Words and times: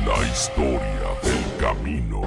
La 0.00 0.26
historia 0.26 0.80
del 1.22 1.56
camino. 1.60 2.22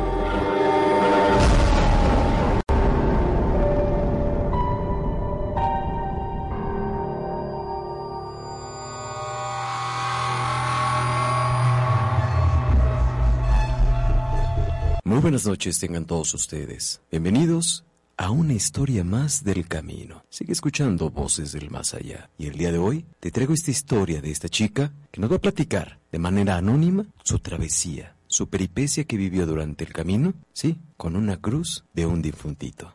Muy 15.04 15.20
buenas 15.20 15.46
noches 15.46 15.80
tengan 15.80 16.06
todos 16.06 16.34
ustedes. 16.34 17.02
Bienvenidos 17.12 17.84
a 18.18 18.32
una 18.32 18.54
historia 18.54 19.04
más 19.04 19.44
del 19.44 19.68
camino. 19.68 20.24
Sigue 20.30 20.54
escuchando 20.54 21.10
voces 21.10 21.52
del 21.52 21.70
más 21.70 21.94
allá. 21.94 22.30
Y 22.38 22.48
el 22.48 22.58
día 22.58 22.72
de 22.72 22.78
hoy 22.78 23.06
te 23.20 23.32
traigo 23.32 23.54
esta 23.54 23.72
historia 23.72 24.22
de 24.22 24.32
esta 24.32 24.50
chica 24.50 24.94
que 25.12 25.20
nos 25.20 25.32
va 25.32 25.36
a 25.38 25.42
platicar 25.42 26.00
de 26.12 26.20
manera 26.20 26.56
anónima 26.56 27.06
su 27.24 27.40
travesía, 27.40 28.16
su 28.28 28.50
peripecia 28.50 29.04
que 29.04 29.18
vivió 29.18 29.46
durante 29.46 29.84
el 29.84 29.94
camino, 29.94 30.34
sí, 30.54 30.80
con 30.98 31.16
una 31.16 31.42
cruz 31.42 31.86
de 31.94 32.06
un 32.06 32.22
difuntito. 32.22 32.94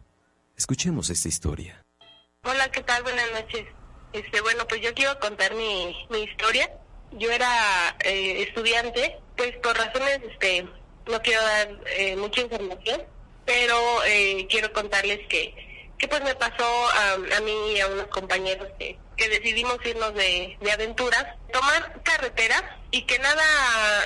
Escuchemos 0.57 1.11
esta 1.11 1.29
historia. 1.29 1.85
Hola, 2.45 2.71
¿qué 2.71 2.83
tal? 2.83 3.03
Buenas 3.03 3.27
noches. 3.33 3.67
Este, 4.13 4.41
bueno, 4.41 4.67
pues 4.69 4.81
yo 4.81 4.93
quiero 4.95 5.19
contar 5.21 5.55
mi, 5.55 5.95
mi 6.11 6.23
historia. 6.23 6.71
Yo 7.13 7.31
era 7.31 7.97
eh, 8.05 8.43
estudiante, 8.43 9.19
pues 9.37 9.57
por 9.59 9.77
razones, 9.77 10.21
este, 10.31 10.67
no 11.11 11.21
quiero 11.21 11.43
dar 11.43 11.81
eh, 11.97 12.17
mucha 12.17 12.41
información, 12.41 13.03
pero 13.51 14.05
eh, 14.05 14.47
quiero 14.49 14.73
contarles 14.73 15.27
que, 15.27 15.53
que 15.99 16.07
pues 16.07 16.23
me 16.23 16.37
pasó 16.37 16.89
a, 16.89 17.15
a 17.15 17.41
mí 17.41 17.73
y 17.73 17.81
a 17.81 17.89
unos 17.89 18.07
compañeros 18.07 18.69
que, 18.79 18.97
que 19.17 19.29
decidimos 19.29 19.77
irnos 19.85 20.15
de, 20.15 20.57
de 20.61 20.71
aventuras, 20.71 21.27
tomar 21.53 22.01
carretera 22.05 22.79
y 22.93 23.03
que 23.03 23.19
nada, 23.19 23.43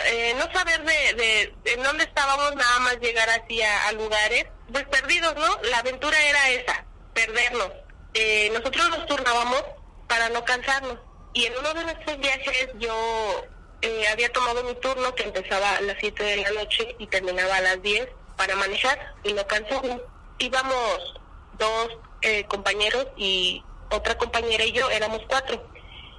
eh, 0.07 0.35
no 0.39 0.51
saber 0.51 0.83
de, 0.85 1.15
de, 1.15 1.55
en 1.75 1.83
dónde 1.83 2.05
estábamos, 2.05 2.57
nada 2.57 2.79
más 2.81 2.99
llegar 3.01 3.29
así 3.29 3.61
a, 3.61 3.89
a 3.89 3.93
lugares, 3.93 4.47
pues 4.73 4.85
perdidos, 4.85 5.35
¿no? 5.35 5.59
La 5.65 5.81
aventura 5.81 6.17
era 6.23 6.49
esa, 6.49 6.87
perdernos. 7.13 7.71
Eh, 8.15 8.49
nosotros 8.55 8.89
nos 8.89 9.07
turnábamos 9.07 9.63
para 10.09 10.31
no 10.31 10.43
cansarnos 10.47 10.99
y 11.35 11.45
en 11.45 11.53
uno 11.59 11.75
de 11.75 11.85
nuestros 11.85 12.19
viajes 12.19 12.71
yo 12.79 13.45
eh, 13.83 14.09
había 14.09 14.33
tomado 14.33 14.65
mi 14.65 14.75
turno 14.77 15.15
que 15.15 15.25
empezaba 15.25 15.77
a 15.77 15.81
las 15.83 15.99
7 16.01 16.25
de 16.25 16.37
la 16.39 16.51
noche 16.53 16.97
y 16.99 17.07
terminaba 17.09 17.57
a 17.57 17.61
las 17.61 17.83
10 17.83 18.09
para 18.37 18.57
manejar 18.57 19.15
y 19.23 19.33
no 19.33 19.47
cansamos. 19.47 20.01
Íbamos 20.39 21.15
dos 21.59 21.89
eh, 22.23 22.45
compañeros 22.47 23.07
y 23.17 23.63
otra 23.91 24.17
compañera 24.19 24.65
y 24.65 24.73
yo, 24.73 24.91
éramos 24.91 25.21
cuatro. 25.29 25.63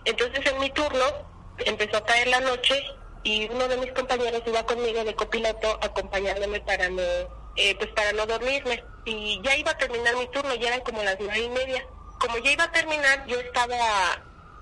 Entonces 0.06 0.46
en 0.46 0.60
mi 0.60 0.70
turno 0.70 1.06
empezó 1.60 1.98
a 1.98 2.06
caer 2.06 2.28
la 2.28 2.40
noche 2.42 2.82
y 3.24 3.50
uno 3.50 3.68
de 3.68 3.78
mis 3.78 3.92
compañeros 3.94 4.42
iba 4.46 4.66
conmigo 4.66 5.04
de 5.04 5.16
copiloto 5.16 5.80
acompañándome 5.82 6.62
para 6.62 6.90
no, 6.90 7.02
eh, 7.56 7.76
pues 7.78 7.90
para 7.92 8.14
no 8.14 8.26
dormirme. 8.26 8.84
Y 9.06 9.42
ya 9.44 9.56
iba 9.58 9.72
a 9.72 9.78
terminar 9.78 10.16
mi 10.16 10.28
turno, 10.28 10.54
ya 10.56 10.68
eran 10.70 10.82
como 10.82 11.04
las 11.04 11.18
nueve 11.20 11.40
y 11.40 11.50
media. 11.50 11.86
Como 12.20 12.38
ya 12.38 12.52
iba 12.52 12.64
a 12.64 12.72
terminar, 12.72 13.26
yo 13.28 13.40
estaba 13.40 13.78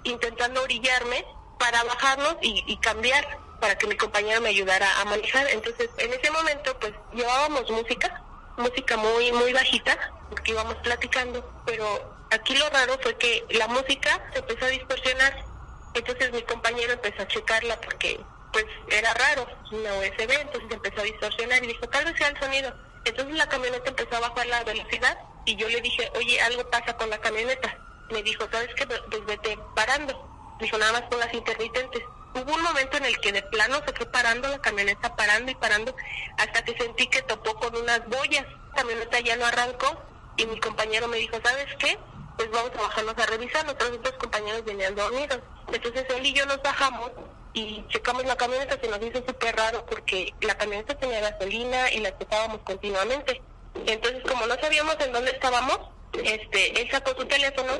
intentando 0.03 0.63
orillarme 0.63 1.25
para 1.59 1.83
bajarnos 1.83 2.37
y, 2.41 2.63
y 2.67 2.77
cambiar 2.77 3.42
para 3.63 3.77
que 3.77 3.87
mi 3.87 3.95
compañero 3.95 4.41
me 4.41 4.49
ayudara 4.49 4.85
a 4.99 5.05
manejar. 5.05 5.47
Entonces, 5.49 5.89
en 5.97 6.11
ese 6.11 6.29
momento, 6.31 6.77
pues 6.81 6.91
llevábamos 7.13 7.71
música, 7.71 8.21
música 8.57 8.97
muy 8.97 9.31
muy 9.31 9.53
bajita, 9.53 9.97
porque 10.29 10.51
íbamos 10.51 10.75
platicando, 10.83 11.63
pero 11.65 12.13
aquí 12.29 12.57
lo 12.57 12.69
raro 12.71 12.99
fue 13.01 13.17
que 13.17 13.45
la 13.51 13.69
música 13.69 14.21
se 14.33 14.39
empezó 14.39 14.65
a 14.65 14.67
distorsionar. 14.67 15.45
Entonces 15.93 16.33
mi 16.33 16.41
compañero 16.41 16.91
empezó 16.91 17.21
a 17.21 17.27
checarla 17.29 17.79
porque 17.79 18.19
pues 18.51 18.65
era 18.89 19.13
raro, 19.13 19.47
una 19.71 19.93
USB, 19.93 20.31
entonces 20.41 20.69
empezó 20.69 20.99
a 20.99 21.03
distorsionar 21.05 21.63
y 21.63 21.67
dijo, 21.67 21.87
tal 21.87 22.03
vez 22.03 22.17
sea 22.17 22.27
el 22.27 22.39
sonido. 22.41 22.75
Entonces 23.05 23.33
la 23.33 23.47
camioneta 23.47 23.89
empezó 23.89 24.17
a 24.17 24.27
bajar 24.27 24.45
la 24.47 24.65
velocidad 24.65 25.17
y 25.45 25.55
yo 25.55 25.69
le 25.69 25.79
dije, 25.79 26.11
oye, 26.17 26.41
algo 26.41 26.69
pasa 26.69 26.97
con 26.97 27.09
la 27.09 27.21
camioneta. 27.21 27.77
Me 28.11 28.21
dijo, 28.23 28.45
¿sabes 28.51 28.75
qué? 28.75 28.85
Pues 28.85 29.25
vete 29.25 29.57
parando. 29.73 30.57
Dijo, 30.59 30.77
nada 30.77 30.91
más 30.91 31.03
con 31.03 31.19
las 31.19 31.33
intermitentes. 31.33 32.03
Hubo 32.35 32.53
un 32.53 32.63
momento 32.63 32.97
en 32.97 33.05
el 33.05 33.19
que 33.19 33.31
de 33.31 33.43
plano 33.43 33.79
se 33.85 33.93
fue 33.93 34.05
parando 34.07 34.47
la 34.47 34.59
camioneta, 34.59 35.15
parando 35.15 35.51
y 35.51 35.55
parando, 35.55 35.95
hasta 36.37 36.63
que 36.63 36.75
sentí 36.77 37.07
que 37.07 37.21
topó 37.21 37.55
con 37.55 37.75
unas 37.75 38.07
boyas. 38.07 38.45
La 38.69 38.75
camioneta 38.81 39.19
ya 39.19 39.37
no 39.37 39.45
arrancó 39.45 40.01
y 40.37 40.45
mi 40.47 40.59
compañero 40.59 41.07
me 41.07 41.17
dijo, 41.17 41.37
¿sabes 41.43 41.67
qué? 41.77 41.97
Pues 42.37 42.49
vamos 42.49 42.71
a 42.75 42.81
bajarnos 42.81 43.17
a 43.17 43.25
revisar. 43.27 43.65
Nuestros 43.65 43.91
otros 43.91 44.15
compañeros 44.15 44.65
venían 44.65 44.95
dormidos. 44.95 45.39
Entonces 45.71 46.05
él 46.09 46.25
y 46.25 46.33
yo 46.33 46.45
nos 46.47 46.61
bajamos 46.63 47.11
y 47.53 47.85
checamos 47.89 48.25
la 48.25 48.35
camioneta, 48.35 48.79
se 48.81 48.87
nos 48.87 49.01
hizo 49.01 49.23
súper 49.25 49.55
raro 49.55 49.85
porque 49.85 50.33
la 50.41 50.57
camioneta 50.57 50.95
tenía 50.95 51.19
gasolina 51.19 51.91
y 51.91 51.99
la 51.99 52.17
checábamos 52.17 52.61
continuamente. 52.61 53.41
Entonces, 53.85 54.23
como 54.23 54.45
no 54.47 54.55
sabíamos 54.55 54.97
en 54.99 55.13
dónde 55.13 55.31
estábamos, 55.31 55.79
este, 56.13 56.81
él 56.81 56.89
sacó 56.91 57.11
su 57.15 57.25
teléfono, 57.25 57.73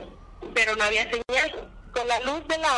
pero 0.53 0.75
no 0.75 0.83
había 0.83 1.09
señal. 1.09 1.69
Con 1.91 2.07
la 2.07 2.19
luz 2.21 2.47
de 2.47 2.57
la 2.57 2.69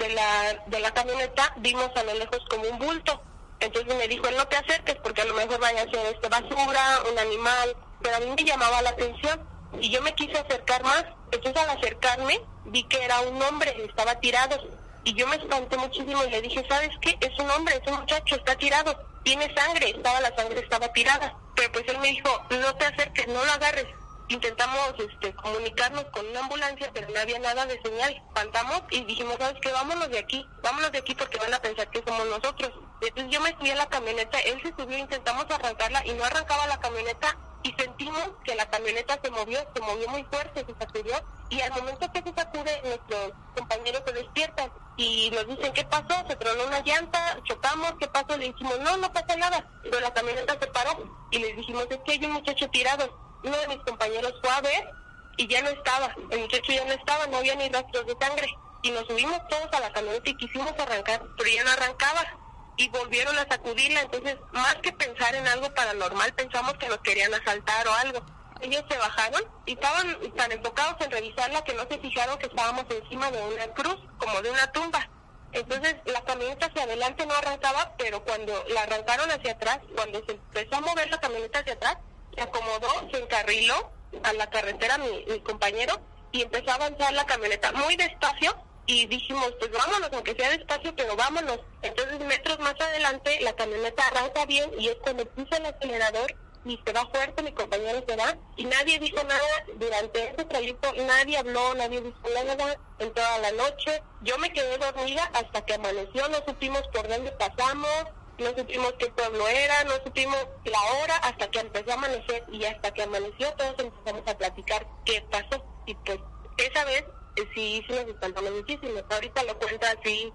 de 0.00 0.08
la 0.14 0.64
de 0.66 0.80
la 0.80 0.90
camioneta 0.92 1.52
vimos 1.58 1.90
a 1.94 2.02
lo 2.02 2.14
lejos 2.14 2.40
como 2.48 2.64
un 2.64 2.78
bulto. 2.78 3.22
Entonces 3.60 3.94
me 3.94 4.08
dijo, 4.08 4.30
no 4.30 4.48
te 4.48 4.56
acerques 4.56 4.96
porque 5.02 5.20
a 5.20 5.26
lo 5.26 5.34
mejor 5.34 5.60
vaya 5.60 5.82
a 5.82 5.90
ser 5.90 6.06
este 6.14 6.28
basura, 6.28 6.82
un 7.12 7.18
animal, 7.18 7.76
pero 8.02 8.16
a 8.16 8.20
mí 8.20 8.32
me 8.34 8.44
llamaba 8.44 8.80
la 8.80 8.90
atención 8.90 9.46
y 9.78 9.90
yo 9.90 10.00
me 10.00 10.14
quise 10.14 10.38
acercar 10.38 10.82
más. 10.82 11.04
Entonces 11.30 11.62
al 11.62 11.76
acercarme 11.78 12.40
vi 12.64 12.82
que 12.84 13.04
era 13.04 13.20
un 13.20 13.40
hombre, 13.42 13.76
estaba 13.84 14.18
tirado 14.18 14.56
y 15.04 15.14
yo 15.14 15.26
me 15.26 15.36
espanté 15.36 15.76
muchísimo 15.76 16.24
y 16.24 16.30
le 16.30 16.42
dije, 16.42 16.64
¿sabes 16.68 16.90
qué? 17.02 17.16
Es 17.20 17.38
un 17.38 17.50
hombre, 17.50 17.76
es 17.76 17.92
un 17.92 18.00
muchacho, 18.00 18.36
está 18.36 18.54
tirado, 18.56 18.96
tiene 19.22 19.54
sangre, 19.54 19.90
estaba 19.90 20.20
la 20.20 20.34
sangre, 20.34 20.60
estaba 20.60 20.92
tirada. 20.92 21.36
Pero 21.54 21.72
pues 21.72 21.84
él 21.88 21.98
me 21.98 22.08
dijo, 22.08 22.30
no 22.50 22.74
te 22.76 22.86
acerques, 22.86 23.28
no 23.28 23.44
lo 23.44 23.52
agarres. 23.52 23.86
Intentamos 24.30 24.94
este, 24.96 25.34
comunicarnos 25.34 26.04
con 26.12 26.24
una 26.24 26.38
ambulancia, 26.38 26.88
pero 26.94 27.08
no 27.08 27.18
había 27.18 27.40
nada 27.40 27.66
de 27.66 27.82
señal. 27.82 28.14
Espantamos 28.28 28.80
y 28.90 29.04
dijimos, 29.04 29.34
¿sabes 29.40 29.60
qué? 29.60 29.72
Vámonos 29.72 30.08
de 30.08 30.20
aquí, 30.20 30.46
vámonos 30.62 30.92
de 30.92 30.98
aquí 30.98 31.16
porque 31.16 31.36
van 31.38 31.52
a 31.52 31.60
pensar 31.60 31.90
que 31.90 32.00
somos 32.06 32.24
nosotros. 32.26 32.70
Entonces 33.00 33.32
yo 33.32 33.40
me 33.40 33.50
subí 33.56 33.70
a 33.70 33.74
la 33.74 33.88
camioneta, 33.88 34.38
él 34.38 34.62
se 34.62 34.72
subió, 34.80 34.98
intentamos 34.98 35.46
arrancarla 35.50 36.06
y 36.06 36.12
no 36.12 36.22
arrancaba 36.24 36.68
la 36.68 36.78
camioneta 36.78 37.36
y 37.64 37.72
sentimos 37.72 38.30
que 38.44 38.54
la 38.54 38.70
camioneta 38.70 39.18
se 39.20 39.30
movió, 39.32 39.58
se 39.74 39.80
movió 39.80 40.08
muy 40.08 40.22
fuerte, 40.24 40.64
se 40.64 40.74
sacudió 40.78 41.14
y 41.48 41.60
al 41.62 41.72
momento 41.72 42.10
que 42.12 42.22
se 42.22 42.32
sacude 42.32 42.82
nuestros 42.84 43.32
compañeros 43.56 44.02
se 44.06 44.12
despiertan 44.12 44.70
y 44.96 45.30
nos 45.30 45.48
dicen 45.48 45.72
qué 45.72 45.84
pasó, 45.84 46.24
se 46.28 46.36
tronó 46.36 46.66
una 46.66 46.80
llanta, 46.80 47.40
chocamos, 47.44 47.94
qué 47.98 48.06
pasó, 48.06 48.36
le 48.36 48.46
dijimos 48.46 48.78
no, 48.78 48.96
no 48.98 49.12
pasa 49.12 49.36
nada, 49.36 49.68
pero 49.82 49.98
la 49.98 50.14
camioneta 50.14 50.56
se 50.58 50.66
paró 50.68 51.04
y 51.32 51.40
les 51.40 51.56
dijimos 51.56 51.86
es 51.90 51.98
que 52.04 52.12
hay 52.12 52.24
un 52.24 52.32
muchacho 52.32 52.68
tirado, 52.70 53.29
uno 53.42 53.56
de 53.56 53.68
mis 53.68 53.78
compañeros 53.78 54.34
fue 54.42 54.50
a 54.50 54.60
ver 54.60 54.90
y 55.36 55.46
ya 55.46 55.62
no 55.62 55.70
estaba, 55.70 56.14
el 56.30 56.40
muchacho 56.40 56.72
ya 56.72 56.84
no 56.84 56.92
estaba, 56.92 57.26
no 57.26 57.38
había 57.38 57.54
ni 57.54 57.68
rastros 57.68 58.06
de 58.06 58.16
sangre 58.20 58.48
y 58.82 58.90
nos 58.90 59.06
subimos 59.06 59.38
todos 59.48 59.68
a 59.72 59.80
la 59.80 59.92
camioneta 59.92 60.30
y 60.30 60.36
quisimos 60.36 60.72
arrancar, 60.78 61.22
pero 61.36 61.50
ya 61.50 61.64
no 61.64 61.70
arrancaba 61.70 62.40
y 62.76 62.88
volvieron 62.88 63.36
a 63.38 63.46
sacudirla. 63.46 64.00
Entonces, 64.00 64.36
más 64.52 64.74
que 64.76 64.92
pensar 64.92 65.34
en 65.34 65.46
algo 65.46 65.72
paranormal, 65.74 66.32
pensamos 66.32 66.74
que 66.74 66.88
nos 66.88 66.98
querían 66.98 67.32
asaltar 67.34 67.86
o 67.86 67.92
algo. 67.94 68.24
Ellos 68.60 68.84
se 68.90 68.96
bajaron 68.96 69.42
y 69.66 69.72
estaban 69.72 70.16
tan 70.36 70.52
enfocados 70.52 70.96
en 71.00 71.10
revisarla 71.10 71.62
que 71.64 71.74
no 71.74 71.86
se 71.88 71.98
fijaron 71.98 72.38
que 72.38 72.46
estábamos 72.46 72.84
encima 72.90 73.30
de 73.30 73.42
una 73.42 73.66
cruz, 73.74 73.96
como 74.18 74.40
de 74.42 74.50
una 74.50 74.70
tumba. 74.72 75.08
Entonces, 75.52 75.96
la 76.06 76.22
camioneta 76.22 76.66
hacia 76.66 76.84
adelante 76.84 77.26
no 77.26 77.34
arrancaba, 77.34 77.94
pero 77.98 78.22
cuando 78.24 78.64
la 78.68 78.82
arrancaron 78.82 79.30
hacia 79.30 79.52
atrás, 79.52 79.80
cuando 79.96 80.24
se 80.24 80.32
empezó 80.32 80.76
a 80.76 80.80
mover 80.80 81.10
la 81.10 81.20
camioneta 81.20 81.58
hacia 81.58 81.72
atrás, 81.74 81.96
se 82.34 82.42
acomodó, 82.42 82.88
se 83.12 83.22
encarriló 83.22 83.90
a 84.22 84.32
la 84.32 84.48
carretera 84.50 84.98
mi, 84.98 85.24
mi 85.26 85.40
compañero 85.40 86.00
y 86.32 86.42
empezó 86.42 86.70
a 86.70 86.74
avanzar 86.74 87.12
la 87.12 87.26
camioneta 87.26 87.72
muy 87.72 87.96
despacio 87.96 88.54
y 88.86 89.06
dijimos, 89.06 89.52
pues 89.58 89.70
vámonos, 89.70 90.10
aunque 90.12 90.34
sea 90.34 90.50
despacio, 90.50 90.94
pero 90.96 91.14
vámonos. 91.14 91.60
Entonces, 91.82 92.18
metros 92.20 92.58
más 92.58 92.74
adelante, 92.80 93.38
la 93.40 93.54
camioneta 93.54 94.06
arranca 94.08 94.46
bien 94.46 94.70
y 94.78 94.88
es 94.88 94.96
cuando 94.96 95.24
puse 95.26 95.56
el 95.56 95.66
acelerador 95.66 96.34
y 96.64 96.78
se 96.84 96.92
va 96.92 97.06
fuerte, 97.06 97.42
mi 97.42 97.52
compañero 97.52 98.04
se 98.06 98.16
va 98.16 98.36
y 98.56 98.64
nadie 98.64 98.98
dijo 98.98 99.22
nada 99.24 99.64
durante 99.76 100.30
ese 100.30 100.44
trayecto, 100.44 100.92
nadie 101.06 101.38
habló, 101.38 101.74
nadie 101.74 102.00
dijo 102.00 102.20
nada 102.34 102.76
en 102.98 103.14
toda 103.14 103.38
la 103.38 103.52
noche. 103.52 104.02
Yo 104.22 104.36
me 104.38 104.52
quedé 104.52 104.76
dormida 104.76 105.30
hasta 105.34 105.64
que 105.64 105.74
amaneció, 105.74 106.28
no 106.28 106.38
supimos 106.46 106.82
por 106.92 107.08
dónde 107.08 107.32
pasamos, 107.32 108.04
no 108.40 108.50
supimos 108.56 108.92
qué 108.98 109.06
pueblo 109.08 109.46
era, 109.48 109.84
no 109.84 109.94
supimos 110.04 110.38
la 110.64 110.82
hora 110.94 111.16
hasta 111.16 111.50
que 111.50 111.60
empezó 111.60 111.90
a 111.90 111.94
amanecer 111.94 112.44
y 112.52 112.64
hasta 112.64 112.92
que 112.92 113.02
amaneció 113.02 113.52
todos 113.54 113.74
empezamos 113.78 114.26
a 114.26 114.38
platicar 114.38 114.86
qué 115.04 115.22
pasó 115.30 115.64
y 115.86 115.94
pues 115.94 116.18
esa 116.58 116.84
vez 116.84 117.04
eh, 117.36 117.48
sí, 117.54 117.82
sí 117.86 117.94
nos 117.94 118.06
espantamos 118.08 118.50
muchísimo. 118.52 119.00
Ahorita 119.10 119.42
lo 119.44 119.58
cuenta 119.58 119.90
así 119.90 120.32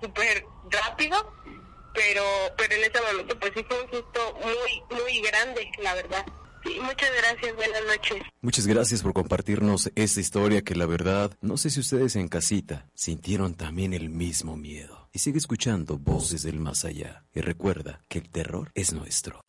súper 0.00 0.44
rápido, 0.70 1.32
pero 1.94 2.22
pero 2.56 2.74
en 2.74 2.84
ese 2.84 3.00
momento 3.00 3.38
pues 3.38 3.52
sí 3.54 3.64
fue 3.68 3.82
un 3.82 3.90
susto 3.90 4.38
muy, 4.42 4.98
muy 4.98 5.20
grande, 5.20 5.70
la 5.82 5.94
verdad. 5.94 6.26
Sí, 6.64 6.78
muchas 6.80 7.10
gracias, 7.14 7.54
buenas 7.56 7.84
noches. 7.84 8.22
Muchas 8.40 8.66
gracias 8.66 9.02
por 9.02 9.12
compartirnos 9.12 9.90
esta 9.94 10.20
historia 10.20 10.62
que 10.62 10.74
la 10.74 10.86
verdad, 10.86 11.30
no 11.42 11.58
sé 11.58 11.68
si 11.68 11.80
ustedes 11.80 12.16
en 12.16 12.28
casita 12.28 12.86
sintieron 12.94 13.54
también 13.54 13.92
el 13.92 14.08
mismo 14.08 14.56
miedo. 14.56 15.03
Y 15.14 15.20
sigue 15.20 15.38
escuchando 15.38 15.96
voces 15.96 16.42
del 16.42 16.58
más 16.58 16.84
allá. 16.84 17.24
Y 17.32 17.40
recuerda 17.40 18.00
que 18.08 18.18
el 18.18 18.28
terror 18.28 18.72
es 18.74 18.92
nuestro. 18.92 19.40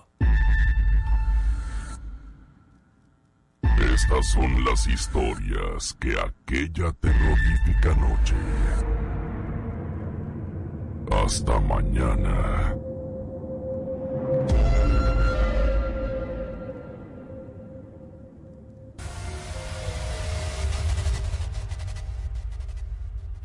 Estas 3.93 4.29
son 4.31 4.63
las 4.63 4.87
historias 4.87 5.97
que 5.99 6.13
aquella 6.19 6.91
terrorífica 6.93 7.95
noche. 7.95 8.35
Hasta 11.11 11.59
mañana. 11.61 12.75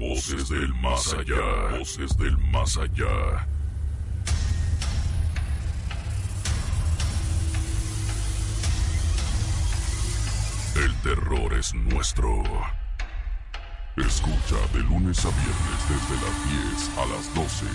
Voces 0.00 0.48
del 0.48 0.72
más 0.76 1.12
allá, 1.12 1.76
voces 1.78 2.16
del 2.16 2.38
más 2.38 2.78
allá. 2.78 3.46
El 10.74 10.94
terror 11.02 11.52
es 11.52 11.74
nuestro. 11.74 12.42
Escucha 13.98 14.56
de 14.72 14.80
lunes 14.84 15.22
a 15.26 15.28
viernes 15.28 15.86
desde 15.90 16.14
las 16.24 16.48
10 16.48 16.90
a 16.96 17.04
las 17.04 17.34
12 17.34 17.66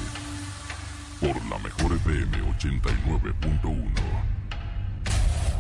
por 1.22 1.36
la 1.46 1.60
mejor 1.60 1.94
FM 1.94 2.42
89.1 2.58 4.02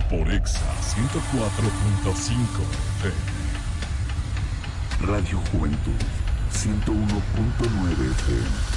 por 0.09 0.31
Exa 0.31 0.73
104.5 0.81 3.13
Radio 5.01 5.39
Juventud 5.51 6.24
101.9 6.55 8.15
FM. 8.15 8.74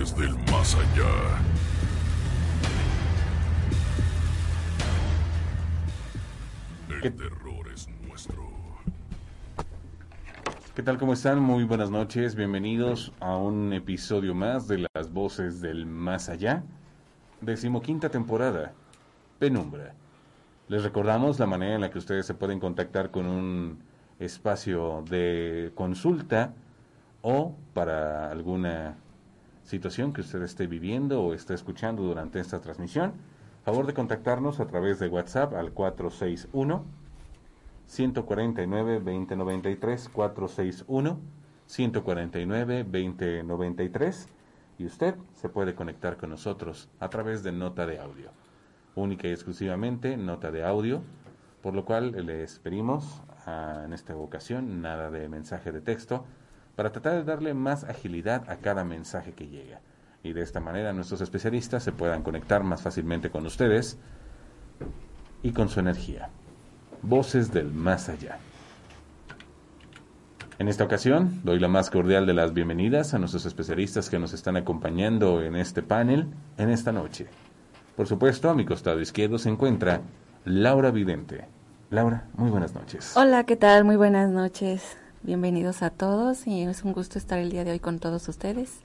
Voces 0.00 0.16
del 0.16 0.34
más 0.50 0.74
allá. 0.74 1.40
El 7.02 7.12
terror 7.14 7.68
es 7.72 7.88
nuestro. 8.06 8.46
¿Qué 10.74 10.82
tal? 10.82 10.98
¿Cómo 10.98 11.12
están? 11.12 11.40
Muy 11.40 11.64
buenas 11.64 11.90
noches. 11.90 12.34
Bienvenidos 12.34 13.12
a 13.20 13.36
un 13.36 13.72
episodio 13.72 14.34
más 14.34 14.68
de 14.68 14.86
las 14.94 15.12
voces 15.12 15.60
del 15.60 15.86
más 15.86 16.28
allá. 16.28 16.62
Decimoquinta 17.40 18.08
temporada. 18.08 18.72
Penumbra. 19.38 19.94
Les 20.68 20.82
recordamos 20.82 21.38
la 21.38 21.46
manera 21.46 21.74
en 21.74 21.80
la 21.80 21.90
que 21.90 21.98
ustedes 21.98 22.26
se 22.26 22.34
pueden 22.34 22.60
contactar 22.60 23.10
con 23.10 23.26
un 23.26 23.82
espacio 24.18 25.02
de 25.08 25.72
consulta 25.74 26.54
o 27.22 27.54
para 27.74 28.30
alguna 28.30 28.96
situación 29.70 30.12
que 30.12 30.22
usted 30.22 30.42
esté 30.42 30.66
viviendo 30.66 31.22
o 31.22 31.32
esté 31.32 31.54
escuchando 31.54 32.02
durante 32.02 32.40
esta 32.40 32.60
transmisión. 32.60 33.12
Favor 33.64 33.86
de 33.86 33.94
contactarnos 33.94 34.58
a 34.58 34.66
través 34.66 34.98
de 34.98 35.06
WhatsApp 35.06 35.54
al 35.54 35.70
461 35.70 36.84
149 37.86 38.94
2093 38.98 40.08
461 40.08 41.20
149 41.66 42.84
2093 42.84 44.28
y 44.78 44.86
usted 44.86 45.14
se 45.34 45.48
puede 45.48 45.76
conectar 45.76 46.16
con 46.16 46.30
nosotros 46.30 46.88
a 46.98 47.08
través 47.08 47.44
de 47.44 47.52
nota 47.52 47.86
de 47.86 48.00
audio. 48.00 48.30
Única 48.96 49.28
y 49.28 49.30
exclusivamente 49.30 50.16
nota 50.16 50.50
de 50.50 50.64
audio, 50.64 51.02
por 51.62 51.74
lo 51.74 51.84
cual 51.84 52.10
les 52.26 52.58
pedimos 52.58 53.22
ah, 53.46 53.82
en 53.84 53.92
esta 53.92 54.16
ocasión 54.16 54.82
nada 54.82 55.12
de 55.12 55.28
mensaje 55.28 55.70
de 55.70 55.80
texto 55.80 56.24
para 56.80 56.92
tratar 56.92 57.12
de 57.16 57.24
darle 57.24 57.52
más 57.52 57.84
agilidad 57.84 58.48
a 58.48 58.56
cada 58.56 58.84
mensaje 58.84 59.32
que 59.32 59.48
llega. 59.48 59.82
Y 60.22 60.32
de 60.32 60.40
esta 60.40 60.60
manera 60.60 60.94
nuestros 60.94 61.20
especialistas 61.20 61.82
se 61.82 61.92
puedan 61.92 62.22
conectar 62.22 62.62
más 62.62 62.80
fácilmente 62.80 63.28
con 63.28 63.44
ustedes 63.44 63.98
y 65.42 65.52
con 65.52 65.68
su 65.68 65.78
energía. 65.78 66.30
Voces 67.02 67.52
del 67.52 67.70
más 67.70 68.08
allá. 68.08 68.38
En 70.58 70.68
esta 70.68 70.84
ocasión 70.84 71.42
doy 71.44 71.58
la 71.58 71.68
más 71.68 71.90
cordial 71.90 72.24
de 72.24 72.32
las 72.32 72.54
bienvenidas 72.54 73.12
a 73.12 73.18
nuestros 73.18 73.44
especialistas 73.44 74.08
que 74.08 74.18
nos 74.18 74.32
están 74.32 74.56
acompañando 74.56 75.42
en 75.42 75.56
este 75.56 75.82
panel 75.82 76.28
en 76.56 76.70
esta 76.70 76.92
noche. 76.92 77.26
Por 77.94 78.06
supuesto, 78.06 78.48
a 78.48 78.54
mi 78.54 78.64
costado 78.64 79.02
izquierdo 79.02 79.36
se 79.36 79.50
encuentra 79.50 80.00
Laura 80.46 80.90
Vidente. 80.90 81.44
Laura, 81.90 82.24
muy 82.38 82.48
buenas 82.48 82.72
noches. 82.72 83.14
Hola, 83.18 83.44
¿qué 83.44 83.56
tal? 83.56 83.84
Muy 83.84 83.96
buenas 83.96 84.30
noches. 84.30 84.96
Bienvenidos 85.22 85.82
a 85.82 85.90
todos 85.90 86.46
y 86.46 86.62
es 86.62 86.82
un 86.82 86.94
gusto 86.94 87.18
estar 87.18 87.38
el 87.38 87.50
día 87.50 87.62
de 87.62 87.72
hoy 87.72 87.78
con 87.78 87.98
todos 87.98 88.26
ustedes. 88.26 88.80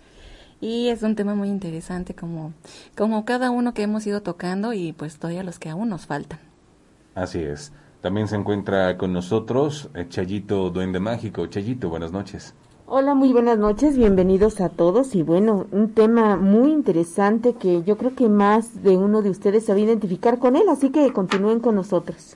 Y 0.60 0.90
es 0.90 1.02
un 1.02 1.16
tema 1.16 1.34
muy 1.34 1.48
interesante 1.48 2.14
como, 2.14 2.52
como 2.98 3.24
cada 3.24 3.52
uno 3.52 3.74
que 3.74 3.84
hemos 3.84 4.06
ido 4.06 4.22
tocando 4.22 4.74
y 4.74 4.92
pues 4.92 5.18
todavía 5.18 5.44
los 5.44 5.60
que 5.60 5.70
aún 5.70 5.88
nos 5.88 6.08
faltan. 6.08 6.40
Así 7.14 7.40
es. 7.40 7.72
También 8.02 8.28
se 8.28 8.36
encuentra 8.36 8.98
con 8.98 9.14
nosotros 9.14 9.90
eh, 9.94 10.08
Chayito 10.10 10.72
Duende 10.72 11.00
Mágico. 11.00 11.48
Chayito, 11.48 11.88
buenas 11.88 12.12
noches. 12.12 12.54
Hola, 12.86 13.16
muy 13.16 13.32
buenas 13.32 13.58
noches, 13.58 13.98
bienvenidos 13.98 14.60
a 14.60 14.68
todos 14.68 15.16
y 15.16 15.24
bueno, 15.24 15.68
un 15.72 15.94
tema 15.94 16.36
muy 16.36 16.70
interesante 16.70 17.54
que 17.54 17.82
yo 17.84 17.98
creo 17.98 18.14
que 18.14 18.28
más 18.28 18.84
de 18.84 18.98
uno 18.98 19.22
de 19.22 19.30
ustedes 19.30 19.66
se 19.66 19.72
va 19.72 19.78
a 19.78 19.82
identificar 19.82 20.38
con 20.38 20.58
él, 20.58 20.68
así 20.70 20.90
que 20.90 21.14
continúen 21.14 21.62
con 21.62 21.76
nosotros. 21.76 22.36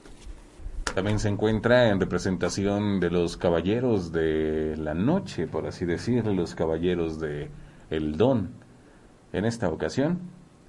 También 0.95 1.19
se 1.19 1.29
encuentra 1.29 1.89
en 1.89 1.99
representación 1.99 2.99
de 2.99 3.09
los 3.09 3.37
caballeros 3.37 4.11
de 4.11 4.75
la 4.77 4.93
noche, 4.93 5.47
por 5.47 5.67
así 5.67 5.85
decirlo, 5.85 6.33
los 6.33 6.55
caballeros 6.55 7.19
de 7.19 7.49
El 7.89 8.17
Don. 8.17 8.49
En 9.31 9.45
esta 9.45 9.69
ocasión, 9.69 10.19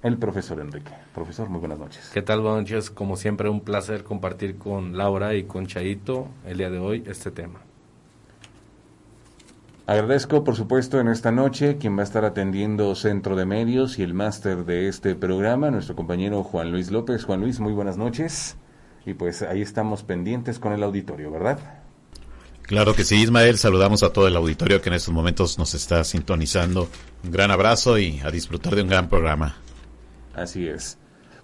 el 0.03 0.17
profesor 0.17 0.59
Enrique. 0.59 0.91
Profesor, 1.13 1.49
muy 1.49 1.59
buenas 1.59 1.79
noches. 1.79 2.11
¿Qué 2.13 2.21
tal? 2.21 2.41
Buenas 2.41 2.61
noches. 2.61 2.91
Como 2.91 3.17
siempre, 3.17 3.49
un 3.49 3.61
placer 3.61 4.03
compartir 4.03 4.57
con 4.57 4.97
Laura 4.97 5.33
y 5.33 5.43
con 5.43 5.65
Chaito 5.67 6.27
el 6.45 6.59
día 6.59 6.69
de 6.69 6.79
hoy 6.79 7.03
este 7.07 7.31
tema. 7.31 7.59
Agradezco, 9.87 10.43
por 10.43 10.55
supuesto, 10.55 10.99
en 10.99 11.07
esta 11.07 11.31
noche 11.31 11.77
quien 11.77 11.97
va 11.97 12.01
a 12.01 12.03
estar 12.03 12.23
atendiendo 12.23 12.95
Centro 12.95 13.35
de 13.35 13.45
Medios 13.45 13.99
y 13.99 14.03
el 14.03 14.13
máster 14.13 14.63
de 14.63 14.87
este 14.87 15.15
programa, 15.15 15.71
nuestro 15.71 15.95
compañero 15.95 16.43
Juan 16.43 16.71
Luis 16.71 16.91
López. 16.91 17.25
Juan 17.25 17.41
Luis, 17.41 17.59
muy 17.59 17.73
buenas 17.73 17.97
noches. 17.97 18.55
Y 19.05 19.13
pues 19.13 19.41
ahí 19.41 19.61
estamos 19.61 20.03
pendientes 20.03 20.59
con 20.59 20.73
el 20.73 20.83
auditorio, 20.83 21.31
¿verdad? 21.31 21.59
Claro 22.63 22.93
que 22.93 23.03
sí, 23.03 23.21
Ismael. 23.21 23.57
Saludamos 23.57 24.03
a 24.03 24.13
todo 24.13 24.27
el 24.27 24.35
auditorio 24.35 24.81
que 24.81 24.89
en 24.89 24.95
estos 24.95 25.13
momentos 25.13 25.57
nos 25.57 25.73
está 25.73 26.03
sintonizando. 26.03 26.87
Un 27.23 27.31
gran 27.31 27.51
abrazo 27.51 27.97
y 27.97 28.19
a 28.21 28.31
disfrutar 28.31 28.75
de 28.75 28.83
un 28.83 28.87
gran 28.87 29.09
programa. 29.09 29.55
Así 30.33 30.67
es. 30.67 30.97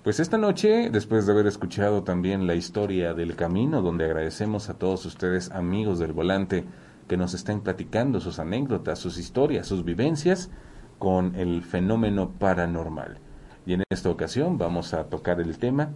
Pues 0.03 0.21
esta 0.21 0.37
noche, 0.37 0.89
después 0.89 1.25
de 1.25 1.33
haber 1.33 1.47
escuchado 1.47 2.03
también 2.03 2.47
la 2.47 2.55
historia 2.55 3.13
del 3.13 3.35
camino, 3.35 3.81
donde 3.81 4.05
agradecemos 4.05 4.69
a 4.69 4.75
todos 4.75 5.05
ustedes, 5.05 5.51
amigos 5.51 5.99
del 5.99 6.13
volante, 6.13 6.63
que 7.09 7.17
nos 7.17 7.33
estén 7.33 7.59
platicando 7.59 8.21
sus 8.21 8.39
anécdotas, 8.39 8.99
sus 8.99 9.17
historias, 9.17 9.67
sus 9.67 9.83
vivencias 9.83 10.49
con 10.97 11.35
el 11.35 11.61
fenómeno 11.61 12.31
paranormal. 12.39 13.17
Y 13.65 13.73
en 13.73 13.83
esta 13.89 14.09
ocasión 14.09 14.57
vamos 14.57 14.93
a 14.93 15.05
tocar 15.05 15.41
el 15.41 15.57
tema 15.57 15.89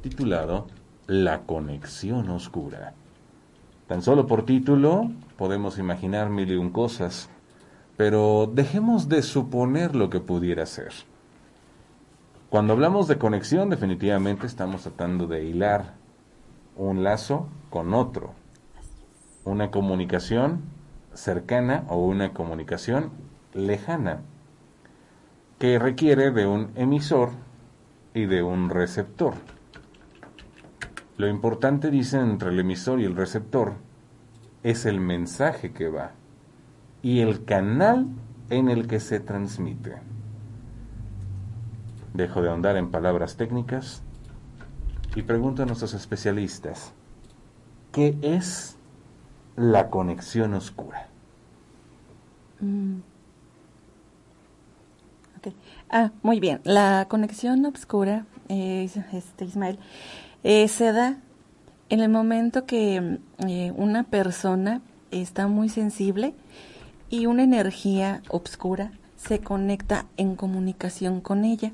titulado 0.00 0.68
La 1.12 1.40
conexión 1.40 2.30
oscura. 2.30 2.94
Tan 3.88 4.00
solo 4.00 4.28
por 4.28 4.44
título 4.44 5.10
podemos 5.36 5.76
imaginar 5.76 6.30
mil 6.30 6.48
y 6.52 6.54
un 6.54 6.70
cosas, 6.70 7.28
pero 7.96 8.48
dejemos 8.54 9.08
de 9.08 9.22
suponer 9.22 9.96
lo 9.96 10.08
que 10.08 10.20
pudiera 10.20 10.64
ser. 10.66 10.92
Cuando 12.48 12.74
hablamos 12.74 13.08
de 13.08 13.18
conexión, 13.18 13.70
definitivamente 13.70 14.46
estamos 14.46 14.82
tratando 14.82 15.26
de 15.26 15.42
hilar 15.42 15.94
un 16.76 17.02
lazo 17.02 17.48
con 17.70 17.92
otro. 17.92 18.32
Una 19.44 19.72
comunicación 19.72 20.60
cercana 21.12 21.86
o 21.88 22.06
una 22.06 22.32
comunicación 22.32 23.10
lejana 23.52 24.20
que 25.58 25.80
requiere 25.80 26.30
de 26.30 26.46
un 26.46 26.70
emisor 26.76 27.30
y 28.14 28.26
de 28.26 28.44
un 28.44 28.70
receptor. 28.70 29.34
Lo 31.20 31.28
importante, 31.28 31.90
dicen, 31.90 32.30
entre 32.30 32.48
el 32.48 32.58
emisor 32.60 32.98
y 32.98 33.04
el 33.04 33.14
receptor 33.14 33.74
es 34.62 34.86
el 34.86 35.00
mensaje 35.00 35.70
que 35.70 35.90
va 35.90 36.12
y 37.02 37.20
el 37.20 37.44
canal 37.44 38.06
en 38.48 38.70
el 38.70 38.88
que 38.88 39.00
se 39.00 39.20
transmite. 39.20 39.96
Dejo 42.14 42.40
de 42.40 42.48
ahondar 42.48 42.78
en 42.78 42.90
palabras 42.90 43.36
técnicas 43.36 44.02
y 45.14 45.20
pregunto 45.20 45.62
a 45.62 45.66
nuestros 45.66 45.92
especialistas, 45.92 46.94
¿qué 47.92 48.16
es 48.22 48.78
la 49.56 49.90
conexión 49.90 50.54
oscura? 50.54 51.08
Mm. 52.60 53.00
Ah, 55.90 56.12
muy 56.22 56.40
bien. 56.40 56.62
La 56.64 57.06
conexión 57.10 57.66
oscura, 57.66 58.24
este, 58.48 59.44
Ismael, 59.44 59.78
eh, 60.44 60.68
se 60.68 60.92
da 60.92 61.18
en 61.88 62.00
el 62.00 62.08
momento 62.08 62.66
que 62.66 63.18
eh, 63.46 63.72
una 63.76 64.04
persona 64.04 64.80
está 65.10 65.48
muy 65.48 65.68
sensible 65.68 66.34
y 67.10 67.26
una 67.26 67.42
energía 67.42 68.22
oscura 68.28 68.92
se 69.16 69.40
conecta 69.40 70.06
en 70.16 70.34
comunicación 70.34 71.20
con 71.20 71.44
ella, 71.44 71.72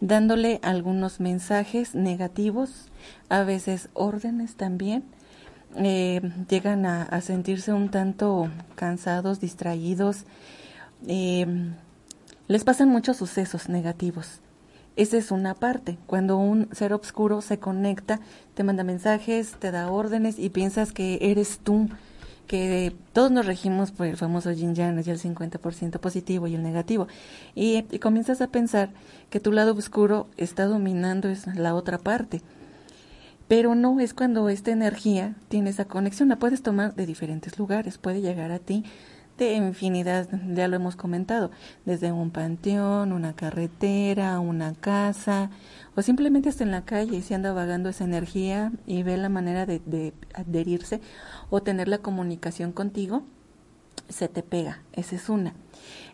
dándole 0.00 0.58
algunos 0.62 1.20
mensajes 1.20 1.94
negativos, 1.94 2.86
a 3.28 3.42
veces 3.42 3.90
órdenes 3.92 4.54
también. 4.54 5.04
Eh, 5.76 6.22
llegan 6.48 6.86
a, 6.86 7.20
sentirse 7.20 7.74
un 7.74 7.90
tanto 7.90 8.48
cansados, 8.74 9.38
distraídos. 9.38 10.24
Eh, 11.06 11.46
les 12.46 12.64
pasan 12.64 12.88
muchos 12.88 13.18
sucesos 13.18 13.68
negativos. 13.68 14.40
Esa 14.98 15.16
es 15.16 15.30
una 15.30 15.54
parte. 15.54 15.96
Cuando 16.06 16.38
un 16.38 16.68
ser 16.72 16.92
oscuro 16.92 17.40
se 17.40 17.60
conecta, 17.60 18.18
te 18.54 18.64
manda 18.64 18.82
mensajes, 18.82 19.52
te 19.52 19.70
da 19.70 19.92
órdenes 19.92 20.40
y 20.40 20.50
piensas 20.50 20.90
que 20.90 21.20
eres 21.22 21.60
tú 21.60 21.88
que 22.48 22.92
todos 23.12 23.30
nos 23.30 23.46
regimos 23.46 23.92
por 23.92 24.08
el 24.08 24.16
famoso 24.16 24.50
yin 24.50 24.74
yang, 24.74 24.98
es 24.98 25.06
el 25.06 25.20
50% 25.20 26.00
positivo 26.00 26.48
y 26.48 26.56
el 26.56 26.64
negativo. 26.64 27.06
Y, 27.54 27.84
comienzas 28.00 28.40
a 28.40 28.48
pensar 28.48 28.90
que 29.30 29.38
tu 29.38 29.52
lado 29.52 29.72
oscuro 29.72 30.26
está 30.36 30.64
dominando 30.64 31.28
es 31.28 31.46
la 31.46 31.76
otra 31.76 31.98
parte. 31.98 32.42
Pero 33.46 33.76
no 33.76 34.00
es 34.00 34.14
cuando 34.14 34.48
esta 34.48 34.72
energía 34.72 35.36
tiene 35.46 35.70
esa 35.70 35.84
conexión, 35.84 36.28
la 36.28 36.40
puedes 36.40 36.62
tomar 36.62 36.96
de 36.96 37.06
diferentes 37.06 37.56
lugares, 37.56 37.98
puede 37.98 38.20
llegar 38.20 38.50
a 38.50 38.58
ti 38.58 38.82
de 39.44 39.54
infinidad, 39.54 40.28
ya 40.54 40.68
lo 40.68 40.76
hemos 40.76 40.96
comentado, 40.96 41.50
desde 41.84 42.12
un 42.12 42.30
panteón, 42.30 43.12
una 43.12 43.34
carretera, 43.34 44.40
una 44.40 44.74
casa, 44.74 45.50
o 45.96 46.02
simplemente 46.02 46.48
hasta 46.48 46.64
en 46.64 46.70
la 46.70 46.84
calle, 46.84 47.22
si 47.22 47.34
anda 47.34 47.52
vagando 47.52 47.88
esa 47.88 48.04
energía 48.04 48.72
y 48.86 49.02
ve 49.02 49.16
la 49.16 49.28
manera 49.28 49.66
de, 49.66 49.80
de 49.86 50.12
adherirse 50.34 51.00
o 51.50 51.62
tener 51.62 51.88
la 51.88 51.98
comunicación 51.98 52.72
contigo, 52.72 53.22
se 54.08 54.28
te 54.28 54.42
pega, 54.42 54.82
esa 54.92 55.16
es 55.16 55.28
una. 55.28 55.54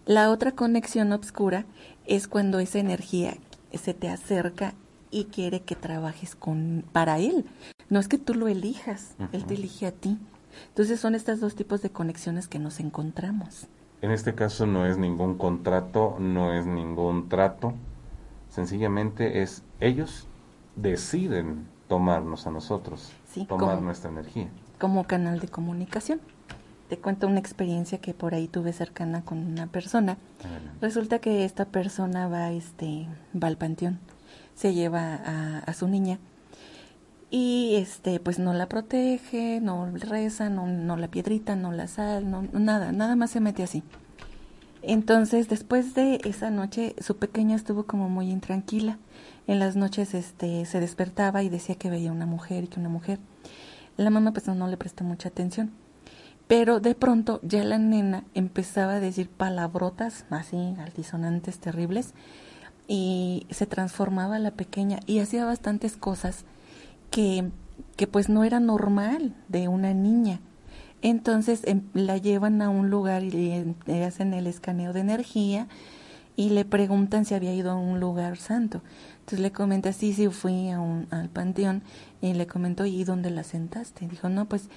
La 0.06 0.30
otra 0.30 0.52
conexión 0.52 1.12
obscura 1.12 1.64
es 2.06 2.28
cuando 2.28 2.58
esa 2.58 2.78
energía 2.78 3.36
se 3.72 3.94
te 3.94 4.08
acerca 4.08 4.74
y 5.10 5.26
quiere 5.26 5.60
que 5.60 5.76
trabajes 5.76 6.34
con 6.34 6.84
para 6.92 7.18
él. 7.18 7.44
No 7.88 8.00
es 8.00 8.08
que 8.08 8.18
tú 8.18 8.34
lo 8.34 8.48
elijas, 8.48 9.14
él 9.32 9.44
te 9.44 9.54
elige 9.54 9.86
a 9.86 9.92
ti. 9.92 10.18
Entonces 10.68 11.00
son 11.00 11.14
estos 11.14 11.40
dos 11.40 11.54
tipos 11.54 11.82
de 11.82 11.90
conexiones 11.90 12.48
que 12.48 12.58
nos 12.58 12.80
encontramos. 12.80 13.66
En 14.02 14.10
este 14.10 14.34
caso 14.34 14.66
no 14.66 14.86
es 14.86 14.98
ningún 14.98 15.38
contrato, 15.38 16.16
no 16.18 16.52
es 16.52 16.66
ningún 16.66 17.28
trato, 17.28 17.72
sencillamente 18.50 19.42
es 19.42 19.62
ellos 19.80 20.26
deciden 20.76 21.66
tomarnos 21.88 22.46
a 22.46 22.50
nosotros, 22.50 23.12
tomar 23.48 23.80
nuestra 23.80 24.10
energía. 24.10 24.48
Como 24.78 25.04
canal 25.04 25.40
de 25.40 25.48
comunicación. 25.48 26.20
Te 26.88 26.98
cuento 26.98 27.26
una 27.26 27.38
experiencia 27.38 27.98
que 27.98 28.12
por 28.12 28.34
ahí 28.34 28.46
tuve 28.46 28.74
cercana 28.74 29.24
con 29.24 29.38
una 29.38 29.68
persona. 29.68 30.18
Resulta 30.82 31.18
que 31.18 31.46
esta 31.46 31.64
persona 31.64 32.28
va, 32.28 32.50
este, 32.50 33.08
va 33.34 33.48
al 33.48 33.56
panteón, 33.56 34.00
se 34.54 34.74
lleva 34.74 35.14
a, 35.14 35.58
a 35.60 35.72
su 35.72 35.88
niña 35.88 36.18
y 37.34 37.74
este 37.74 38.20
pues 38.20 38.38
no 38.38 38.52
la 38.52 38.68
protege, 38.68 39.60
no 39.60 39.90
reza, 39.92 40.50
no, 40.50 40.68
no 40.68 40.96
la 40.96 41.08
piedrita, 41.08 41.56
no 41.56 41.72
la 41.72 41.88
sal, 41.88 42.30
no, 42.30 42.42
nada, 42.52 42.92
nada 42.92 43.16
más 43.16 43.32
se 43.32 43.40
mete 43.40 43.64
así. 43.64 43.82
Entonces, 44.82 45.48
después 45.48 45.94
de 45.94 46.20
esa 46.22 46.50
noche, 46.50 46.94
su 47.00 47.16
pequeña 47.16 47.56
estuvo 47.56 47.86
como 47.86 48.08
muy 48.08 48.30
intranquila. 48.30 48.98
En 49.48 49.58
las 49.58 49.74
noches 49.74 50.14
este 50.14 50.64
se 50.64 50.78
despertaba 50.78 51.42
y 51.42 51.48
decía 51.48 51.74
que 51.74 51.90
veía 51.90 52.12
una 52.12 52.24
mujer 52.24 52.62
y 52.62 52.66
que 52.68 52.78
una 52.78 52.88
mujer. 52.88 53.18
La 53.96 54.10
mamá 54.10 54.30
pues 54.32 54.46
no, 54.46 54.54
no 54.54 54.68
le 54.68 54.76
prestó 54.76 55.02
mucha 55.02 55.28
atención. 55.28 55.72
Pero 56.46 56.78
de 56.78 56.94
pronto 56.94 57.40
ya 57.42 57.64
la 57.64 57.78
nena 57.78 58.22
empezaba 58.34 58.92
a 58.92 59.00
decir 59.00 59.28
palabrotas 59.28 60.24
así 60.30 60.76
altisonantes, 60.78 61.58
terribles, 61.58 62.14
y 62.86 63.48
se 63.50 63.66
transformaba 63.66 64.38
la 64.38 64.52
pequeña 64.52 65.00
y 65.04 65.18
hacía 65.18 65.44
bastantes 65.44 65.96
cosas 65.96 66.44
que, 67.14 67.48
que 67.94 68.08
pues 68.08 68.28
no 68.28 68.42
era 68.42 68.58
normal 68.58 69.36
de 69.46 69.68
una 69.68 69.94
niña. 69.94 70.40
Entonces 71.00 71.60
em, 71.62 71.82
la 71.94 72.16
llevan 72.16 72.60
a 72.60 72.70
un 72.70 72.90
lugar 72.90 73.22
y 73.22 73.30
le, 73.86 74.04
hacen 74.04 74.34
el 74.34 74.48
escaneo 74.48 74.92
de 74.92 74.98
energía 74.98 75.68
y 76.34 76.50
le 76.50 76.64
preguntan 76.64 77.24
si 77.24 77.34
había 77.34 77.54
ido 77.54 77.70
a 77.70 77.76
un 77.76 78.00
lugar 78.00 78.36
santo. 78.36 78.82
Entonces 79.20 79.38
le 79.38 79.52
comenta, 79.52 79.92
sí, 79.92 80.12
sí, 80.12 80.28
fui 80.28 80.70
a 80.70 80.80
un, 80.80 81.06
al 81.12 81.28
panteón 81.28 81.82
y 82.20 82.34
le 82.34 82.48
comentó, 82.48 82.84
¿y 82.84 83.04
dónde 83.04 83.30
la 83.30 83.44
sentaste? 83.44 84.08
Dijo, 84.08 84.28
no, 84.28 84.46
pues 84.46 84.68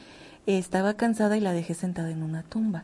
estaba 0.45 0.93
cansada 0.93 1.37
y 1.37 1.39
la 1.39 1.53
dejé 1.53 1.73
sentada 1.73 2.11
en 2.11 2.21
una 2.21 2.43
tumba. 2.43 2.83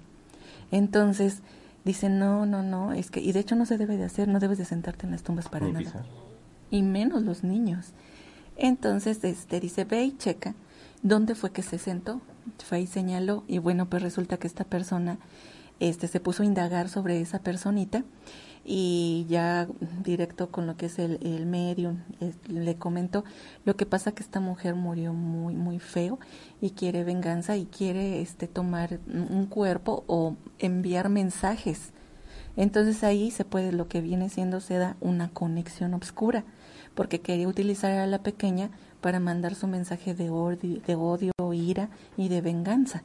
Entonces 0.71 1.43
dice, 1.85 2.09
no, 2.09 2.47
no, 2.47 2.63
no, 2.63 2.91
es 2.91 3.11
que, 3.11 3.21
y 3.21 3.33
de 3.33 3.41
hecho 3.41 3.53
no 3.53 3.67
se 3.67 3.77
debe 3.77 3.97
de 3.97 4.05
hacer, 4.05 4.27
no 4.29 4.39
debes 4.39 4.57
de 4.57 4.65
sentarte 4.65 5.05
en 5.05 5.11
las 5.11 5.21
tumbas 5.21 5.47
para 5.47 5.67
nada. 5.67 6.05
Y 6.71 6.81
menos 6.81 7.21
los 7.21 7.43
niños. 7.43 7.93
Entonces, 8.57 9.23
este, 9.23 9.59
dice, 9.59 9.85
ve 9.85 10.03
y 10.03 10.17
checa 10.17 10.55
dónde 11.01 11.35
fue 11.35 11.51
que 11.51 11.63
se 11.63 11.77
sentó. 11.77 12.21
Fue 12.63 12.81
y 12.81 12.87
señaló, 12.87 13.43
y 13.47 13.57
bueno, 13.57 13.89
pues 13.89 14.01
resulta 14.03 14.37
que 14.37 14.47
esta 14.47 14.65
persona 14.65 15.17
este, 15.79 16.07
se 16.07 16.19
puso 16.19 16.43
a 16.43 16.45
indagar 16.45 16.89
sobre 16.89 17.19
esa 17.21 17.39
personita 17.39 18.03
y 18.65 19.25
ya 19.27 19.67
directo 20.03 20.49
con 20.49 20.67
lo 20.67 20.77
que 20.77 20.85
es 20.85 20.97
el, 20.97 21.19
el 21.21 21.45
medium 21.45 21.99
le 22.47 22.75
comentó 22.75 23.25
lo 23.65 23.75
que 23.75 23.85
pasa 23.85 24.13
que 24.13 24.23
esta 24.23 24.39
mujer 24.39 24.75
murió 24.75 25.11
muy 25.11 25.55
muy 25.55 25.79
feo 25.79 26.17
y 26.61 26.69
quiere 26.69 27.03
venganza 27.03 27.57
y 27.57 27.65
quiere 27.65 28.21
este 28.21 28.47
tomar 28.47 29.01
un 29.07 29.47
cuerpo 29.47 30.05
o 30.07 30.37
enviar 30.59 31.09
mensajes 31.09 31.91
entonces 32.55 33.03
ahí 33.03 33.31
se 33.31 33.43
puede 33.43 33.73
lo 33.73 33.89
que 33.89 33.99
viene 33.99 34.29
siendo 34.29 34.61
se 34.61 34.77
da 34.77 34.95
una 35.01 35.29
conexión 35.29 35.93
oscura 35.93 36.45
porque 36.95 37.21
quería 37.21 37.47
utilizar 37.47 37.91
a 37.91 38.07
la 38.07 38.19
pequeña 38.19 38.69
para 39.01 39.19
mandar 39.19 39.55
su 39.55 39.67
mensaje 39.67 40.13
de 40.13 40.29
odio, 40.29 40.81
de 40.85 40.95
odio, 40.95 41.31
ira 41.53 41.89
y 42.17 42.29
de 42.29 42.41
venganza. 42.41 43.03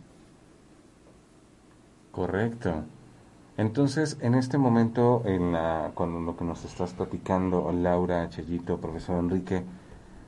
Correcto. 2.13 2.85
Entonces, 3.57 4.19
en 4.21 4.35
este 4.35 4.57
momento, 4.57 5.23
en 5.25 5.53
la, 5.53 5.91
con 5.95 6.25
lo 6.25 6.37
que 6.37 6.45
nos 6.45 6.65
estás 6.65 6.93
platicando, 6.93 7.73
Laura, 7.73 8.29
Chellito, 8.29 8.79
profesor 8.79 9.19
Enrique, 9.19 9.65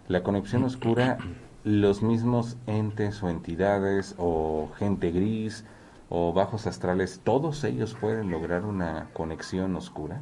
la 0.09 0.25
conexión 0.25 0.65
oscura, 0.65 1.19
los 1.63 2.03
mismos 2.03 2.57
entes 2.67 3.23
o 3.23 3.29
entidades 3.29 4.17
o 4.19 4.71
gente 4.77 5.13
gris 5.13 5.65
o 6.09 6.33
bajos 6.33 6.67
astrales, 6.67 7.21
todos 7.23 7.63
ellos 7.63 7.97
pueden 8.01 8.31
lograr 8.31 8.65
una 8.65 9.09
conexión 9.13 9.77
oscura. 9.77 10.21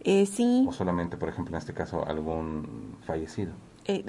Eh, 0.00 0.26
sí. 0.26 0.64
O 0.68 0.72
solamente, 0.72 1.16
por 1.16 1.28
ejemplo, 1.28 1.54
en 1.54 1.58
este 1.58 1.74
caso, 1.74 2.06
algún 2.06 2.96
fallecido. 3.02 3.52
Eh, 3.86 4.04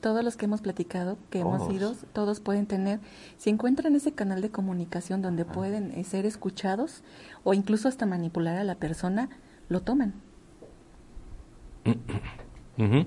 todos 0.00 0.24
los 0.24 0.36
que 0.36 0.46
hemos 0.46 0.60
platicado, 0.60 1.18
que 1.30 1.40
hemos 1.40 1.72
ido, 1.72 1.94
todos 2.12 2.40
pueden 2.40 2.66
tener, 2.66 3.00
si 3.38 3.50
encuentran 3.50 3.94
ese 3.96 4.12
canal 4.12 4.40
de 4.40 4.50
comunicación 4.50 5.22
donde 5.22 5.42
ah. 5.42 5.52
pueden 5.52 5.92
eh, 5.92 6.04
ser 6.04 6.26
escuchados 6.26 7.02
o 7.44 7.54
incluso 7.54 7.88
hasta 7.88 8.06
manipular 8.06 8.56
a 8.56 8.64
la 8.64 8.76
persona, 8.76 9.28
lo 9.68 9.80
toman. 9.82 10.14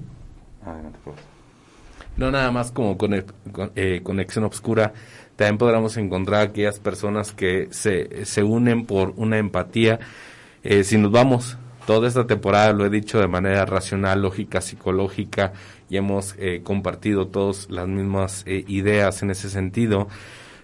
No 2.18 2.32
nada 2.32 2.52
más 2.52 2.72
como 2.72 2.98
conexión 2.98 4.44
obscura, 4.44 4.94
también 5.38 5.58
podremos 5.58 5.96
encontrar 5.96 6.42
aquellas 6.42 6.78
personas 6.80 7.32
que 7.32 7.70
se, 7.72 8.26
se 8.26 8.44
unen 8.44 8.86
por 8.86 9.14
una 9.16 9.38
empatía. 9.38 10.00
si 10.84 10.98
nos 10.98 11.12
vamos 11.12 11.58
toda 11.90 12.08
esta 12.08 12.28
temporada 12.28 12.72
lo 12.72 12.86
he 12.86 12.90
dicho 12.92 13.20
de 13.20 13.28
manera 13.28 13.66
racional, 13.66 14.22
lógica, 14.22 14.62
psicológica 14.62 15.54
y 15.90 15.98
hemos 15.98 16.36
eh, 16.38 16.62
compartido 16.64 17.30
todas 17.30 17.68
las 17.72 17.88
mismas 17.88 18.44
eh, 18.46 18.64
ideas 18.68 19.24
en 19.24 19.32
ese 19.32 19.50
sentido. 19.50 20.08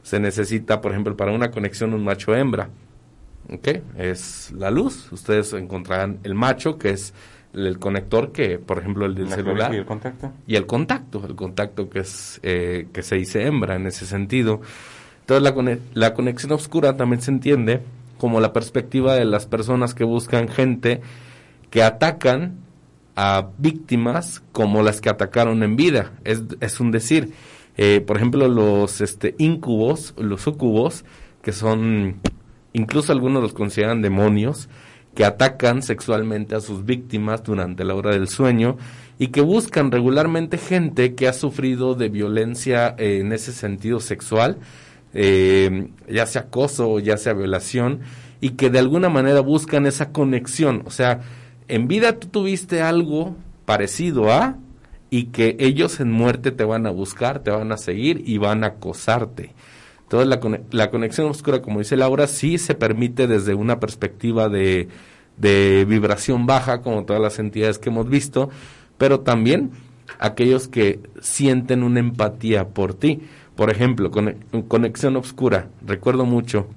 Se 0.03 0.19
necesita, 0.19 0.81
por 0.81 0.91
ejemplo, 0.91 1.17
para 1.17 1.31
una 1.31 1.49
conexión 1.49 1.95
un 1.95 2.03
macho-hembra. 2.03 2.69
¿Ok? 3.51 3.69
Es 3.97 4.51
la 4.51 4.69
luz. 4.69 5.11
Ustedes 5.11 5.51
encontrarán 5.53 6.19
el 6.21 6.35
macho, 6.35 6.77
que 6.77 6.91
es 6.91 7.11
el 7.55 7.79
conector 7.79 8.31
que, 8.31 8.59
por 8.59 8.77
ejemplo, 8.77 9.07
el 9.07 9.15
del 9.15 9.29
celular. 9.29 9.73
¿Y 9.73 9.77
el 9.77 9.85
contacto? 9.85 10.31
Y 10.45 10.55
el 10.57 10.67
contacto, 10.67 11.25
el 11.25 11.33
contacto 11.33 11.89
que, 11.89 12.01
es, 12.01 12.39
eh, 12.43 12.87
que 12.93 13.01
se 13.01 13.15
dice 13.15 13.47
hembra 13.47 13.77
en 13.77 13.87
ese 13.87 14.05
sentido. 14.05 14.61
Entonces, 15.21 15.41
la, 15.41 15.77
la 15.95 16.13
conexión 16.13 16.51
oscura 16.51 16.95
también 16.95 17.23
se 17.23 17.31
entiende 17.31 17.81
como 18.17 18.39
la 18.39 18.53
perspectiva 18.53 19.15
de 19.15 19.25
las 19.25 19.45
personas 19.45 19.93
que 19.93 20.03
buscan 20.03 20.47
gente 20.47 21.01
que 21.69 21.83
atacan 21.83 22.59
a 23.15 23.49
víctimas 23.57 24.43
como 24.51 24.83
las 24.83 25.01
que 25.01 25.09
atacaron 25.09 25.63
en 25.63 25.75
vida. 25.75 26.11
Es, 26.23 26.43
es 26.59 26.79
un 26.79 26.91
decir, 26.91 27.33
eh, 27.77 28.01
por 28.01 28.17
ejemplo, 28.17 28.47
los 28.47 29.01
este, 29.01 29.35
incubos, 29.37 30.13
los 30.17 30.41
sucubos, 30.41 31.05
que 31.41 31.51
son, 31.51 32.21
incluso 32.73 33.11
algunos 33.11 33.41
los 33.41 33.53
consideran 33.53 34.01
demonios, 34.01 34.69
que 35.13 35.25
atacan 35.25 35.81
sexualmente 35.81 36.55
a 36.55 36.61
sus 36.61 36.85
víctimas 36.85 37.43
durante 37.43 37.85
la 37.85 37.95
hora 37.95 38.11
del 38.11 38.27
sueño 38.27 38.77
y 39.17 39.27
que 39.27 39.41
buscan 39.41 39.91
regularmente 39.91 40.57
gente 40.57 41.15
que 41.15 41.27
ha 41.27 41.33
sufrido 41.33 41.95
de 41.95 42.09
violencia 42.09 42.95
eh, 42.97 43.19
en 43.21 43.31
ese 43.31 43.53
sentido 43.53 44.01
sexual, 44.01 44.57
eh, 45.15 45.87
ya 46.07 46.27
sea 46.27 46.43
acoso 46.43 46.99
ya 46.99 47.17
sea 47.17 47.33
violación, 47.33 48.01
y 48.41 48.51
que 48.51 48.69
de 48.69 48.79
alguna 48.79 49.09
manera 49.09 49.39
buscan 49.39 49.87
esa 49.87 50.11
conexión. 50.11 50.83
O 50.85 50.91
sea, 50.91 51.21
en 51.67 51.87
vida 51.87 52.19
tú 52.19 52.27
tuviste 52.27 52.81
algo 52.81 53.35
parecido 53.65 54.31
a 54.31 54.57
y 55.09 55.25
que 55.25 55.55
ellos 55.59 55.99
en 55.99 56.11
muerte 56.11 56.51
te 56.51 56.63
van 56.63 56.85
a 56.85 56.91
buscar, 56.91 57.39
te 57.39 57.49
van 57.49 57.71
a 57.71 57.77
seguir 57.77 58.21
y 58.25 58.37
van 58.37 58.63
a 58.63 58.67
acosarte. 58.67 59.53
Entonces 60.03 60.27
la, 60.27 60.59
la 60.71 60.91
conexión 60.91 61.27
oscura, 61.27 61.61
como 61.61 61.79
dice 61.79 61.97
Laura, 61.97 62.27
sí 62.27 62.57
se 62.57 62.75
permite 62.75 63.25
desde 63.25 63.55
una 63.55 63.79
perspectiva 63.79 64.49
de, 64.49 64.89
de 65.37 65.85
vibración 65.87 66.45
baja, 66.45 66.81
como 66.81 67.05
todas 67.05 67.21
las 67.21 67.39
entidades 67.39 67.79
que 67.79 67.89
hemos 67.89 68.09
visto, 68.09 68.49
pero 68.97 69.21
también 69.21 69.71
aquellos 70.19 70.67
que 70.67 70.99
sienten 71.21 71.83
una 71.83 71.99
empatía 71.99 72.69
por 72.69 72.93
ti. 72.93 73.21
Por 73.55 73.69
ejemplo, 73.69 74.11
con, 74.11 74.35
conexión 74.67 75.15
oscura. 75.15 75.69
Recuerdo 75.85 76.25
mucho 76.25 76.67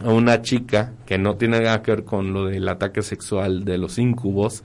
a 0.00 0.10
una 0.10 0.42
chica 0.42 0.92
que 1.06 1.18
no 1.18 1.36
tiene 1.36 1.60
nada 1.60 1.82
que 1.82 1.92
ver 1.92 2.04
con 2.04 2.32
lo 2.32 2.46
del 2.46 2.68
ataque 2.68 3.02
sexual 3.02 3.64
de 3.64 3.78
los 3.78 3.98
incubos, 3.98 4.62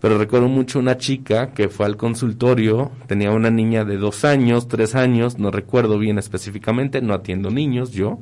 pero 0.00 0.18
recuerdo 0.18 0.48
mucho 0.48 0.78
una 0.78 0.96
chica 0.96 1.52
que 1.52 1.68
fue 1.68 1.86
al 1.86 1.96
consultorio, 1.96 2.90
tenía 3.06 3.30
una 3.30 3.50
niña 3.50 3.84
de 3.84 3.98
dos 3.98 4.24
años, 4.24 4.66
tres 4.66 4.94
años, 4.94 5.38
no 5.38 5.50
recuerdo 5.50 5.98
bien 5.98 6.18
específicamente, 6.18 7.00
no 7.00 7.14
atiendo 7.14 7.50
niños 7.50 7.92
yo, 7.92 8.18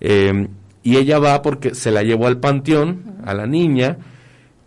eh, 0.00 0.48
y 0.82 0.96
ella 0.96 1.18
va 1.18 1.42
porque 1.42 1.74
se 1.74 1.90
la 1.90 2.02
llevó 2.02 2.26
al 2.26 2.38
panteón 2.38 3.16
a 3.24 3.34
la 3.34 3.46
niña 3.46 3.98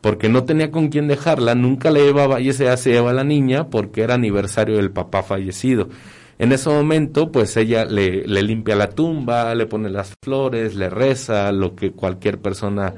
porque 0.01 0.29
no 0.29 0.43
tenía 0.43 0.69
con 0.69 0.89
quién 0.89 1.07
dejarla, 1.07 1.55
nunca 1.55 1.89
le 1.89 2.05
llevaba 2.05 2.39
y 2.39 2.53
se 2.53 2.75
lleva 2.91 3.09
a 3.09 3.13
la 3.13 3.23
niña 3.23 3.69
porque 3.69 4.01
era 4.03 4.13
aniversario 4.13 4.75
del 4.75 4.91
papá 4.91 5.23
fallecido. 5.23 5.89
En 6.37 6.51
ese 6.51 6.69
momento, 6.69 7.31
pues 7.31 7.55
ella 7.55 7.85
le, 7.85 8.25
limpia 8.25 8.75
la 8.75 8.89
tumba, 8.89 9.55
le 9.55 9.67
pone 9.67 9.89
las 9.89 10.13
flores, 10.21 10.75
le 10.75 10.89
reza, 10.89 11.51
lo 11.51 11.75
que 11.75 11.91
cualquier 11.91 12.39
persona 12.39 12.93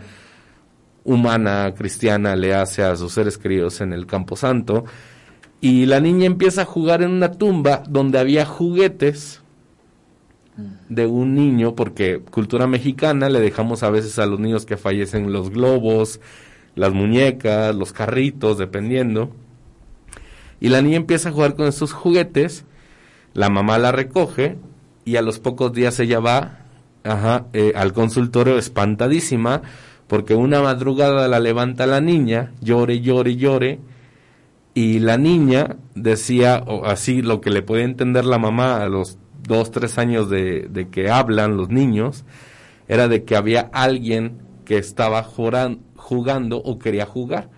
humana, 1.03 1.73
cristiana, 1.75 2.35
le 2.35 2.55
hace 2.55 2.83
a 2.83 2.95
sus 2.95 3.13
seres 3.13 3.37
queridos 3.37 3.79
en 3.81 3.93
el 3.93 4.07
Campo 4.07 4.35
Santo. 4.35 4.85
Y 5.61 5.85
la 5.85 5.99
niña 5.99 6.25
empieza 6.25 6.63
a 6.63 6.65
jugar 6.65 7.03
en 7.03 7.11
una 7.11 7.31
tumba 7.31 7.83
donde 7.87 8.19
había 8.19 8.45
juguetes 8.45 9.41
de 10.89 11.05
un 11.05 11.35
niño, 11.35 11.75
porque 11.75 12.19
cultura 12.19 12.65
mexicana 12.65 13.29
le 13.29 13.39
dejamos 13.39 13.83
a 13.83 13.91
veces 13.91 14.17
a 14.17 14.25
los 14.25 14.39
niños 14.39 14.65
que 14.65 14.77
fallecen 14.77 15.31
los 15.31 15.51
globos, 15.51 16.19
las 16.75 16.93
muñecas, 16.93 17.75
los 17.75 17.93
carritos, 17.93 18.57
dependiendo. 18.57 19.31
Y 20.59 20.69
la 20.69 20.81
niña 20.81 20.97
empieza 20.97 21.29
a 21.29 21.31
jugar 21.31 21.55
con 21.55 21.67
estos 21.67 21.93
juguetes, 21.93 22.65
la 23.37 23.51
mamá 23.51 23.77
la 23.77 23.91
recoge 23.91 24.57
y 25.05 25.15
a 25.17 25.21
los 25.21 25.37
pocos 25.37 25.71
días 25.71 25.99
ella 25.99 26.19
va 26.19 26.57
eh, 27.53 27.71
al 27.75 27.93
consultorio 27.93 28.57
espantadísima 28.57 29.61
porque 30.07 30.33
una 30.33 30.63
madrugada 30.63 31.27
la 31.27 31.39
levanta 31.39 31.85
la 31.85 32.01
niña, 32.01 32.51
llore, 32.61 32.99
llore, 32.99 33.35
llore, 33.35 33.79
y 34.73 34.99
la 34.99 35.19
niña 35.19 35.75
decía, 35.93 36.63
o 36.65 36.85
así 36.85 37.21
lo 37.21 37.39
que 37.39 37.51
le 37.51 37.61
puede 37.61 37.83
entender 37.83 38.25
la 38.25 38.39
mamá 38.39 38.81
a 38.81 38.89
los 38.89 39.19
dos, 39.43 39.69
tres 39.69 39.99
años 39.99 40.31
de 40.31 40.87
que 40.91 41.11
hablan 41.11 41.57
los 41.57 41.69
niños, 41.69 42.25
era 42.87 43.07
de 43.07 43.23
que 43.23 43.35
había 43.35 43.69
alguien 43.71 44.39
que 44.65 44.79
estaba 44.79 45.21
jugando 45.23 46.57
o 46.57 46.79
quería 46.79 47.05
jugar. 47.05 47.51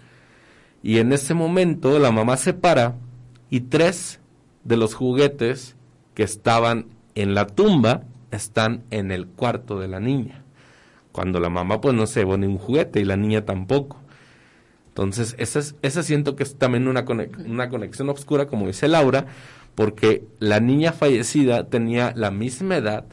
Y 0.84 0.98
en 0.98 1.14
ese 1.14 1.34
momento 1.34 2.00
la 2.00 2.12
mamá 2.12 2.36
se 2.36 2.54
para 2.54 2.96
y 3.50 3.62
tres 3.62 4.20
de 4.64 4.78
los 4.78 4.94
juguetes 4.94 5.76
que 6.14 6.24
estaban 6.24 6.86
en 7.16 7.34
la 7.34 7.48
tumba 7.48 8.04
están 8.32 8.84
en 8.92 9.12
el 9.12 9.28
cuarto 9.28 9.80
de 9.80 9.88
la 9.88 10.00
niña. 10.00 10.44
Cuando 11.12 11.40
la 11.40 11.50
mamá 11.50 11.82
pues 11.82 11.96
no 11.96 12.06
se 12.08 12.22
llevó 12.22 12.36
un 12.36 12.58
juguete 12.58 13.00
y 13.00 13.06
la 13.06 13.18
niña 13.18 13.46
tampoco. 13.46 13.98
Entonces, 14.90 15.36
esa, 15.38 15.60
es, 15.60 15.76
esa 15.82 16.04
siento 16.04 16.36
que 16.36 16.44
es 16.44 16.58
también 16.58 16.88
una, 16.88 17.06
una 17.46 17.70
conexión 17.70 18.10
oscura, 18.10 18.48
como 18.48 18.68
dice 18.68 18.88
Laura, 18.88 19.28
porque 19.76 20.24
la 20.40 20.60
niña 20.60 20.92
fallecida 20.92 21.70
tenía 21.70 22.12
la 22.16 22.32
misma 22.32 22.78
edad 22.78 23.06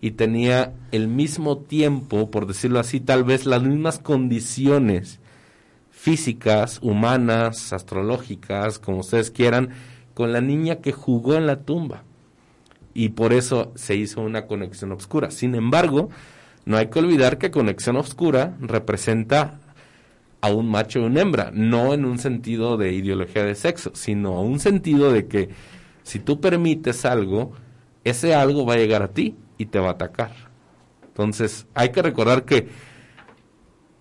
y 0.00 0.12
tenía 0.12 0.72
el 0.92 1.08
mismo 1.08 1.58
tiempo, 1.58 2.30
por 2.30 2.46
decirlo 2.46 2.78
así, 2.78 3.00
tal 3.00 3.24
vez 3.24 3.44
las 3.44 3.62
mismas 3.62 3.98
condiciones 3.98 5.20
físicas, 5.90 6.78
humanas, 6.80 7.72
astrológicas, 7.72 8.78
como 8.78 9.00
ustedes 9.00 9.30
quieran, 9.30 9.70
con 10.20 10.34
la 10.34 10.42
niña 10.42 10.82
que 10.82 10.92
jugó 10.92 11.34
en 11.34 11.46
la 11.46 11.62
tumba. 11.62 12.02
Y 12.92 13.08
por 13.08 13.32
eso 13.32 13.72
se 13.74 13.94
hizo 13.94 14.20
una 14.20 14.46
conexión 14.46 14.92
oscura. 14.92 15.30
Sin 15.30 15.54
embargo, 15.54 16.10
no 16.66 16.76
hay 16.76 16.88
que 16.88 16.98
olvidar 16.98 17.38
que 17.38 17.50
conexión 17.50 17.96
oscura 17.96 18.54
representa 18.60 19.60
a 20.42 20.52
un 20.52 20.70
macho 20.70 20.98
y 20.98 21.04
una 21.04 21.22
hembra, 21.22 21.50
no 21.54 21.94
en 21.94 22.04
un 22.04 22.18
sentido 22.18 22.76
de 22.76 22.92
ideología 22.92 23.44
de 23.44 23.54
sexo, 23.54 23.92
sino 23.94 24.36
a 24.36 24.42
un 24.42 24.60
sentido 24.60 25.10
de 25.10 25.26
que 25.26 25.48
si 26.02 26.18
tú 26.18 26.38
permites 26.38 27.06
algo, 27.06 27.52
ese 28.04 28.34
algo 28.34 28.66
va 28.66 28.74
a 28.74 28.76
llegar 28.76 29.02
a 29.02 29.12
ti 29.14 29.36
y 29.56 29.64
te 29.64 29.78
va 29.78 29.88
a 29.88 29.92
atacar. 29.92 30.32
Entonces, 31.06 31.66
hay 31.72 31.92
que 31.92 32.02
recordar 32.02 32.44
que 32.44 32.68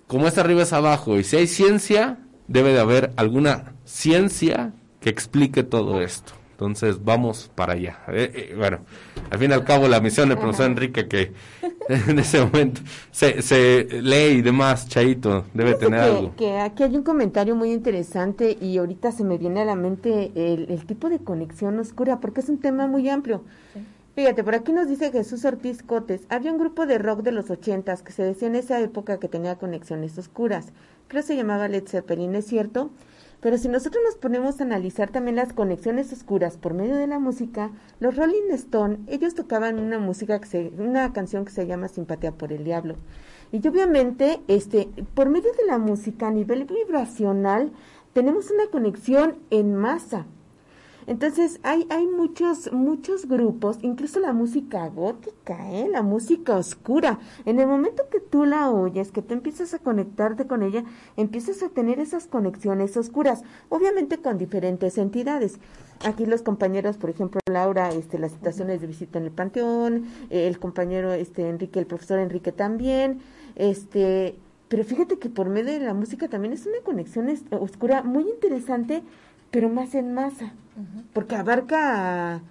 como 0.06 0.28
es 0.28 0.38
arriba 0.38 0.64
es 0.64 0.74
abajo, 0.74 1.18
y 1.18 1.24
si 1.24 1.38
hay 1.38 1.48
ciencia, 1.48 2.18
debe 2.50 2.74
de 2.74 2.82
haber 2.82 3.14
alguna 3.16 3.76
ciencia 3.86 4.74
que 5.00 5.10
explique 5.10 5.64
todo 5.64 6.02
esto. 6.02 6.34
Entonces 6.60 7.02
vamos 7.06 7.50
para 7.56 7.72
allá. 7.72 8.00
Eh, 8.10 8.50
eh, 8.52 8.56
bueno, 8.58 8.80
al 9.32 9.40
fin 9.40 9.52
y 9.52 9.54
al 9.54 9.64
cabo 9.64 9.88
la 9.88 10.02
misión 10.02 10.28
del 10.28 10.38
profesor 10.38 10.66
Enrique 10.66 11.08
que 11.08 11.32
en 11.88 12.20
ese 12.20 12.44
momento 12.44 12.82
se, 13.12 13.42
se 13.42 13.88
lee 14.02 14.40
y 14.40 14.42
demás, 14.42 14.90
Chaito, 14.90 15.46
debe 15.54 15.76
tener 15.76 16.02
algo. 16.02 16.36
Que 16.36 16.58
aquí 16.60 16.84
hay 16.84 16.98
un 16.98 17.04
comentario 17.04 17.56
muy 17.56 17.72
interesante 17.72 18.58
y 18.60 18.78
ahorita 18.78 19.14
se 19.14 19.24
me 19.24 19.38
viene 19.38 19.62
a 19.62 19.66
la 19.66 19.76
mente 19.76 20.34
el, 20.36 20.86
tipo 20.86 21.08
de 21.08 21.20
conexión 21.20 21.80
oscura 21.80 22.20
porque 22.20 22.42
es 22.42 22.50
un 22.50 22.58
tema 22.58 22.88
muy 22.88 23.08
amplio. 23.08 23.42
Fíjate, 24.16 24.44
por 24.44 24.54
aquí 24.54 24.74
nos 24.74 24.90
dice 24.90 25.14
Jesús 25.14 25.46
Ortiz 25.46 25.82
Cotes, 25.82 26.24
había 26.28 26.52
un 26.52 26.58
grupo 26.58 26.86
de 26.86 26.98
rock 26.98 27.22
de 27.22 27.32
los 27.32 27.50
ochentas 27.50 28.04
que 28.04 28.12
se 28.12 28.24
decía 28.24 28.50
en 28.50 28.56
esa 28.56 28.82
época 28.82 29.18
que 29.18 29.30
tenía 29.30 29.56
conexiones 29.56 30.18
oscuras. 30.18 30.74
Creo 31.08 31.22
que 31.22 31.28
se 31.28 31.38
llamaba 31.38 31.70
Led 31.70 31.88
Zeppelin, 31.88 32.36
¿es 32.36 32.48
cierto? 32.48 32.92
Pero 33.42 33.58
si 33.58 33.70
nosotros 33.70 34.04
nos 34.06 34.16
ponemos 34.16 34.60
a 34.60 34.64
analizar 34.64 35.10
también 35.12 35.38
las 35.38 35.54
conexiones 35.54 36.12
oscuras 36.12 36.58
por 36.58 36.74
medio 36.74 36.96
de 36.96 37.08
la 37.08 37.20
música, 37.20 37.72
los 38.00 38.18
Rolling 38.18 38.52
Stone, 38.52 39.00
ellos 39.08 39.34
tocaban 39.34 39.80
una 39.80 39.98
música 39.98 40.40
que 40.40 40.48
se, 40.48 40.72
una 40.78 41.14
canción 41.14 41.46
que 41.46 41.52
se 41.52 41.66
llama 41.66 41.88
Simpatía 41.88 42.34
por 42.34 42.52
el 42.52 42.66
Diablo. 42.66 42.96
Y 43.52 43.66
obviamente, 43.68 44.42
este, 44.48 44.90
por 45.14 45.30
medio 45.30 45.52
de 45.54 45.66
la 45.68 45.78
música 45.78 46.28
a 46.28 46.32
nivel 46.32 46.66
vibracional, 46.66 47.72
tenemos 48.14 48.52
una 48.52 48.68
conexión 48.68 49.38
en 49.50 49.74
masa. 49.74 50.26
Entonces 51.10 51.60
hay, 51.64 51.88
hay 51.90 52.06
muchos, 52.06 52.72
muchos 52.72 53.28
grupos, 53.28 53.80
incluso 53.82 54.20
la 54.20 54.32
música 54.32 54.88
gótica, 54.90 55.72
¿eh? 55.72 55.90
la 55.92 56.04
música 56.04 56.56
oscura. 56.56 57.18
En 57.46 57.60
el 57.60 57.66
momento 57.66 58.04
que 58.12 58.20
tú 58.20 58.46
la 58.46 58.70
oyes, 58.70 59.12
que 59.12 59.24
tú 59.24 59.34
empiezas 59.34 59.74
a 59.74 59.80
conectarte 59.80 60.46
con 60.46 60.62
ella, 60.62 60.84
empiezas 61.18 61.64
a 61.64 61.70
tener 61.70 62.00
esas 62.00 62.28
conexiones 62.28 62.96
oscuras, 62.96 63.42
obviamente 63.70 64.20
con 64.20 64.38
diferentes 64.38 65.00
entidades. 65.00 65.58
Aquí 66.06 66.28
los 66.28 66.44
compañeros, 66.44 66.98
por 66.98 67.10
ejemplo, 67.10 67.42
Laura, 67.50 67.90
este, 67.90 68.20
las 68.20 68.34
situaciones 68.34 68.80
de 68.80 68.86
visita 68.86 69.18
en 69.18 69.26
el 69.26 69.32
panteón, 69.32 70.06
el 70.30 70.60
compañero 70.60 71.12
este, 71.12 71.50
Enrique, 71.50 71.80
el 71.80 71.88
profesor 71.88 72.20
Enrique 72.20 72.52
también, 72.52 73.20
este, 73.56 74.36
pero 74.68 74.84
fíjate 74.84 75.18
que 75.18 75.30
por 75.30 75.50
medio 75.50 75.74
de 75.74 75.80
la 75.80 75.96
música 75.96 76.28
también 76.28 76.54
es 76.54 76.68
una 76.68 76.78
conexión 76.84 77.28
oscura 77.50 78.04
muy 78.04 78.30
interesante, 78.30 79.02
pero 79.52 79.70
más 79.70 79.96
en 79.96 80.14
masa, 80.14 80.54
porque 81.14 81.36
abarca, 81.36 82.42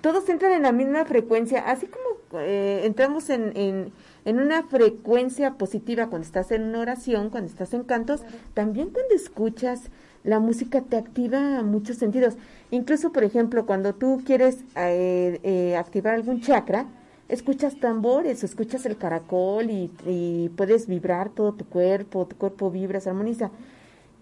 todos 0.00 0.28
entran 0.28 0.52
en 0.52 0.62
la 0.62 0.72
misma 0.72 1.04
frecuencia, 1.04 1.60
así 1.60 1.86
como 1.86 2.40
eh, 2.42 2.82
entramos 2.84 3.30
en, 3.30 3.56
en, 3.56 3.92
en, 4.24 4.40
una 4.40 4.64
frecuencia 4.64 5.54
positiva 5.54 6.08
cuando 6.08 6.26
estás 6.26 6.50
en 6.50 6.62
una 6.62 6.80
oración, 6.80 7.30
cuando 7.30 7.48
estás 7.48 7.72
en 7.74 7.84
cantos, 7.84 8.22
también 8.54 8.90
cuando 8.90 9.14
escuchas 9.14 9.90
la 10.24 10.40
música 10.40 10.80
te 10.80 10.96
activa 10.96 11.62
muchos 11.62 11.98
sentidos. 11.98 12.34
Incluso, 12.70 13.12
por 13.12 13.24
ejemplo, 13.24 13.66
cuando 13.66 13.94
tú 13.94 14.22
quieres 14.24 14.64
eh, 14.74 15.38
eh, 15.42 15.76
activar 15.76 16.14
algún 16.14 16.40
chakra, 16.40 16.86
escuchas 17.28 17.78
tambores, 17.78 18.42
escuchas 18.42 18.86
el 18.86 18.96
caracol 18.96 19.70
y, 19.70 20.50
puedes 20.56 20.86
vibrar 20.86 21.28
todo 21.28 21.52
tu 21.52 21.66
cuerpo, 21.66 22.26
tu 22.26 22.36
cuerpo 22.36 22.70
vibra, 22.70 23.00
se 23.00 23.10
armoniza. 23.10 23.50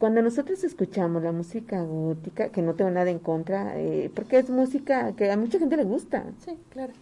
Cuando 0.03 0.21
nosotros 0.21 0.65
escuchamos 0.65 1.23
la 1.23 1.31
música 1.31 1.81
gótica, 1.81 2.49
que 2.49 2.61
no 2.61 2.75
tengo 2.75 2.91
nada 2.91 3.09
en 3.09 3.21
contra, 3.21 3.79
eh, 3.79 4.11
porque 4.13 4.37
es 4.37 4.51
música 4.51 5.13
que 5.13 5.31
a 5.31 5.37
mucha 5.37 5.61
gente 5.61 5.77
le 5.77 5.85
gusta. 5.85 6.25
Sí, 6.45 6.59
claro. 6.71 6.93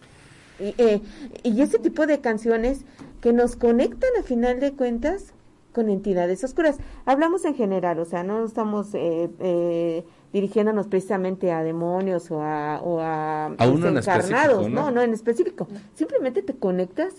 Y, 0.59 0.75
eh, 0.77 1.01
y 1.41 1.63
ese 1.63 1.79
tipo 1.79 2.05
de 2.05 2.21
canciones 2.21 2.85
que 3.19 3.33
nos 3.33 3.55
conectan 3.55 4.11
a 4.19 4.21
final 4.21 4.59
de 4.59 4.73
cuentas 4.73 5.33
con 5.73 5.89
entidades 5.89 6.43
oscuras. 6.43 6.77
Hablamos 7.05 7.43
en 7.45 7.55
general, 7.55 7.97
o 7.97 8.05
sea, 8.05 8.21
no 8.21 8.45
estamos 8.45 8.89
eh, 8.93 10.05
dirigiéndonos 10.31 10.85
precisamente 10.85 11.51
a 11.51 11.63
demonios 11.63 12.29
o 12.29 12.43
a, 12.43 12.81
o 12.83 12.99
a, 13.01 13.55
encarnados, 13.57 14.69
¿no? 14.69 14.91
¿no? 14.91 15.01
en 15.01 15.13
específico. 15.13 15.67
Simplemente 15.95 16.43
te 16.43 16.53
conectas 16.53 17.15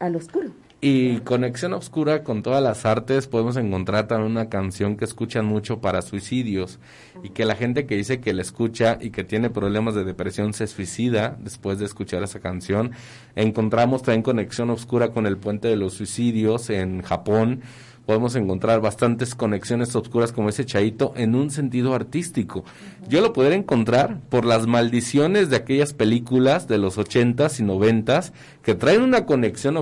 al 0.00 0.16
oscuro. 0.16 0.50
Y 0.82 1.18
conexión 1.20 1.74
oscura 1.74 2.24
con 2.24 2.42
todas 2.42 2.62
las 2.62 2.86
artes 2.86 3.26
podemos 3.26 3.58
encontrar 3.58 4.08
también 4.08 4.32
una 4.32 4.48
canción 4.48 4.96
que 4.96 5.04
escuchan 5.04 5.44
mucho 5.44 5.82
para 5.82 6.00
suicidios 6.00 6.78
y 7.22 7.30
que 7.30 7.44
la 7.44 7.54
gente 7.54 7.84
que 7.84 7.96
dice 7.96 8.20
que 8.20 8.32
la 8.32 8.40
escucha 8.40 8.96
y 8.98 9.10
que 9.10 9.22
tiene 9.22 9.50
problemas 9.50 9.94
de 9.94 10.04
depresión 10.04 10.54
se 10.54 10.66
suicida 10.66 11.36
después 11.38 11.78
de 11.78 11.84
escuchar 11.84 12.22
esa 12.22 12.40
canción. 12.40 12.92
Encontramos 13.36 14.02
también 14.02 14.22
conexión 14.22 14.70
oscura 14.70 15.10
con 15.10 15.26
el 15.26 15.36
puente 15.36 15.68
de 15.68 15.76
los 15.76 15.92
suicidios 15.92 16.70
en 16.70 17.02
Japón 17.02 17.60
podemos 18.06 18.34
encontrar 18.34 18.80
bastantes 18.80 19.36
conexiones 19.36 19.94
oscuras 19.94 20.32
como 20.32 20.48
ese 20.48 20.64
Chaito 20.64 21.12
en 21.14 21.36
un 21.36 21.50
sentido 21.50 21.94
artístico. 21.94 22.64
Yo 23.08 23.20
lo 23.20 23.32
podría 23.32 23.54
encontrar 23.54 24.18
por 24.30 24.44
las 24.44 24.66
maldiciones 24.66 25.48
de 25.48 25.54
aquellas 25.54 25.92
películas 25.92 26.66
de 26.66 26.78
los 26.78 26.98
ochentas 26.98 27.60
y 27.60 27.62
noventas 27.62 28.32
que 28.64 28.74
traen 28.74 29.02
una 29.02 29.26
conexión 29.26 29.76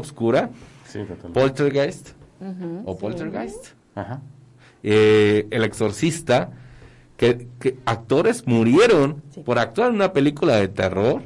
Poltergeist 1.33 2.11
o 2.85 2.97
Poltergeist. 2.97 3.69
Eh, 4.83 5.47
el 5.51 5.65
exorcista, 5.65 6.51
que, 7.17 7.49
actores 7.85 8.47
murieron 8.47 9.23
por 9.45 9.59
actuar 9.59 9.91
en 9.91 9.97
una 9.97 10.13
película 10.13 10.57
de 10.57 10.69
terror 10.69 11.23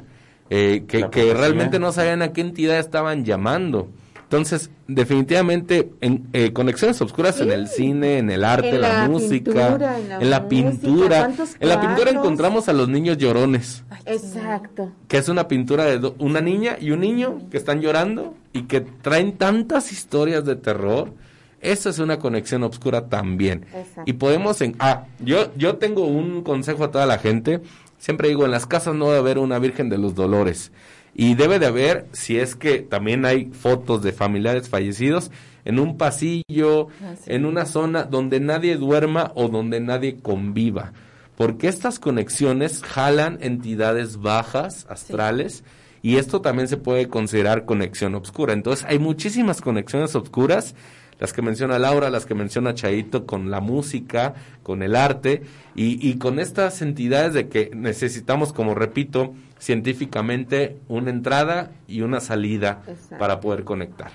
eh, 0.49 0.85
que, 0.87 1.09
que 1.09 1.33
realmente 1.33 1.79
no 1.79 1.91
sabían 1.91 2.21
a 2.23 2.33
qué 2.33 2.41
entidad 2.41 2.79
estaban 2.79 3.25
llamando. 3.25 3.89
Entonces, 4.33 4.71
definitivamente, 4.87 5.91
en 6.01 6.27
eh, 6.33 6.53
conexiones 6.53 6.99
oscuras 7.01 7.39
en 7.39 7.51
el 7.51 7.67
cine, 7.67 8.17
en 8.17 8.31
el 8.31 8.43
arte, 8.43 8.71
en 8.71 8.81
la, 8.81 9.07
música, 9.07 9.77
en 10.19 10.29
la, 10.31 10.47
pintura. 10.47 11.31
En 11.59 11.69
la 11.69 11.79
pintura 11.79 12.09
encontramos 12.09 12.67
a 12.67 12.73
los 12.73 12.89
niños 12.89 13.19
llorones. 13.19 13.83
Exacto. 14.07 14.91
Que 15.07 15.17
es 15.19 15.29
una 15.29 15.47
pintura 15.47 15.85
de 15.85 16.13
una 16.17 16.41
niña 16.41 16.77
y 16.81 16.89
un 16.89 17.01
niño 17.01 17.41
que 17.51 17.57
están 17.57 17.81
llorando 17.81 18.33
y 18.53 18.63
que 18.63 18.81
traen 18.81 19.37
tantas 19.37 19.91
historias 19.91 20.45
de 20.45 20.55
terror. 20.55 21.11
Eso 21.59 21.89
es 21.89 21.99
una 21.99 22.19
conexión 22.19 22.63
oscura 22.63 23.07
también. 23.07 23.65
Y 24.05 24.13
podemos 24.13 24.61
en 24.61 24.75
ah, 24.79 25.05
yo 25.19 25.51
yo 25.55 25.77
tengo 25.77 26.05
un 26.05 26.43
consejo 26.43 26.85
a 26.85 26.91
toda 26.91 27.05
la 27.05 27.17
gente. 27.17 27.61
Siempre 27.97 28.29
digo, 28.29 28.45
en 28.45 28.51
las 28.51 28.67
casas 28.67 28.95
no 28.95 29.05
debe 29.07 29.19
haber 29.19 29.37
una 29.39 29.59
Virgen 29.59 29.89
de 29.89 29.97
los 29.97 30.13
Dolores. 30.13 30.71
Y 31.15 31.35
debe 31.35 31.59
de 31.59 31.67
haber, 31.67 32.07
si 32.11 32.37
es 32.37 32.55
que 32.55 32.79
también 32.79 33.23
hay 33.25 33.45
fotos 33.45 34.01
de 34.01 34.11
familiares 34.11 34.67
fallecidos, 34.67 35.31
en 35.63 35.79
un 35.79 35.97
pasillo, 35.97 36.87
en 37.27 37.45
una 37.45 37.65
zona 37.65 38.03
donde 38.03 38.39
nadie 38.39 38.75
duerma 38.77 39.31
o 39.35 39.47
donde 39.47 39.79
nadie 39.79 40.17
conviva. 40.17 40.91
Porque 41.37 41.67
estas 41.67 41.99
conexiones 41.99 42.81
jalan 42.83 43.37
entidades 43.41 44.21
bajas, 44.21 44.85
astrales, 44.89 45.63
y 46.03 46.17
esto 46.17 46.41
también 46.41 46.67
se 46.67 46.77
puede 46.77 47.07
considerar 47.07 47.65
conexión 47.65 48.13
oscura. 48.13 48.53
Entonces 48.53 48.85
hay 48.87 48.99
muchísimas 48.99 49.61
conexiones 49.61 50.13
oscuras 50.15 50.75
las 51.19 51.31
que 51.31 51.41
menciona 51.41 51.79
Laura, 51.79 52.09
las 52.09 52.25
que 52.25 52.35
menciona 52.35 52.73
Chaito 52.73 53.25
con 53.25 53.49
la 53.49 53.61
música, 53.61 54.33
con 54.61 54.83
el 54.83 54.95
arte 54.95 55.43
y, 55.73 56.07
y 56.07 56.17
con 56.17 56.39
estas 56.39 56.81
entidades 56.81 57.33
de 57.33 57.47
que 57.47 57.71
necesitamos, 57.73 58.51
como 58.51 58.75
repito, 58.75 59.33
científicamente 59.57 60.81
una 60.89 61.09
entrada 61.09 61.71
y 61.87 62.01
una 62.01 62.19
salida 62.19 62.81
para 63.17 63.39
poder 63.39 63.63
conectar. 63.63 64.11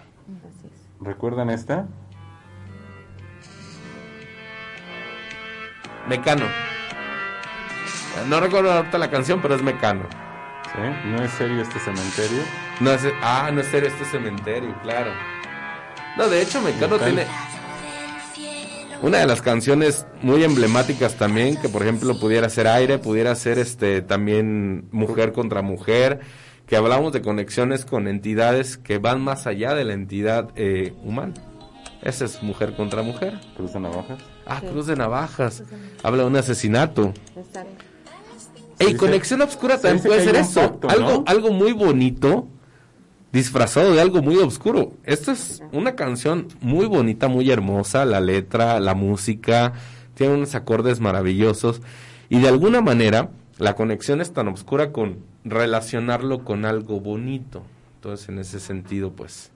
¿Recuerdan 1.01 1.49
esta? 1.49 1.87
Mecano. 6.07 6.45
No 8.29 8.41
recuerdo 8.41 8.73
ahorita 8.73 8.99
la 8.99 9.11
canción, 9.11 9.41
pero 9.41 9.55
es 9.55 9.63
Mecano. 9.63 10.28
¿Sí? 10.73 11.09
¿No 11.09 11.23
es 11.23 11.31
serio 11.33 11.63
este 11.63 11.79
cementerio? 11.79 12.43
No 12.81 12.91
es, 12.93 13.03
ah, 13.23 13.51
no 13.53 13.61
es 13.61 13.67
serio 13.69 13.89
este 13.89 14.05
cementerio, 14.05 14.75
claro. 14.83 15.13
No, 16.17 16.29
de 16.29 16.43
hecho, 16.43 16.61
Mecano 16.61 16.99
tiene 16.99 17.25
una 19.01 19.19
de 19.19 19.27
las 19.27 19.43
canciones 19.43 20.07
muy 20.23 20.43
emblemáticas 20.43 21.15
también, 21.15 21.57
que 21.57 21.69
por 21.69 21.83
ejemplo 21.83 22.19
pudiera 22.19 22.49
ser 22.49 22.67
aire, 22.67 22.99
pudiera 22.99 23.35
ser 23.37 23.59
este 23.59 24.03
también 24.03 24.89
mujer 24.91 25.33
contra 25.33 25.63
mujer, 25.63 26.21
que 26.67 26.77
hablamos 26.77 27.13
de 27.13 27.23
conexiones 27.23 27.85
con 27.85 28.09
entidades 28.09 28.77
que 28.77 28.99
van 28.99 29.21
más 29.21 29.47
allá 29.47 29.75
de 29.75 29.85
la 29.85 29.93
entidad 29.93 30.51
eh, 30.57 30.95
humana. 31.05 31.35
Esa 32.03 32.25
es 32.25 32.43
mujer 32.43 32.75
contra 32.75 33.03
mujer. 33.03 33.41
Cruz 33.57 33.73
de 33.73 33.81
navajas. 33.81 34.19
Ah, 34.47 34.61
cruz 34.61 34.87
de 34.87 34.97
navajas. 34.97 35.63
Habla 36.03 36.23
de 36.23 36.29
un 36.29 36.37
asesinato. 36.37 37.13
Y 38.81 38.95
conexión 38.95 39.43
obscura 39.43 39.81
también 39.81 40.05
puede 40.05 40.25
ser 40.25 40.37
eso. 40.37 40.79
algo, 40.89 41.25
algo 41.27 41.51
muy 41.51 41.73
bonito 41.73 42.49
disfrazado 43.33 43.93
de 43.93 44.01
algo 44.01 44.23
muy 44.23 44.37
oscuro. 44.37 44.93
Esta 45.05 45.33
es 45.33 45.63
una 45.73 45.95
canción 45.95 46.49
muy 46.61 46.87
bonita, 46.87 47.29
muy 47.29 47.51
hermosa, 47.51 48.05
la 48.05 48.21
letra, 48.21 48.81
la 48.81 48.95
música, 48.95 49.75
tiene 50.15 50.35
unos 50.35 50.55
acordes 50.55 51.01
maravillosos 51.01 51.83
y 52.29 52.41
de 52.41 52.49
alguna 52.49 52.81
manera 52.81 53.31
la 53.59 53.75
conexión 53.75 54.21
es 54.21 54.33
tan 54.33 54.49
oscura 54.49 54.93
con 54.93 55.19
relacionarlo 55.45 56.45
con 56.45 56.65
algo 56.65 57.01
bonito. 57.01 57.63
Entonces, 57.97 58.29
en 58.29 58.39
ese 58.39 58.61
sentido, 58.61 59.13
pues 59.13 59.51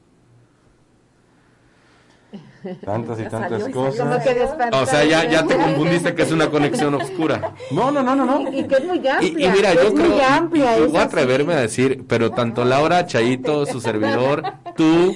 Tantas 2.85 3.21
y 3.21 3.25
tantas 3.25 3.69
cosas. 3.69 4.27
o 4.73 4.87
sea, 4.87 5.05
ya, 5.05 5.29
ya 5.29 5.47
te 5.47 5.57
confundiste 5.57 6.15
que 6.15 6.23
es 6.23 6.33
una 6.33 6.51
conexión 6.51 6.95
oscura. 7.01 7.55
No, 7.71 7.91
no, 7.91 8.03
no, 8.03 8.15
no, 8.15 8.25
no. 8.25 8.53
Y, 8.53 8.65
que 8.65 8.77
es 8.77 8.85
muy 8.85 9.07
amplia. 9.07 9.49
Y, 9.49 9.53
mira, 9.53 9.75
yo 9.75 9.95
creo, 9.95 10.89
voy 10.89 10.97
a 10.97 11.03
atreverme 11.03 11.55
a 11.55 11.61
decir, 11.61 12.05
pero 12.07 12.31
tanto 12.31 12.65
Laura, 12.65 13.07
Chaito, 13.07 13.67
su 13.67 13.81
servidor, 13.81 14.43
tú, 14.77 15.15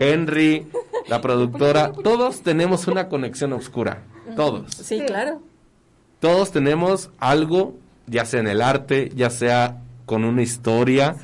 Henry, 0.00 0.66
la 1.08 1.20
productora, 1.20 1.92
todos 1.92 2.42
tenemos 2.42 2.86
una 2.88 3.08
conexión 3.08 3.52
oscura. 3.52 4.02
Todos. 4.34 4.72
Sí, 4.72 5.00
claro. 5.06 5.40
Todos 6.20 6.50
tenemos 6.50 7.10
algo, 7.18 7.74
ya 8.06 8.24
sea 8.24 8.40
en 8.40 8.48
el 8.48 8.62
arte, 8.62 9.12
ya 9.14 9.30
sea 9.30 9.82
con 10.06 10.24
una 10.24 10.42
historia. 10.42 11.16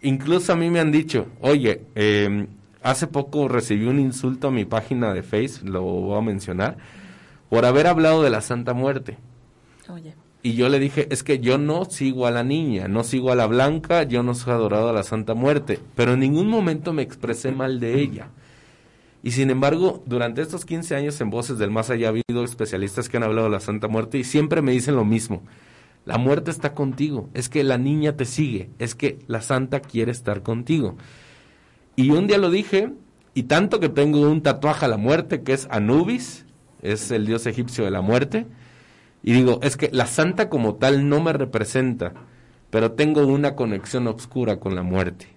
Incluso 0.00 0.52
a 0.52 0.56
mí 0.56 0.70
me 0.70 0.80
han 0.80 0.90
dicho, 0.90 1.26
oye, 1.40 1.82
eh, 1.94 2.46
Hace 2.82 3.06
poco 3.06 3.48
recibí 3.48 3.86
un 3.86 4.00
insulto 4.00 4.48
a 4.48 4.50
mi 4.50 4.64
página 4.64 5.12
de 5.14 5.22
Face, 5.22 5.64
lo 5.64 5.82
voy 5.82 6.18
a 6.18 6.22
mencionar, 6.22 6.76
por 7.48 7.64
haber 7.64 7.86
hablado 7.86 8.22
de 8.22 8.30
la 8.30 8.40
Santa 8.40 8.74
Muerte. 8.74 9.18
Oye. 9.88 10.14
Y 10.44 10.54
yo 10.54 10.68
le 10.68 10.80
dije, 10.80 11.06
es 11.10 11.22
que 11.22 11.38
yo 11.38 11.56
no 11.56 11.84
sigo 11.84 12.26
a 12.26 12.32
la 12.32 12.42
niña, 12.42 12.88
no 12.88 13.04
sigo 13.04 13.30
a 13.30 13.36
la 13.36 13.46
blanca, 13.46 14.02
yo 14.02 14.24
no 14.24 14.34
soy 14.34 14.52
adorado 14.52 14.88
a 14.88 14.92
la 14.92 15.04
Santa 15.04 15.34
Muerte, 15.34 15.78
pero 15.94 16.14
en 16.14 16.20
ningún 16.20 16.48
momento 16.48 16.92
me 16.92 17.02
expresé 17.02 17.52
mal 17.52 17.78
de 17.78 18.00
ella. 18.00 18.30
Y 19.22 19.30
sin 19.30 19.50
embargo, 19.50 20.02
durante 20.04 20.42
estos 20.42 20.64
15 20.64 20.96
años 20.96 21.20
en 21.20 21.30
Voces 21.30 21.58
del 21.58 21.70
Más 21.70 21.90
Allá 21.90 22.08
ha 22.08 22.10
habido 22.10 22.42
especialistas 22.42 23.08
que 23.08 23.18
han 23.18 23.22
hablado 23.22 23.46
de 23.46 23.52
la 23.52 23.60
Santa 23.60 23.86
Muerte 23.86 24.18
y 24.18 24.24
siempre 24.24 24.62
me 24.62 24.72
dicen 24.72 24.96
lo 24.96 25.04
mismo. 25.04 25.42
La 26.04 26.18
muerte 26.18 26.50
está 26.50 26.74
contigo, 26.74 27.30
es 27.32 27.48
que 27.48 27.62
la 27.62 27.78
niña 27.78 28.16
te 28.16 28.24
sigue, 28.24 28.70
es 28.80 28.96
que 28.96 29.20
la 29.28 29.40
Santa 29.40 29.78
quiere 29.78 30.10
estar 30.10 30.42
contigo. 30.42 30.96
Y 31.96 32.10
un 32.10 32.26
día 32.26 32.38
lo 32.38 32.50
dije, 32.50 32.92
y 33.34 33.44
tanto 33.44 33.80
que 33.80 33.88
tengo 33.88 34.20
un 34.20 34.42
tatuaje 34.42 34.86
a 34.86 34.88
la 34.88 34.96
muerte 34.96 35.42
que 35.42 35.52
es 35.52 35.66
Anubis, 35.70 36.46
es 36.80 37.10
el 37.10 37.26
dios 37.26 37.46
egipcio 37.46 37.84
de 37.84 37.90
la 37.90 38.00
muerte, 38.00 38.46
y 39.22 39.32
digo, 39.32 39.60
es 39.62 39.76
que 39.76 39.90
la 39.92 40.06
santa 40.06 40.48
como 40.48 40.74
tal 40.74 41.08
no 41.08 41.20
me 41.20 41.32
representa, 41.32 42.12
pero 42.70 42.92
tengo 42.92 43.26
una 43.26 43.54
conexión 43.54 44.06
oscura 44.08 44.58
con 44.58 44.74
la 44.74 44.82
muerte. 44.82 45.28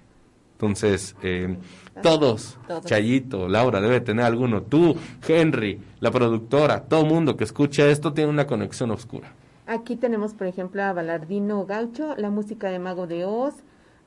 Entonces, 0.54 1.15
eh, 1.22 1.58
todos, 2.02 2.58
Chayito, 2.86 3.50
Laura, 3.50 3.82
debe 3.82 4.00
tener 4.00 4.26
alguno. 4.26 4.63
Tú, 4.63 4.96
Henry, 5.28 5.82
la 6.00 6.12
productora, 6.12 6.84
todo 6.84 7.06
mundo 7.06 7.36
que 7.36 7.44
escucha 7.44 7.88
esto 7.88 8.13
tiene 8.13 8.30
una 8.30 8.48
conexión 8.48 8.91
oscura. 8.91 9.34
Aquí 9.68 9.96
tenemos, 9.96 10.34
por 10.34 10.48
ejemplo, 10.48 10.82
a 10.84 10.94
Balardino 10.94 11.65
Gaucho, 11.65 12.15
la 12.15 12.30
música 12.30 12.70
de 12.70 12.80
Mago 12.80 13.06
de 13.06 13.26
Oz, 13.26 13.56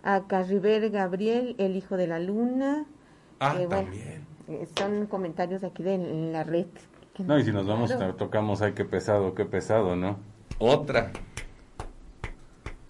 a 0.09 0.27
Carriber 0.27 0.89
Gabriel, 0.89 1.55
el 1.59 1.77
hijo 1.77 1.99
de 1.99 2.07
la 2.07 2.19
luna. 2.19 2.87
Ah, 3.41 3.55
también. 3.69 4.27
Eh, 4.49 4.67
son 4.79 5.07
comentarios 5.07 5.63
aquí 5.65 5.83
de 5.83 5.99
la 6.33 6.45
red. 6.45 6.67
No, 7.19 7.39
y 7.39 7.45
si 7.45 7.53
nos 7.53 7.67
vamos, 7.67 7.93
tocamos, 8.17 8.63
ay, 8.63 8.73
qué 8.73 8.87
pesado, 8.87 9.35
qué 9.35 9.45
pesado, 9.45 9.97
¿no? 9.97 10.17
Otra. 10.59 11.13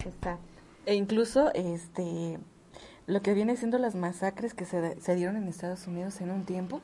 Exacto. 0.05 0.39
E 0.85 0.95
incluso, 0.95 1.53
este, 1.55 2.39
lo 3.05 3.21
que 3.21 3.33
viene 3.33 3.57
siendo 3.57 3.79
las 3.79 3.95
masacres 3.95 4.53
que 4.53 4.63
se, 4.63 5.01
se 5.01 5.15
dieron 5.15 5.35
en 5.35 5.49
Estados 5.49 5.87
Unidos 5.87 6.21
en 6.21 6.31
un 6.31 6.45
tiempo, 6.45 6.79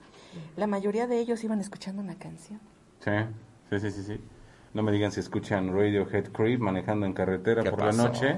la 0.57 0.67
mayoría 0.67 1.07
de 1.07 1.17
ellos 1.17 1.45
iban 1.45 1.61
escuchando 1.61 2.01
una 2.01 2.15
canción. 2.15 2.59
Sí, 2.99 3.11
sí, 3.69 3.79
sí, 3.79 3.91
sí. 3.91 4.03
sí. 4.03 4.19
No 4.75 4.83
me 4.83 4.91
digan 4.91 5.09
si 5.09 5.21
escuchan 5.21 5.73
Radiohead 5.73 6.33
Creep 6.33 6.59
manejando 6.59 7.05
en 7.05 7.13
carretera 7.13 7.63
por 7.63 7.81
la 7.81 7.93
noche. 7.93 8.37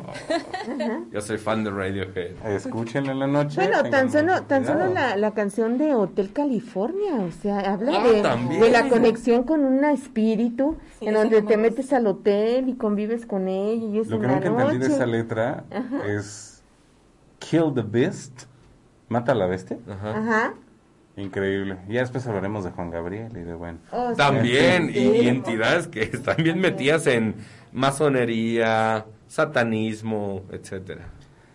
Yo 1.11 1.19
soy 1.19 1.39
fan 1.39 1.63
de 1.63 1.71
Radiohead. 1.71 2.45
Escúchenla 2.45 3.13
en 3.13 3.19
la 3.19 3.25
noche. 3.25 3.55
Bueno, 3.55 3.89
tan 3.89 4.11
solo, 4.11 4.43
tan 4.43 4.63
solo 4.63 4.85
la, 4.85 5.31
canción 5.31 5.79
de 5.79 5.95
Hotel 5.95 6.31
California, 6.31 7.15
o 7.15 7.31
sea, 7.31 7.73
habla 7.73 7.91
ah, 7.95 8.37
de, 8.59 8.69
la 8.69 8.87
conexión 8.87 9.45
con 9.45 9.65
un 9.65 9.83
espíritu 9.85 10.77
en 11.01 11.15
donde 11.15 11.41
te 11.41 11.57
metes 11.57 11.91
al 11.91 12.05
hotel 12.05 12.69
y 12.69 12.75
convives 12.75 13.25
con 13.25 13.47
él 13.47 13.81
y 13.81 13.97
es 13.97 14.07
Lo 14.07 14.19
que 14.19 14.27
nunca 14.27 14.47
entendí 14.47 14.77
de 14.77 14.93
esa 14.93 15.07
letra 15.07 15.63
es 16.07 16.63
Kill 17.39 17.73
the 17.73 17.81
Beast, 17.81 18.43
mata 19.09 19.31
a 19.31 19.35
la 19.35 19.47
bestia. 19.47 19.79
Ajá. 19.89 20.53
Increíble. 21.17 21.77
Ya 21.89 22.01
después 22.01 22.25
hablaremos 22.27 22.63
de 22.63 22.69
Juan 22.69 22.91
Gabriel 22.91 23.31
y 23.35 23.41
de 23.41 23.55
bueno. 23.55 23.79
Oh, 23.91 24.13
también, 24.15 24.91
y, 24.93 25.27
entidades 25.27 25.87
que 25.87 26.03
están 26.13 26.37
bien 26.37 26.59
metidas 26.59 27.07
en 27.07 27.35
masonería, 27.73 29.05
satanismo, 29.27 30.43
etcétera. 30.51 31.09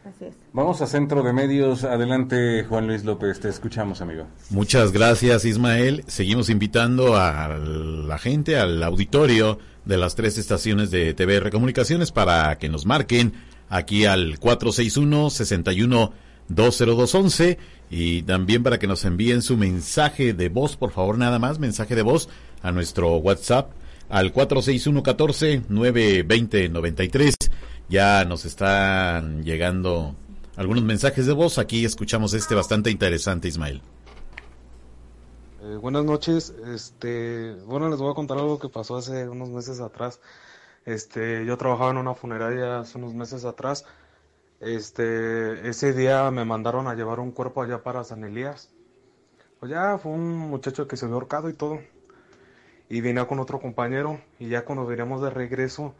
Así 0.04 0.24
es. 0.24 0.34
Vamos 0.52 0.82
a 0.82 0.88
Centro 0.88 1.22
de 1.22 1.32
Medios. 1.32 1.84
Adelante, 1.84 2.64
Juan 2.64 2.88
Luis 2.88 3.04
López. 3.04 3.38
Te 3.38 3.48
escuchamos, 3.48 4.00
amigo. 4.00 4.26
Muchas 4.50 4.90
gracias, 4.90 5.44
Ismael. 5.44 6.02
Seguimos 6.08 6.50
invitando 6.50 7.16
a 7.16 7.56
la 7.56 8.18
gente, 8.18 8.58
al 8.58 8.82
auditorio 8.82 9.60
de 9.84 9.96
las 9.96 10.16
tres 10.16 10.38
estaciones 10.38 10.90
de 10.90 11.14
TVR 11.14 11.52
Comunicaciones 11.52 12.10
para 12.10 12.58
que 12.58 12.68
nos 12.68 12.84
marquen 12.84 13.32
aquí 13.68 14.06
al 14.06 14.40
461 14.40 15.30
61 15.30 16.12
20211 16.48 17.58
y 17.94 18.22
también 18.22 18.62
para 18.62 18.78
que 18.78 18.86
nos 18.86 19.04
envíen 19.04 19.42
su 19.42 19.58
mensaje 19.58 20.32
de 20.32 20.48
voz, 20.48 20.78
por 20.78 20.92
favor, 20.92 21.18
nada 21.18 21.38
más, 21.38 21.58
mensaje 21.58 21.94
de 21.94 22.00
voz 22.00 22.30
a 22.62 22.72
nuestro 22.72 23.16
WhatsApp 23.16 23.70
al 24.08 24.32
46114 24.32 25.64
920 25.68 26.70
93. 26.70 27.34
Ya 27.90 28.24
nos 28.24 28.46
están 28.46 29.44
llegando 29.44 30.16
algunos 30.56 30.84
mensajes 30.84 31.26
de 31.26 31.34
voz. 31.34 31.58
Aquí 31.58 31.84
escuchamos 31.84 32.32
este 32.32 32.54
bastante 32.54 32.90
interesante, 32.90 33.48
Ismael. 33.48 33.82
Eh, 35.60 35.76
buenas 35.76 36.06
noches. 36.06 36.54
Este, 36.74 37.56
bueno, 37.66 37.90
les 37.90 37.98
voy 37.98 38.10
a 38.10 38.14
contar 38.14 38.38
algo 38.38 38.58
que 38.58 38.70
pasó 38.70 38.96
hace 38.96 39.28
unos 39.28 39.50
meses 39.50 39.80
atrás. 39.80 40.18
Este, 40.86 41.44
yo 41.44 41.58
trabajaba 41.58 41.90
en 41.90 41.98
una 41.98 42.14
funeraria 42.14 42.78
hace 42.80 42.96
unos 42.96 43.12
meses 43.12 43.44
atrás 43.44 43.84
este, 44.62 45.68
ese 45.68 45.92
día 45.92 46.30
me 46.30 46.44
mandaron 46.44 46.86
a 46.86 46.94
llevar 46.94 47.18
un 47.20 47.32
cuerpo 47.32 47.62
allá 47.62 47.82
para 47.82 48.04
San 48.04 48.24
Elías. 48.24 48.72
Pues 49.60 49.70
ya 49.70 49.98
fue 49.98 50.12
un 50.12 50.38
muchacho 50.38 50.88
que 50.88 50.96
se 50.96 51.04
había 51.06 51.14
ahorcado 51.14 51.48
y 51.50 51.54
todo. 51.54 51.80
Y 52.88 53.00
vine 53.00 53.26
con 53.26 53.40
otro 53.40 53.60
compañero 53.60 54.20
y 54.38 54.48
ya 54.48 54.64
cuando 54.64 54.86
veníamos 54.86 55.22
de 55.22 55.30
regreso, 55.30 55.94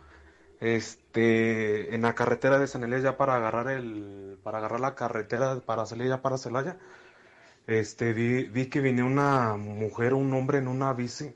este, 0.61 1.95
en 1.95 2.03
la 2.03 2.15
carretera 2.15 2.59
de 2.59 2.69
San 2.69 2.85
Elías 2.85 3.03
ya 3.03 3.17
para 3.17 3.37
agarrar 3.37 3.69
el, 3.69 4.39
para 4.45 4.59
agarrar 4.59 4.81
la 4.81 4.95
carretera 4.95 5.61
para 5.61 5.87
salir 5.87 6.09
ya 6.09 6.23
para 6.23 6.39
Celaya, 6.39 6.79
este, 7.67 8.13
vi, 8.13 8.45
vi 8.45 8.67
que 8.67 8.81
venía 8.81 9.05
una 9.05 9.57
mujer, 9.57 10.15
un 10.15 10.33
hombre 10.35 10.59
en 10.59 10.69
una 10.69 10.93
bici, 10.93 11.35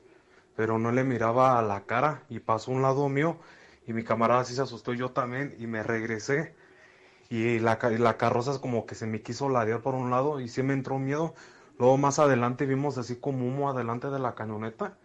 pero 0.55 0.79
no 0.79 0.91
le 0.91 1.03
miraba 1.03 1.59
a 1.59 1.61
la 1.61 1.85
cara 1.85 2.23
y 2.29 2.39
pasó 2.39 2.71
un 2.71 2.81
lado 2.81 3.09
mío 3.09 3.37
y 3.87 3.93
mi 3.93 4.03
camarada 4.03 4.43
sí 4.45 4.55
se 4.55 4.61
asustó 4.61 4.93
yo 4.93 5.11
también 5.11 5.55
y 5.59 5.67
me 5.67 5.83
regresé 5.83 6.55
y 7.29 7.59
la, 7.59 7.77
la 7.81 8.17
carroza 8.17 8.59
como 8.61 8.85
que 8.85 8.95
se 8.95 9.07
me 9.07 9.21
quiso 9.21 9.49
ladear 9.49 9.81
por 9.81 9.95
un 9.95 10.09
lado 10.09 10.39
y 10.39 10.47
sí 10.47 10.63
me 10.63 10.73
entró 10.73 10.99
miedo. 10.99 11.33
Luego 11.77 11.97
más 11.97 12.19
adelante 12.19 12.65
vimos 12.65 12.97
así 12.97 13.17
como 13.17 13.45
humo 13.47 13.69
adelante 13.69 14.09
de 14.09 14.19
la 14.19 14.35
camioneta. 14.35 14.97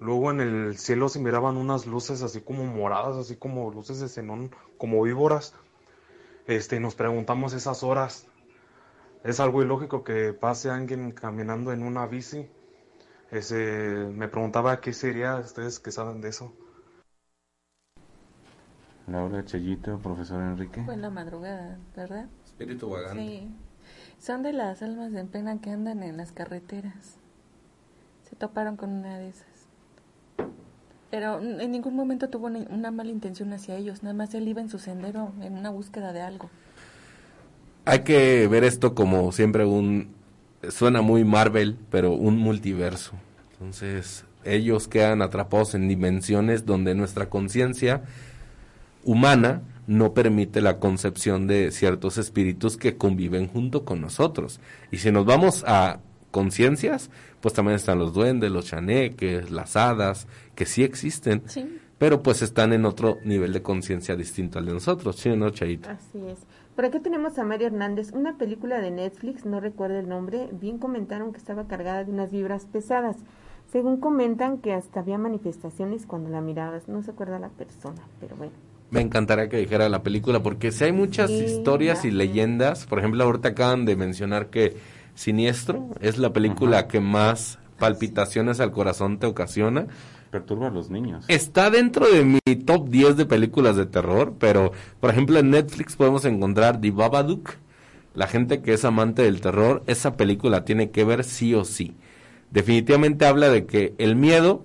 Luego 0.00 0.30
en 0.30 0.40
el 0.40 0.78
cielo 0.78 1.08
se 1.08 1.20
miraban 1.20 1.56
unas 1.56 1.86
luces 1.86 2.22
así 2.22 2.40
como 2.40 2.64
moradas, 2.64 3.16
así 3.16 3.36
como 3.36 3.70
luces 3.70 4.00
de 4.00 4.08
xenón, 4.08 4.50
como 4.78 5.02
víboras. 5.02 5.54
Este, 6.46 6.80
nos 6.80 6.94
preguntamos 6.94 7.52
esas 7.54 7.82
horas. 7.82 8.28
Es 9.24 9.40
algo 9.40 9.62
ilógico 9.62 10.04
que 10.04 10.32
pase 10.32 10.70
alguien 10.70 11.12
caminando 11.12 11.72
en 11.72 11.82
una 11.82 12.06
bici. 12.06 12.48
Ese, 13.30 14.06
me 14.14 14.28
preguntaba 14.28 14.80
qué 14.80 14.92
sería, 14.92 15.36
ustedes 15.36 15.80
que 15.80 15.90
saben 15.90 16.20
de 16.20 16.28
eso. 16.28 16.52
Laura 19.06 19.44
Chayito, 19.44 19.98
profesor 19.98 20.42
Enrique. 20.42 20.82
Fue 20.84 20.94
en 20.94 21.02
la 21.02 21.10
madrugada, 21.10 21.78
¿verdad? 21.94 22.26
Espíritu 22.44 22.90
vagante. 22.90 23.22
Sí. 23.22 23.48
Son 24.18 24.42
de 24.42 24.52
las 24.52 24.82
almas 24.82 25.12
en 25.14 25.28
pena 25.28 25.60
que 25.60 25.70
andan 25.70 26.02
en 26.02 26.16
las 26.16 26.32
carreteras. 26.32 27.16
Se 28.28 28.34
toparon 28.34 28.76
con 28.76 28.90
una 28.90 29.18
de 29.18 29.28
esas. 29.28 29.46
Pero 31.10 31.40
en 31.40 31.70
ningún 31.70 31.94
momento 31.94 32.28
tuvo 32.28 32.46
una 32.46 32.90
mala 32.90 33.10
intención 33.10 33.52
hacia 33.52 33.76
ellos, 33.76 34.02
nada 34.02 34.14
más 34.14 34.34
él 34.34 34.48
iba 34.48 34.60
en 34.60 34.68
su 34.68 34.78
sendero 34.78 35.32
en 35.40 35.56
una 35.56 35.70
búsqueda 35.70 36.12
de 36.12 36.20
algo. 36.20 36.50
Hay 37.84 38.00
que 38.00 38.48
ver 38.48 38.64
esto 38.64 38.96
como 38.96 39.30
siempre 39.30 39.64
un 39.64 40.16
suena 40.68 41.02
muy 41.02 41.24
Marvel, 41.24 41.78
pero 41.90 42.12
un 42.12 42.38
multiverso. 42.38 43.12
Entonces, 43.52 44.24
ellos 44.44 44.88
quedan 44.88 45.22
atrapados 45.22 45.74
en 45.74 45.88
dimensiones 45.88 46.66
donde 46.66 46.94
nuestra 46.94 47.28
conciencia 47.30 48.02
humana 49.06 49.62
no 49.86 50.12
permite 50.12 50.60
la 50.60 50.78
concepción 50.78 51.46
de 51.46 51.70
ciertos 51.70 52.18
espíritus 52.18 52.76
que 52.76 52.96
conviven 52.96 53.48
junto 53.48 53.84
con 53.84 54.00
nosotros. 54.00 54.60
Y 54.90 54.98
si 54.98 55.10
nos 55.10 55.24
vamos 55.24 55.64
a 55.66 56.00
conciencias, 56.30 57.08
pues 57.40 57.54
también 57.54 57.76
están 57.76 57.98
los 57.98 58.12
duendes, 58.12 58.50
los 58.50 58.66
chaneques, 58.66 59.50
las 59.50 59.76
hadas, 59.76 60.26
que 60.54 60.66
sí 60.66 60.82
existen, 60.82 61.42
pero 61.98 62.22
pues 62.22 62.42
están 62.42 62.72
en 62.72 62.84
otro 62.84 63.18
nivel 63.24 63.52
de 63.52 63.62
conciencia 63.62 64.16
distinto 64.16 64.58
al 64.58 64.66
de 64.66 64.72
nosotros, 64.72 65.16
¿sí 65.16 65.30
no, 65.34 65.50
Chaito? 65.50 65.88
Así 65.88 66.18
es. 66.26 66.40
Por 66.74 66.84
aquí 66.84 67.00
tenemos 67.00 67.38
a 67.38 67.44
Mario 67.44 67.68
Hernández, 67.68 68.10
una 68.12 68.36
película 68.36 68.80
de 68.80 68.90
Netflix, 68.90 69.46
no 69.46 69.60
recuerdo 69.60 69.98
el 69.98 70.08
nombre, 70.08 70.50
bien 70.52 70.78
comentaron 70.78 71.32
que 71.32 71.38
estaba 71.38 71.66
cargada 71.68 72.04
de 72.04 72.10
unas 72.10 72.32
vibras 72.32 72.66
pesadas. 72.66 73.16
Según 73.72 73.98
comentan 73.98 74.58
que 74.58 74.74
hasta 74.74 75.00
había 75.00 75.16
manifestaciones 75.16 76.04
cuando 76.06 76.28
la 76.28 76.42
mirabas, 76.42 76.86
no 76.86 77.02
se 77.02 77.12
acuerda 77.12 77.38
la 77.38 77.48
persona, 77.48 78.02
pero 78.20 78.36
bueno 78.36 78.65
me 78.90 79.00
encantaría 79.00 79.48
que 79.48 79.58
dijera 79.58 79.88
la 79.88 80.02
película, 80.02 80.42
porque 80.42 80.72
si 80.72 80.84
hay 80.84 80.92
muchas 80.92 81.30
historias 81.30 82.04
y 82.04 82.10
leyendas, 82.10 82.86
por 82.86 82.98
ejemplo, 82.98 83.24
ahorita 83.24 83.48
acaban 83.48 83.84
de 83.84 83.96
mencionar 83.96 84.48
que 84.48 84.76
Siniestro 85.14 85.88
es 86.00 86.18
la 86.18 86.32
película 86.32 86.86
que 86.86 87.00
más 87.00 87.58
palpitaciones 87.78 88.60
al 88.60 88.72
corazón 88.72 89.18
te 89.18 89.26
ocasiona. 89.26 89.86
Perturba 90.30 90.68
a 90.68 90.70
los 90.70 90.90
niños. 90.90 91.24
Está 91.28 91.70
dentro 91.70 92.06
de 92.06 92.24
mi 92.24 92.56
top 92.64 92.88
10 92.88 93.16
de 93.16 93.26
películas 93.26 93.76
de 93.76 93.86
terror, 93.86 94.34
pero 94.38 94.72
por 95.00 95.10
ejemplo 95.10 95.38
en 95.38 95.50
Netflix 95.50 95.96
podemos 95.96 96.24
encontrar 96.24 96.80
The 96.80 96.90
Babadook. 96.90 97.54
La 98.14 98.26
gente 98.26 98.62
que 98.62 98.72
es 98.72 98.84
amante 98.84 99.22
del 99.22 99.40
terror, 99.40 99.82
esa 99.86 100.16
película 100.16 100.64
tiene 100.64 100.90
que 100.90 101.04
ver 101.04 101.24
sí 101.24 101.54
o 101.54 101.64
sí. 101.64 101.94
Definitivamente 102.50 103.26
habla 103.26 103.50
de 103.50 103.66
que 103.66 103.94
el 103.98 104.16
miedo 104.16 104.64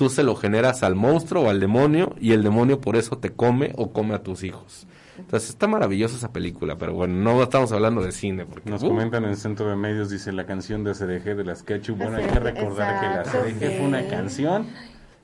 tú 0.00 0.08
se 0.08 0.22
lo 0.22 0.34
generas 0.34 0.82
al 0.82 0.94
monstruo 0.94 1.42
o 1.42 1.50
al 1.50 1.60
demonio 1.60 2.14
y 2.18 2.32
el 2.32 2.42
demonio 2.42 2.80
por 2.80 2.96
eso 2.96 3.18
te 3.18 3.32
come 3.32 3.74
o 3.76 3.92
come 3.92 4.14
a 4.14 4.22
tus 4.22 4.44
hijos. 4.44 4.86
Entonces 5.18 5.50
está 5.50 5.66
maravillosa 5.66 6.16
esa 6.16 6.32
película, 6.32 6.78
pero 6.78 6.94
bueno, 6.94 7.16
no 7.16 7.42
estamos 7.42 7.70
hablando 7.72 8.00
de 8.00 8.10
cine. 8.10 8.46
Porque, 8.46 8.70
Nos 8.70 8.82
comentan 8.82 9.24
en 9.24 9.30
el 9.32 9.36
centro 9.36 9.68
de 9.68 9.76
medios, 9.76 10.08
dice 10.08 10.32
la 10.32 10.46
canción 10.46 10.84
de 10.84 10.94
CDG 10.94 11.36
de 11.36 11.44
las 11.44 11.62
Ketchup. 11.62 11.98
Bueno, 11.98 12.16
hay 12.16 12.24
que 12.24 12.40
recordar 12.40 12.98
que 12.98 13.06
la 13.08 13.24
CDG 13.24 13.76
fue 13.76 13.86
una 13.86 14.08
canción 14.08 14.68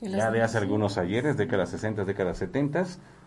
ya 0.03 0.31
de 0.31 0.43
hace 0.43 0.59
algunos 0.59 0.99
ayeres, 0.99 1.39
décadas 1.39 1.71
60, 1.71 2.05
décadas 2.05 2.37
70, 2.37 2.85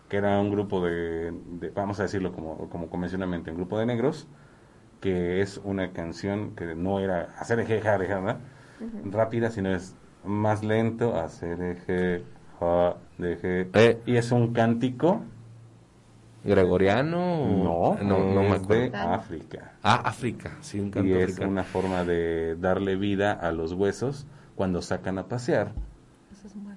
que 0.08 0.18
era 0.18 0.38
un 0.38 0.52
grupo 0.52 0.84
de, 0.84 1.32
vamos 1.74 1.98
a 1.98 2.04
decirlo 2.04 2.32
como, 2.32 2.68
como 2.68 2.88
convencionalmente, 2.88 3.50
un 3.50 3.56
grupo 3.56 3.76
de 3.76 3.86
negros, 3.86 4.28
que 5.00 5.40
es 5.40 5.60
una 5.64 5.92
canción 5.92 6.54
que 6.54 6.76
no 6.76 7.00
era 7.00 7.34
hacer 7.40 7.66
¿verdad? 7.66 8.38
rápida, 9.10 9.50
sino 9.50 9.74
es 9.74 9.96
más 10.24 10.62
lento, 10.64 11.16
hacer 11.16 11.60
eje, 11.62 12.24
ja, 12.58 12.96
deje, 13.18 13.68
eh. 13.74 14.02
y 14.06 14.16
es 14.16 14.32
un 14.32 14.52
cántico 14.52 15.22
¿Gregoriano? 16.42 17.46
No, 17.62 17.98
no, 18.02 18.18
no 18.32 18.42
me 18.44 18.56
es 18.56 18.66
de 18.66 18.86
acuerdo. 18.86 18.96
África. 18.96 19.72
Ah, 19.82 20.00
África, 20.04 20.56
sí, 20.60 20.80
un 20.80 20.90
canto 20.90 21.08
Y 21.08 21.12
es 21.14 21.24
africano. 21.24 21.50
una 21.50 21.64
forma 21.64 22.04
de 22.04 22.56
darle 22.56 22.96
vida 22.96 23.32
a 23.32 23.52
los 23.52 23.72
huesos 23.74 24.26
cuando 24.54 24.80
sacan 24.80 25.18
a 25.18 25.28
pasear 25.28 25.72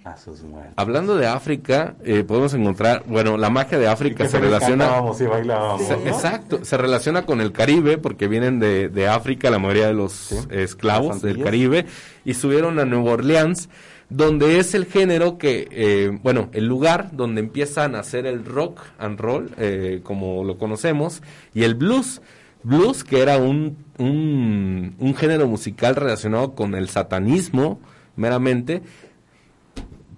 a 0.06 0.18
sus 0.18 0.44
muertos. 0.44 0.74
Hablando 0.76 1.16
de 1.16 1.28
África, 1.28 1.96
eh, 2.04 2.24
podemos 2.24 2.54
encontrar, 2.54 3.04
bueno, 3.08 3.38
la 3.38 3.50
magia 3.50 3.78
de 3.80 3.88
África 3.88 4.28
se 4.28 4.40
relaciona... 4.40 4.86
y 5.20 5.24
bailábamos, 5.24 5.88
Se- 5.88 5.96
¿no? 5.98 6.08
Exacto, 6.08 6.66
se 6.66 6.78
relaciona 6.78 7.26
con 7.26 7.40
el 7.42 7.52
Caribe 7.52 7.98
porque 7.98 8.28
vienen 8.28 8.60
de, 8.60 8.90
de 8.90 9.08
África 9.08 9.50
la 9.50 9.60
mayoría 9.60 9.88
de 9.88 9.94
los 9.94 10.32
esclavos 10.52 11.22
del. 11.22 11.44
Caribe 11.44 11.86
y 12.26 12.34
subieron 12.34 12.80
a 12.80 12.86
Nueva 12.86 13.12
Orleans 13.12 13.70
donde 14.10 14.60
es 14.60 14.76
el 14.76 14.86
género 14.86 15.38
que, 15.38 15.68
eh, 15.72 16.18
bueno, 16.22 16.50
el 16.54 16.68
lugar 16.68 17.10
donde 17.14 17.42
empiezan 17.42 17.96
a 17.96 18.00
hacer 18.00 18.26
el 18.28 18.46
rock 18.46 18.80
and 19.00 19.20
roll 19.20 19.50
eh, 19.58 20.02
como 20.04 20.44
lo 20.44 20.58
conocemos 20.58 21.22
y 21.54 21.64
el 21.64 21.76
blues. 21.76 22.22
Blues 22.62 23.04
que 23.04 23.22
era 23.22 23.38
un, 23.38 23.78
un, 23.98 24.96
un 25.00 25.16
género 25.16 25.48
musical 25.48 25.96
relacionado 25.96 26.54
con 26.56 26.76
el 26.76 26.88
satanismo 26.90 27.80
meramente 28.16 28.84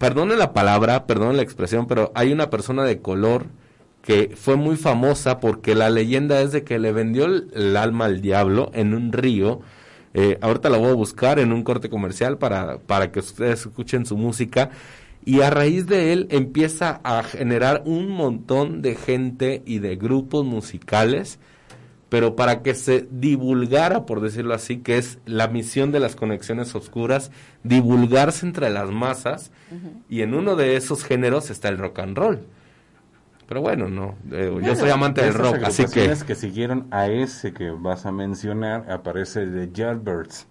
perdone 0.05 0.35
la 0.35 0.53
palabra, 0.53 1.07
perdone 1.07 1.33
la 1.33 1.41
expresión, 1.41 1.87
pero 1.87 2.11
hay 2.13 2.31
una 2.31 2.51
persona 2.51 2.83
de 2.83 3.01
color 3.01 3.47
que 4.03 4.35
fue 4.35 4.55
muy 4.55 4.75
famosa 4.75 5.39
porque 5.39 5.73
la 5.73 5.89
leyenda 5.89 6.41
es 6.41 6.51
de 6.51 6.63
que 6.63 6.77
le 6.77 6.91
vendió 6.91 7.25
el, 7.25 7.75
alma 7.75 8.05
al 8.05 8.21
diablo 8.21 8.69
en 8.75 8.93
un 8.93 9.11
río. 9.11 9.61
Eh, 10.13 10.37
ahorita 10.41 10.69
la 10.69 10.77
voy 10.77 10.89
a 10.89 10.93
buscar 10.93 11.39
en 11.39 11.51
un 11.51 11.63
corte 11.63 11.89
comercial 11.89 12.37
para, 12.37 12.77
para 12.77 13.11
que 13.11 13.17
ustedes 13.17 13.61
escuchen 13.61 14.05
su 14.05 14.15
música. 14.15 14.69
Y 15.25 15.41
a 15.41 15.49
raíz 15.49 15.87
de 15.87 16.13
él 16.13 16.27
empieza 16.29 17.01
a 17.03 17.23
generar 17.23 17.81
un 17.87 18.11
montón 18.11 18.83
de 18.83 18.93
gente 18.93 19.63
y 19.65 19.79
de 19.79 19.95
grupos 19.95 20.45
musicales 20.45 21.39
pero 22.09 22.35
para 22.35 22.61
que 22.61 22.75
se 22.75 23.07
divulgara, 23.09 24.05
por 24.05 24.21
decirlo 24.21 24.53
así, 24.53 24.77
que 24.77 24.97
es 24.97 25.19
la 25.25 25.47
misión 25.47 25.91
de 25.91 25.99
las 25.99 26.15
conexiones 26.15 26.75
oscuras, 26.75 27.31
divulgarse 27.63 28.45
entre 28.45 28.69
las 28.69 28.91
masas, 28.91 29.51
y 30.09 30.21
en 30.21 30.33
uno 30.33 30.55
de 30.55 30.75
esos 30.75 31.03
géneros 31.03 31.49
está 31.49 31.69
el 31.69 31.77
rock 31.77 31.99
and 31.99 32.17
roll. 32.17 32.39
Pero 33.47 33.61
bueno, 33.61 33.89
no, 33.89 34.15
eh, 34.31 34.55
yo 34.63 34.75
soy 34.75 34.89
amante 34.89 35.23
del 35.23 35.33
rock, 35.33 35.57
así 35.63 35.85
que... 35.85 36.15
que 36.25 36.35
siguieron 36.35 36.87
a 36.91 37.07
ese 37.07 37.53
que 37.53 37.69
vas 37.69 38.05
a 38.05 38.11
mencionar 38.11 38.91
aparece 38.91 39.45
The 39.45 39.69
Yardbirds. 39.71 40.47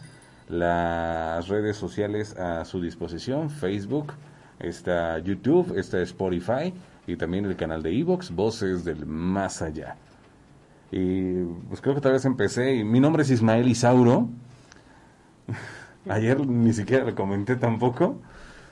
las 0.48 1.48
redes 1.48 1.76
sociales 1.76 2.36
a 2.36 2.64
su 2.64 2.80
disposición, 2.80 3.50
Facebook, 3.50 4.12
está 4.58 5.18
YouTube, 5.18 5.76
está 5.76 6.00
Spotify 6.02 6.72
y 7.06 7.16
también 7.16 7.44
el 7.44 7.56
canal 7.56 7.82
de 7.82 7.98
Evox, 7.98 8.30
Voces 8.30 8.84
del 8.84 9.06
Más 9.06 9.62
Allá. 9.62 9.96
Y 10.90 11.42
pues 11.68 11.80
creo 11.80 11.94
que 11.94 12.00
tal 12.00 12.12
vez 12.12 12.24
empecé, 12.24 12.76
y 12.76 12.84
mi 12.84 13.00
nombre 13.00 13.22
es 13.22 13.30
Ismael 13.30 13.68
Isauro. 13.68 14.28
Ayer 16.08 16.46
ni 16.46 16.72
siquiera 16.72 17.04
lo 17.04 17.14
comenté 17.14 17.56
tampoco, 17.56 18.20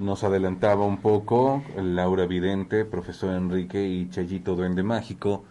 Nos 0.00 0.24
adelantaba 0.24 0.84
un 0.84 1.00
poco 1.00 1.62
Laura 1.76 2.26
Vidente, 2.26 2.84
profesor 2.84 3.32
Enrique 3.36 3.86
y 3.86 4.10
Chayito 4.10 4.56
Duende 4.56 4.82
Mágico 4.82 5.44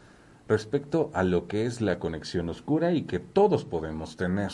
respecto 0.50 1.10
a 1.14 1.24
lo 1.24 1.48
que 1.48 1.66
es 1.66 1.80
la 1.80 1.98
conexión 1.98 2.50
oscura 2.50 2.92
y 2.92 3.04
que 3.04 3.20
todos 3.20 3.64
podemos 3.64 4.18
tener. 4.18 4.52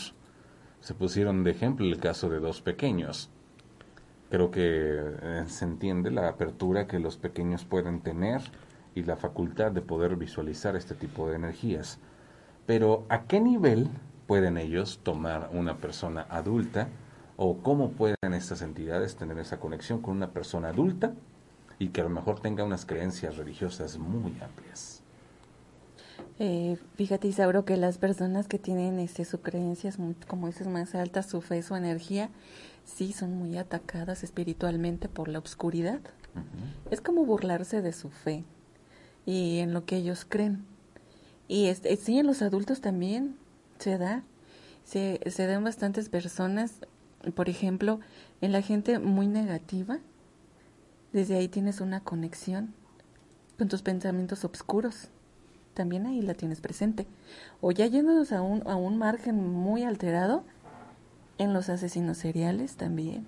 Se 0.79 0.93
pusieron 0.93 1.43
de 1.43 1.49
ejemplo 1.49 1.87
el 1.87 1.97
caso 1.97 2.29
de 2.29 2.39
dos 2.39 2.61
pequeños. 2.61 3.31
Creo 4.29 4.51
que 4.51 4.61
eh, 4.61 5.43
se 5.47 5.65
entiende 5.65 6.11
la 6.11 6.29
apertura 6.29 6.85
que 6.85 6.99
los 6.99 7.17
pequeños 7.17 7.65
pueden 7.65 8.01
tener 8.01 8.41
y 8.93 9.01
la 9.05 9.15
facultad 9.15 9.71
de 9.71 9.81
poder 9.81 10.17
visualizar 10.17 10.75
este 10.75 10.93
tipo 10.93 11.27
de 11.27 11.37
energías. 11.37 11.99
Pero 12.65 13.05
¿a 13.09 13.23
qué 13.23 13.39
nivel 13.39 13.89
pueden 14.27 14.57
ellos 14.57 14.99
tomar 15.03 15.49
una 15.53 15.77
persona 15.77 16.25
adulta 16.29 16.87
o 17.35 17.57
cómo 17.57 17.91
pueden 17.91 18.33
estas 18.33 18.61
entidades 18.61 19.15
tener 19.15 19.37
esa 19.39 19.59
conexión 19.59 20.01
con 20.01 20.15
una 20.15 20.31
persona 20.31 20.69
adulta 20.69 21.13
y 21.79 21.89
que 21.89 22.01
a 22.01 22.05
lo 22.05 22.09
mejor 22.09 22.39
tenga 22.39 22.63
unas 22.63 22.85
creencias 22.85 23.37
religiosas 23.37 23.97
muy 23.97 24.31
amplias? 24.41 25.01
Eh, 26.39 26.77
fíjate, 26.95 27.27
Isauro, 27.27 27.65
que 27.65 27.77
las 27.77 27.97
personas 27.97 28.47
que 28.47 28.57
tienen 28.59 28.99
este, 28.99 29.25
sus 29.25 29.41
creencias, 29.41 29.97
como 30.27 30.47
dices, 30.47 30.67
más 30.67 30.95
altas, 30.95 31.27
su 31.27 31.41
fe, 31.41 31.61
su 31.61 31.75
energía, 31.75 32.29
sí 32.85 33.13
son 33.13 33.37
muy 33.37 33.57
atacadas 33.57 34.23
espiritualmente 34.23 35.09
por 35.09 35.27
la 35.27 35.39
oscuridad. 35.39 35.99
Es 36.89 37.01
como 37.01 37.25
burlarse 37.25 37.81
de 37.81 37.93
su 37.93 38.09
fe 38.09 38.43
y 39.25 39.59
en 39.59 39.73
lo 39.73 39.85
que 39.85 39.97
ellos 39.97 40.25
creen. 40.27 40.65
Y 41.47 41.67
este, 41.67 41.95
sí, 41.97 42.19
en 42.19 42.27
los 42.27 42.41
adultos 42.41 42.81
también 42.81 43.35
se 43.79 43.97
da. 43.97 44.23
Se, 44.83 45.19
se 45.29 45.47
dan 45.47 45.63
bastantes 45.63 46.09
personas, 46.09 46.73
por 47.35 47.49
ejemplo, 47.49 47.99
en 48.41 48.51
la 48.51 48.61
gente 48.61 48.99
muy 48.99 49.27
negativa, 49.27 49.99
desde 51.13 51.35
ahí 51.35 51.47
tienes 51.47 51.79
una 51.79 52.01
conexión 52.01 52.73
con 53.57 53.69
tus 53.69 53.81
pensamientos 53.81 54.43
oscuros. 54.43 55.09
También 55.73 56.05
ahí 56.05 56.21
la 56.21 56.33
tienes 56.33 56.59
presente. 56.59 57.07
O 57.61 57.71
ya 57.71 57.85
yéndonos 57.85 58.31
a 58.31 58.41
un, 58.41 58.67
a 58.67 58.75
un 58.75 58.97
margen 58.97 59.41
muy 59.53 59.83
alterado, 59.83 60.43
en 61.37 61.53
los 61.53 61.69
asesinos 61.69 62.17
seriales 62.17 62.75
también. 62.75 63.27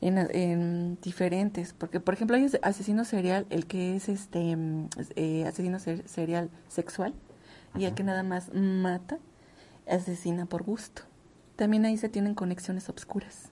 En, 0.00 0.96
diferentes, 1.02 1.72
porque 1.72 1.98
por 1.98 2.14
ejemplo 2.14 2.36
hay 2.36 2.46
asesino 2.62 3.04
serial, 3.04 3.46
el 3.50 3.66
que 3.66 3.96
es 3.96 4.08
este 4.08 4.54
mm, 4.54 4.88
eh, 5.16 5.44
asesino 5.44 5.80
serial 5.80 6.50
sexual 6.68 7.14
y 7.74 7.84
el 7.84 7.94
que 7.94 8.04
nada 8.04 8.22
más 8.22 8.54
mata, 8.54 9.18
asesina 9.88 10.46
por 10.46 10.62
gusto. 10.62 11.02
También 11.56 11.84
ahí 11.84 11.96
se 11.96 12.08
tienen 12.08 12.34
conexiones 12.34 12.88
obscuras. 12.88 13.50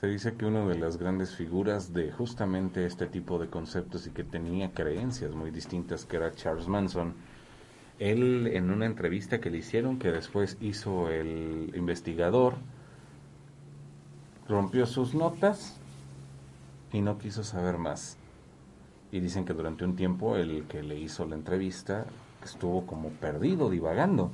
Se 0.00 0.08
dice 0.08 0.34
que 0.34 0.44
una 0.44 0.66
de 0.66 0.76
las 0.76 0.98
grandes 0.98 1.34
figuras 1.34 1.94
de 1.94 2.10
justamente 2.10 2.84
este 2.84 3.06
tipo 3.06 3.38
de 3.38 3.48
conceptos 3.48 4.06
y 4.06 4.10
que 4.10 4.24
tenía 4.24 4.72
creencias 4.72 5.32
muy 5.32 5.50
distintas, 5.50 6.04
que 6.04 6.16
era 6.16 6.32
Charles 6.32 6.66
Manson, 6.66 7.14
él 7.98 8.48
en 8.48 8.70
una 8.70 8.86
entrevista 8.86 9.40
que 9.40 9.50
le 9.50 9.58
hicieron, 9.58 9.98
que 9.98 10.10
después 10.10 10.56
hizo 10.60 11.08
el 11.08 11.72
investigador, 11.76 12.54
rompió 14.48 14.86
sus 14.86 15.14
notas 15.14 15.76
y 16.92 17.00
no 17.00 17.18
quiso 17.18 17.44
saber 17.44 17.78
más. 17.78 18.16
Y 19.10 19.20
dicen 19.20 19.44
que 19.44 19.52
durante 19.52 19.84
un 19.84 19.96
tiempo 19.96 20.36
el 20.36 20.66
que 20.66 20.82
le 20.82 20.98
hizo 20.98 21.24
la 21.26 21.36
entrevista 21.36 22.06
estuvo 22.42 22.86
como 22.86 23.10
perdido, 23.10 23.70
divagando. 23.70 24.30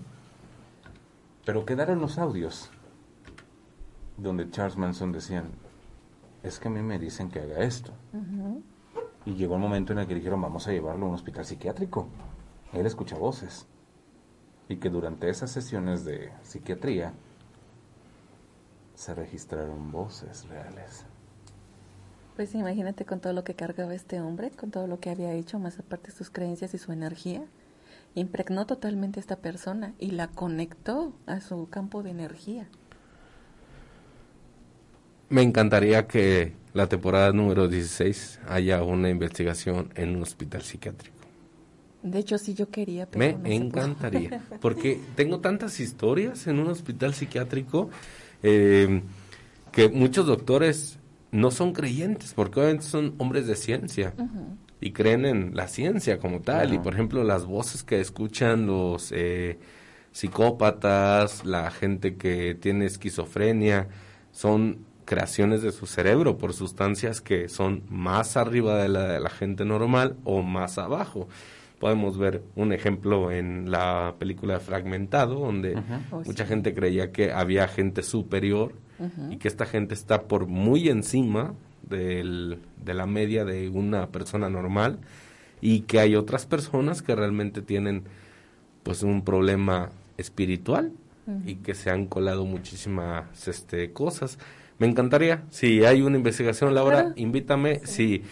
Pero 1.44 1.64
quedaron 1.64 2.00
los 2.00 2.18
audios 2.18 2.70
donde 4.16 4.50
Charles 4.50 4.76
Manson 4.76 5.12
decían, 5.12 5.50
es 6.42 6.58
que 6.58 6.68
a 6.68 6.70
mí 6.70 6.82
me 6.82 6.98
dicen 6.98 7.30
que 7.30 7.40
haga 7.40 7.60
esto. 7.60 7.92
Y 9.26 9.34
llegó 9.34 9.54
el 9.54 9.60
momento 9.60 9.92
en 9.92 10.00
el 10.00 10.06
que 10.06 10.14
dijeron, 10.14 10.40
vamos 10.40 10.66
a 10.66 10.72
llevarlo 10.72 11.06
a 11.06 11.08
un 11.08 11.14
hospital 11.14 11.44
psiquiátrico 11.44 12.08
él 12.72 12.86
escucha 12.86 13.16
voces 13.16 13.66
y 14.68 14.76
que 14.76 14.90
durante 14.90 15.28
esas 15.28 15.50
sesiones 15.50 16.04
de 16.04 16.32
psiquiatría 16.42 17.14
se 19.00 19.14
registraron 19.14 19.90
voces 19.90 20.46
reales. 20.50 21.06
Pues 22.36 22.54
imagínate 22.54 23.06
con 23.06 23.20
todo 23.20 23.32
lo 23.32 23.44
que 23.44 23.54
cargaba 23.54 23.94
este 23.94 24.20
hombre, 24.20 24.50
con 24.50 24.70
todo 24.70 24.86
lo 24.86 25.00
que 25.00 25.08
había 25.08 25.32
hecho, 25.32 25.58
más 25.58 25.78
aparte 25.78 26.10
sus 26.10 26.28
creencias 26.28 26.74
y 26.74 26.78
su 26.78 26.92
energía, 26.92 27.42
impregnó 28.14 28.66
totalmente 28.66 29.18
a 29.18 29.22
esta 29.22 29.36
persona 29.36 29.94
y 29.98 30.10
la 30.10 30.28
conectó 30.28 31.14
a 31.24 31.40
su 31.40 31.70
campo 31.70 32.02
de 32.02 32.10
energía. 32.10 32.68
Me 35.30 35.40
encantaría 35.42 36.06
que 36.06 36.52
la 36.74 36.86
temporada 36.86 37.32
número 37.32 37.68
16 37.68 38.40
haya 38.48 38.82
una 38.82 39.08
investigación 39.08 39.90
en 39.94 40.14
un 40.16 40.22
hospital 40.22 40.60
psiquiátrico. 40.60 41.16
De 42.02 42.18
hecho, 42.18 42.36
sí 42.36 42.52
yo 42.52 42.68
quería. 42.68 43.06
Pero 43.06 43.38
Me 43.38 43.54
encantaría, 43.54 44.42
porque 44.60 45.00
tengo 45.16 45.40
tantas 45.40 45.80
historias 45.80 46.46
en 46.46 46.58
un 46.58 46.68
hospital 46.68 47.14
psiquiátrico 47.14 47.90
eh, 48.42 49.02
que 49.72 49.88
muchos 49.88 50.26
doctores 50.26 50.98
no 51.32 51.50
son 51.50 51.72
creyentes, 51.72 52.34
porque 52.34 52.60
obviamente 52.60 52.86
son 52.86 53.14
hombres 53.18 53.46
de 53.46 53.56
ciencia 53.56 54.14
y 54.80 54.92
creen 54.92 55.24
en 55.24 55.54
la 55.54 55.68
ciencia 55.68 56.18
como 56.18 56.40
tal. 56.40 56.74
Y 56.74 56.78
por 56.78 56.94
ejemplo, 56.94 57.22
las 57.24 57.44
voces 57.44 57.82
que 57.82 58.00
escuchan 58.00 58.66
los 58.66 59.12
eh, 59.12 59.58
psicópatas, 60.12 61.44
la 61.44 61.70
gente 61.70 62.16
que 62.16 62.54
tiene 62.54 62.86
esquizofrenia, 62.86 63.88
son 64.32 64.84
creaciones 65.04 65.62
de 65.62 65.72
su 65.72 65.86
cerebro 65.86 66.38
por 66.38 66.52
sustancias 66.52 67.20
que 67.20 67.48
son 67.48 67.82
más 67.88 68.36
arriba 68.36 68.80
de 68.80 68.88
la 68.88 69.08
de 69.08 69.20
la 69.20 69.30
gente 69.30 69.64
normal 69.64 70.16
o 70.24 70.42
más 70.42 70.78
abajo. 70.78 71.28
Podemos 71.80 72.18
ver 72.18 72.42
un 72.56 72.72
ejemplo 72.72 73.32
en 73.32 73.70
la 73.70 74.14
película 74.18 74.60
Fragmentado, 74.60 75.40
donde 75.40 75.82
oh, 76.12 76.22
mucha 76.24 76.46
gente 76.46 76.74
creía 76.74 77.10
que 77.10 77.32
había 77.32 77.66
gente 77.66 78.02
superior 78.02 78.74
y 79.30 79.38
que 79.38 79.48
esta 79.48 79.64
gente 79.64 79.94
está 79.94 80.24
por 80.24 80.46
muy 80.46 80.90
encima 80.90 81.54
del, 81.82 82.58
de 82.84 82.92
la 82.94 83.06
media 83.06 83.46
de 83.46 83.70
una 83.70 84.08
persona 84.08 84.50
normal 84.50 84.98
y 85.62 85.80
que 85.80 86.00
hay 86.00 86.16
otras 86.16 86.44
personas 86.44 87.00
que 87.00 87.14
realmente 87.14 87.62
tienen 87.62 88.04
pues 88.82 89.02
un 89.02 89.24
problema 89.24 89.90
espiritual 90.18 90.92
y 91.46 91.56
que 91.56 91.74
se 91.74 91.90
han 91.90 92.06
colado 92.06 92.44
muchísimas 92.44 93.48
este, 93.48 93.92
cosas. 93.92 94.38
Me 94.78 94.86
encantaría, 94.86 95.44
si 95.50 95.84
hay 95.84 96.02
una 96.02 96.16
investigación, 96.16 96.74
Laura, 96.74 97.12
invítame. 97.16 97.80
Si 97.84 98.22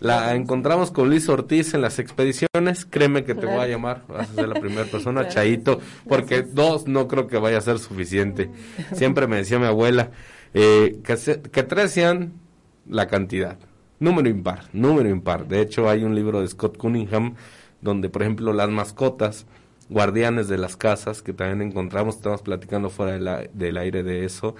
la 0.00 0.34
encontramos 0.34 0.90
con 0.90 1.08
Luis 1.08 1.28
Ortiz 1.28 1.74
en 1.74 1.82
las 1.82 1.98
expediciones, 1.98 2.86
créeme 2.88 3.24
que 3.24 3.34
te 3.34 3.46
voy 3.46 3.56
a 3.56 3.66
llamar, 3.66 4.04
vas 4.08 4.30
a 4.30 4.34
ser 4.34 4.48
la 4.48 4.60
primera 4.60 4.84
persona, 4.90 5.28
Chaito, 5.28 5.80
porque 6.08 6.42
dos 6.42 6.86
no 6.86 7.08
creo 7.08 7.26
que 7.26 7.38
vaya 7.38 7.58
a 7.58 7.62
ser 7.62 7.78
suficiente. 7.78 8.50
Siempre 8.94 9.26
me 9.26 9.36
decía 9.36 9.58
mi 9.58 9.66
abuela 9.66 10.10
eh, 10.54 11.00
que, 11.02 11.40
que 11.50 11.62
tres 11.62 11.92
sean 11.92 12.34
la 12.88 13.06
cantidad, 13.08 13.58
número 13.98 14.28
impar, 14.28 14.68
número 14.72 15.08
impar. 15.08 15.48
De 15.48 15.60
hecho, 15.60 15.88
hay 15.88 16.04
un 16.04 16.14
libro 16.14 16.40
de 16.40 16.48
Scott 16.48 16.76
Cunningham 16.76 17.34
donde, 17.80 18.08
por 18.08 18.22
ejemplo, 18.22 18.52
las 18.52 18.70
mascotas, 18.70 19.46
guardianes 19.88 20.48
de 20.48 20.58
las 20.58 20.76
casas, 20.76 21.22
que 21.22 21.32
también 21.32 21.62
encontramos, 21.62 22.16
estamos 22.16 22.42
platicando 22.42 22.90
fuera 22.90 23.42
del 23.52 23.76
aire 23.76 24.02
de 24.02 24.24
eso, 24.24 24.54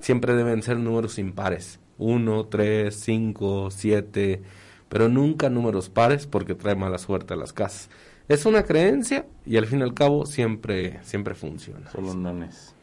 siempre 0.00 0.34
deben 0.34 0.62
ser 0.62 0.78
números 0.78 1.18
impares. 1.18 1.80
Uno, 1.98 2.46
tres, 2.46 2.96
cinco, 2.96 3.70
siete 3.70 4.42
pero 4.90 5.08
nunca 5.08 5.48
números 5.48 5.88
pares 5.88 6.26
porque 6.26 6.54
trae 6.54 6.74
mala 6.74 6.98
suerte 6.98 7.32
a 7.32 7.36
las 7.36 7.54
casas. 7.54 7.88
Es 8.28 8.44
una 8.44 8.64
creencia 8.64 9.24
y 9.46 9.56
al 9.56 9.66
fin 9.66 9.78
y 9.78 9.82
al 9.82 9.94
cabo 9.94 10.26
siempre, 10.26 10.98
siempre 11.02 11.34
funciona. 11.34 11.88
Solo 11.90 12.12
nones. 12.12 12.74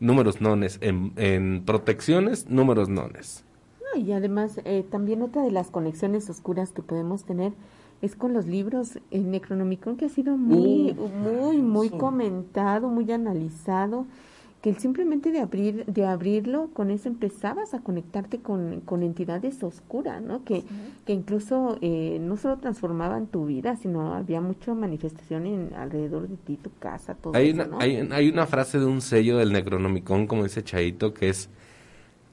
Números 0.00 0.40
nones. 0.40 0.78
En, 0.80 1.12
en 1.16 1.64
protecciones, 1.66 2.48
números 2.48 2.88
nones. 2.88 3.44
y 3.96 4.12
además, 4.12 4.60
eh, 4.64 4.84
también 4.88 5.22
otra 5.22 5.42
de 5.42 5.50
las 5.50 5.70
conexiones 5.70 6.30
oscuras 6.30 6.72
que 6.72 6.82
podemos 6.82 7.24
tener 7.24 7.52
es 8.00 8.14
con 8.14 8.32
los 8.32 8.46
libros. 8.46 8.98
El 9.10 9.30
Necronomicon 9.30 9.96
que 9.96 10.06
ha 10.06 10.08
sido 10.08 10.36
muy, 10.36 10.94
muy, 10.94 11.62
muy 11.62 11.90
comentado, 11.90 12.88
muy 12.88 13.10
analizado 13.10 14.06
que 14.66 14.74
simplemente 14.74 15.30
de 15.30 15.38
abrir 15.38 15.84
de 15.86 16.06
abrirlo 16.06 16.70
con 16.72 16.90
eso 16.90 17.08
empezabas 17.08 17.72
a 17.72 17.82
conectarte 17.82 18.40
con, 18.40 18.80
con 18.80 19.04
entidades 19.04 19.62
oscuras 19.62 20.20
no 20.20 20.42
que, 20.42 20.64
que 21.04 21.12
incluso 21.12 21.78
eh, 21.82 22.18
no 22.20 22.36
solo 22.36 22.56
transformaban 22.56 23.28
tu 23.28 23.46
vida 23.46 23.76
sino 23.76 24.12
había 24.12 24.40
mucha 24.40 24.74
manifestación 24.74 25.46
en 25.46 25.72
alrededor 25.76 26.26
de 26.26 26.36
ti 26.36 26.56
tu 26.56 26.70
casa 26.80 27.14
todo 27.14 27.36
hay 27.36 27.50
eso, 27.50 27.62
una, 27.62 27.78
hay, 27.78 28.08
hay, 28.10 28.28
una 28.28 28.44
frase 28.48 28.80
de 28.80 28.86
un 28.86 29.02
sello 29.02 29.36
del 29.36 29.52
Necronomicon 29.52 30.26
como 30.26 30.42
dice 30.42 30.64
Chaito 30.64 31.14
que 31.14 31.28
es 31.28 31.48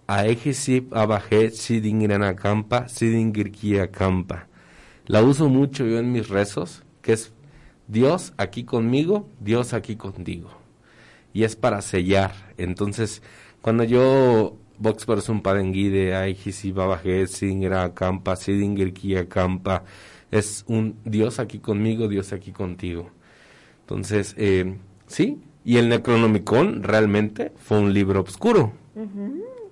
Aegisip 0.07 0.91
abaje 0.95 1.51
sidingirana 1.51 2.35
campa 2.35 2.87
campa 3.91 4.47
la 5.05 5.21
uso 5.21 5.49
mucho 5.49 5.85
yo 5.85 5.99
en 5.99 6.11
mis 6.11 6.29
rezos 6.29 6.81
que 7.03 7.13
es 7.13 7.31
Dios 7.87 8.33
aquí 8.37 8.63
conmigo 8.63 9.29
Dios 9.39 9.75
aquí 9.75 9.97
contigo 9.97 10.62
y 11.33 11.43
es 11.43 11.55
para 11.55 11.81
sellar. 11.81 12.31
Entonces, 12.57 13.21
cuando 13.61 13.83
yo 13.83 14.57
Vox 14.77 15.29
un 15.29 15.41
Padenguide, 15.41 16.15
Aigisi 16.15 16.71
Babaje, 16.71 17.27
Singra 17.27 17.93
Campa, 17.93 18.35
Sidinger 18.35 18.93
Kia 18.93 19.27
Campa, 19.27 19.83
es 20.31 20.63
un 20.67 20.97
Dios 21.05 21.39
aquí 21.39 21.59
conmigo, 21.59 22.07
Dios 22.07 22.33
aquí 22.33 22.51
contigo. 22.51 23.09
Entonces, 23.81 24.35
eh, 24.37 24.77
sí, 25.07 25.41
y 25.63 25.77
el 25.77 25.89
Necronomicon 25.89 26.83
realmente 26.83 27.51
fue 27.55 27.79
un 27.79 27.93
libro 27.93 28.21
oscuro. 28.21 28.73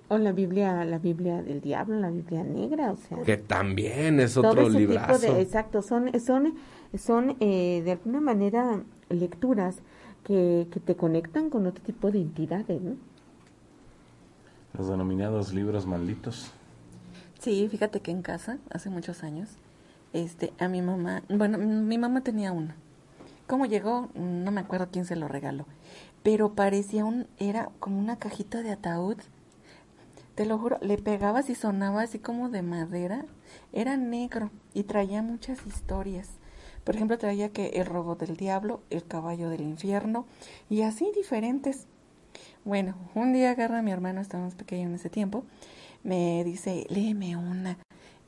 O 0.08 0.18
la 0.18 0.32
Biblia, 0.34 0.84
la 0.84 0.98
Biblia 0.98 1.42
del 1.42 1.62
diablo, 1.62 2.00
la 2.00 2.10
Biblia 2.10 2.44
negra, 2.44 2.92
o 2.92 2.98
sea. 2.98 3.22
Que 3.24 3.38
también 3.38 4.20
es 4.20 4.36
otro 4.36 4.68
librazo. 4.70 5.38
exacto, 5.38 5.82
son, 5.82 6.20
son, 6.20 6.56
son 6.98 7.38
eh, 7.40 7.82
de 7.84 7.92
alguna 7.92 8.20
manera 8.20 8.82
lecturas 9.10 9.78
que, 10.24 10.68
que 10.72 10.80
te 10.80 10.96
conectan 10.96 11.50
con 11.50 11.66
otro 11.68 11.84
tipo 11.84 12.12
de 12.12 12.22
entidades, 12.22 12.82
¿no? 12.82 12.96
Los 14.78 14.88
denominados 14.88 15.54
libros 15.54 15.86
malditos. 15.86 16.52
Sí, 17.40 17.68
fíjate 17.70 18.00
que 18.00 18.12
en 18.12 18.22
casa, 18.22 18.58
hace 18.70 18.90
muchos 18.90 19.24
años, 19.24 19.50
este, 20.14 20.54
a 20.60 20.68
mi 20.68 20.82
mamá, 20.82 21.24
bueno, 21.30 21.58
mi 21.58 21.98
mamá 21.98 22.22
tenía 22.22 22.52
uno. 22.52 22.74
¿Cómo 23.48 23.66
llegó? 23.66 24.10
No 24.14 24.52
me 24.52 24.62
acuerdo 24.62 24.88
quién 24.92 25.06
se 25.06 25.16
lo 25.16 25.28
regaló. 25.28 25.66
Pero 26.24 26.54
parecía 26.54 27.04
un, 27.04 27.28
era 27.38 27.70
como 27.80 28.00
una 28.00 28.18
cajita 28.18 28.62
de 28.62 28.72
ataúd 28.72 29.18
te 30.36 30.46
lo 30.46 30.58
juro, 30.58 30.78
le 30.82 30.98
pegabas 30.98 31.50
y 31.50 31.56
sonaba 31.56 32.04
así 32.04 32.18
como 32.18 32.50
de 32.50 32.62
madera. 32.62 33.26
Era 33.74 33.98
negro 33.98 34.50
y 34.74 34.84
traía 34.84 35.22
muchas 35.22 35.66
historias. 35.68 36.30
Por 36.84 36.96
ejemplo, 36.96 37.18
traía 37.18 37.50
que 37.50 37.68
el 37.70 37.86
robot 37.86 38.20
del 38.20 38.38
diablo, 38.38 38.82
el 38.90 39.06
caballo 39.06 39.50
del 39.50 39.62
infierno 39.62 40.26
y 40.70 40.82
así 40.82 41.12
diferentes. 41.16 41.88
Bueno, 42.64 42.96
un 43.16 43.34
día 43.34 43.52
agarra 43.52 43.80
a 43.80 43.82
mi 43.82 43.92
hermano, 43.92 44.22
estábamos 44.22 44.56
pequeños 44.56 44.88
en 44.88 44.96
ese 44.96 45.10
tiempo, 45.10 45.44
me 46.04 46.44
dice, 46.44 46.86
léeme 46.90 47.36
una. 47.36 47.78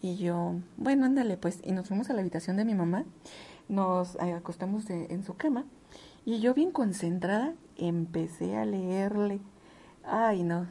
Y 0.01 0.17
yo, 0.17 0.55
bueno, 0.77 1.05
ándale 1.05 1.37
pues. 1.37 1.59
Y 1.63 1.71
nos 1.71 1.87
fuimos 1.87 2.09
a 2.09 2.13
la 2.13 2.21
habitación 2.21 2.57
de 2.57 2.65
mi 2.65 2.75
mamá, 2.75 3.05
nos 3.69 4.17
acostamos 4.17 4.89
en 4.89 5.23
su 5.23 5.35
cama 5.35 5.65
y 6.25 6.39
yo 6.39 6.53
bien 6.53 6.71
concentrada 6.71 7.53
empecé 7.77 8.55
a 8.55 8.65
leerle. 8.65 9.39
Ay, 10.03 10.43
no, 10.43 10.67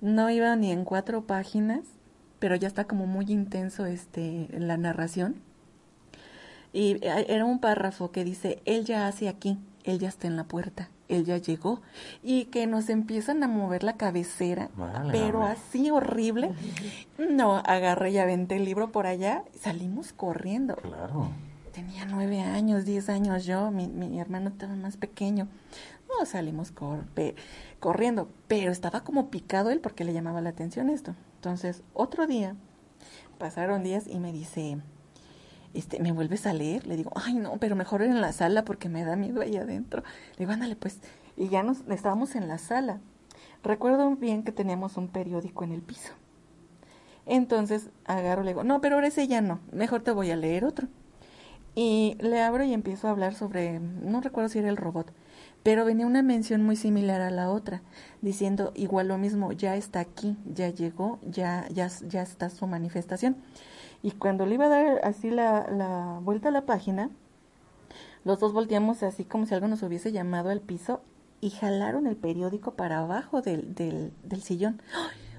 no 0.00 0.30
iba 0.30 0.54
ni 0.56 0.72
en 0.72 0.84
cuatro 0.84 1.26
páginas, 1.26 1.80
pero 2.38 2.54
ya 2.56 2.68
está 2.68 2.84
como 2.84 3.06
muy 3.06 3.26
intenso 3.28 3.86
este 3.86 4.48
la 4.52 4.76
narración. 4.76 5.36
Y 6.72 7.04
eh, 7.04 7.26
era 7.28 7.44
un 7.44 7.58
párrafo 7.58 8.10
que 8.10 8.24
dice, 8.24 8.62
él 8.64 8.84
ya 8.84 9.06
hace 9.06 9.28
aquí, 9.28 9.58
él 9.84 9.98
ya 9.98 10.08
está 10.08 10.26
en 10.26 10.36
la 10.36 10.44
puerta, 10.44 10.88
él 11.08 11.24
ya 11.24 11.36
llegó. 11.38 11.80
Y 12.22 12.46
que 12.46 12.66
nos 12.66 12.88
empiezan 12.88 13.42
a 13.42 13.48
mover 13.48 13.82
la 13.82 13.96
cabecera, 13.96 14.70
pero 15.10 15.42
así 15.42 15.90
horrible. 15.90 16.52
No, 17.18 17.56
agarré 17.56 18.12
y 18.12 18.18
aventé 18.18 18.56
el 18.56 18.64
libro 18.64 18.92
por 18.92 19.06
allá, 19.06 19.44
salimos 19.58 20.12
corriendo. 20.12 20.76
Claro. 20.76 21.30
Tenía 21.72 22.04
nueve 22.04 22.40
años, 22.40 22.84
diez 22.84 23.08
años 23.08 23.46
yo, 23.46 23.70
mi, 23.70 23.86
mi 23.86 24.20
hermano 24.20 24.50
estaba 24.50 24.74
más 24.74 24.96
pequeño. 24.96 25.48
No, 26.18 26.26
salimos 26.26 26.72
corriendo, 27.78 28.28
pero 28.48 28.72
estaba 28.72 29.04
como 29.04 29.30
picado 29.30 29.70
él 29.70 29.80
porque 29.80 30.04
le 30.04 30.12
llamaba 30.12 30.40
la 30.40 30.50
atención 30.50 30.90
esto. 30.90 31.14
Entonces, 31.36 31.82
otro 31.94 32.26
día, 32.26 32.56
pasaron 33.38 33.82
días 33.82 34.06
y 34.06 34.18
me 34.18 34.32
dice, 34.32 34.78
este, 35.74 36.00
¿me 36.00 36.12
vuelves 36.12 36.46
a 36.46 36.52
leer? 36.52 36.86
Le 36.86 36.96
digo, 36.96 37.12
ay 37.14 37.34
no, 37.34 37.58
pero 37.58 37.76
mejor 37.76 38.02
en 38.02 38.20
la 38.20 38.32
sala 38.32 38.64
porque 38.64 38.88
me 38.88 39.04
da 39.04 39.16
miedo 39.16 39.40
ahí 39.40 39.56
adentro. 39.56 40.02
Le 40.32 40.38
digo, 40.40 40.52
ándale 40.52 40.76
pues. 40.76 41.00
Y 41.36 41.48
ya 41.48 41.62
nos 41.62 41.80
estábamos 41.88 42.34
en 42.34 42.48
la 42.48 42.58
sala. 42.58 43.00
Recuerdo 43.62 44.16
bien 44.16 44.42
que 44.42 44.52
teníamos 44.52 44.96
un 44.96 45.08
periódico 45.08 45.64
en 45.64 45.72
el 45.72 45.82
piso. 45.82 46.12
Entonces 47.26 47.90
agarro, 48.06 48.42
le 48.42 48.50
digo, 48.50 48.64
no, 48.64 48.80
pero 48.80 48.96
ahora 48.96 49.08
ese 49.08 49.28
ya 49.28 49.40
no, 49.40 49.60
mejor 49.72 50.02
te 50.02 50.10
voy 50.10 50.30
a 50.30 50.36
leer 50.36 50.64
otro. 50.64 50.88
Y 51.74 52.16
le 52.20 52.40
abro 52.42 52.64
y 52.64 52.72
empiezo 52.72 53.06
a 53.06 53.10
hablar 53.10 53.34
sobre, 53.34 53.78
no 53.78 54.20
recuerdo 54.20 54.48
si 54.48 54.58
era 54.58 54.68
el 54.68 54.76
robot, 54.76 55.12
pero 55.62 55.84
venía 55.84 56.06
una 56.06 56.22
mención 56.22 56.62
muy 56.64 56.74
similar 56.74 57.20
a 57.20 57.30
la 57.30 57.50
otra, 57.50 57.82
diciendo 58.22 58.72
igual 58.74 59.08
lo 59.08 59.18
mismo, 59.18 59.52
ya 59.52 59.76
está 59.76 60.00
aquí, 60.00 60.36
ya 60.44 60.70
llegó, 60.70 61.20
ya, 61.22 61.66
ya, 61.70 61.88
ya 62.08 62.22
está 62.22 62.50
su 62.50 62.66
manifestación. 62.66 63.36
Y 64.02 64.12
cuando 64.12 64.46
le 64.46 64.54
iba 64.54 64.66
a 64.66 64.68
dar 64.68 65.00
así 65.04 65.30
la, 65.30 65.68
la 65.70 66.20
vuelta 66.22 66.48
a 66.48 66.52
la 66.52 66.66
página, 66.66 67.10
los 68.24 68.38
dos 68.40 68.52
volteamos 68.52 69.02
así 69.02 69.24
como 69.24 69.46
si 69.46 69.54
algo 69.54 69.68
nos 69.68 69.82
hubiese 69.82 70.12
llamado 70.12 70.50
al 70.50 70.60
piso 70.60 71.02
y 71.40 71.50
jalaron 71.50 72.06
el 72.06 72.16
periódico 72.16 72.74
para 72.74 73.00
abajo 73.00 73.42
del, 73.42 73.74
del, 73.74 74.12
del 74.22 74.42
sillón. 74.42 74.82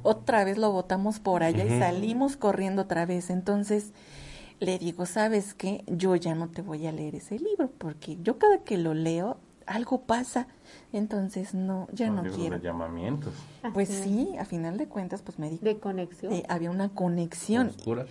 Otra 0.04 0.44
vez 0.44 0.58
lo 0.58 0.72
botamos 0.72 1.20
por 1.20 1.44
allá 1.44 1.64
y 1.64 1.80
salimos 1.80 2.38
corriendo 2.38 2.84
otra 2.84 3.06
vez. 3.06 3.30
Entonces 3.30 3.94
le 4.60 4.80
digo, 4.80 5.06
¿sabes 5.06 5.54
qué? 5.54 5.84
Yo 5.88 6.16
ya 6.16 6.34
no 6.34 6.50
te 6.50 6.62
voy 6.62 6.88
a 6.88 6.92
leer 6.92 7.16
ese 7.16 7.38
libro 7.38 7.70
porque 7.78 8.18
yo 8.22 8.40
cada 8.40 8.60
que 8.60 8.78
lo 8.78 8.94
leo 8.94 9.38
algo 9.72 10.02
pasa, 10.02 10.48
entonces 10.94 11.54
no, 11.54 11.88
ya 11.92 12.10
no 12.10 12.24
quiero. 12.24 12.58
De 12.58 12.64
llamamientos. 12.64 13.34
Pues 13.74 13.90
sí, 13.90 14.36
a 14.40 14.46
final 14.46 14.78
de 14.78 14.88
cuentas, 14.88 15.22
pues 15.22 15.40
me 15.40 15.50
di. 15.50 15.58
De 15.60 15.80
conexión. 15.80 16.34
había 16.50 16.70
una 16.72 16.90
conexión. 16.90 17.68
Oscura. 17.68 18.06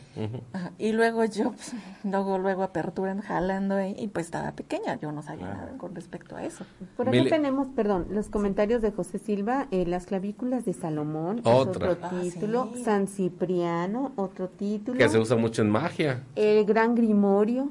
y 0.79 0.93
luego 0.93 1.25
yo, 1.25 1.53
pues, 1.53 1.73
luego, 2.05 2.39
luego 2.39 2.63
aperturan, 2.63 3.21
jalando, 3.21 3.77
ahí, 3.77 3.95
y 3.99 4.09
pues 4.09 4.27
estaba 4.27 4.53
pequeña, 4.53 4.99
yo 4.99 5.13
no 5.13 5.23
sabía 5.23 5.47
nada 5.47 5.77
con 5.77 5.95
respecto 5.95 6.37
a 6.37 6.45
eso. 6.45 6.65
Por 6.97 7.09
aquí 7.09 7.29
tenemos, 7.29 7.69
perdón, 7.69 8.07
los 8.11 8.29
comentarios 8.29 8.83
de 8.83 8.93
José 8.93 9.19
Silva, 9.19 9.69
eh, 9.71 9.85
las 9.87 10.07
clavículas 10.07 10.65
de 10.65 10.73
Salomón, 10.73 11.41
otro 11.45 11.97
ah, 12.03 12.11
título, 12.11 12.73
San 12.85 13.07
Cipriano, 13.07 14.13
otro 14.17 14.49
título. 14.49 14.99
Que 14.99 15.09
se 15.09 15.19
usa 15.19 15.37
mucho 15.37 15.63
en 15.63 15.71
magia. 15.71 16.25
El 16.37 16.65
Gran 16.65 16.95
Grimorio. 16.95 17.71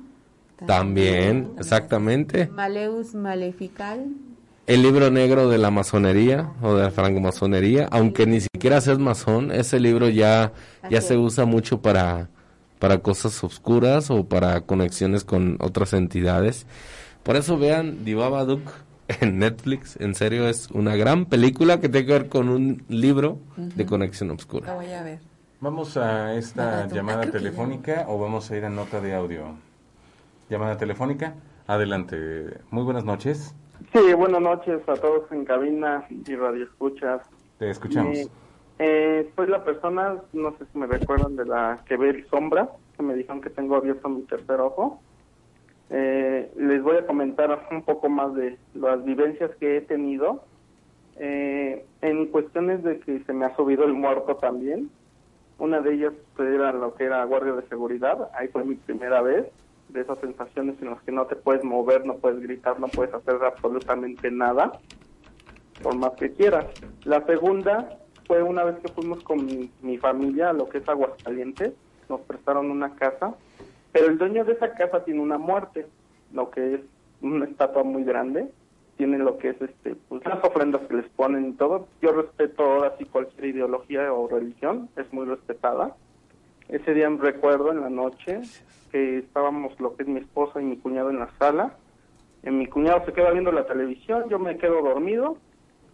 También, 0.66 1.52
exactamente. 1.58 2.48
Maleus 2.48 3.16
Malefical. 3.16 4.08
El 4.68 4.84
libro 4.84 5.10
negro 5.10 5.50
de 5.50 5.58
la 5.58 5.72
masonería 5.72 6.52
o 6.62 6.76
de 6.76 6.84
la 6.84 6.92
francmasonería, 6.92 7.88
aunque 7.92 8.28
ni 8.28 8.40
siquiera 8.40 8.80
seas 8.82 9.00
masón, 9.00 9.52
ese 9.52 9.80
libro 9.80 10.10
ya, 10.10 10.52
ya 10.92 11.02
se 11.02 11.18
usa 11.18 11.46
mucho 11.46 11.82
para, 11.82 12.30
para 12.78 13.00
cosas 13.00 13.44
oscuras 13.44 14.12
o 14.12 14.26
para 14.26 14.62
conexiones 14.62 15.24
con 15.24 15.58
otras 15.60 15.94
entidades. 15.94 16.68
Por 17.24 17.36
eso 17.36 17.58
vean 17.58 18.06
Divaba 18.06 18.46
Duke 18.46 18.72
en 19.08 19.40
Netflix, 19.40 19.98
en 20.00 20.14
serio 20.14 20.48
es 20.48 20.70
una 20.70 20.96
gran 20.96 21.26
película 21.26 21.80
que 21.80 21.90
tiene 21.90 22.06
que 22.06 22.14
ver 22.14 22.30
con 22.30 22.50
un 22.50 22.84
libro 22.90 23.40
de 23.58 23.86
conexión 23.88 24.30
oscura. 24.30 24.76
voy 24.76 24.92
a 24.92 25.02
ver. 25.02 25.20
Vamos 25.62 25.98
a 25.98 26.36
esta 26.36 26.88
llamada 26.88 27.30
telefónica 27.30 28.06
o 28.08 28.20
vamos 28.20 28.50
a 28.52 28.56
ir 28.56 28.66
a 28.66 28.70
nota 28.70 29.02
de 29.02 29.16
audio 29.16 29.58
llamada 30.50 30.78
telefónica. 30.78 31.36
Adelante. 31.68 32.58
Muy 32.72 32.84
buenas 32.84 33.06
noches. 33.06 33.56
Sí, 33.94 34.14
buenas 34.14 34.42
noches 34.42 34.82
a 34.88 34.96
todos 34.96 35.32
en 35.32 35.46
cabina 35.46 36.06
y 36.10 36.36
radio 36.36 36.66
escuchas. 36.66 37.22
Te 37.60 37.70
escuchamos. 37.70 38.18
Eh, 38.18 38.30
eh, 38.80 39.32
soy 39.36 39.48
la 39.48 39.64
persona, 39.64 40.16
no 40.34 40.52
sé 40.58 40.66
si 40.72 40.78
me 40.78 40.88
recuerdan, 40.88 41.36
de 41.36 41.46
la 41.46 41.80
que 41.86 41.98
ve 41.98 42.26
sombra, 42.30 42.70
que 42.98 43.04
me 43.04 43.14
dijeron 43.14 43.42
que 43.42 43.50
tengo 43.50 43.76
abierto 43.76 44.10
mi 44.10 44.24
tercer 44.24 44.60
ojo. 44.60 45.00
Eh, 45.92 46.52
les 46.56 46.82
voy 46.84 46.98
a 46.98 47.06
comentar 47.06 47.68
un 47.72 47.84
poco 47.84 48.10
más 48.10 48.34
de 48.36 48.58
las 48.74 49.04
vivencias 49.04 49.52
que 49.60 49.78
he 49.78 49.82
tenido. 49.82 50.44
en 51.22 52.28
cuestiones 52.28 52.82
de 52.84 53.00
que 53.02 53.20
se 53.26 53.34
me 53.34 53.46
ha 53.46 53.56
subido 53.56 53.84
el 53.84 53.94
muerto 53.94 54.38
también. 54.38 54.90
Una 55.58 55.82
de 55.82 55.94
ellas 55.94 56.14
era 56.38 56.72
lo 56.72 56.96
que 56.96 57.04
era 57.04 57.24
guardia 57.26 57.54
de 57.54 57.68
seguridad. 57.68 58.30
Ahí 58.34 58.48
fue 58.48 58.64
mi 58.64 58.76
primera 58.76 59.22
vez 59.22 59.46
de 59.90 60.02
esas 60.02 60.20
sensaciones 60.20 60.82
en 60.82 60.92
las 60.92 61.02
que 61.02 61.12
no 61.12 61.26
te 61.26 61.36
puedes 61.36 61.64
mover, 61.64 62.06
no 62.06 62.16
puedes 62.16 62.40
gritar, 62.42 62.80
no 62.80 62.88
puedes 62.88 63.14
hacer 63.14 63.36
absolutamente 63.44 64.32
nada, 64.32 64.72
por 65.82 65.96
más 65.96 66.12
que 66.14 66.32
quieras. 66.32 66.66
La 67.04 67.26
segunda 67.26 68.00
fue 68.28 68.44
una 68.44 68.64
vez 68.64 68.78
que 68.80 68.90
fuimos 68.90 69.24
con 69.24 69.46
mi, 69.82 69.98
familia 69.98 70.52
a 70.52 70.54
lo 70.54 70.70
que 70.70 70.78
es 70.78 70.88
Aguascalientes, 70.88 71.74
nos 72.08 72.22
prestaron 72.22 72.70
una 72.72 72.96
casa, 72.96 73.36
pero 73.92 74.08
el 74.08 74.18
dueño 74.18 74.46
de 74.46 74.54
esa 74.54 74.74
casa 74.74 75.04
tiene 75.04 75.20
una 75.20 75.38
muerte, 75.38 75.88
lo 76.34 76.50
que 76.52 76.76
es 76.76 76.82
una 77.22 77.46
estatua 77.46 77.84
muy 77.84 78.04
grande, 78.04 78.48
tiene 78.98 79.18
lo 79.18 79.38
que 79.38 79.50
es 79.50 79.62
este 79.62 79.96
pues 80.10 80.24
las 80.26 80.44
ofrendas 80.44 80.82
que 80.84 80.96
les 80.96 81.10
ponen 81.10 81.48
y 81.48 81.54
todo. 81.54 81.88
Yo 82.02 82.12
respeto 82.12 82.64
ahora 82.64 82.96
sí 82.98 83.06
cualquier 83.06 83.46
ideología 83.46 84.12
o 84.14 84.28
religión, 84.28 84.90
es 84.98 85.12
muy 85.14 85.26
respetada. 85.26 85.96
Ese 86.70 86.94
día 86.94 87.10
me 87.10 87.18
recuerdo 87.18 87.72
en 87.72 87.82
la 87.82 87.90
noche 87.90 88.42
que 88.92 89.18
estábamos 89.18 89.80
lo 89.80 89.96
que 89.96 90.04
es 90.04 90.10
mi 90.10 90.20
esposa 90.20 90.62
y 90.62 90.66
mi 90.66 90.78
cuñado 90.78 91.10
en 91.10 91.18
la 91.18 91.32
sala. 91.40 91.76
En 92.44 92.60
mi 92.60 92.68
cuñado 92.68 93.04
se 93.06 93.12
queda 93.12 93.32
viendo 93.32 93.52
la 93.52 93.66
televisión, 93.66 94.30
yo 94.30 94.38
me 94.38 94.56
quedo 94.58 94.84
dormido 94.84 95.38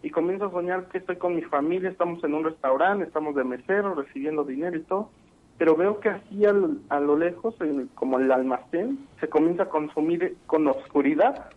y 0.03 0.09
comienzo 0.09 0.47
a 0.47 0.51
soñar 0.51 0.89
que 0.89 0.97
estoy 0.97 1.15
con 1.15 1.33
mi 1.33 1.43
familia, 1.43 1.89
estamos 1.89 2.21
en 2.25 2.33
un 2.33 2.43
restaurante, 2.43 3.05
estamos 3.05 3.35
de 3.35 3.45
mesero, 3.45 3.95
recibiendo 3.95 4.43
dinero 4.43 4.75
y 4.75 4.81
todo, 4.81 5.11
pero 5.57 5.77
veo 5.77 6.01
que 6.01 6.09
así 6.09 6.45
a 6.45 6.99
lo 6.99 7.17
lejos, 7.17 7.55
como 7.95 8.19
el 8.19 8.29
almacén, 8.29 8.99
se 9.21 9.29
comienza 9.29 9.63
a 9.63 9.69
consumir 9.69 10.35
con 10.45 10.67
oscuridad. 10.67 11.51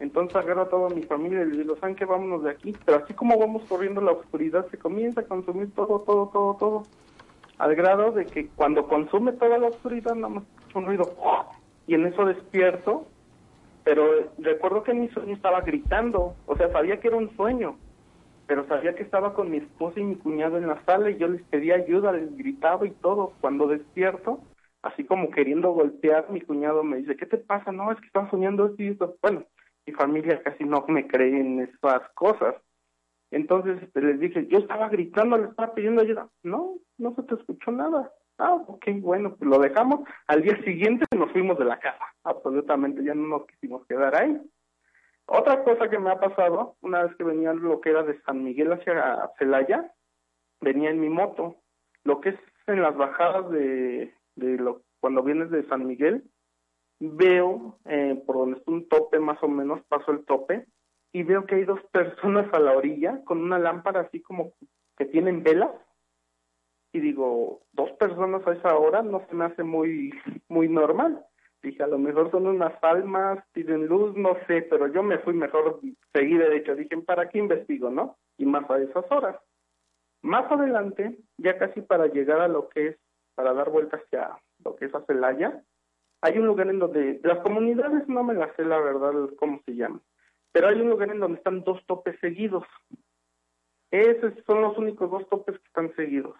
Entonces 0.00 0.34
agarro 0.34 0.62
a 0.62 0.68
toda 0.70 0.88
mi 0.88 1.02
familia 1.02 1.42
y 1.42 1.48
les 1.48 1.58
digo, 1.58 1.76
¿saben 1.76 1.94
qué? 1.94 2.06
Vámonos 2.06 2.42
de 2.42 2.52
aquí. 2.52 2.74
Pero 2.86 3.04
así 3.04 3.12
como 3.12 3.38
vamos 3.38 3.64
corriendo 3.68 4.00
la 4.00 4.12
oscuridad, 4.12 4.66
se 4.70 4.78
comienza 4.78 5.20
a 5.20 5.24
consumir 5.24 5.70
todo, 5.74 5.98
todo, 6.00 6.30
todo, 6.32 6.56
todo 6.58 6.82
al 7.60 7.74
grado 7.74 8.10
de 8.12 8.24
que 8.24 8.48
cuando 8.48 8.88
consume 8.88 9.32
toda 9.32 9.58
la 9.58 9.68
oscuridad 9.68 10.14
nada 10.14 10.30
más 10.30 10.44
un 10.74 10.86
ruido 10.86 11.14
y 11.86 11.94
en 11.94 12.06
eso 12.06 12.24
despierto, 12.24 13.06
pero 13.84 14.32
recuerdo 14.38 14.82
que 14.82 14.94
mi 14.94 15.08
sueño 15.08 15.34
estaba 15.34 15.60
gritando, 15.60 16.36
o 16.46 16.56
sea, 16.56 16.70
sabía 16.70 17.00
que 17.00 17.08
era 17.08 17.18
un 17.18 17.28
sueño, 17.36 17.76
pero 18.46 18.66
sabía 18.66 18.94
que 18.94 19.02
estaba 19.02 19.34
con 19.34 19.50
mi 19.50 19.58
esposa 19.58 20.00
y 20.00 20.04
mi 20.04 20.16
cuñado 20.16 20.56
en 20.56 20.68
la 20.68 20.82
sala 20.84 21.10
y 21.10 21.18
yo 21.18 21.28
les 21.28 21.42
pedía 21.42 21.74
ayuda, 21.74 22.12
les 22.12 22.34
gritaba 22.34 22.86
y 22.86 22.92
todo. 22.92 23.34
Cuando 23.42 23.66
despierto, 23.66 24.40
así 24.82 25.04
como 25.04 25.30
queriendo 25.30 25.72
golpear, 25.72 26.30
mi 26.30 26.40
cuñado 26.40 26.82
me 26.82 26.96
dice, 26.96 27.16
¿qué 27.16 27.26
te 27.26 27.36
pasa? 27.36 27.72
No, 27.72 27.92
es 27.92 28.00
que 28.00 28.06
estaba 28.06 28.30
soñando 28.30 28.66
esto 28.66 28.82
y 28.82 28.88
esto. 28.88 29.16
Bueno, 29.20 29.44
mi 29.86 29.92
familia 29.92 30.42
casi 30.42 30.64
no 30.64 30.84
me 30.88 31.06
cree 31.06 31.40
en 31.40 31.60
esas 31.60 32.08
cosas. 32.14 32.54
Entonces 33.30 33.82
este, 33.82 34.00
les 34.00 34.18
dije, 34.18 34.46
yo 34.46 34.58
estaba 34.58 34.88
gritando, 34.88 35.36
le 35.36 35.48
estaba 35.48 35.74
pidiendo 35.74 36.02
ayuda. 36.02 36.28
No, 36.42 36.78
no 37.00 37.14
se 37.14 37.22
te 37.22 37.34
escuchó 37.34 37.72
nada. 37.72 38.12
Ah, 38.38 38.54
ok, 38.54 38.86
bueno, 39.00 39.36
pues 39.36 39.50
lo 39.50 39.58
dejamos. 39.58 40.00
Al 40.26 40.42
día 40.42 40.56
siguiente 40.62 41.04
nos 41.16 41.30
fuimos 41.32 41.58
de 41.58 41.64
la 41.64 41.78
casa. 41.78 42.04
Absolutamente, 42.24 43.04
ya 43.04 43.14
no 43.14 43.26
nos 43.26 43.46
quisimos 43.46 43.86
quedar 43.86 44.14
ahí. 44.14 44.40
Otra 45.26 45.62
cosa 45.64 45.88
que 45.88 45.98
me 45.98 46.10
ha 46.10 46.18
pasado, 46.18 46.76
una 46.80 47.04
vez 47.04 47.14
que 47.16 47.24
venía 47.24 47.52
lo 47.52 47.80
que 47.80 47.90
era 47.90 48.02
de 48.02 48.20
San 48.22 48.42
Miguel 48.42 48.72
hacia 48.72 49.30
Celaya, 49.38 49.92
venía 50.60 50.90
en 50.90 51.00
mi 51.00 51.08
moto. 51.08 51.56
Lo 52.04 52.20
que 52.20 52.30
es 52.30 52.38
en 52.66 52.82
las 52.82 52.96
bajadas 52.96 53.50
de, 53.50 54.14
de 54.36 54.56
lo, 54.56 54.82
cuando 55.00 55.22
vienes 55.22 55.50
de 55.50 55.66
San 55.68 55.86
Miguel, 55.86 56.24
veo 56.98 57.78
eh, 57.86 58.22
por 58.26 58.36
donde 58.36 58.58
está 58.58 58.70
un 58.70 58.88
tope 58.88 59.18
más 59.18 59.42
o 59.42 59.48
menos, 59.48 59.80
paso 59.88 60.12
el 60.12 60.24
tope, 60.24 60.66
y 61.12 61.22
veo 61.22 61.46
que 61.46 61.56
hay 61.56 61.64
dos 61.64 61.80
personas 61.92 62.52
a 62.52 62.58
la 62.58 62.76
orilla 62.76 63.22
con 63.24 63.42
una 63.42 63.58
lámpara 63.58 64.02
así 64.02 64.20
como 64.22 64.52
que 64.96 65.06
tienen 65.06 65.42
velas 65.42 65.70
y 66.92 67.00
digo, 67.00 67.60
dos 67.72 67.90
personas 67.92 68.46
a 68.46 68.52
esa 68.52 68.76
hora 68.76 69.02
no 69.02 69.24
se 69.28 69.34
me 69.34 69.44
hace 69.44 69.62
muy 69.62 70.12
muy 70.48 70.68
normal. 70.68 71.24
Dije, 71.62 71.82
a 71.82 71.86
lo 71.86 71.98
mejor 71.98 72.30
son 72.30 72.46
unas 72.46 72.72
almas, 72.82 73.44
tienen 73.52 73.86
luz, 73.86 74.16
no 74.16 74.36
sé, 74.46 74.62
pero 74.62 74.86
yo 74.86 75.02
me 75.02 75.18
fui 75.18 75.34
mejor, 75.34 75.80
seguí 76.12 76.36
derecho. 76.36 76.74
Dije, 76.74 76.96
¿para 76.98 77.28
qué 77.28 77.38
investigo, 77.38 77.90
no? 77.90 78.16
Y 78.38 78.46
más 78.46 78.68
a 78.70 78.78
esas 78.78 79.04
horas. 79.10 79.36
Más 80.22 80.50
adelante, 80.50 81.18
ya 81.36 81.58
casi 81.58 81.82
para 81.82 82.06
llegar 82.06 82.40
a 82.40 82.48
lo 82.48 82.68
que 82.70 82.88
es, 82.88 82.96
para 83.34 83.52
dar 83.52 83.70
vuelta 83.70 83.98
hacia 83.98 84.38
lo 84.64 84.76
que 84.76 84.86
es 84.86 84.94
a 84.94 85.04
Celaya, 85.04 85.62
hay 86.22 86.38
un 86.38 86.46
lugar 86.46 86.68
en 86.68 86.78
donde, 86.78 87.20
las 87.22 87.38
comunidades 87.40 88.06
no 88.08 88.22
me 88.22 88.34
las 88.34 88.54
sé 88.56 88.64
la 88.64 88.78
verdad 88.78 89.12
cómo 89.38 89.60
se 89.64 89.74
llaman, 89.74 90.02
pero 90.52 90.68
hay 90.68 90.80
un 90.80 90.90
lugar 90.90 91.10
en 91.10 91.20
donde 91.20 91.38
están 91.38 91.62
dos 91.62 91.80
topes 91.86 92.18
seguidos. 92.20 92.64
Esos 93.90 94.32
son 94.46 94.60
los 94.60 94.76
únicos 94.76 95.10
dos 95.10 95.28
topes 95.28 95.58
que 95.58 95.66
están 95.66 95.94
seguidos. 95.96 96.36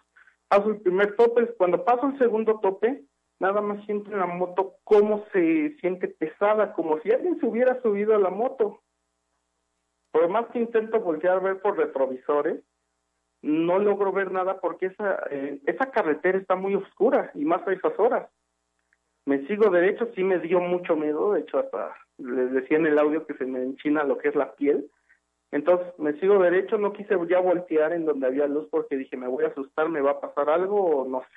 Paso 0.51 0.67
el 0.67 0.81
primer 0.81 1.15
tope, 1.15 1.47
cuando 1.55 1.85
paso 1.85 2.07
el 2.07 2.17
segundo 2.17 2.59
tope, 2.59 3.05
nada 3.39 3.61
más 3.61 3.85
siento 3.85 4.11
en 4.11 4.19
la 4.19 4.25
moto 4.25 4.73
cómo 4.83 5.23
se 5.31 5.77
siente 5.79 6.09
pesada, 6.09 6.73
como 6.73 6.99
si 6.99 7.09
alguien 7.09 7.39
se 7.39 7.45
hubiera 7.45 7.81
subido 7.81 8.13
a 8.13 8.19
la 8.19 8.31
moto. 8.31 8.81
Por 10.11 10.27
más 10.27 10.47
que 10.47 10.59
intento 10.59 10.99
voltear 10.99 11.37
a 11.37 11.39
ver 11.39 11.61
por 11.61 11.77
retrovisores, 11.77 12.61
no 13.41 13.79
logro 13.79 14.11
ver 14.11 14.33
nada 14.33 14.59
porque 14.59 14.87
esa, 14.87 15.23
eh, 15.31 15.61
esa 15.67 15.89
carretera 15.89 16.37
está 16.37 16.57
muy 16.57 16.75
oscura 16.75 17.31
y 17.33 17.45
más 17.45 17.65
a 17.65 17.71
esas 17.71 17.97
horas. 17.97 18.29
Me 19.25 19.47
sigo 19.47 19.69
derecho, 19.69 20.11
sí 20.15 20.21
me 20.25 20.39
dio 20.39 20.59
mucho 20.59 20.97
miedo, 20.97 21.31
de 21.31 21.39
hecho 21.39 21.59
hasta 21.59 21.95
les 22.17 22.51
decía 22.51 22.75
en 22.75 22.87
el 22.87 22.99
audio 22.99 23.25
que 23.25 23.35
se 23.35 23.45
me 23.45 23.63
enchina 23.63 24.03
lo 24.03 24.17
que 24.17 24.27
es 24.27 24.35
la 24.35 24.53
piel. 24.55 24.91
Entonces 25.51 25.87
me 25.97 26.13
sigo 26.19 26.39
derecho, 26.39 26.77
no 26.77 26.93
quise 26.93 27.15
ya 27.29 27.39
voltear 27.39 27.93
en 27.93 28.05
donde 28.05 28.27
había 28.27 28.47
luz 28.47 28.67
porque 28.71 28.97
dije 28.97 29.17
me 29.17 29.27
voy 29.27 29.43
a 29.43 29.49
asustar, 29.49 29.89
me 29.89 30.01
va 30.01 30.11
a 30.11 30.21
pasar 30.21 30.49
algo 30.49 30.83
o 30.83 31.07
no 31.07 31.21
sé 31.21 31.27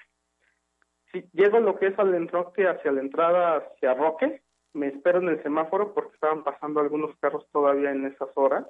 llego 1.33 1.61
lo 1.61 1.79
que 1.79 1.89
es 1.89 1.99
al 1.99 2.15
enroque 2.15 2.67
hacia 2.67 2.93
la 2.93 3.01
entrada 3.01 3.57
hacia 3.57 3.95
Roque, 3.95 4.43
me 4.73 4.89
espero 4.89 5.21
en 5.21 5.29
el 5.29 5.43
semáforo 5.43 5.95
porque 5.95 6.15
estaban 6.15 6.43
pasando 6.43 6.81
algunos 6.81 7.17
carros 7.19 7.47
todavía 7.53 7.91
en 7.93 8.07
esas 8.07 8.29
horas. 8.35 8.67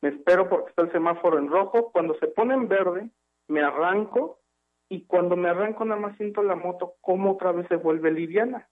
Me 0.00 0.10
espero 0.10 0.48
porque 0.48 0.70
está 0.70 0.82
el 0.82 0.92
semáforo 0.92 1.38
en 1.38 1.48
rojo. 1.48 1.90
Cuando 1.92 2.14
se 2.14 2.28
pone 2.28 2.54
en 2.54 2.68
verde, 2.68 3.10
me 3.48 3.60
arranco 3.60 4.38
y 4.88 5.04
cuando 5.04 5.36
me 5.36 5.48
arranco 5.48 5.84
nada 5.84 6.00
más 6.00 6.16
siento 6.16 6.42
la 6.42 6.54
moto 6.54 6.94
como 7.00 7.32
otra 7.32 7.52
vez 7.52 7.66
se 7.68 7.76
vuelve 7.76 8.10
liviana, 8.10 8.68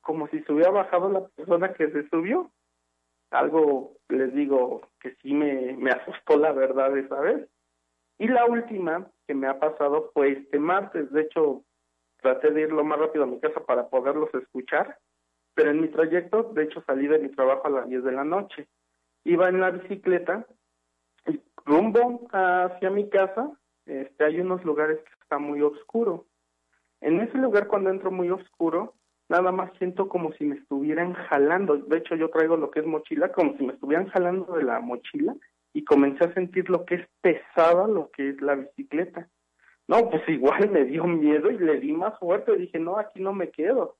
como 0.00 0.28
si 0.28 0.40
se 0.42 0.52
hubiera 0.52 0.70
bajado 0.70 1.10
la 1.10 1.26
persona 1.28 1.74
que 1.74 1.90
se 1.90 2.08
subió. 2.08 2.50
Algo, 3.32 3.96
les 4.08 4.32
digo, 4.34 4.88
que 5.00 5.14
sí 5.22 5.34
me, 5.34 5.76
me 5.76 5.90
asustó 5.90 6.36
la 6.38 6.52
verdad 6.52 6.96
esa 6.96 7.20
vez. 7.20 7.48
Y 8.18 8.28
la 8.28 8.46
última 8.46 9.10
que 9.26 9.34
me 9.34 9.48
ha 9.48 9.58
pasado 9.58 10.10
fue 10.14 10.32
este 10.32 10.58
martes. 10.58 11.10
De 11.10 11.22
hecho, 11.22 11.64
traté 12.22 12.50
de 12.50 12.62
ir 12.62 12.72
lo 12.72 12.84
más 12.84 12.98
rápido 12.98 13.24
a 13.24 13.26
mi 13.26 13.40
casa 13.40 13.60
para 13.66 13.88
poderlos 13.88 14.32
escuchar, 14.34 14.98
pero 15.54 15.70
en 15.70 15.80
mi 15.80 15.88
trayecto, 15.88 16.44
de 16.54 16.64
hecho 16.64 16.82
salí 16.86 17.06
de 17.06 17.18
mi 17.18 17.28
trabajo 17.30 17.66
a 17.66 17.70
las 17.70 17.88
10 17.88 18.04
de 18.04 18.12
la 18.12 18.24
noche. 18.24 18.68
Iba 19.24 19.48
en 19.48 19.60
la 19.60 19.70
bicicleta 19.70 20.46
y 21.26 21.40
rumbo 21.66 22.26
hacia 22.32 22.90
mi 22.90 23.08
casa, 23.10 23.50
este, 23.86 24.24
hay 24.24 24.40
unos 24.40 24.64
lugares 24.64 24.98
que 24.98 25.12
está 25.22 25.38
muy 25.38 25.60
oscuro. 25.60 26.26
En 27.00 27.20
ese 27.20 27.36
lugar 27.38 27.66
cuando 27.66 27.90
entro 27.90 28.10
muy 28.10 28.30
oscuro, 28.30 28.94
nada 29.32 29.50
más 29.50 29.72
siento 29.78 30.08
como 30.10 30.30
si 30.34 30.44
me 30.44 30.56
estuvieran 30.56 31.14
jalando. 31.14 31.78
De 31.78 31.96
hecho, 31.96 32.14
yo 32.16 32.28
traigo 32.28 32.58
lo 32.58 32.70
que 32.70 32.80
es 32.80 32.86
mochila, 32.86 33.32
como 33.32 33.56
si 33.56 33.64
me 33.64 33.72
estuvieran 33.72 34.08
jalando 34.08 34.52
de 34.52 34.62
la 34.62 34.78
mochila 34.80 35.34
y 35.72 35.84
comencé 35.84 36.24
a 36.24 36.34
sentir 36.34 36.68
lo 36.68 36.84
que 36.84 36.96
es 36.96 37.08
pesada, 37.22 37.88
lo 37.88 38.10
que 38.10 38.28
es 38.28 38.42
la 38.42 38.56
bicicleta. 38.56 39.30
No, 39.88 40.10
pues 40.10 40.22
igual 40.28 40.70
me 40.70 40.84
dio 40.84 41.04
miedo 41.04 41.50
y 41.50 41.56
le 41.58 41.80
di 41.80 41.94
más 41.94 42.18
fuerte. 42.18 42.54
Dije, 42.56 42.78
no, 42.78 42.98
aquí 42.98 43.22
no 43.22 43.32
me 43.32 43.48
quedo. 43.48 43.96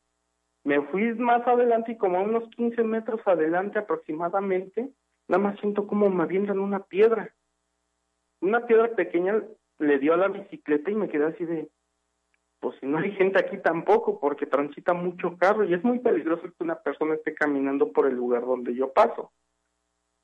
Me 0.64 0.82
fui 0.82 1.14
más 1.14 1.46
adelante 1.48 1.92
y 1.92 1.96
como 1.96 2.18
a 2.18 2.22
unos 2.22 2.48
15 2.50 2.84
metros 2.84 3.22
adelante 3.24 3.78
aproximadamente, 3.78 4.90
nada 5.28 5.42
más 5.42 5.58
siento 5.60 5.86
como 5.86 6.10
me 6.10 6.24
avientan 6.24 6.58
una 6.58 6.80
piedra. 6.80 7.34
Una 8.42 8.66
piedra 8.66 8.94
pequeña 8.94 9.42
le 9.78 9.98
dio 9.98 10.12
a 10.12 10.18
la 10.18 10.28
bicicleta 10.28 10.90
y 10.90 10.94
me 10.94 11.08
quedé 11.08 11.24
así 11.24 11.46
de, 11.46 11.70
pues 12.62 12.78
si 12.80 12.86
no 12.86 12.98
hay 12.98 13.10
gente 13.12 13.40
aquí 13.40 13.58
tampoco, 13.58 14.20
porque 14.20 14.46
transita 14.46 14.94
mucho 14.94 15.36
carro 15.36 15.64
y 15.64 15.74
es 15.74 15.84
muy 15.84 15.98
peligroso 15.98 16.42
que 16.44 16.64
una 16.64 16.76
persona 16.76 17.14
esté 17.14 17.34
caminando 17.34 17.92
por 17.92 18.06
el 18.06 18.14
lugar 18.14 18.46
donde 18.46 18.74
yo 18.74 18.92
paso. 18.92 19.32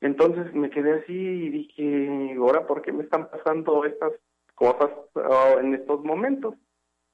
Entonces 0.01 0.53
me 0.55 0.69
quedé 0.69 1.01
así 1.01 1.13
y 1.13 1.49
dije, 1.49 2.35
ahora, 2.39 2.65
¿por 2.65 2.81
qué 2.81 2.93
me 2.93 3.03
están 3.03 3.29
pasando 3.29 3.83
estas 3.83 4.13
cosas 4.59 4.89
oh, 5.15 5.59
en 5.59 5.73
estos 5.73 6.03
momentos. 6.03 6.55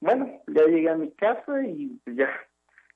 Bueno, 0.01 0.41
ya 0.47 0.65
llegué 0.65 0.89
a 0.89 0.95
mi 0.95 1.11
casa 1.11 1.63
y 1.63 1.99
ya 2.05 2.30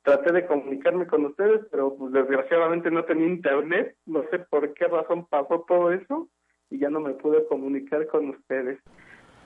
traté 0.02 0.34
de 0.34 0.46
comunicarme 0.48 1.08
con 1.08 1.26
ustedes, 1.26 1.62
pero 1.72 1.96
pues 1.96 2.12
desgraciadamente 2.12 2.90
no 2.92 3.06
tenía 3.06 3.28
internet, 3.28 3.96
no 4.06 4.24
sé 4.32 4.40
por 4.40 4.74
qué 4.74 4.88
razón 4.88 5.26
pasó 5.28 5.66
todo 5.68 5.92
eso 5.92 6.28
y 6.70 6.80
ya 6.80 6.90
no 6.90 7.00
me 7.00 7.14
pude 7.14 7.46
comunicar 7.48 8.08
con 8.08 8.30
ustedes. 8.30 8.80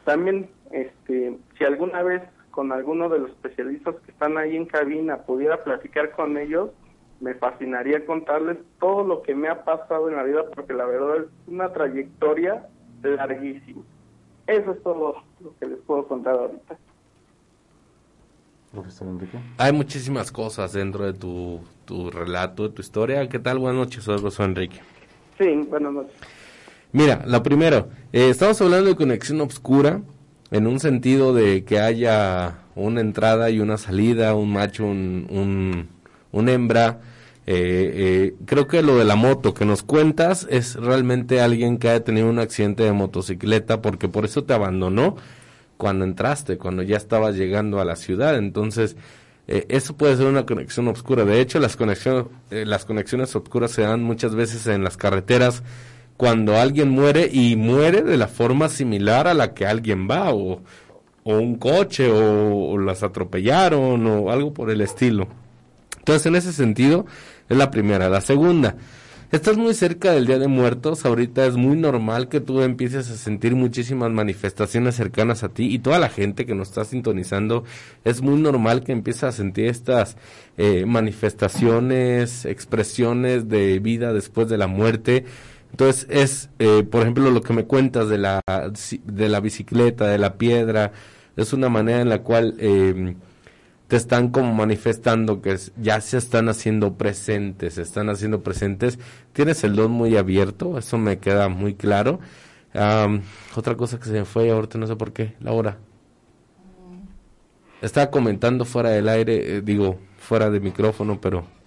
También, 0.06 0.50
este, 0.72 1.38
si 1.58 1.64
alguna 1.64 2.02
vez 2.04 2.22
con 2.54 2.72
alguno 2.72 3.10
de 3.10 3.18
los 3.18 3.32
especialistas 3.32 3.96
que 4.06 4.12
están 4.12 4.38
ahí 4.38 4.56
en 4.56 4.66
cabina 4.66 5.18
pudiera 5.18 5.64
platicar 5.64 6.12
con 6.12 6.38
ellos, 6.38 6.70
me 7.20 7.34
fascinaría 7.34 8.06
contarles 8.06 8.58
todo 8.80 9.04
lo 9.04 9.24
que 9.24 9.34
me 9.34 9.50
ha 9.50 9.64
pasado 9.64 10.08
en 10.08 10.16
la 10.16 10.24
vida, 10.24 10.44
porque 10.54 10.74
la 10.74 10.86
verdad 10.86 11.18
es 11.18 11.26
una 11.48 11.74
trayectoria 11.74 12.68
larguísima. 13.02 13.82
Eso 14.46 14.72
es 14.72 14.84
todo 14.84 15.24
lo 15.40 15.58
que 15.60 15.66
les 15.66 15.80
puedo 15.80 16.08
contar 16.08 16.36
ahorita. 16.36 16.78
Profesor 18.72 19.08
Enrique. 19.08 19.40
Hay 19.58 19.74
muchísimas 19.74 20.32
cosas 20.32 20.74
dentro 20.74 21.06
de 21.06 21.14
tu, 21.14 21.60
tu 21.86 22.12
relato, 22.12 22.68
de 22.68 22.70
tu 22.70 22.82
historia. 22.82 23.28
¿Qué 23.30 23.40
tal? 23.40 23.58
Buenas 23.58 23.80
noches, 23.80 24.04
soy 24.04 24.20
profesor 24.20 24.46
Enrique. 24.46 24.80
Sí, 25.40 25.66
buenas 25.70 25.92
noches. 25.92 26.16
Mira, 26.92 27.24
lo 27.26 27.42
primero, 27.42 27.88
eh, 28.12 28.30
estamos 28.30 28.62
hablando 28.62 28.90
de 28.90 28.96
conexión 28.96 29.42
obscura 29.42 30.02
en 30.54 30.68
un 30.68 30.80
sentido 30.80 31.34
de 31.34 31.64
que 31.64 31.80
haya 31.80 32.60
una 32.76 33.02
entrada 33.02 33.50
y 33.50 33.60
una 33.60 33.78
salida, 33.78 34.36
un 34.36 34.54
macho, 34.54 34.86
un, 34.86 35.90
un, 36.32 36.50
hembra, 36.50 37.02
eh, 37.48 37.92
eh, 37.96 38.36
creo 38.46 38.68
que 38.68 38.84
lo 38.84 38.96
de 38.96 39.04
la 39.04 39.16
moto 39.16 39.56
que 39.56 39.66
nos 39.66 39.82
cuentas 39.82 40.46
es 40.52 40.76
realmente 40.76 41.42
alguien 41.42 41.80
que 41.80 41.90
ha 41.90 42.04
tenido 42.04 42.30
un 42.30 42.38
accidente 42.38 42.84
de 42.84 42.92
motocicleta 42.92 43.82
porque 43.82 44.08
por 44.08 44.26
eso 44.26 44.44
te 44.44 44.54
abandonó 44.54 45.16
cuando 45.78 46.06
entraste, 46.06 46.60
cuando 46.60 46.84
ya 46.84 46.98
estabas 46.98 47.36
llegando 47.36 47.82
a 47.82 47.86
la 47.86 47.96
ciudad. 47.96 48.38
Entonces, 48.38 48.96
eh, 49.48 49.66
eso 49.70 49.98
puede 49.98 50.16
ser 50.18 50.28
una 50.28 50.46
conexión 50.46 50.88
oscura. 50.88 51.26
De 51.26 51.42
hecho, 51.42 51.60
las 51.60 51.76
conexiones, 51.76 52.26
eh, 52.52 52.64
las 52.68 52.86
conexiones 52.86 53.36
oscuras 53.36 53.72
se 53.72 53.82
dan 53.82 54.04
muchas 54.04 54.36
veces 54.36 54.68
en 54.68 54.84
las 54.84 54.98
carreteras 54.98 55.64
cuando 56.18 56.58
alguien 56.58 56.90
muere 56.90 57.30
y 57.32 57.56
muere 57.56 58.02
de 58.02 58.18
la 58.18 58.28
forma 58.28 58.70
similar 58.70 59.28
a 59.28 59.34
la 59.34 59.54
que 59.54 59.66
alguien 59.66 60.08
va 60.10 60.34
o, 60.34 60.62
o 61.24 61.38
un 61.38 61.56
coche 61.56 62.10
o, 62.12 62.78
las 62.78 63.04
atropellaron 63.04 64.06
o 64.08 64.32
algo 64.32 64.54
por 64.54 64.70
el 64.70 64.82
estilo. 64.82 65.28
Entonces, 65.98 66.26
en 66.26 66.36
ese 66.36 66.54
sentido, 66.54 67.06
es 67.48 67.58
la 67.58 67.72
primera. 67.72 68.10
La 68.10 68.20
segunda, 68.20 68.76
estás 69.32 69.58
muy 69.58 69.74
cerca 69.74 70.12
del 70.12 70.26
Día 70.26 70.38
de 70.38 70.50
Muertos, 70.50 71.06
ahorita 71.06 71.46
es 71.46 71.56
muy 71.56 71.78
normal 71.78 72.28
que 72.28 72.42
tú 72.42 72.62
empieces 72.62 73.10
a 73.10 73.16
sentir 73.16 73.56
muchísimas 73.56 74.12
manifestaciones 74.12 74.96
cercanas 74.96 75.44
a 75.44 75.50
ti 75.50 75.74
y 75.74 75.80
toda 75.80 76.00
la 76.00 76.10
gente 76.10 76.46
que 76.46 76.56
nos 76.56 76.70
está 76.70 76.84
sintonizando, 76.84 77.64
es 78.04 78.22
muy 78.22 78.40
normal 78.40 78.84
que 78.84 78.92
empieces 78.92 79.24
a 79.24 79.32
sentir 79.32 79.68
estas 79.68 80.18
eh, 80.58 80.86
manifestaciones, 80.86 82.44
expresiones 82.44 83.48
de 83.48 83.80
vida 83.80 84.12
después 84.12 84.50
de 84.50 84.58
la 84.58 84.68
muerte. 84.68 85.24
Entonces 85.74 86.06
es, 86.12 86.50
eh, 86.60 86.84
por 86.84 87.02
ejemplo, 87.02 87.32
lo 87.32 87.42
que 87.42 87.52
me 87.52 87.66
cuentas 87.66 88.08
de 88.08 88.20
la, 88.20 88.42
de 89.06 89.28
la 89.28 89.40
bicicleta, 89.40 90.08
de 90.08 90.20
la 90.20 90.38
piedra, 90.38 90.92
es 91.36 91.52
una 91.52 91.68
manera 91.68 92.00
en 92.00 92.10
la 92.10 92.22
cual 92.22 92.56
eh, 92.60 93.16
te 93.88 93.96
están 93.96 94.30
como 94.30 94.54
manifestando 94.54 95.42
que 95.42 95.58
ya 95.76 96.00
se 96.00 96.18
están 96.18 96.48
haciendo 96.48 96.94
presentes, 96.94 97.74
se 97.74 97.82
están 97.82 98.12
haciendo 98.12 98.44
presentes. 98.44 99.00
Tienes 99.34 99.64
el 99.64 99.76
don 99.76 99.90
muy 99.90 100.16
abierto, 100.16 100.78
eso 100.78 101.00
me 101.00 101.18
queda 101.18 101.50
muy 101.50 101.74
claro. 101.74 102.20
otra 103.56 103.76
cosa 103.76 103.98
que 103.98 104.06
se 104.06 104.12
me 104.12 104.26
fue 104.26 104.52
ahorita, 104.52 104.78
no 104.78 104.86
sé 104.86 104.96
por 104.96 105.12
qué, 105.12 105.34
Laura. 105.40 105.80
Estaba 107.82 108.12
comentando 108.12 108.64
fuera 108.64 108.92
del 108.92 109.10
aire, 109.10 109.58
eh, 109.58 109.62
digo, 109.62 109.98
fuera 110.20 110.52
de 110.52 110.60
micrófono, 110.60 111.20
pero... 111.20 111.63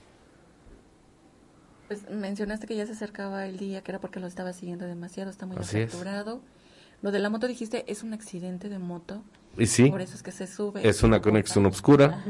Pues 1.88 2.10
mencionaste 2.10 2.66
que 2.66 2.76
ya 2.76 2.86
se 2.86 2.92
acercaba 2.92 3.46
el 3.46 3.58
día, 3.58 3.82
que 3.82 3.92
era 3.92 4.00
porque 4.00 4.18
lo 4.18 4.26
estaba 4.26 4.52
siguiendo 4.52 4.86
demasiado, 4.86 5.30
está 5.30 5.46
muy 5.46 5.62
saturado. 5.62 6.40
Lo 7.02 7.12
de 7.12 7.18
la 7.20 7.30
moto 7.30 7.46
dijiste, 7.46 7.84
es 7.86 8.02
un 8.02 8.12
accidente 8.12 8.68
de 8.68 8.78
moto. 8.78 9.22
Y 9.56 9.66
sí. 9.66 9.90
Por 9.90 10.00
eso 10.00 10.14
es 10.14 10.22
que 10.22 10.32
se 10.32 10.46
sube. 10.46 10.86
Es 10.86 11.02
una 11.02 11.20
conexión 11.20 11.64
oscura. 11.66 12.24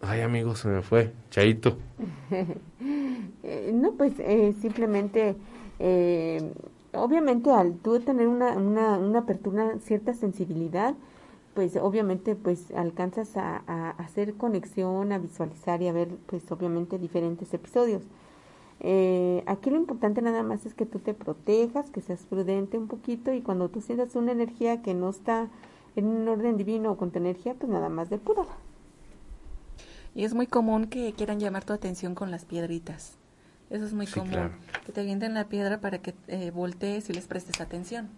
Ay, 0.00 0.22
amigo, 0.22 0.54
se 0.56 0.68
me 0.68 0.82
fue. 0.82 1.12
Chaito. 1.30 1.76
Eh, 3.42 3.72
no, 3.72 3.92
pues 3.92 4.12
eh, 4.18 4.54
simplemente, 4.60 5.34
eh, 5.78 6.52
obviamente 6.92 7.50
al 7.50 7.74
tú 7.76 7.98
tener 8.00 8.28
una, 8.28 8.50
una, 8.50 8.98
una 8.98 9.20
apertura, 9.20 9.78
cierta 9.80 10.12
sensibilidad, 10.12 10.94
pues 11.60 11.76
obviamente 11.76 12.36
pues 12.36 12.70
alcanzas 12.70 13.36
a, 13.36 13.90
hacer 13.98 14.32
conexión, 14.32 15.12
a 15.12 15.18
visualizar 15.18 15.82
y 15.82 15.88
a 15.88 15.92
ver 15.92 16.08
pues 16.24 16.50
obviamente 16.50 16.98
diferentes 16.98 17.52
episodios. 17.52 18.02
Eh, 18.80 19.42
aquí 19.44 19.68
lo 19.68 19.76
importante 19.76 20.22
nada 20.22 20.42
más 20.42 20.64
es 20.64 20.72
que 20.72 20.86
tú 20.86 21.00
te 21.00 21.12
protejas, 21.12 21.90
que 21.90 22.00
seas 22.00 22.24
prudente 22.24 22.78
un 22.78 22.88
poquito 22.88 23.34
y 23.34 23.42
cuando 23.42 23.68
tú 23.68 23.82
sientas 23.82 24.16
una 24.16 24.32
energía 24.32 24.80
que 24.80 24.94
no 24.94 25.10
está 25.10 25.50
en 25.96 26.06
un 26.06 26.26
orden 26.28 26.56
divino 26.56 26.92
o 26.92 26.96
con 26.96 27.10
tu 27.10 27.18
energía, 27.18 27.52
pues 27.52 27.70
nada 27.70 27.90
más 27.90 28.08
depurala. 28.08 28.56
Y 30.14 30.24
es 30.24 30.32
muy 30.32 30.46
común 30.46 30.86
que 30.86 31.12
quieran 31.12 31.40
llamar 31.40 31.66
tu 31.66 31.74
atención 31.74 32.14
con 32.14 32.30
las 32.30 32.46
piedritas. 32.46 33.19
Eso 33.70 33.84
es 33.84 33.92
muy 33.92 34.06
común. 34.06 34.50
Que 34.84 34.92
te 34.92 35.00
avienten 35.00 35.32
la 35.32 35.48
piedra 35.48 35.80
para 35.80 35.98
que 35.98 36.14
eh, 36.26 36.50
voltees 36.50 37.08
y 37.08 37.12
les 37.12 37.26
prestes 37.26 37.60
atención. 37.60 38.08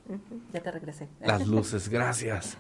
Ya 0.52 0.60
te 0.60 0.70
regresé. 0.70 1.08
Las 1.20 1.46
luces, 1.46 1.90
gracias. 1.90 2.56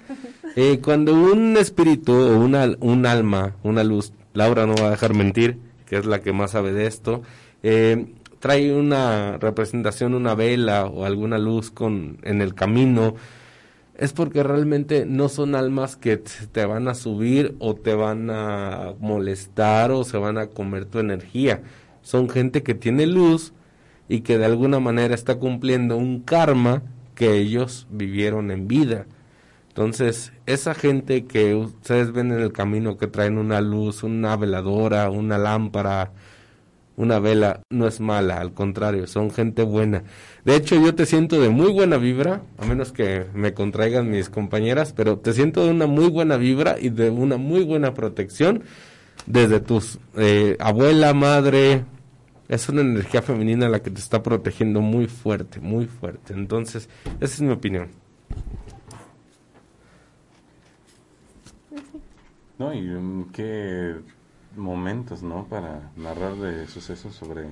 Eh, 0.56 0.78
cuando 0.84 1.14
un 1.14 1.56
espíritu 1.56 2.12
o 2.12 2.38
una, 2.38 2.66
un 2.80 3.06
alma, 3.06 3.56
una 3.62 3.82
luz, 3.82 4.12
Laura 4.34 4.66
no 4.66 4.74
va 4.74 4.88
a 4.88 4.90
dejar 4.90 5.14
mentir, 5.14 5.58
que 5.86 5.96
es 5.96 6.04
la 6.04 6.20
que 6.20 6.34
más 6.34 6.50
sabe 6.50 6.72
de 6.72 6.86
esto, 6.86 7.22
eh, 7.62 8.12
trae 8.40 8.74
una 8.74 9.38
representación, 9.38 10.14
una 10.14 10.34
vela 10.34 10.84
o 10.84 11.06
alguna 11.06 11.38
luz 11.38 11.70
con, 11.70 12.18
en 12.24 12.42
el 12.42 12.54
camino, 12.54 13.14
es 13.96 14.12
porque 14.12 14.42
realmente 14.42 15.06
no 15.06 15.28
son 15.28 15.54
almas 15.54 15.96
que 15.96 16.16
te 16.16 16.66
van 16.66 16.88
a 16.88 16.94
subir 16.94 17.54
o 17.58 17.74
te 17.74 17.94
van 17.94 18.30
a 18.30 18.94
molestar 18.98 19.92
o 19.92 20.04
se 20.04 20.18
van 20.18 20.38
a 20.38 20.48
comer 20.48 20.86
tu 20.86 20.98
energía. 20.98 21.62
Son 22.02 22.28
gente 22.28 22.62
que 22.62 22.74
tiene 22.74 23.06
luz 23.06 23.52
y 24.08 24.20
que 24.20 24.38
de 24.38 24.44
alguna 24.44 24.80
manera 24.80 25.14
está 25.14 25.36
cumpliendo 25.36 25.96
un 25.96 26.20
karma 26.20 26.82
que 27.14 27.36
ellos 27.36 27.86
vivieron 27.90 28.50
en 28.50 28.68
vida. 28.68 29.06
Entonces, 29.68 30.32
esa 30.44 30.74
gente 30.74 31.24
que 31.24 31.54
ustedes 31.54 32.12
ven 32.12 32.30
en 32.30 32.40
el 32.40 32.52
camino 32.52 32.98
que 32.98 33.06
traen 33.06 33.38
una 33.38 33.60
luz, 33.60 34.02
una 34.02 34.36
veladora, 34.36 35.08
una 35.08 35.38
lámpara, 35.38 36.12
una 36.96 37.18
vela 37.18 37.62
no 37.70 37.86
es 37.86 38.00
mala, 38.00 38.38
al 38.38 38.52
contrario, 38.52 39.06
son 39.06 39.30
gente 39.30 39.62
buena. 39.62 40.04
De 40.44 40.56
hecho, 40.56 40.74
yo 40.74 40.94
te 40.94 41.06
siento 41.06 41.40
de 41.40 41.48
muy 41.48 41.72
buena 41.72 41.96
vibra, 41.96 42.42
a 42.58 42.66
menos 42.66 42.92
que 42.92 43.24
me 43.34 43.54
contraigan 43.54 44.10
mis 44.10 44.28
compañeras, 44.28 44.92
pero 44.92 45.18
te 45.18 45.32
siento 45.32 45.64
de 45.64 45.70
una 45.70 45.86
muy 45.86 46.10
buena 46.10 46.36
vibra 46.36 46.76
y 46.78 46.90
de 46.90 47.08
una 47.08 47.38
muy 47.38 47.64
buena 47.64 47.94
protección 47.94 48.64
desde 49.26 49.60
tus 49.60 49.98
eh, 50.16 50.56
abuela, 50.60 51.14
madre. 51.14 51.84
Es 52.52 52.68
una 52.68 52.82
energía 52.82 53.22
femenina 53.22 53.66
la 53.70 53.80
que 53.82 53.90
te 53.90 53.98
está 53.98 54.22
protegiendo 54.22 54.82
muy 54.82 55.06
fuerte, 55.06 55.58
muy 55.58 55.86
fuerte. 55.86 56.34
Entonces, 56.34 56.86
esa 57.18 57.34
es 57.34 57.40
mi 57.40 57.48
opinión. 57.48 57.88
No, 62.58 62.74
y 62.74 63.26
qué 63.32 63.94
momentos, 64.54 65.22
¿no? 65.22 65.46
Para 65.46 65.92
narrar 65.96 66.34
de 66.34 66.66
sucesos 66.66 67.14
sobre 67.14 67.46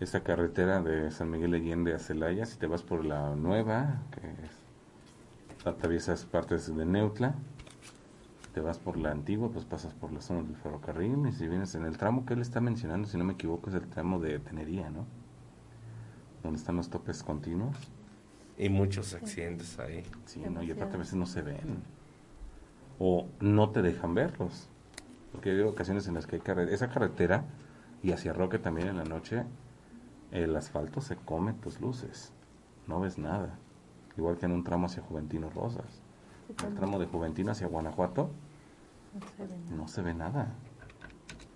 esta 0.00 0.22
carretera 0.22 0.82
de 0.82 1.10
San 1.10 1.30
Miguel 1.30 1.54
Allende 1.54 1.94
a 1.94 1.98
Celaya. 1.98 2.44
Si 2.44 2.58
te 2.58 2.66
vas 2.66 2.82
por 2.82 3.06
la 3.06 3.34
nueva, 3.36 4.02
que 4.10 4.20
es, 4.20 5.66
atraviesas 5.66 6.26
partes 6.26 6.76
de 6.76 6.84
Neutla, 6.84 7.36
te 8.52 8.60
vas 8.60 8.78
por 8.78 8.96
la 8.96 9.10
antigua, 9.10 9.50
pues 9.50 9.64
pasas 9.64 9.94
por 9.94 10.12
la 10.12 10.20
zona 10.20 10.42
del 10.42 10.56
ferrocarril. 10.56 11.26
Y 11.28 11.32
si 11.32 11.46
vienes 11.46 11.74
en 11.74 11.84
el 11.84 11.96
tramo 11.96 12.26
que 12.26 12.34
él 12.34 12.40
está 12.40 12.60
mencionando, 12.60 13.08
si 13.08 13.16
no 13.16 13.24
me 13.24 13.34
equivoco, 13.34 13.70
es 13.70 13.76
el 13.76 13.88
tramo 13.88 14.18
de 14.18 14.38
Tenería, 14.38 14.90
¿no? 14.90 15.06
Donde 16.42 16.58
están 16.58 16.76
los 16.76 16.90
topes 16.90 17.22
continuos. 17.22 17.76
Y 18.58 18.68
muchos 18.68 19.14
accidentes 19.14 19.78
ahí. 19.78 20.02
Sí, 20.26 20.42
¿no? 20.50 20.62
y 20.62 20.70
aparte 20.70 20.96
a 20.96 20.98
veces 20.98 21.14
no 21.14 21.26
se 21.26 21.42
ven. 21.42 21.82
O 22.98 23.26
no 23.40 23.70
te 23.70 23.82
dejan 23.82 24.14
verlos. 24.14 24.68
Porque 25.32 25.50
hay 25.50 25.60
ocasiones 25.60 26.08
en 26.08 26.14
las 26.14 26.26
que 26.26 26.36
hay 26.36 26.68
esa 26.70 26.90
carretera 26.90 27.44
y 28.02 28.12
hacia 28.12 28.32
Roque 28.32 28.58
también 28.58 28.88
en 28.88 28.96
la 28.96 29.04
noche, 29.04 29.44
el 30.32 30.54
asfalto 30.56 31.00
se 31.00 31.16
come 31.16 31.52
tus 31.54 31.80
luces. 31.80 32.32
No 32.86 33.00
ves 33.00 33.18
nada. 33.18 33.58
Igual 34.16 34.38
que 34.38 34.46
en 34.46 34.52
un 34.52 34.64
tramo 34.64 34.86
hacia 34.86 35.02
Juventino 35.02 35.50
Rosas. 35.50 36.02
El 36.50 36.74
tramo 36.74 36.98
de 36.98 37.06
Juventino 37.06 37.52
hacia 37.52 37.66
Guanajuato 37.66 38.30
no 39.76 39.88
se 39.88 40.02
ve 40.02 40.14
nada. 40.14 40.54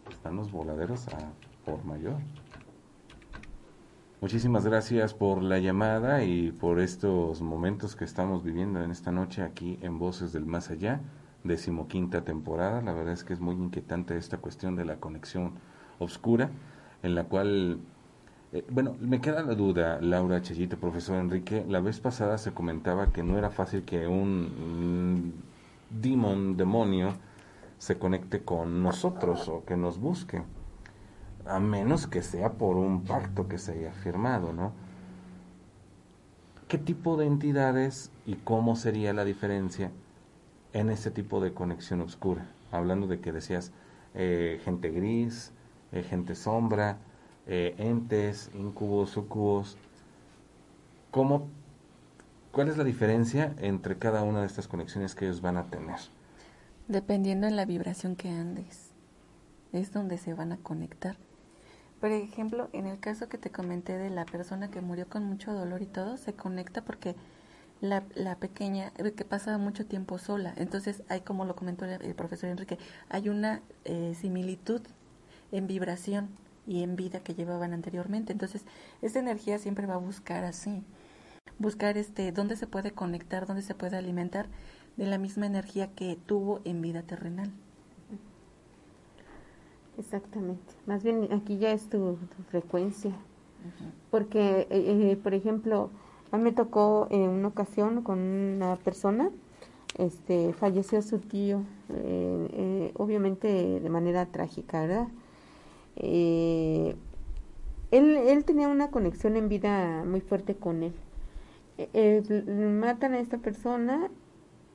Están 0.08 0.36
los 0.36 0.52
voladeros 0.52 1.08
a 1.08 1.18
por 1.64 1.84
mayor. 1.84 2.16
Muchísimas 4.20 4.64
gracias 4.64 5.12
por 5.12 5.42
la 5.42 5.58
llamada 5.58 6.24
y 6.24 6.52
por 6.52 6.80
estos 6.80 7.42
momentos 7.42 7.96
que 7.96 8.04
estamos 8.04 8.42
viviendo 8.42 8.82
en 8.82 8.90
esta 8.90 9.12
noche 9.12 9.42
aquí 9.42 9.78
en 9.82 9.98
Voces 9.98 10.32
del 10.32 10.46
Más 10.46 10.70
Allá 10.70 11.00
decimoquinta 11.44 12.24
temporada. 12.24 12.80
La 12.80 12.92
verdad 12.92 13.12
es 13.12 13.22
que 13.22 13.34
es 13.34 13.40
muy 13.40 13.54
inquietante 13.54 14.16
esta 14.16 14.38
cuestión 14.38 14.76
de 14.76 14.84
la 14.84 14.96
conexión 14.96 15.54
oscura, 15.98 16.50
en 17.02 17.14
la 17.14 17.24
cual, 17.24 17.80
eh, 18.54 18.64
bueno, 18.70 18.96
me 19.00 19.20
queda 19.20 19.42
la 19.42 19.54
duda, 19.54 20.00
Laura 20.00 20.40
Chellito, 20.40 20.78
profesor 20.78 21.16
Enrique, 21.16 21.64
la 21.68 21.80
vez 21.80 22.00
pasada 22.00 22.38
se 22.38 22.52
comentaba 22.52 23.12
que 23.12 23.22
no 23.22 23.36
era 23.36 23.50
fácil 23.50 23.84
que 23.84 24.06
un 24.06 25.34
demon, 25.90 26.56
demonio, 26.56 27.14
se 27.78 27.98
conecte 27.98 28.44
con 28.44 28.82
nosotros 28.82 29.48
o 29.48 29.64
que 29.64 29.76
nos 29.76 29.98
busque, 29.98 30.42
a 31.44 31.60
menos 31.60 32.06
que 32.06 32.22
sea 32.22 32.52
por 32.52 32.76
un 32.76 33.04
pacto 33.04 33.48
que 33.48 33.58
se 33.58 33.72
haya 33.72 33.92
firmado, 33.92 34.52
¿no? 34.52 34.72
¿Qué 36.68 36.78
tipo 36.78 37.16
de 37.16 37.26
entidades 37.26 38.10
y 38.24 38.36
cómo 38.36 38.74
sería 38.74 39.12
la 39.12 39.24
diferencia 39.24 39.90
en 40.74 40.90
ese 40.90 41.10
tipo 41.10 41.40
de 41.40 41.54
conexión 41.54 42.02
oscura. 42.02 42.46
Hablando 42.70 43.06
de 43.06 43.20
que 43.20 43.32
decías 43.32 43.72
eh, 44.14 44.60
gente 44.64 44.90
gris, 44.90 45.52
eh, 45.92 46.02
gente 46.02 46.34
sombra, 46.34 46.98
eh, 47.46 47.74
entes, 47.78 48.50
incubos, 48.54 49.10
sucubos. 49.10 49.76
¿Cómo, 51.10 51.48
¿Cuál 52.52 52.68
es 52.68 52.76
la 52.76 52.84
diferencia 52.84 53.54
entre 53.58 53.98
cada 53.98 54.22
una 54.22 54.40
de 54.40 54.46
estas 54.46 54.68
conexiones 54.68 55.14
que 55.14 55.26
ellos 55.26 55.40
van 55.40 55.56
a 55.56 55.66
tener? 55.66 55.98
Dependiendo 56.88 57.46
de 57.46 57.52
la 57.52 57.64
vibración 57.64 58.14
que 58.14 58.28
andes, 58.28 58.90
es 59.72 59.92
donde 59.92 60.18
se 60.18 60.34
van 60.34 60.52
a 60.52 60.56
conectar. 60.58 61.16
Por 62.00 62.10
ejemplo, 62.10 62.68
en 62.72 62.86
el 62.86 63.00
caso 63.00 63.28
que 63.28 63.38
te 63.38 63.50
comenté 63.50 63.96
de 63.96 64.10
la 64.10 64.24
persona 64.24 64.70
que 64.70 64.80
murió 64.80 65.08
con 65.08 65.24
mucho 65.24 65.52
dolor 65.52 65.82
y 65.82 65.86
todo, 65.86 66.16
se 66.16 66.34
conecta 66.34 66.84
porque 66.84 67.16
la, 67.80 68.04
la 68.14 68.36
pequeña 68.36 68.92
eh, 68.98 69.12
que 69.12 69.24
pasa 69.24 69.56
mucho 69.58 69.86
tiempo 69.86 70.18
sola. 70.18 70.54
Entonces, 70.56 71.02
hay, 71.08 71.22
como 71.22 71.44
lo 71.44 71.56
comentó 71.56 71.86
el, 71.86 72.14
profesor 72.14 72.50
Enrique, 72.50 72.78
hay 73.08 73.28
una 73.28 73.62
eh, 73.84 74.14
similitud 74.20 74.82
en 75.50 75.66
vibración 75.66 76.28
y 76.66 76.82
en 76.82 76.96
vida 76.96 77.20
que 77.20 77.34
llevaban 77.34 77.72
anteriormente. 77.72 78.32
Entonces, 78.32 78.64
esta 79.02 79.18
energía 79.18 79.58
siempre 79.58 79.86
va 79.86 79.94
a 79.94 79.98
buscar 79.98 80.44
así, 80.44 80.82
buscar 81.58 81.96
este 81.98 82.32
dónde 82.32 82.56
se 82.56 82.66
puede 82.66 82.92
conectar, 82.92 83.46
dónde 83.46 83.62
se 83.62 83.74
puede 83.74 83.96
alimentar 83.96 84.46
de 84.96 85.06
la 85.06 85.18
misma 85.18 85.46
energía 85.46 85.92
que 85.94 86.18
tuvo 86.26 86.60
en 86.64 86.80
vida 86.80 87.02
terrenal. 87.02 87.50
Exactamente. 89.98 90.74
Más 90.86 91.04
bien 91.04 91.28
aquí 91.32 91.58
ya 91.58 91.72
es 91.72 91.88
tu, 91.88 92.18
frecuencia. 92.48 93.12
Porque, 94.10 94.66
eh, 94.68 95.18
por 95.22 95.32
ejemplo, 95.32 95.90
a 96.30 96.36
mí 96.36 96.42
me 96.42 96.52
tocó 96.52 97.08
en 97.10 97.30
una 97.30 97.48
ocasión 97.48 98.02
con 98.02 98.18
una 98.18 98.76
persona, 98.76 99.30
este, 99.96 100.52
falleció 100.52 101.00
su 101.00 101.20
tío, 101.20 101.62
eh, 101.88 102.48
eh, 102.52 102.92
obviamente 102.96 103.80
de 103.80 103.88
manera 103.88 104.26
trágica, 104.26 104.80
¿verdad? 104.80 105.08
Eh, 105.96 106.94
él, 107.90 108.16
él 108.16 108.44
tenía 108.44 108.68
una 108.68 108.90
conexión 108.90 109.36
en 109.36 109.48
vida 109.48 110.04
muy 110.04 110.20
fuerte 110.20 110.54
con 110.54 110.82
él. 110.82 110.92
Eh, 111.78 111.88
eh, 111.94 112.42
matan 112.70 113.14
a 113.14 113.20
esta 113.20 113.38
persona 113.38 114.10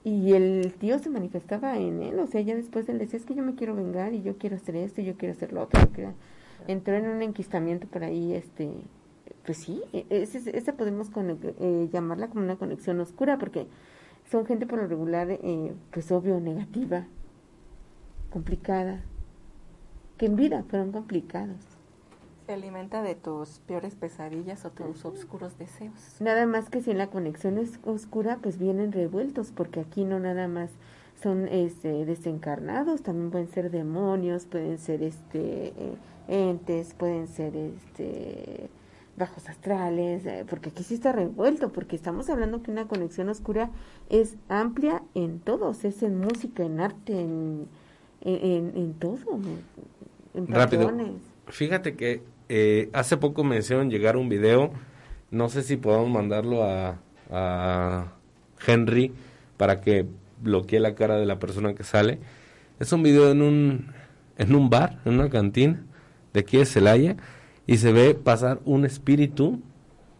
y 0.03 0.33
el 0.33 0.73
tío 0.79 0.99
se 0.99 1.09
manifestaba 1.09 1.77
en 1.77 2.01
él, 2.01 2.19
o 2.19 2.27
sea, 2.27 2.41
ya 2.41 2.55
después 2.55 2.87
él 2.89 2.99
decía, 2.99 3.19
es 3.19 3.25
que 3.25 3.35
yo 3.35 3.43
me 3.43 3.55
quiero 3.55 3.75
vengar 3.75 4.13
y 4.13 4.21
yo 4.21 4.37
quiero 4.37 4.55
hacer 4.55 4.75
esto 4.75 5.01
y 5.01 5.05
yo 5.05 5.15
quiero 5.15 5.33
hacer 5.33 5.53
lo 5.53 5.63
otro. 5.63 5.81
Entró 6.67 6.95
en 6.95 7.07
un 7.07 7.21
enquistamiento 7.21 7.87
por 7.87 8.03
ahí, 8.03 8.33
este, 8.33 8.69
pues 9.45 9.59
sí, 9.59 9.81
e, 9.93 10.05
esa 10.09 10.73
podemos 10.73 11.09
eh, 11.15 11.89
llamarla 11.91 12.27
como 12.27 12.43
una 12.43 12.57
conexión 12.57 12.99
oscura 12.99 13.37
porque 13.37 13.67
son 14.29 14.45
gente 14.45 14.65
por 14.65 14.79
lo 14.79 14.87
regular, 14.87 15.29
eh, 15.29 15.73
pues 15.91 16.11
obvio, 16.11 16.39
negativa, 16.39 17.07
complicada, 18.29 19.03
que 20.19 20.27
en 20.27 20.35
vida 20.35 20.63
fueron 20.69 20.91
complicados. 20.91 21.57
Se 22.45 22.53
alimenta 22.53 23.01
de 23.01 23.15
tus 23.15 23.59
peores 23.59 23.95
pesadillas 23.95 24.65
o 24.65 24.71
tus 24.71 25.05
oscuros 25.05 25.57
deseos. 25.57 26.17
Nada 26.19 26.45
más 26.45 26.69
que 26.69 26.81
si 26.81 26.91
en 26.91 26.97
la 26.97 27.07
conexión 27.07 27.57
es 27.57 27.79
oscura, 27.85 28.37
pues 28.41 28.59
vienen 28.59 28.91
revueltos, 28.91 29.51
porque 29.51 29.79
aquí 29.79 30.03
no 30.03 30.19
nada 30.19 30.47
más 30.47 30.69
son 31.21 31.47
este, 31.47 32.05
desencarnados, 32.05 33.01
también 33.01 33.31
pueden 33.31 33.47
ser 33.47 33.71
demonios, 33.71 34.45
pueden 34.45 34.77
ser 34.77 35.03
este 35.03 35.73
entes, 36.27 36.93
pueden 36.93 37.27
ser 37.27 37.55
este 37.55 38.69
bajos 39.17 39.49
astrales, 39.49 40.25
eh, 40.25 40.45
porque 40.49 40.69
aquí 40.69 40.83
sí 40.83 40.95
está 40.95 41.11
revuelto, 41.11 41.71
porque 41.71 41.95
estamos 41.95 42.29
hablando 42.29 42.63
que 42.63 42.71
una 42.71 42.87
conexión 42.87 43.29
oscura 43.29 43.69
es 44.09 44.37
amplia 44.47 45.03
en 45.13 45.39
todos, 45.39 45.83
es 45.83 46.01
en 46.03 46.19
música, 46.19 46.63
en 46.63 46.79
arte, 46.79 47.19
en, 47.19 47.67
en, 48.21 48.93
todo, 48.93 49.17
en, 49.35 49.59
Rápido. 50.47 50.91
Fíjate 51.47 51.95
que 51.95 52.21
eh, 52.47 52.89
hace 52.93 53.17
poco 53.17 53.43
me 53.43 53.57
hicieron 53.57 53.89
llegar 53.89 54.17
un 54.17 54.29
video, 54.29 54.71
no 55.31 55.49
sé 55.49 55.63
si 55.63 55.77
podemos 55.77 56.09
mandarlo 56.09 56.63
a, 56.63 56.99
a 57.31 58.13
Henry 58.65 59.13
para 59.57 59.81
que 59.81 60.05
bloquee 60.41 60.79
la 60.79 60.95
cara 60.95 61.17
de 61.17 61.25
la 61.25 61.39
persona 61.39 61.73
que 61.73 61.83
sale. 61.83 62.19
Es 62.79 62.93
un 62.93 63.03
video 63.03 63.31
en 63.31 63.41
un, 63.41 63.87
en 64.37 64.55
un 64.55 64.69
bar, 64.69 64.99
en 65.05 65.15
una 65.15 65.29
cantina 65.29 65.83
de 66.33 66.39
aquí 66.39 66.57
de 66.57 66.65
Celaya 66.65 67.17
y 67.67 67.77
se 67.77 67.91
ve 67.91 68.15
pasar 68.15 68.59
un 68.65 68.85
espíritu 68.85 69.59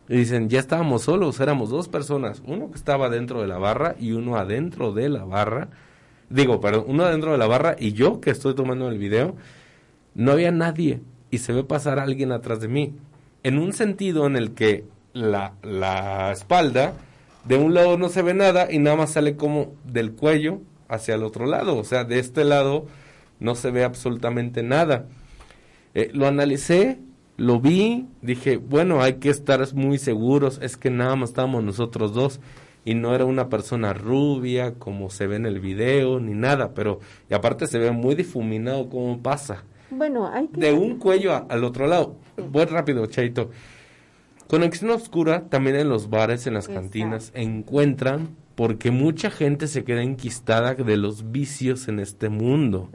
y 0.08 0.18
dicen, 0.18 0.50
ya 0.50 0.60
estábamos 0.60 1.04
solos, 1.04 1.40
éramos 1.40 1.70
dos 1.70 1.88
personas, 1.88 2.42
uno 2.46 2.72
que 2.72 2.78
estaba 2.78 3.10
dentro 3.10 3.42
de 3.42 3.48
la 3.48 3.60
barra 3.60 3.96
y 4.00 4.12
uno 4.12 4.38
adentro 4.38 4.92
de 4.92 5.08
la 5.08 5.24
barra, 5.24 5.70
digo, 6.30 6.60
perdón, 6.60 6.86
uno 6.88 7.06
adentro 7.06 7.32
de 7.32 7.38
la 7.38 7.48
barra 7.48 7.76
y 7.80 7.94
yo 7.94 8.20
que 8.20 8.32
estoy 8.32 8.56
tomando 8.56 8.90
el 8.90 8.98
video, 8.98 9.36
no 10.16 10.32
había 10.32 10.52
nadie 10.52 11.02
y 11.32 11.40
se 11.40 11.54
ve 11.54 11.64
pasar 11.64 12.00
alguien 12.00 12.32
atrás 12.32 12.60
de 12.60 12.68
mí, 12.68 12.96
en 13.44 13.58
un 13.58 13.74
sentido 13.74 14.26
en 14.28 14.36
el 14.36 14.54
que 14.54 14.86
la, 15.14 15.54
la 15.62 16.32
espalda, 16.32 16.94
de 17.46 17.58
un 17.58 17.74
lado 17.74 17.98
no 17.98 18.10
se 18.10 18.22
ve 18.22 18.34
nada 18.34 18.72
y 18.72 18.80
nada 18.80 18.98
más 18.98 19.12
sale 19.12 19.36
como 19.36 19.74
del 19.86 20.12
cuello 20.14 20.62
hacia 20.88 21.16
el 21.16 21.24
otro 21.24 21.46
lado, 21.46 21.78
o 21.78 21.84
sea, 21.84 22.04
de 22.04 22.20
este 22.20 22.44
lado 22.44 22.88
no 23.40 23.56
se 23.56 23.72
ve 23.72 23.84
absolutamente 23.84 24.64
nada. 24.64 25.06
Eh, 25.94 26.12
lo 26.14 26.28
analicé 26.28 27.00
lo 27.40 27.62
vi, 27.62 28.06
dije, 28.22 28.58
bueno, 28.58 29.02
hay 29.02 29.14
que 29.14 29.30
estar 29.30 29.74
muy 29.74 29.98
seguros, 29.98 30.60
es 30.62 30.76
que 30.76 30.90
nada 30.90 31.16
más 31.16 31.30
estábamos 31.30 31.64
nosotros 31.64 32.14
dos 32.14 32.42
y 32.84 32.96
no 32.96 33.16
era 33.16 33.24
una 33.24 33.48
persona 33.48 33.94
rubia 33.94 34.74
como 34.74 35.10
se 35.10 35.26
ve 35.26 35.38
en 35.38 35.46
el 35.46 35.62
video 35.62 36.20
ni 36.20 36.34
nada, 36.34 36.74
pero 36.74 37.00
y 37.30 37.34
aparte 37.34 37.66
se 37.68 37.80
ve 37.80 37.92
muy 37.92 38.16
difuminado 38.16 38.90
cómo 38.90 39.22
pasa. 39.22 39.64
Bueno, 39.92 40.28
hay 40.32 40.48
que... 40.48 40.60
De 40.60 40.74
un 40.74 40.98
cuello 40.98 41.46
al 41.50 41.64
otro 41.64 41.88
lado. 41.88 42.16
Voy 42.38 42.66
rápido, 42.66 43.06
Chaito. 43.08 43.50
Conexión 44.48 44.90
Oscura 44.92 45.44
también 45.50 45.76
en 45.76 45.90
los 45.90 46.10
bares, 46.10 46.48
en 46.48 46.56
las 46.56 46.68
cantinas, 46.68 47.32
encuentran 47.36 48.36
porque 48.56 48.92
mucha 48.92 49.30
gente 49.30 49.68
se 49.68 49.84
queda 49.84 50.02
enquistada 50.02 50.74
de 50.74 50.98
los 50.98 51.32
vicios 51.32 51.88
en 51.88 52.00
este 52.00 52.30
mundo. 52.30 52.90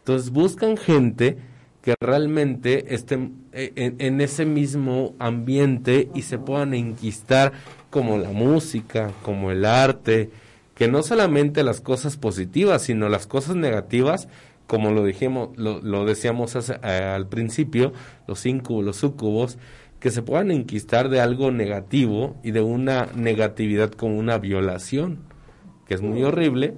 Entonces 0.00 0.30
buscan 0.30 0.76
gente 0.76 1.38
que 1.82 1.94
realmente 2.00 2.94
estén 2.94 3.46
eh, 3.52 3.72
en, 3.76 4.20
ese 4.20 4.44
mismo 4.44 5.14
ambiente 5.18 6.10
y 6.14 6.22
se 6.22 6.38
puedan 6.38 6.74
enquistar 6.74 7.52
como 7.90 8.18
la 8.18 8.30
música, 8.30 9.12
como 9.22 9.50
el 9.50 9.64
arte, 9.64 10.30
que 10.74 10.88
no 10.88 11.02
solamente 11.02 11.64
las 11.64 11.80
cosas 11.80 12.16
positivas, 12.16 12.82
sino 12.82 13.08
las 13.08 13.26
cosas 13.26 13.56
negativas, 13.56 14.28
como 14.66 14.90
lo 14.90 15.04
dijimos, 15.04 15.50
lo, 15.56 16.04
decíamos 16.04 16.54
eh, 16.70 16.86
al 16.86 17.28
principio, 17.28 17.92
los 18.26 18.46
incubos, 18.46 18.84
los 18.84 18.96
sucubos, 18.96 19.58
que 20.00 20.10
se 20.10 20.22
puedan 20.22 20.50
enquistar 20.50 21.08
de 21.08 21.20
algo 21.20 21.50
negativo 21.50 22.36
y 22.42 22.50
de 22.50 22.60
una 22.60 23.06
negatividad 23.14 23.90
como 23.90 24.18
una 24.18 24.38
violación, 24.38 25.20
que 25.86 25.94
es 25.94 26.02
muy 26.02 26.22
horrible, 26.24 26.74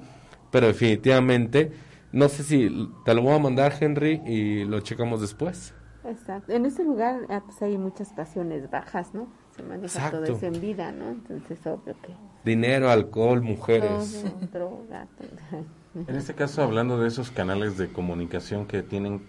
pero 0.50 0.66
definitivamente 0.66 1.72
no 2.12 2.28
sé 2.28 2.42
si 2.44 2.88
te 3.04 3.14
lo 3.14 3.22
voy 3.22 3.34
a 3.34 3.38
mandar, 3.38 3.72
Henry, 3.80 4.22
y 4.24 4.64
lo 4.64 4.80
checamos 4.80 5.20
después. 5.20 5.74
Exacto. 6.04 6.52
En 6.52 6.66
ese 6.66 6.84
lugar 6.84 7.22
ah, 7.28 7.42
pues 7.44 7.60
hay 7.62 7.78
muchas 7.78 8.12
pasiones 8.12 8.70
bajas, 8.70 9.14
¿no? 9.14 9.28
Se 9.56 9.62
maneja 9.62 10.10
todo 10.10 10.24
eso 10.24 10.46
en 10.46 10.60
vida, 10.60 10.92
¿no? 10.92 11.08
Entonces, 11.10 11.58
obvio 11.66 11.94
que... 12.02 12.14
Dinero, 12.44 12.90
alcohol, 12.90 13.40
mujeres. 13.42 14.24
droga. 14.52 15.08
En 15.94 16.16
este 16.16 16.34
caso, 16.34 16.62
hablando 16.62 16.98
de 16.98 17.08
esos 17.08 17.30
canales 17.30 17.78
de 17.78 17.92
comunicación 17.92 18.66
que 18.66 18.82
tienen... 18.82 19.22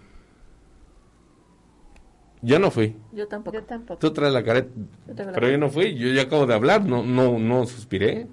Yo 2.42 2.58
no 2.58 2.70
fui. 2.70 2.96
Yo 3.12 3.28
tampoco. 3.28 3.56
Yo 3.56 3.64
tampoco. 3.64 3.98
Tú 3.98 4.12
traes 4.12 4.32
la 4.32 4.44
careta. 4.44 4.70
Pero 5.06 5.48
yo 5.48 5.58
no 5.58 5.70
fui. 5.70 5.94
Yo 5.94 6.08
ya 6.08 6.22
acabo 6.22 6.46
de 6.46 6.54
hablar. 6.54 6.84
No, 6.84 7.02
no, 7.02 7.38
no 7.38 7.66
suspiré. 7.66 8.26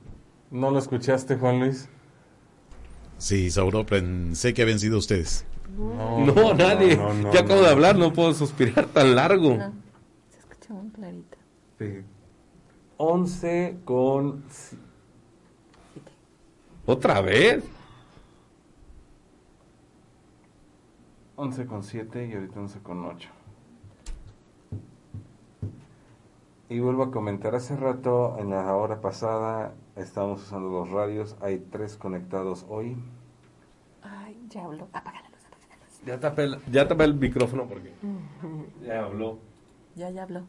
¿No 0.52 0.72
lo 0.72 0.78
escuchaste, 0.78 1.38
Juan 1.38 1.60
Luis? 1.60 1.90
Sí, 3.18 3.50
Sauro, 3.50 3.86
pensé 3.86 4.54
que 4.54 4.62
habían 4.62 4.80
sido 4.80 4.98
ustedes. 4.98 5.46
No, 5.78 6.54
nadie. 6.54 7.00
ya 7.34 7.40
acabo 7.40 7.62
de 7.62 7.70
hablar, 7.70 7.98
no 7.98 8.14
puedo 8.14 8.34
suspirar 8.34 8.86
tan 8.88 9.16
largo. 9.16 9.58
Se 10.30 10.40
escucha 10.40 10.74
muy 10.74 10.90
clarito. 10.92 11.38
Sí. 11.80 12.02
11 12.98 13.78
con... 13.86 14.44
¿Otra 16.86 17.22
vez? 17.22 17.64
11 21.44 21.66
con 21.68 21.84
7 21.84 22.28
y 22.28 22.34
ahorita 22.34 22.60
11 22.60 22.80
con 22.80 23.06
8. 23.06 23.30
Y 26.70 26.80
vuelvo 26.80 27.04
a 27.04 27.12
comentar, 27.12 27.54
hace 27.54 27.76
rato, 27.76 28.38
en 28.40 28.50
la 28.50 28.74
hora 28.76 29.02
pasada, 29.02 29.74
Estamos 29.96 30.42
usando 30.42 30.70
los 30.70 30.90
radios. 30.90 31.38
Hay 31.40 31.60
tres 31.60 31.98
conectados 31.98 32.66
hoy. 32.68 32.98
Ay, 34.02 34.36
ya 34.50 34.66
habló. 34.66 34.88
Apaga 34.92 35.22
la 35.22 35.30
luz, 35.30 35.46
apaga 35.46 35.68
la 35.70 35.76
luz. 35.76 36.02
Ya 36.04 36.20
tapé 36.20 36.44
el, 36.46 36.58
ya 36.72 36.88
tapé 36.88 37.04
el 37.04 37.14
micrófono 37.14 37.68
porque 37.68 37.94
ya 38.84 39.06
habló. 39.06 39.38
Ya, 39.96 40.10
ya 40.10 40.24
habló. 40.24 40.48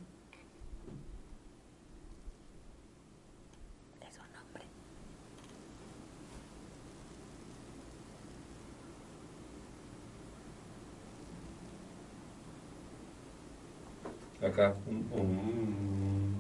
Acá. 14.45 14.75
Un, 14.87 16.35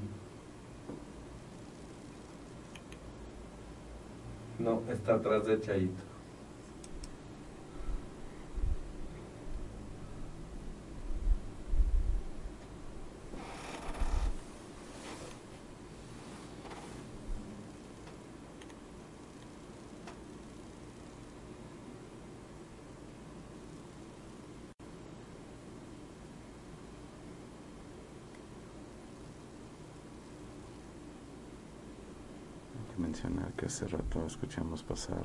No, 4.58 4.82
está 4.90 5.14
atrás 5.14 5.46
de 5.46 5.60
Chaito. 5.60 6.13
Mencionar 32.98 33.52
que 33.52 33.66
hace 33.66 33.86
rato 33.86 34.24
escuchamos 34.26 34.82
pasar 34.82 35.24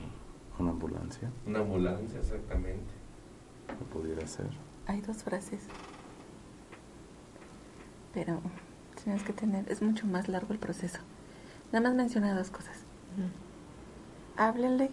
una 0.59 0.72
ambulancia. 0.72 1.32
Una 1.45 1.59
ambulancia, 1.59 2.20
exactamente. 2.20 2.93
¿Qué 3.67 3.86
pudiera 3.93 4.26
ser? 4.28 4.49
Hay 4.88 5.01
dos 5.01 5.24
frases. 5.24 5.61
Pero 8.13 8.41
tienes 9.03 9.24
que 9.24 9.34
tener, 9.34 9.72
es 9.72 9.82
mucho 9.82 10.05
más 10.07 10.28
largo 10.28 10.51
el 10.53 10.59
proceso. 10.59 10.99
Nada 11.72 11.88
más 11.88 11.95
menciona 11.95 12.34
dos 12.36 12.49
cosas. 12.49 12.78
Háblenle, 14.38 14.89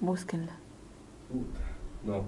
búsquenla. 0.00 0.52
no. 2.04 2.24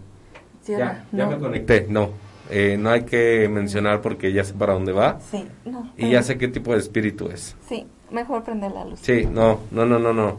ya, 0.66 1.06
ya 1.12 1.26
me 1.26 1.38
conecté, 1.38 1.86
no. 1.88 2.10
eh, 2.50 2.76
no 2.78 2.90
hay 2.90 3.04
que 3.04 3.48
mencionar 3.48 4.00
porque 4.00 4.32
ya 4.32 4.44
sé 4.44 4.54
para 4.54 4.72
dónde 4.74 4.92
va. 4.92 5.20
Sí, 5.20 5.46
no. 5.64 5.92
Y 5.96 6.10
ya 6.10 6.22
sé 6.22 6.38
qué 6.38 6.48
tipo 6.48 6.72
de 6.72 6.78
espíritu 6.78 7.28
es. 7.28 7.56
Sí, 7.68 7.86
mejor 8.12 8.44
prender 8.44 8.70
la 8.72 8.84
luz. 8.84 9.00
Sí, 9.00 9.26
no, 9.30 9.60
no, 9.70 9.84
no, 9.86 9.98
no, 9.98 10.12
no. 10.12 10.38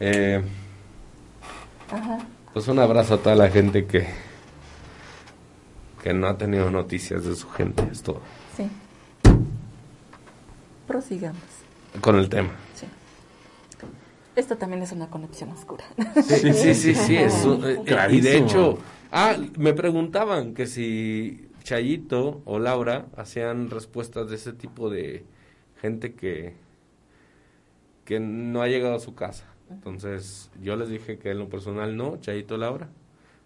Eh, 0.00 0.42
Ajá. 1.90 2.18
pues 2.52 2.66
un 2.68 2.78
abrazo 2.78 3.14
a 3.14 3.18
toda 3.18 3.36
la 3.36 3.48
gente 3.50 3.86
que 3.86 4.06
que 6.02 6.12
no 6.12 6.26
ha 6.26 6.36
tenido 6.36 6.68
noticias 6.68 7.24
de 7.24 7.36
su 7.36 7.48
gente, 7.50 7.84
es 7.92 8.02
todo. 8.02 8.20
Sí. 8.56 8.68
Prosigamos. 10.86 11.40
Con 12.00 12.16
el 12.16 12.28
tema. 12.28 12.50
Sí. 12.74 12.86
Esto 14.34 14.56
también 14.56 14.82
es 14.82 14.92
una 14.92 15.08
conexión 15.08 15.50
oscura. 15.50 15.84
Sí, 16.24 16.52
sí, 16.54 16.74
sí, 16.74 16.94
sí, 16.94 17.16
es 17.16 17.44
un- 17.44 17.62
eh, 17.64 18.06
y 18.10 18.20
de 18.20 18.38
hecho, 18.38 18.78
ah, 19.12 19.36
me 19.58 19.74
preguntaban 19.74 20.54
que 20.54 20.66
si 20.66 21.48
Chayito 21.62 22.40
o 22.46 22.58
Laura 22.58 23.06
hacían 23.16 23.70
respuestas 23.70 24.28
de 24.30 24.36
ese 24.36 24.52
tipo 24.54 24.90
de 24.90 25.24
gente 25.80 26.14
que 26.14 26.54
que 28.04 28.20
no 28.20 28.62
ha 28.62 28.68
llegado 28.68 28.94
a 28.94 29.00
su 29.00 29.14
casa. 29.14 29.44
Entonces, 29.70 30.50
yo 30.60 30.76
les 30.76 30.88
dije 30.88 31.18
que 31.18 31.30
en 31.30 31.38
lo 31.38 31.48
personal 31.48 31.96
no, 31.96 32.16
Chayito 32.18 32.56
Laura, 32.58 32.88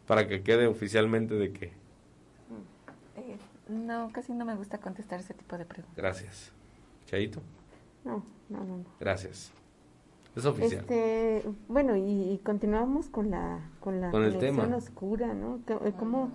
para 0.06 0.26
que 0.26 0.42
quede 0.42 0.66
oficialmente 0.66 1.34
de 1.34 1.52
que 1.52 1.72
Eh, 3.16 3.36
no, 3.68 4.10
casi 4.12 4.32
no 4.32 4.44
me 4.44 4.54
gusta 4.54 4.78
contestar 4.78 5.20
ese 5.20 5.34
tipo 5.34 5.56
de 5.56 5.64
preguntas. 5.64 5.96
gracias. 5.96 6.52
Chayito, 7.06 7.40
No, 8.04 8.22
no, 8.48 8.58
no. 8.64 8.76
no. 8.78 8.84
gracias. 9.00 9.52
Es 10.34 10.44
oficial. 10.44 10.80
Este, 10.80 11.42
bueno, 11.68 11.96
y, 11.96 12.32
y 12.32 12.38
continuamos 12.44 13.08
con 13.08 13.30
la 13.30 13.70
con 13.80 14.00
la 14.00 14.10
Con 14.10 14.22
el 14.24 14.34
conexión 14.34 14.64
tema. 14.66 14.76
oscura, 14.76 15.32
¿no? 15.34 15.60
Que- 15.66 15.74
eh, 15.88 15.92
Como 15.98 16.30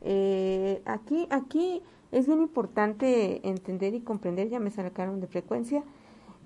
eh, 0.00 0.80
aquí 0.86 1.26
aquí 1.30 1.82
es 2.10 2.26
bien 2.26 2.40
importante 2.40 3.46
entender 3.46 3.92
y 3.94 4.00
comprender, 4.00 4.48
ya 4.48 4.60
me 4.60 4.70
sacaron 4.70 5.20
de 5.20 5.26
frecuencia, 5.26 5.82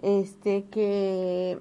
este 0.02 0.64
que 0.70 1.58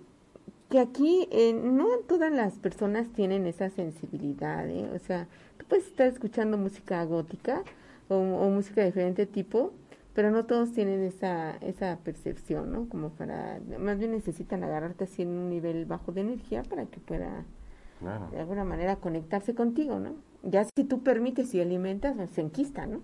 que 0.69 0.79
aquí 0.79 1.27
eh, 1.31 1.53
no 1.53 1.87
todas 2.07 2.31
las 2.31 2.55
personas 2.59 3.07
tienen 3.13 3.47
esa 3.47 3.69
sensibilidad, 3.69 4.69
¿eh? 4.69 4.89
o 4.93 4.99
sea, 4.99 5.27
tú 5.57 5.65
puedes 5.65 5.87
estar 5.87 6.07
escuchando 6.07 6.57
música 6.57 7.03
gótica 7.05 7.63
o, 8.09 8.15
o 8.15 8.49
música 8.49 8.81
de 8.81 8.87
diferente 8.87 9.25
tipo, 9.25 9.71
pero 10.13 10.29
no 10.31 10.45
todos 10.45 10.73
tienen 10.73 11.03
esa, 11.03 11.55
esa 11.57 11.99
percepción, 12.03 12.71
¿no? 12.71 12.89
Como 12.89 13.11
para, 13.11 13.59
más 13.79 13.97
bien 13.97 14.11
necesitan 14.11 14.63
agarrarte 14.63 15.05
así 15.05 15.21
en 15.21 15.29
un 15.29 15.49
nivel 15.49 15.85
bajo 15.85 16.11
de 16.11 16.21
energía 16.21 16.63
para 16.63 16.85
que 16.85 16.99
pueda 16.99 17.45
Claro. 17.99 18.27
de 18.31 18.39
alguna 18.39 18.63
manera 18.63 18.97
conectarse 18.97 19.55
contigo, 19.55 19.99
¿no? 19.99 20.15
Ya 20.43 20.65
si 20.75 20.83
tú 20.83 21.01
permites 21.01 21.53
y 21.55 21.61
alimentas, 21.61 22.15
pues, 22.15 22.29
se 22.31 22.41
enquista, 22.41 22.85
¿no? 22.85 23.01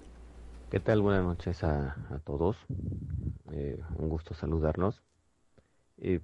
¿Qué 0.71 0.79
tal? 0.79 1.01
Buenas 1.01 1.25
noches 1.25 1.65
a, 1.65 1.97
a 2.11 2.19
todos. 2.19 2.59
Eh, 3.53 3.81
un 3.97 4.11
gusto 4.11 4.35
saludarlos. 4.35 5.01
Eh, 5.97 6.21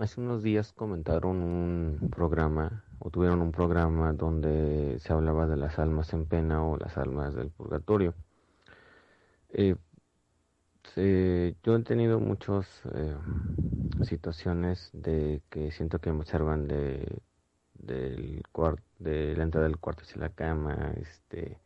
hace 0.00 0.20
unos 0.20 0.42
días 0.42 0.72
comentaron 0.72 1.44
un 1.44 2.10
programa 2.10 2.82
o 2.98 3.10
tuvieron 3.10 3.42
un 3.42 3.52
programa 3.52 4.12
donde 4.12 4.98
se 4.98 5.12
hablaba 5.12 5.46
de 5.46 5.56
las 5.56 5.78
almas 5.78 6.12
en 6.14 6.26
pena 6.26 6.66
o 6.66 6.76
las 6.76 6.98
almas 6.98 7.36
del 7.36 7.50
purgatorio. 7.50 8.12
Eh, 9.50 9.76
se- 10.94 11.56
yo 11.62 11.76
he 11.76 11.82
tenido 11.82 12.20
muchas 12.20 12.66
eh, 12.94 13.16
situaciones 14.02 14.90
de 14.92 15.42
que 15.50 15.70
siento 15.72 16.00
que 16.00 16.12
me 16.12 16.20
observan 16.20 16.68
de 16.68 17.22
del 17.74 18.42
de 18.98 19.36
la 19.36 19.44
entrada 19.44 19.66
del 19.68 19.78
cuarto 19.78 20.02
hacia 20.04 20.20
la 20.20 20.30
cama 20.30 20.92
este 20.96 21.58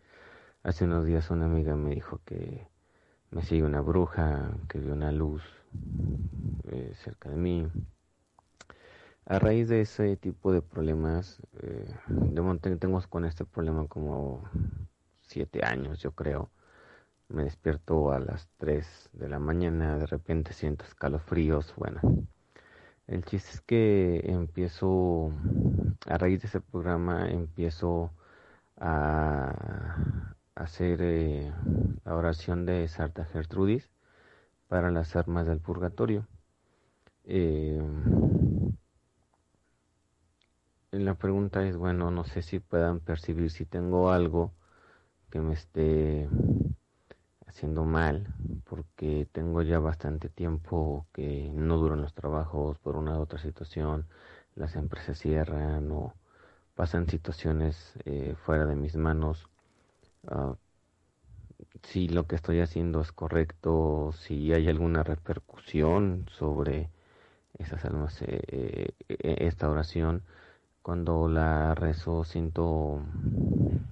Hace 0.64 0.84
unos 0.86 1.06
días 1.06 1.30
una 1.30 1.46
amiga 1.46 1.76
me 1.76 1.94
dijo 1.94 2.20
que 2.26 2.68
me 3.30 3.42
sigue 3.42 3.64
una 3.64 3.80
bruja, 3.82 4.52
que 4.68 4.78
vio 4.80 4.94
una 4.94 5.12
luz 5.12 5.42
eh, 6.64 6.92
cerca 6.94 7.28
de 7.30 7.36
mí. 7.36 7.68
A 9.26 9.38
raíz 9.38 9.68
de 9.68 9.80
ese 9.80 10.16
tipo 10.16 10.52
de 10.52 10.60
problemas, 10.62 11.40
eh, 11.62 11.86
de 12.08 12.76
tengo 12.76 13.00
con 13.08 13.24
este 13.24 13.44
problema 13.44 13.86
como 13.88 14.42
siete 15.22 15.64
años, 15.64 16.00
yo 16.00 16.12
creo. 16.12 16.50
Me 17.28 17.44
despierto 17.44 18.12
a 18.12 18.18
las 18.18 18.48
3 18.58 19.08
de 19.12 19.28
la 19.28 19.38
mañana, 19.38 19.98
de 19.98 20.06
repente 20.06 20.52
siento 20.52 20.84
escalofríos, 20.84 21.74
bueno. 21.76 22.00
El 23.06 23.24
chiste 23.24 23.50
es 23.50 23.60
que 23.60 24.20
empiezo, 24.24 25.30
a 26.06 26.18
raíz 26.18 26.40
de 26.42 26.48
ese 26.48 26.60
programa, 26.60 27.28
empiezo 27.30 28.12
a 28.78 30.34
hacer 30.54 31.00
eh, 31.02 31.52
la 32.04 32.14
oración 32.16 32.66
de 32.66 32.88
Santa 32.88 33.24
Gertrudis 33.24 33.90
para 34.68 34.90
las 34.90 35.16
armas 35.16 35.46
del 35.46 35.60
purgatorio. 35.60 36.26
Eh, 37.24 37.82
la 40.92 41.14
pregunta 41.14 41.66
es, 41.66 41.76
bueno, 41.76 42.10
no 42.10 42.24
sé 42.24 42.42
si 42.42 42.60
puedan 42.60 43.00
percibir 43.00 43.50
si 43.50 43.64
tengo 43.64 44.10
algo 44.10 44.52
que 45.30 45.40
me 45.40 45.54
esté 45.54 46.28
haciendo 47.54 47.84
mal, 47.84 48.28
porque 48.68 49.28
tengo 49.32 49.62
ya 49.62 49.78
bastante 49.78 50.28
tiempo 50.28 51.06
que 51.12 51.50
no 51.54 51.76
duran 51.78 52.02
los 52.02 52.12
trabajos 52.14 52.78
por 52.78 52.96
una 52.96 53.18
u 53.18 53.22
otra 53.22 53.38
situación, 53.38 54.06
las 54.56 54.76
empresas 54.76 55.18
cierran 55.18 55.90
o 55.92 56.14
pasan 56.74 57.08
situaciones 57.08 57.94
eh, 58.04 58.34
fuera 58.44 58.66
de 58.66 58.76
mis 58.76 58.96
manos. 58.96 59.48
Ah, 60.28 60.56
si 61.82 62.08
lo 62.08 62.26
que 62.26 62.36
estoy 62.36 62.60
haciendo 62.60 63.00
es 63.00 63.12
correcto, 63.12 64.12
si 64.12 64.52
hay 64.52 64.68
alguna 64.68 65.02
repercusión 65.02 66.26
sobre 66.30 66.90
esas 67.58 67.84
almas, 67.84 68.20
eh, 68.22 68.42
eh, 68.48 68.94
eh, 69.08 69.36
esta 69.40 69.70
oración. 69.70 70.22
Cuando 70.84 71.28
la 71.28 71.74
rezo 71.74 72.24
siento 72.24 73.00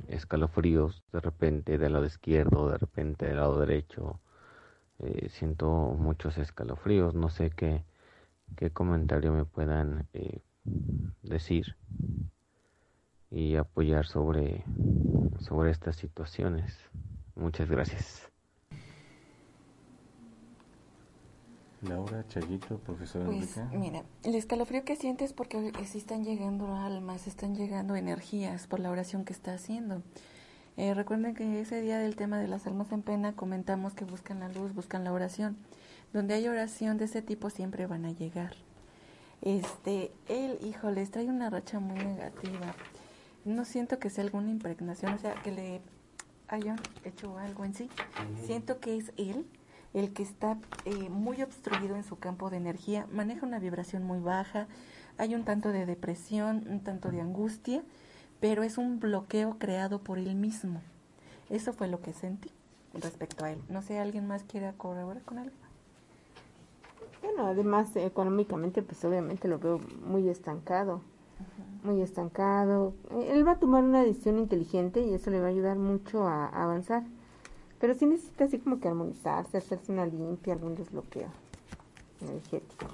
escalofríos 0.08 1.02
de 1.10 1.20
repente 1.20 1.78
del 1.78 1.94
lado 1.94 2.04
izquierdo, 2.04 2.68
de 2.68 2.76
repente 2.76 3.24
del 3.24 3.36
lado 3.36 3.58
derecho. 3.58 4.20
Eh, 4.98 5.30
siento 5.30 5.70
muchos 5.98 6.36
escalofríos. 6.36 7.14
No 7.14 7.30
sé 7.30 7.48
qué, 7.48 7.82
qué 8.56 8.68
comentario 8.68 9.32
me 9.32 9.46
puedan 9.46 10.06
eh, 10.12 10.42
decir 11.22 11.76
y 13.30 13.56
apoyar 13.56 14.04
sobre, 14.04 14.62
sobre 15.38 15.70
estas 15.70 15.96
situaciones. 15.96 16.78
Muchas 17.36 17.70
gracias. 17.70 18.31
Laura, 21.82 22.24
Chayito, 22.28 22.78
profesor 22.78 23.26
Pues 23.26 23.56
Enrique. 23.56 23.76
mira, 23.76 24.02
el 24.22 24.34
escalofrío 24.34 24.84
que 24.84 24.96
sientes 24.96 25.30
es 25.30 25.32
porque 25.32 25.72
sí 25.84 25.98
están 25.98 26.24
llegando 26.24 26.74
almas, 26.74 27.26
están 27.26 27.56
llegando 27.56 27.96
energías 27.96 28.66
por 28.66 28.78
la 28.80 28.90
oración 28.90 29.24
que 29.24 29.32
está 29.32 29.54
haciendo. 29.54 30.02
Eh, 30.76 30.94
recuerden 30.94 31.34
que 31.34 31.60
ese 31.60 31.80
día 31.82 31.98
del 31.98 32.16
tema 32.16 32.38
de 32.38 32.48
las 32.48 32.66
almas 32.66 32.92
en 32.92 33.02
pena 33.02 33.34
comentamos 33.34 33.94
que 33.94 34.04
buscan 34.04 34.40
la 34.40 34.48
luz, 34.48 34.74
buscan 34.74 35.04
la 35.04 35.12
oración. 35.12 35.56
Donde 36.12 36.34
hay 36.34 36.46
oración 36.46 36.98
de 36.98 37.06
ese 37.06 37.20
tipo 37.20 37.50
siempre 37.50 37.86
van 37.86 38.04
a 38.04 38.12
llegar. 38.12 38.54
Este, 39.40 40.12
él, 40.28 40.58
híjoles, 40.62 41.10
trae 41.10 41.26
una 41.26 41.50
racha 41.50 41.80
muy 41.80 41.98
negativa. 41.98 42.74
No 43.44 43.64
siento 43.64 43.98
que 43.98 44.08
sea 44.08 44.22
alguna 44.22 44.50
impregnación, 44.50 45.14
o 45.14 45.18
sea, 45.18 45.34
que 45.42 45.50
le 45.50 45.80
hayan 46.48 46.78
hecho 47.04 47.38
algo 47.38 47.64
en 47.64 47.74
sí. 47.74 47.88
Siento 48.46 48.78
que 48.78 48.96
es 48.96 49.12
él 49.16 49.46
el 49.94 50.12
que 50.12 50.22
está 50.22 50.58
eh, 50.84 51.08
muy 51.10 51.42
obstruido 51.42 51.96
en 51.96 52.04
su 52.04 52.18
campo 52.18 52.50
de 52.50 52.56
energía, 52.56 53.06
maneja 53.12 53.46
una 53.46 53.58
vibración 53.58 54.04
muy 54.04 54.20
baja, 54.20 54.66
hay 55.18 55.34
un 55.34 55.44
tanto 55.44 55.70
de 55.70 55.86
depresión, 55.86 56.64
un 56.68 56.80
tanto 56.80 57.10
de 57.10 57.20
angustia, 57.20 57.82
pero 58.40 58.62
es 58.62 58.78
un 58.78 58.98
bloqueo 59.00 59.58
creado 59.58 59.98
por 60.00 60.18
él 60.18 60.34
mismo. 60.34 60.80
Eso 61.50 61.72
fue 61.72 61.88
lo 61.88 62.00
que 62.00 62.12
sentí 62.12 62.50
respecto 62.94 63.44
a 63.44 63.52
él. 63.52 63.58
No 63.68 63.82
sé, 63.82 63.98
¿alguien 63.98 64.26
más 64.26 64.42
quiere 64.44 64.72
corroborar 64.76 65.22
con 65.22 65.38
algo? 65.38 65.54
Bueno, 67.22 67.46
además 67.46 67.94
económicamente 67.94 68.82
pues 68.82 69.04
obviamente 69.04 69.46
lo 69.46 69.58
veo 69.58 69.80
muy 70.04 70.28
estancado, 70.28 71.02
muy 71.84 72.00
estancado. 72.00 72.94
Eh, 73.12 73.30
Él 73.32 73.46
va 73.46 73.52
a 73.52 73.58
tomar 73.58 73.84
una 73.84 74.02
decisión 74.02 74.38
inteligente 74.38 75.02
y 75.02 75.14
eso 75.14 75.30
le 75.30 75.40
va 75.40 75.46
a 75.46 75.50
ayudar 75.50 75.76
mucho 75.78 76.26
a, 76.26 76.46
a 76.46 76.64
avanzar. 76.64 77.04
Pero 77.82 77.96
sí 77.96 78.06
necesita 78.06 78.44
así 78.44 78.60
como 78.60 78.78
que 78.78 78.86
armonizarse, 78.86 79.58
hacerse 79.58 79.90
una 79.90 80.06
limpia, 80.06 80.52
algún 80.52 80.76
desbloqueo 80.76 81.26
energético. 82.20 82.86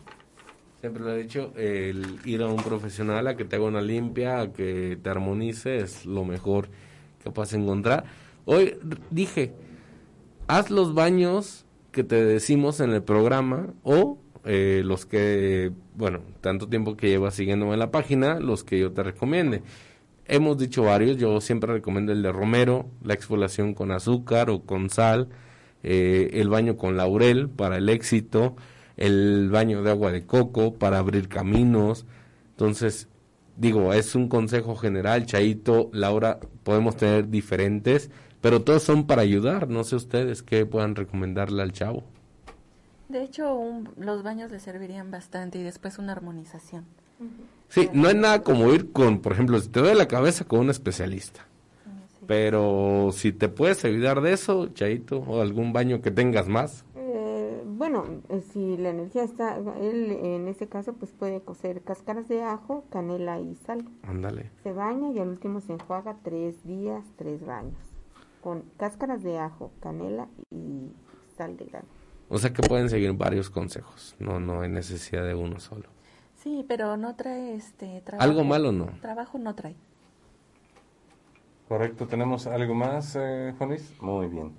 Siempre 0.80 1.02
lo 1.02 1.12
he 1.12 1.22
dicho, 1.24 1.52
el 1.56 2.18
ir 2.24 2.40
a 2.40 2.46
un 2.46 2.56
profesional 2.56 3.26
a 3.26 3.36
que 3.36 3.44
te 3.44 3.56
haga 3.56 3.66
una 3.66 3.82
limpia, 3.82 4.40
a 4.40 4.50
que 4.50 4.98
te 5.02 5.10
armonice, 5.10 5.76
es 5.76 6.06
lo 6.06 6.24
mejor 6.24 6.68
que 7.22 7.30
puedas 7.30 7.52
encontrar. 7.52 8.04
Hoy 8.46 8.78
dije, 9.10 9.52
haz 10.46 10.70
los 10.70 10.94
baños 10.94 11.66
que 11.92 12.02
te 12.02 12.24
decimos 12.24 12.80
en 12.80 12.88
el 12.92 13.02
programa 13.02 13.74
o 13.82 14.16
eh, 14.46 14.80
los 14.82 15.04
que, 15.04 15.70
bueno, 15.96 16.20
tanto 16.40 16.66
tiempo 16.66 16.96
que 16.96 17.10
llevas 17.10 17.34
siguiéndome 17.34 17.74
en 17.74 17.80
la 17.80 17.90
página, 17.90 18.40
los 18.40 18.64
que 18.64 18.78
yo 18.78 18.90
te 18.90 19.02
recomiende. 19.02 19.60
Hemos 20.30 20.58
dicho 20.58 20.82
varios, 20.82 21.16
yo 21.16 21.40
siempre 21.40 21.72
recomiendo 21.72 22.12
el 22.12 22.22
de 22.22 22.30
romero, 22.30 22.90
la 23.02 23.14
exfoliación 23.14 23.72
con 23.72 23.90
azúcar 23.90 24.50
o 24.50 24.60
con 24.60 24.90
sal, 24.90 25.30
eh, 25.82 26.28
el 26.34 26.50
baño 26.50 26.76
con 26.76 26.98
laurel 26.98 27.48
para 27.48 27.78
el 27.78 27.88
éxito, 27.88 28.54
el 28.98 29.48
baño 29.50 29.82
de 29.82 29.90
agua 29.90 30.12
de 30.12 30.26
coco 30.26 30.74
para 30.74 30.98
abrir 30.98 31.28
caminos. 31.28 32.04
Entonces, 32.50 33.08
digo, 33.56 33.94
es 33.94 34.14
un 34.14 34.28
consejo 34.28 34.76
general, 34.76 35.24
Chaito, 35.24 35.88
Laura, 35.94 36.40
podemos 36.62 36.98
tener 36.98 37.30
diferentes, 37.30 38.10
pero 38.42 38.60
todos 38.60 38.82
son 38.82 39.06
para 39.06 39.22
ayudar. 39.22 39.70
No 39.70 39.82
sé 39.82 39.96
ustedes 39.96 40.42
qué 40.42 40.66
puedan 40.66 40.94
recomendarle 40.94 41.62
al 41.62 41.72
chavo. 41.72 42.04
De 43.08 43.22
hecho, 43.22 43.82
los 43.96 44.22
baños 44.22 44.50
le 44.50 44.60
servirían 44.60 45.10
bastante 45.10 45.58
y 45.58 45.62
después 45.62 45.98
una 45.98 46.12
armonización. 46.12 46.84
Sí, 47.68 47.88
no 47.92 48.08
hay 48.08 48.14
nada 48.14 48.42
como 48.42 48.72
ir 48.72 48.92
con, 48.92 49.20
por 49.20 49.32
ejemplo, 49.32 49.58
si 49.60 49.68
te 49.68 49.80
duele 49.80 49.94
la 49.94 50.08
cabeza 50.08 50.44
con 50.44 50.60
un 50.60 50.70
especialista. 50.70 51.46
Pero 52.26 53.10
si 53.12 53.32
te 53.32 53.48
puedes 53.48 53.84
ayudar 53.84 54.20
de 54.20 54.32
eso, 54.32 54.68
Chaito, 54.68 55.18
o 55.20 55.40
algún 55.40 55.72
baño 55.72 56.02
que 56.02 56.10
tengas 56.10 56.46
más. 56.46 56.84
Eh, 56.94 57.62
bueno, 57.64 58.04
eh, 58.28 58.42
si 58.52 58.76
la 58.76 58.90
energía 58.90 59.22
está, 59.22 59.56
él 59.80 60.10
en 60.10 60.46
ese 60.46 60.68
caso 60.68 60.92
pues 60.92 61.10
puede 61.12 61.40
cocer 61.40 61.80
cáscaras 61.82 62.28
de 62.28 62.42
ajo, 62.42 62.84
canela 62.90 63.40
y 63.40 63.54
sal. 63.54 63.88
Ándale. 64.02 64.50
Se 64.62 64.72
baña 64.72 65.10
y 65.10 65.18
al 65.18 65.28
último 65.28 65.60
se 65.60 65.72
enjuaga 65.72 66.16
tres 66.22 66.62
días, 66.64 67.02
tres 67.16 67.44
baños. 67.46 67.78
Con 68.42 68.62
cáscaras 68.76 69.22
de 69.22 69.38
ajo, 69.38 69.72
canela 69.80 70.28
y 70.50 70.92
sal 71.36 71.56
de 71.56 71.64
grano. 71.64 71.88
O 72.28 72.38
sea 72.38 72.52
que 72.52 72.62
pueden 72.62 72.90
seguir 72.90 73.14
varios 73.14 73.48
consejos, 73.48 74.14
no, 74.18 74.38
no 74.38 74.60
hay 74.60 74.68
necesidad 74.68 75.24
de 75.24 75.34
uno 75.34 75.60
solo. 75.60 75.88
Sí, 76.38 76.64
pero 76.68 76.96
no 76.96 77.16
trae 77.16 77.54
este 77.54 78.00
trabajo. 78.02 78.28
¿Algo 78.28 78.44
malo 78.44 78.70
no? 78.70 78.86
Trabajo 79.00 79.38
no 79.38 79.54
trae. 79.54 79.74
Correcto, 81.68 82.06
¿tenemos 82.06 82.46
algo 82.46 82.74
más, 82.74 83.16
eh, 83.16 83.54
Juan 83.58 83.70
Luis? 83.70 83.92
Muy 84.00 84.28
bien. 84.28 84.52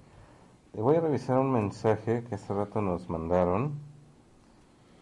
voy 0.74 0.98
a 0.98 1.02
revisar 1.02 1.40
un 1.40 1.52
mensaje 1.52 2.24
que 2.28 2.36
hace 2.36 2.54
rato 2.54 2.82
nos 2.82 3.10
mandaron. 3.10 3.80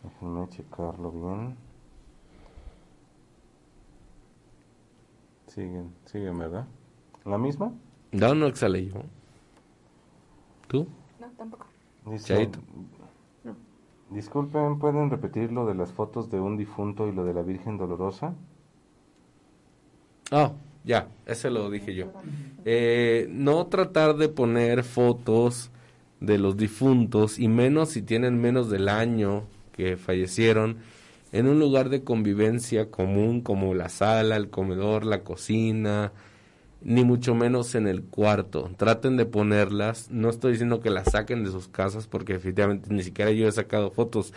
Déjenme 0.04 0.48
checarlo 0.50 1.12
bien. 1.12 1.58
Siguen, 5.48 5.94
siguen, 6.06 6.38
¿verdad? 6.38 6.68
¿La 7.26 7.38
misma? 7.38 7.74
No, 8.12 8.36
no 8.36 8.46
exhalé 8.46 8.86
yo. 8.86 9.02
¿Tú? 10.68 10.88
No, 11.20 11.28
tampoco. 11.38 11.66
No. 12.06 12.12
Disculpen, 14.10 14.80
¿pueden 14.80 15.10
repetir 15.10 15.52
lo 15.52 15.66
de 15.66 15.76
las 15.76 15.92
fotos 15.92 16.32
de 16.32 16.40
un 16.40 16.58
difunto 16.58 17.08
y 17.08 17.12
lo 17.12 17.26
de 17.26 17.34
la 17.34 17.42
Virgen 17.42 17.78
Dolorosa? 17.78 18.36
Ah, 20.32 20.54
ya, 20.84 21.10
ese 21.26 21.50
lo 21.50 21.70
dije 21.70 21.94
yo. 21.94 22.08
Eh, 22.64 23.28
no 23.30 23.68
tratar 23.68 24.16
de 24.16 24.30
poner 24.30 24.84
fotos 24.84 25.72
de 26.22 26.38
los 26.38 26.58
difuntos 26.58 27.38
y 27.38 27.48
menos 27.48 27.90
si 27.90 28.02
tienen 28.02 28.40
menos 28.40 28.70
del 28.70 28.90
año 28.90 29.44
que 29.74 29.98
fallecieron 29.98 30.78
en 31.32 31.48
un 31.48 31.60
lugar 31.60 31.90
de 31.90 32.04
convivencia 32.04 32.90
común 32.90 33.42
como 33.42 33.74
la 33.74 33.90
sala, 33.90 34.38
el 34.38 34.50
comedor, 34.50 35.06
la 35.06 35.24
cocina, 35.24 36.14
ni 36.82 37.04
mucho 37.04 37.36
menos 37.36 37.76
en 37.76 37.88
el 37.88 38.04
cuarto. 38.04 38.72
Traten 38.78 39.18
de 39.18 39.26
ponerlas. 39.26 40.10
No 40.12 40.30
estoy 40.30 40.54
diciendo 40.54 40.80
que 40.80 40.90
las 40.90 41.12
saquen 41.12 41.44
de 41.44 41.52
sus 41.52 41.68
casas 41.68 42.08
porque 42.08 42.36
efectivamente 42.36 42.88
ni 42.94 43.04
siquiera 43.04 43.32
yo 43.32 43.48
he 43.48 43.52
sacado 43.52 43.92
fotos 43.92 44.34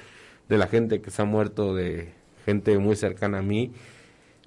de 0.49 0.59
la 0.59 0.67
gente 0.67 1.01
que 1.01 1.11
se 1.11 1.23
ha 1.23 1.25
muerto, 1.25 1.75
de 1.75 2.13
gente 2.45 2.79
muy 2.79 2.97
cercana 2.97 3.39
a 3.39 3.43
mí 3.43 3.73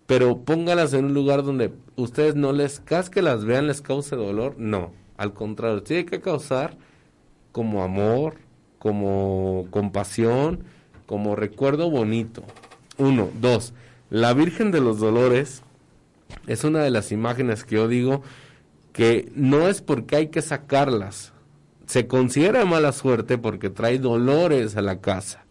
pero 0.06 0.40
póngalas 0.40 0.94
en 0.94 1.06
un 1.06 1.14
lugar 1.14 1.44
donde 1.44 1.74
ustedes 1.96 2.36
no 2.36 2.52
les 2.52 2.80
casque 2.80 3.22
las 3.22 3.46
vean, 3.46 3.68
les 3.68 3.82
cause 3.82 4.16
dolor, 4.16 4.56
no, 4.58 4.92
al 5.18 5.34
contrario, 5.34 5.84
tiene 5.84 6.06
que 6.06 6.22
causar 6.22 6.78
como 7.52 7.84
amor, 7.84 8.36
como 8.80 9.68
compasión, 9.70 10.64
como 11.06 11.36
recuerdo 11.36 11.90
bonito. 11.90 12.44
Uno, 12.98 13.30
dos, 13.40 13.74
la 14.10 14.34
Virgen 14.34 14.72
de 14.72 14.82
los 14.82 15.00
Dolores 15.00 15.64
es 16.48 16.64
una 16.64 16.84
de 16.84 16.92
las 16.92 17.12
imágenes 17.12 17.64
que 17.64 17.76
yo 17.76 17.88
digo 17.88 18.22
que 18.92 19.32
no 19.36 19.68
es 19.68 19.82
porque 19.82 20.16
hay 20.16 20.28
que 20.28 20.42
sacarlas, 20.42 21.34
se 21.86 22.08
considera 22.08 22.66
mala 22.66 22.92
suerte 22.92 23.38
porque 23.38 23.70
trae 23.70 24.00
dolores 24.00 24.78
a 24.78 24.82
la 24.82 25.02
casa, 25.02 25.46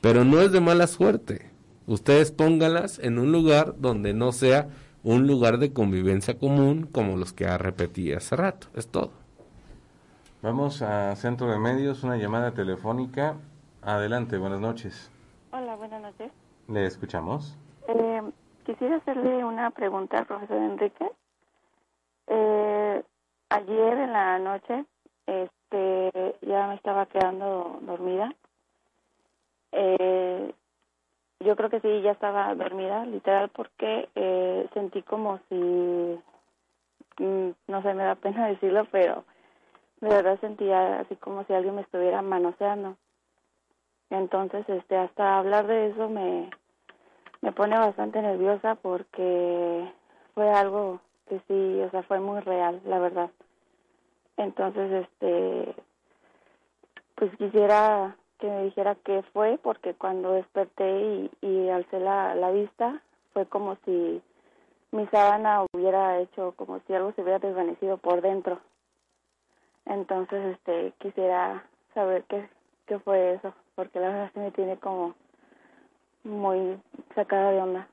pero 0.00 0.24
no 0.24 0.40
es 0.40 0.52
de 0.52 0.60
mala 0.60 0.86
suerte 0.86 1.56
Ustedes 1.86 2.32
póngalas 2.32 2.98
en 2.98 3.18
un 3.18 3.30
lugar 3.30 3.74
donde 3.78 4.12
no 4.12 4.32
sea 4.32 4.68
un 5.04 5.28
lugar 5.28 5.58
de 5.58 5.72
convivencia 5.72 6.36
común 6.36 6.88
como 6.90 7.16
los 7.16 7.32
que 7.32 7.46
ha 7.46 7.58
repetido 7.58 8.16
hace 8.16 8.34
rato. 8.34 8.66
Es 8.74 8.88
todo. 8.88 9.12
Vamos 10.42 10.82
a 10.82 11.14
Centro 11.14 11.46
de 11.46 11.58
Medios, 11.60 12.02
una 12.02 12.16
llamada 12.16 12.52
telefónica. 12.54 13.36
Adelante, 13.82 14.36
buenas 14.36 14.58
noches. 14.58 15.12
Hola, 15.52 15.76
buenas 15.76 16.02
noches. 16.02 16.32
Le 16.66 16.86
escuchamos. 16.86 17.56
Eh, 17.86 18.20
quisiera 18.66 18.96
hacerle 18.96 19.44
una 19.44 19.70
pregunta 19.70 20.18
al 20.18 20.26
profesor 20.26 20.56
Enrique. 20.56 21.08
Eh, 22.26 23.02
ayer 23.48 23.98
en 23.98 24.12
la 24.12 24.38
noche 24.40 24.84
este, 25.24 26.36
ya 26.42 26.66
me 26.66 26.74
estaba 26.74 27.06
quedando 27.06 27.78
dormida. 27.82 28.34
Eh, 29.70 30.52
yo 31.40 31.54
creo 31.54 31.70
que 31.70 31.80
sí, 31.80 32.02
ya 32.02 32.10
estaba 32.10 32.52
dormida, 32.56 33.06
literal, 33.06 33.50
porque 33.50 34.08
eh, 34.16 34.68
sentí 34.74 35.02
como 35.02 35.38
si, 35.48 35.54
mm, 35.54 37.50
no 37.68 37.82
sé, 37.82 37.94
me 37.94 38.02
da 38.02 38.16
pena 38.16 38.46
decirlo, 38.48 38.86
pero 38.90 39.24
de 40.00 40.08
verdad 40.08 40.40
sentía 40.40 41.00
así 41.00 41.14
como 41.16 41.44
si 41.44 41.52
alguien 41.52 41.76
me 41.76 41.82
estuviera 41.82 42.20
manoseando. 42.20 42.96
Entonces, 44.10 44.68
este, 44.68 44.96
hasta 44.96 45.38
hablar 45.38 45.68
de 45.68 45.88
eso 45.90 46.08
me, 46.08 46.50
me 47.40 47.52
pone 47.52 47.78
bastante 47.78 48.20
nerviosa 48.22 48.74
porque 48.76 49.90
fue 50.34 50.50
algo 50.50 51.00
que 51.28 51.40
sí, 51.48 51.80
o 51.82 51.90
sea, 51.90 52.02
fue 52.04 52.20
muy 52.20 52.40
real, 52.40 52.80
la 52.84 52.98
verdad. 52.98 53.30
Entonces, 54.36 55.06
este, 55.06 55.74
pues 57.14 57.34
quisiera 57.36 58.16
que 58.38 58.48
me 58.48 58.64
dijera 58.64 58.96
qué 58.96 59.22
fue, 59.32 59.58
porque 59.62 59.94
cuando 59.94 60.32
desperté 60.32 61.30
y, 61.40 61.68
alcé 61.68 62.00
la, 62.00 62.34
la 62.34 62.50
vista, 62.50 63.00
fue 63.32 63.46
como 63.46 63.76
si 63.84 64.22
mi 64.92 65.06
sábana 65.08 65.64
hubiera 65.72 66.20
hecho 66.20 66.52
como 66.56 66.80
si 66.80 66.94
algo 66.94 67.12
se 67.12 67.22
hubiera 67.22 67.38
desvanecido 67.38 67.96
por 67.96 68.20
dentro. 68.20 68.60
Entonces, 69.86 70.56
este, 70.56 70.92
quisiera 70.98 71.64
saber 71.94 72.24
qué, 72.24 72.48
qué 72.86 72.98
fue 72.98 73.34
eso, 73.34 73.54
porque 73.74 74.00
la 74.00 74.08
verdad 74.08 74.32
se 74.34 74.40
me 74.40 74.50
tiene 74.50 74.76
como 74.76 75.14
muy 76.26 76.76
sacada 77.14 77.52
de 77.52 77.60
onda. 77.60 77.88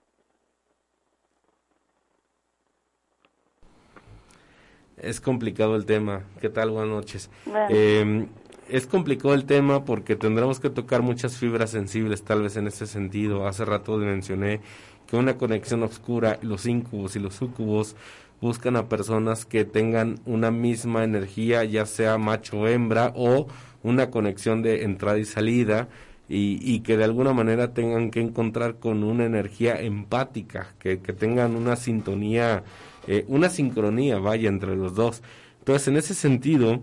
Es 4.97 5.22
complicado 5.22 5.76
el 5.76 5.85
tema. 5.85 6.23
¿Qué 6.39 6.49
tal? 6.49 6.72
Buenas 6.72 6.89
noches. 6.89 7.30
Eh, 7.69 8.27
es 8.69 8.88
complicado 8.88 9.34
el 9.34 9.45
tema 9.45 9.85
porque 9.85 10.15
tendremos 10.15 10.60
que 10.60 10.69
tocar 10.69 11.01
muchas 11.01 11.38
fibras 11.38 11.72
sensibles 11.72 12.23
tal 12.23 12.43
vez 12.43 12.55
en 12.55 12.68
ese 12.68 12.88
sentido. 12.88 13.47
Hace 13.47 13.65
rato 13.65 13.97
mencioné 13.97 14.61
que 15.07 15.18
una 15.18 15.38
conexión 15.38 15.84
oscura, 15.84 16.39
los 16.41 16.65
incubos 16.65 17.15
y 17.15 17.19
los 17.19 17.35
sucubos 17.35 17.95
buscan 18.39 18.76
a 18.76 18.89
personas 18.89 19.45
que 19.45 19.65
tengan 19.65 20.19
una 20.26 20.51
misma 20.51 21.03
energía, 21.03 21.64
ya 21.64 21.85
sea 21.85 22.18
macho 22.18 22.60
o 22.60 22.68
hembra, 22.68 23.14
o 23.15 23.47
una 23.84 24.10
conexión 24.10 24.61
de 24.61 24.84
entrada 24.84 25.18
y 25.18 25.26
salida, 25.26 25.88
y, 26.30 26.60
y 26.62 26.80
que 26.82 26.98
de 26.98 27.04
alguna 27.04 27.34
manera 27.34 27.74
tengan 27.74 28.12
que 28.12 28.22
encontrar 28.22 28.76
con 28.76 29.04
una 29.04 29.26
energía 29.26 29.80
empática, 29.80 30.76
que, 30.80 30.98
tengan 30.98 31.56
una 31.56 31.76
sintonía, 31.76 32.64
eh, 33.08 33.26
una 33.28 33.50
sincronía, 33.50 34.20
vaya, 34.20 34.50
entre 34.50 34.76
los 34.76 34.95
dos. 34.95 35.22
Entonces, 35.60 35.88
en 35.88 35.98
ese 35.98 36.14
sentido, 36.14 36.82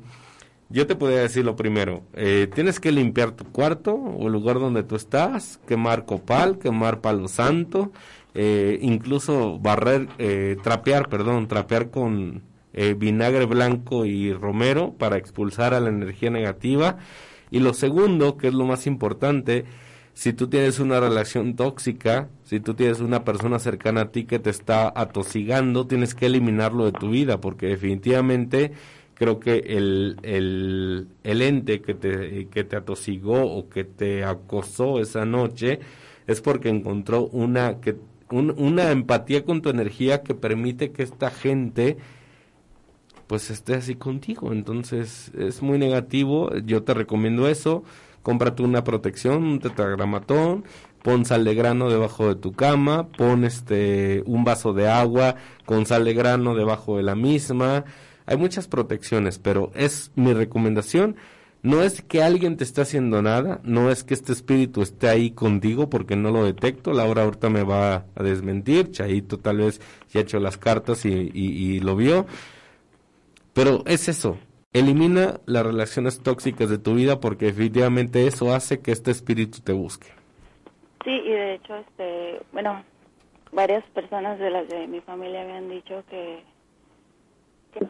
yo 0.73 0.87
te 0.87 0.95
podría 0.95 1.23
decir 1.23 1.45
lo 1.45 1.57
primero, 1.57 2.05
eh, 2.15 2.49
tienes 2.55 2.79
que 2.79 2.93
limpiar 2.93 3.33
tu 3.33 3.45
cuarto 3.45 3.93
o 3.93 4.29
el 4.29 4.33
lugar 4.33 4.61
donde 4.61 4.85
tú 4.85 4.95
estás, 4.95 5.59
quemar 5.67 6.05
copal, 6.05 6.59
quemar 6.59 7.01
palo 7.01 7.27
santo, 7.27 7.91
eh, 8.35 8.79
incluso 8.81 9.59
barrer, 9.59 10.07
eh, 10.19 10.57
trapear, 10.63 11.09
perdón, 11.09 11.49
trapear 11.49 11.91
con 11.91 12.49
vinagre 12.73 13.47
blanco 13.47 14.05
y 14.05 14.33
romero 14.33 14.95
para 14.97 15.17
expulsar 15.17 15.75
a 15.75 15.81
la 15.81 15.89
energía 15.89 16.31
negativa. 16.31 16.99
Y 17.51 17.61
lo 17.61 17.75
segundo, 17.75 18.37
que 18.37 18.49
es 18.49 18.55
lo 18.55 18.65
más 18.65 18.87
importante, 18.87 19.65
si 20.15 20.33
tú 20.33 20.49
tienes 20.49 20.79
una 20.81 21.01
relación 21.01 21.57
tóxica, 21.57 22.29
si 22.45 22.61
tú 22.61 22.75
tienes 22.75 23.01
una 23.01 23.25
persona 23.25 23.59
cercana 23.59 24.03
a 24.03 24.11
ti 24.11 24.25
que 24.25 24.39
te 24.39 24.51
está 24.51 24.93
atosigando, 24.95 25.87
tienes 25.87 26.15
que 26.15 26.27
eliminarlo 26.27 26.85
de 26.85 26.93
tu 26.93 27.11
vida, 27.11 27.41
porque 27.41 27.67
definitivamente 27.67 28.73
creo 29.15 29.39
que 29.39 29.59
el, 29.67 30.17
el, 30.23 31.09
el 31.25 31.43
ente 31.43 31.81
que 31.83 31.95
te, 31.95 32.49
que 32.49 32.65
te 32.65 32.77
atosigó 32.77 33.43
o 33.43 33.69
que 33.69 33.85
te 33.85 34.25
acosó 34.25 35.01
esa 35.01 35.25
noche 35.25 35.81
es 36.27 36.41
porque 36.41 36.69
encontró 36.69 37.27
una, 37.27 37.81
que, 37.81 37.97
una 38.31 38.91
empatía 38.91 39.45
con 39.45 39.63
tu 39.63 39.69
energía 39.69 40.23
que 40.23 40.35
permite 40.35 40.93
que 40.93 41.03
esta 41.03 41.31
gente 41.31 41.99
pues 43.31 43.49
esté 43.51 43.77
así 43.77 43.95
contigo. 43.95 44.53
Entonces 44.53 45.31
es 45.39 45.63
muy 45.63 45.79
negativo. 45.79 46.51
Yo 46.65 46.83
te 46.83 46.93
recomiendo 46.93 47.49
eso. 47.49 47.85
Cómprate 48.23 48.63
una 48.65 48.85
protección, 48.85 49.45
un 49.45 49.61
tetragramatón, 49.61 50.65
pon 51.03 51.25
sal 51.25 51.45
de 51.45 51.55
grano 51.55 51.89
debajo 51.89 52.29
de 52.29 52.35
tu 52.35 52.53
cama, 52.53 53.09
pon 53.09 53.45
este 53.45 54.23
un 54.27 54.45
vaso 54.45 54.75
de 54.75 54.91
agua 54.91 55.37
con 55.65 55.87
sal 55.87 56.05
de 56.05 56.13
grano 56.13 56.55
debajo 56.55 56.99
de 56.99 57.03
la 57.05 57.15
misma 57.15 57.85
hay 58.31 58.37
muchas 58.37 58.69
protecciones, 58.69 59.41
pero 59.41 59.73
es 59.75 60.13
mi 60.15 60.33
recomendación. 60.33 61.17
No 61.63 61.83
es 61.83 62.01
que 62.01 62.23
alguien 62.23 62.57
te 62.57 62.63
esté 62.63 62.81
haciendo 62.81 63.23
nada, 63.23 63.61
no 63.65 63.91
es 63.91 64.05
que 64.05 64.15
este 64.15 64.33
espíritu 64.33 64.83
esté 64.83 65.09
ahí 65.09 65.33
contigo 65.33 65.91
porque 65.91 66.15
no 66.15 66.31
lo 66.31 66.45
detecto. 66.45 66.93
Laura 66.93 67.25
ahorita 67.25 67.51
me 67.51 67.65
va 67.65 68.07
a 68.15 68.23
desmentir, 68.23 68.93
Chaito 68.93 69.39
tal 69.39 69.59
vez 69.59 69.81
ya 70.11 70.21
ha 70.21 70.23
hecho 70.23 70.39
las 70.39 70.59
cartas 70.59 71.05
y, 71.05 71.81
lo 71.81 71.97
vio. 71.97 72.27
Pero 73.53 73.83
es 73.87 74.09
eso, 74.09 74.39
elimina 74.73 75.41
las 75.47 75.65
relaciones 75.65 76.23
tóxicas 76.23 76.71
de 76.71 76.79
tu 76.79 76.95
vida 76.95 77.21
porque 77.21 77.47
definitivamente 77.47 78.27
eso 78.27 78.55
hace 78.55 78.81
que 78.81 78.93
este 78.93 79.11
espíritu 79.11 79.61
te 79.61 79.73
busque. 79.73 80.09
Sí, 81.05 81.11
y 81.11 81.31
de 81.31 81.55
hecho, 81.55 81.77
este, 81.77 82.41
bueno, 82.53 82.85
varias 83.53 83.85
personas 83.91 84.39
de 84.39 84.51
las 84.51 84.69
de 84.69 84.87
mi 84.87 85.01
familia 85.01 85.43
han 85.57 85.69
dicho 85.69 86.05
que 86.09 86.45
que 87.73 87.87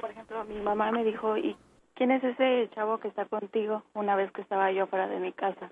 por 0.00 0.10
ejemplo, 0.10 0.44
mi 0.44 0.60
mamá 0.60 0.92
me 0.92 1.04
dijo, 1.04 1.36
¿y 1.36 1.56
quién 1.94 2.10
es 2.10 2.22
ese 2.22 2.68
chavo 2.74 2.98
que 2.98 3.08
está 3.08 3.26
contigo 3.26 3.82
una 3.94 4.16
vez 4.16 4.30
que 4.32 4.40
estaba 4.40 4.72
yo 4.72 4.86
fuera 4.86 5.08
de 5.08 5.20
mi 5.20 5.32
casa? 5.32 5.70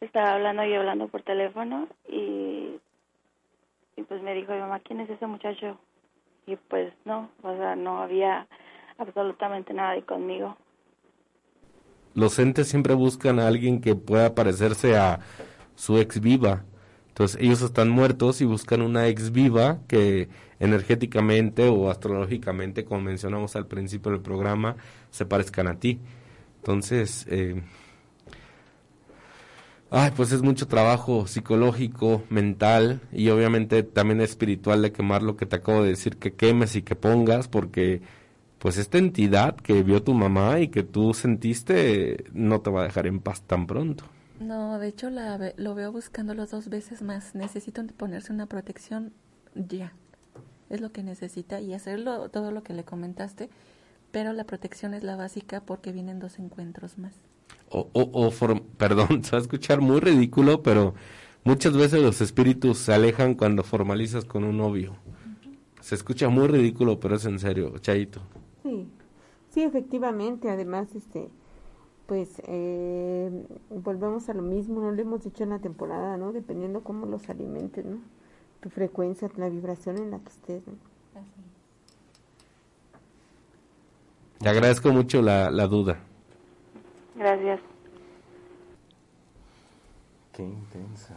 Estaba 0.00 0.34
hablando 0.34 0.64
y 0.64 0.74
hablando 0.74 1.08
por 1.08 1.22
teléfono 1.22 1.88
y, 2.08 2.78
pues 4.08 4.22
me 4.22 4.34
dijo 4.34 4.52
mamá, 4.52 4.80
¿quién 4.80 5.00
es 5.00 5.10
ese 5.10 5.26
muchacho? 5.26 5.78
Y 6.46 6.56
pues 6.56 6.92
no, 7.04 7.30
o 7.42 7.56
sea, 7.56 7.74
no 7.76 8.02
había 8.02 8.46
absolutamente 8.98 9.72
nada 9.74 10.00
conmigo. 10.02 10.56
Los 12.14 12.38
entes 12.38 12.68
siempre 12.68 12.94
buscan 12.94 13.38
a 13.38 13.46
alguien 13.46 13.80
que 13.80 13.94
pueda 13.94 14.34
parecerse 14.34 14.96
a 14.96 15.20
su 15.74 15.98
ex 15.98 16.20
viva. 16.20 16.64
Entonces 17.08 17.40
ellos 17.40 17.62
están 17.62 17.88
muertos 17.88 18.40
y 18.40 18.44
buscan 18.44 18.82
una 18.82 19.06
ex 19.08 19.32
viva 19.32 19.78
que 19.88 20.28
energéticamente 20.58 21.68
o 21.68 21.90
astrológicamente, 21.90 22.84
como 22.84 23.02
mencionamos 23.02 23.56
al 23.56 23.66
principio 23.66 24.12
del 24.12 24.20
programa, 24.20 24.76
se 25.10 25.26
parezcan 25.26 25.66
a 25.66 25.78
ti. 25.78 26.00
Entonces, 26.58 27.26
eh, 27.30 27.62
ay, 29.96 30.12
pues 30.16 30.32
es 30.32 30.42
mucho 30.42 30.66
trabajo 30.68 31.26
psicológico, 31.26 32.22
mental 32.28 33.00
y 33.12 33.28
obviamente 33.30 33.82
también 33.82 34.20
espiritual 34.20 34.82
de 34.82 34.92
quemar 34.92 35.22
lo 35.22 35.36
que 35.36 35.46
te 35.46 35.56
acabo 35.56 35.82
de 35.82 35.90
decir, 35.90 36.16
que 36.16 36.34
quemes 36.34 36.76
y 36.76 36.82
que 36.82 36.96
pongas, 36.96 37.48
porque 37.48 38.02
pues 38.58 38.78
esta 38.78 38.98
entidad 38.98 39.56
que 39.56 39.82
vio 39.82 40.02
tu 40.02 40.14
mamá 40.14 40.60
y 40.60 40.68
que 40.68 40.82
tú 40.82 41.14
sentiste 41.14 42.24
no 42.32 42.60
te 42.60 42.70
va 42.70 42.82
a 42.82 42.84
dejar 42.84 43.06
en 43.06 43.20
paz 43.20 43.42
tan 43.42 43.66
pronto. 43.66 44.04
No, 44.40 44.78
de 44.78 44.88
hecho 44.88 45.08
la, 45.10 45.52
lo 45.56 45.74
veo 45.74 45.92
buscándolo 45.92 46.46
dos 46.46 46.68
veces 46.68 47.02
más. 47.02 47.34
Necesito 47.34 47.84
ponerse 47.96 48.32
una 48.32 48.46
protección 48.46 49.12
ya 49.54 49.92
es 50.68 50.80
lo 50.80 50.92
que 50.92 51.02
necesita 51.02 51.60
y 51.60 51.74
hacerlo 51.74 52.28
todo 52.30 52.50
lo 52.50 52.62
que 52.62 52.74
le 52.74 52.84
comentaste, 52.84 53.50
pero 54.10 54.32
la 54.32 54.44
protección 54.44 54.94
es 54.94 55.02
la 55.02 55.16
básica 55.16 55.60
porque 55.60 55.92
vienen 55.92 56.18
dos 56.18 56.38
encuentros 56.38 56.98
más. 56.98 57.12
O, 57.70 57.88
o, 57.92 58.30
perdón, 58.76 59.24
se 59.24 59.32
va 59.32 59.38
a 59.38 59.42
escuchar 59.42 59.80
muy 59.80 60.00
ridículo, 60.00 60.62
pero 60.62 60.94
muchas 61.44 61.76
veces 61.76 62.02
los 62.02 62.20
espíritus 62.20 62.78
se 62.78 62.92
alejan 62.92 63.34
cuando 63.34 63.62
formalizas 63.62 64.24
con 64.24 64.44
un 64.44 64.56
novio. 64.56 64.96
Se 65.80 65.94
escucha 65.94 66.28
muy 66.28 66.48
ridículo, 66.48 66.98
pero 66.98 67.16
es 67.16 67.24
en 67.26 67.38
serio, 67.38 67.72
Chaito. 67.78 68.20
Sí, 68.62 68.88
sí, 69.50 69.62
efectivamente, 69.62 70.50
además, 70.50 70.94
este, 70.94 71.28
pues, 72.06 72.42
eh, 72.46 73.30
volvemos 73.70 74.28
a 74.28 74.34
lo 74.34 74.42
mismo, 74.42 74.80
no 74.80 74.90
lo 74.90 75.00
hemos 75.00 75.22
dicho 75.22 75.44
en 75.44 75.50
la 75.50 75.60
temporada, 75.60 76.16
¿no? 76.16 76.32
Dependiendo 76.32 76.82
cómo 76.82 77.06
los 77.06 77.28
alimenten, 77.28 77.90
¿no? 77.90 78.16
tu 78.60 78.70
frecuencia, 78.70 79.30
la 79.36 79.48
vibración 79.48 79.98
en 79.98 80.10
la 80.10 80.18
que 80.18 80.28
estés. 80.28 80.62
Te 84.38 84.48
agradezco 84.48 84.92
mucho 84.92 85.22
la, 85.22 85.50
la 85.50 85.66
duda. 85.66 85.98
Gracias. 87.16 87.60
Qué 90.32 90.42
intensa 90.42 91.14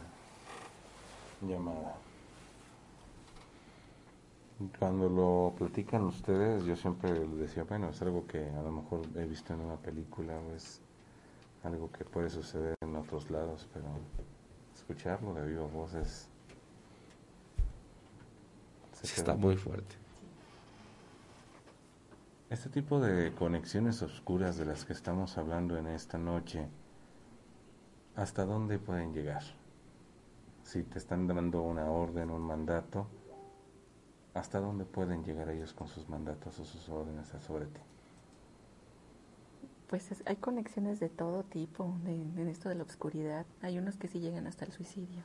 llamada. 1.41 1.95
Cuando 4.77 5.09
lo 5.09 5.53
platican 5.57 6.03
ustedes, 6.03 6.65
yo 6.65 6.75
siempre 6.75 7.11
les 7.11 7.37
decía, 7.37 7.63
bueno, 7.63 7.89
es 7.89 8.01
algo 8.01 8.25
que 8.27 8.49
a 8.49 8.61
lo 8.61 8.71
mejor 8.71 9.01
he 9.15 9.25
visto 9.25 9.53
en 9.53 9.61
una 9.61 9.75
película 9.75 10.33
o 10.37 10.55
es 10.55 10.81
algo 11.63 11.91
que 11.91 12.05
puede 12.05 12.29
suceder 12.29 12.75
en 12.81 12.95
otros 12.95 13.29
lados, 13.29 13.67
pero 13.73 13.85
escucharlo 14.73 15.33
de 15.33 15.47
viva 15.47 15.65
voz 15.65 15.93
es 15.95 16.29
está 19.01 19.35
muy 19.35 19.55
fuerte. 19.55 19.95
Este 22.49 22.67
tipo 22.67 22.99
de 22.99 23.31
conexiones 23.33 24.01
oscuras 24.01 24.57
de 24.57 24.65
las 24.65 24.83
que 24.83 24.93
estamos 24.93 25.37
hablando 25.37 25.77
en 25.77 25.85
esta 25.85 26.17
noche, 26.17 26.65
¿hasta 28.15 28.43
dónde 28.43 28.79
pueden 28.79 29.13
llegar? 29.13 29.43
Si 30.63 30.81
te 30.81 30.97
están 30.97 31.27
dando 31.27 31.61
una 31.61 31.85
orden, 31.91 32.31
un 32.31 32.41
mandato, 32.41 33.05
¿hasta 34.33 34.59
dónde 34.59 34.83
pueden 34.83 35.23
llegar 35.23 35.51
ellos 35.51 35.73
con 35.73 35.87
sus 35.87 36.09
mandatos 36.09 36.59
o 36.59 36.65
sus 36.65 36.89
órdenes 36.89 37.27
sobre 37.45 37.67
ti? 37.67 37.81
Pues 39.87 40.09
hay 40.25 40.37
conexiones 40.37 40.99
de 40.99 41.09
todo 41.09 41.43
tipo 41.43 41.95
en 42.07 42.47
esto 42.47 42.67
de 42.67 42.73
la 42.73 42.83
oscuridad. 42.83 43.45
Hay 43.61 43.77
unos 43.77 43.97
que 43.97 44.07
sí 44.07 44.21
llegan 44.21 44.47
hasta 44.47 44.65
el 44.65 44.71
suicidio. 44.71 45.21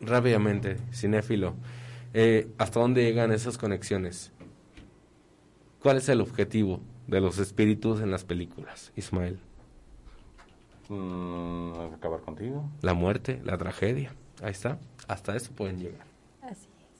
Rápidamente, 0.00 0.78
cinéfilo. 0.90 1.54
Eh, 2.12 2.52
¿hasta 2.58 2.80
dónde 2.80 3.04
llegan 3.04 3.30
esas 3.30 3.56
conexiones? 3.56 4.32
¿Cuál 5.82 5.98
es 5.98 6.08
el 6.08 6.20
objetivo 6.20 6.80
de 7.06 7.20
los 7.20 7.38
espíritus 7.38 8.00
en 8.00 8.10
las 8.10 8.24
películas, 8.24 8.92
Ismael? 8.96 9.38
Mm, 10.88 11.72
acabar 11.94 12.20
contigo. 12.20 12.68
La 12.82 12.94
muerte, 12.94 13.40
la 13.44 13.56
tragedia. 13.58 14.12
Ahí 14.42 14.50
está. 14.50 14.78
Hasta 15.06 15.36
eso 15.36 15.52
pueden 15.52 15.78
llegar. 15.78 16.06
Así 16.42 16.66
es. 16.80 16.98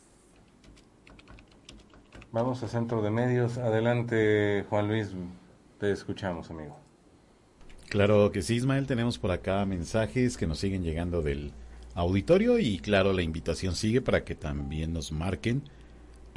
Vamos 2.30 2.62
a 2.62 2.68
Centro 2.68 3.02
de 3.02 3.10
Medios. 3.10 3.58
Adelante, 3.58 4.64
Juan 4.68 4.88
Luis. 4.88 5.12
Te 5.80 5.90
escuchamos, 5.90 6.50
amigo. 6.50 6.78
Claro 7.88 8.30
que 8.30 8.42
sí, 8.42 8.56
Ismael. 8.56 8.86
Tenemos 8.86 9.18
por 9.18 9.30
acá 9.30 9.64
mensajes 9.64 10.36
que 10.36 10.46
nos 10.46 10.58
siguen 10.58 10.84
llegando 10.84 11.22
del 11.22 11.52
auditorio 11.94 12.58
y 12.58 12.78
claro, 12.78 13.12
la 13.12 13.22
invitación 13.22 13.74
sigue 13.74 14.00
para 14.00 14.24
que 14.24 14.36
también 14.36 14.92
nos 14.92 15.10
marquen 15.10 15.62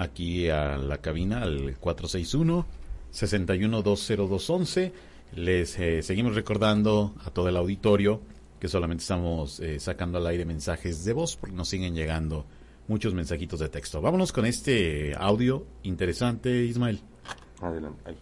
aquí 0.01 0.49
a 0.49 0.77
la 0.77 0.97
cabina 0.97 1.43
al 1.43 1.77
461 1.79 2.65
612021 3.11 4.91
Les 5.35 5.77
eh, 5.79 6.01
seguimos 6.01 6.35
recordando 6.35 7.13
a 7.23 7.29
todo 7.29 7.47
el 7.49 7.57
auditorio 7.57 8.21
que 8.59 8.67
solamente 8.67 9.03
estamos 9.03 9.59
eh, 9.59 9.79
sacando 9.79 10.17
al 10.17 10.27
aire 10.27 10.45
mensajes 10.45 11.05
de 11.05 11.13
voz 11.13 11.35
porque 11.35 11.55
nos 11.55 11.69
siguen 11.69 11.95
llegando 11.95 12.45
muchos 12.87 13.13
mensajitos 13.13 13.59
de 13.59 13.69
texto. 13.69 14.01
Vámonos 14.01 14.33
con 14.33 14.45
este 14.45 15.15
audio 15.15 15.65
interesante, 15.83 16.63
Ismael. 16.65 16.99
Adelante. 17.61 18.17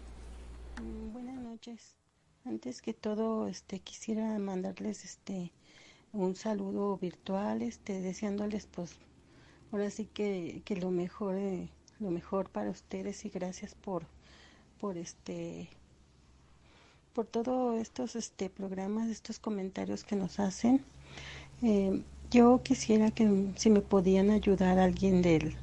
Mm, 0.81 1.13
buenas 1.13 1.41
noches. 1.41 1.95
Antes 2.45 2.81
que 2.81 2.93
todo, 2.93 3.47
este 3.47 3.79
quisiera 3.79 4.37
mandarles 4.39 5.05
este 5.05 5.51
un 6.11 6.35
saludo 6.35 6.97
virtual, 6.97 7.61
este, 7.61 8.01
deseándoles 8.01 8.65
pues 8.67 8.97
ahora 9.71 9.89
sí 9.89 10.05
que, 10.13 10.61
que 10.65 10.75
lo 10.75 10.91
mejor, 10.91 11.35
eh, 11.35 11.69
lo 11.99 12.11
mejor 12.11 12.49
para 12.49 12.69
ustedes 12.69 13.25
y 13.25 13.29
gracias 13.29 13.75
por, 13.75 14.03
por 14.79 14.97
este, 14.97 15.69
por 17.13 17.25
todos 17.25 17.79
estos 17.81 18.15
este 18.15 18.49
programas, 18.49 19.09
estos 19.09 19.39
comentarios 19.39 20.03
que 20.03 20.15
nos 20.15 20.39
hacen. 20.39 20.83
Eh, 21.61 22.01
yo 22.31 22.61
quisiera 22.63 23.11
que 23.11 23.51
si 23.55 23.69
me 23.69 23.81
podían 23.81 24.29
ayudar 24.29 24.79
alguien 24.79 25.21
del, 25.21 25.55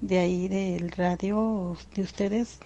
de 0.00 0.18
ahí 0.18 0.48
del 0.48 0.90
radio 0.90 1.76
de 1.94 2.02
ustedes, 2.02 2.58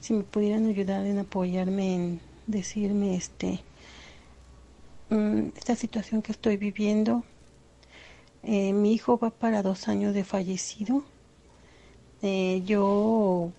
si 0.00 0.12
me 0.12 0.24
pudieran 0.24 0.66
ayudar 0.66 1.06
en 1.06 1.18
apoyarme 1.18 1.94
en 1.94 2.20
decirme 2.46 3.16
este 3.16 3.60
Mm, 5.10 5.50
esta 5.56 5.76
situación 5.76 6.20
que 6.22 6.32
estoy 6.32 6.56
viviendo. 6.56 7.22
Eh, 8.48 8.72
mi 8.72 8.92
hijo 8.92 9.18
va 9.18 9.30
para 9.30 9.60
dos 9.62 9.88
años 9.88 10.14
de 10.14 10.22
fallecido. 10.22 11.02
Eh, 12.22 12.62
yo 12.64 13.50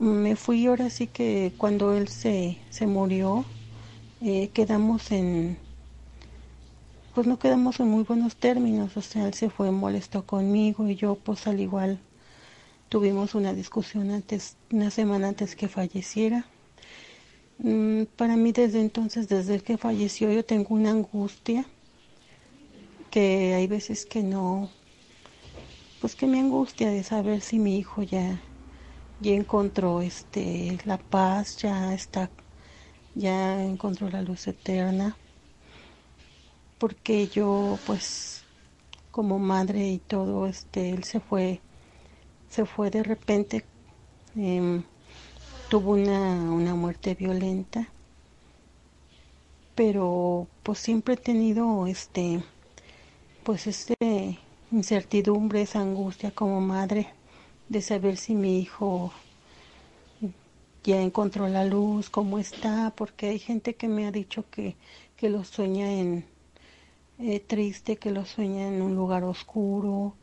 me 0.00 0.34
fui 0.34 0.66
ahora 0.66 0.90
sí 0.90 1.06
que 1.06 1.52
cuando 1.56 1.96
él 1.96 2.08
se, 2.08 2.58
se 2.70 2.88
murió, 2.88 3.44
eh, 4.22 4.48
quedamos 4.52 5.12
en, 5.12 5.56
pues 7.14 7.28
no 7.28 7.38
quedamos 7.38 7.78
en 7.78 7.88
muy 7.88 8.02
buenos 8.02 8.34
términos, 8.34 8.96
o 8.96 9.02
sea, 9.02 9.26
él 9.28 9.34
se 9.34 9.50
fue 9.50 9.70
molesto 9.70 10.26
conmigo 10.26 10.88
y 10.88 10.96
yo 10.96 11.14
pues 11.14 11.46
al 11.46 11.60
igual 11.60 12.00
tuvimos 12.88 13.36
una 13.36 13.54
discusión 13.54 14.10
antes, 14.10 14.56
una 14.72 14.90
semana 14.90 15.28
antes 15.28 15.54
que 15.54 15.68
falleciera. 15.68 16.44
Mm, 17.58 18.04
para 18.16 18.36
mí 18.36 18.52
desde 18.52 18.80
entonces, 18.80 19.28
desde 19.28 19.60
que 19.60 19.78
falleció, 19.78 20.32
yo 20.32 20.44
tengo 20.44 20.74
una 20.74 20.90
angustia 20.90 21.64
que 23.12 23.54
hay 23.54 23.68
veces 23.68 24.06
que 24.06 24.24
no, 24.24 24.70
pues 26.00 26.16
que 26.16 26.26
me 26.26 26.40
angustia 26.40 26.90
de 26.90 27.02
saber 27.04 27.40
si 27.42 27.58
mi 27.58 27.78
hijo 27.78 28.02
ya, 28.02 28.42
ya 29.20 29.32
encontró 29.32 30.02
este 30.02 30.78
la 30.84 30.98
paz, 30.98 31.58
ya 31.58 31.94
está, 31.94 32.30
ya 33.14 33.62
encontró 33.64 34.10
la 34.10 34.22
luz 34.22 34.46
eterna. 34.48 35.16
Porque 36.78 37.28
yo 37.28 37.78
pues 37.86 38.44
como 39.10 39.38
madre 39.38 39.88
y 39.88 39.98
todo 40.00 40.46
este 40.46 40.90
él 40.90 41.04
se 41.04 41.20
fue 41.20 41.62
se 42.48 42.66
fue 42.66 42.90
de 42.90 43.02
repente 43.04 43.66
em, 44.36 44.84
tuvo 45.68 45.92
una, 45.92 46.52
una 46.52 46.74
muerte 46.74 47.14
violenta. 47.16 47.94
Pero 49.74 50.48
pues 50.62 50.78
siempre 50.78 51.14
he 51.14 51.16
tenido 51.18 51.86
este 51.86 52.42
pues 53.44 53.66
este 53.66 53.94
incertidumbre 54.70 55.62
esa 55.62 55.80
angustia 55.80 56.30
como 56.30 56.60
madre 56.60 57.08
de 57.68 57.82
saber 57.82 58.16
si 58.16 58.34
mi 58.34 58.60
hijo 58.60 59.12
ya 60.84 61.00
encontró 61.00 61.48
la 61.48 61.64
luz, 61.64 62.10
cómo 62.10 62.38
está, 62.38 62.92
porque 62.96 63.28
hay 63.28 63.38
gente 63.38 63.74
que 63.74 63.88
me 63.88 64.06
ha 64.06 64.10
dicho 64.12 64.44
que, 64.50 64.76
que 65.16 65.30
lo 65.30 65.44
sueña 65.44 65.92
en, 65.92 66.24
eh, 67.18 67.40
triste, 67.40 67.96
que 67.96 68.10
lo 68.10 68.24
sueña 68.24 68.66
en 68.66 68.82
un 68.82 68.96
lugar 68.96 69.24
oscuro. 69.24 70.14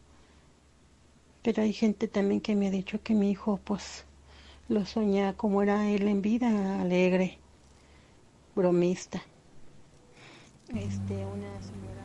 Pero 1.41 1.63
hay 1.63 1.71
gente 1.73 2.07
también 2.07 2.41
que 2.41 2.55
me 2.55 2.67
ha 2.67 2.71
dicho 2.71 3.01
que 3.01 3.13
mi 3.13 3.31
hijo 3.31 3.59
pues 3.63 4.05
lo 4.67 4.85
sueña 4.85 5.33
como 5.33 5.61
era 5.61 5.89
él 5.89 6.07
en 6.07 6.21
vida, 6.21 6.81
alegre, 6.81 7.37
bromista. 8.55 9.21
Este, 10.75 11.25
una 11.25 11.61
señora... 11.61 11.98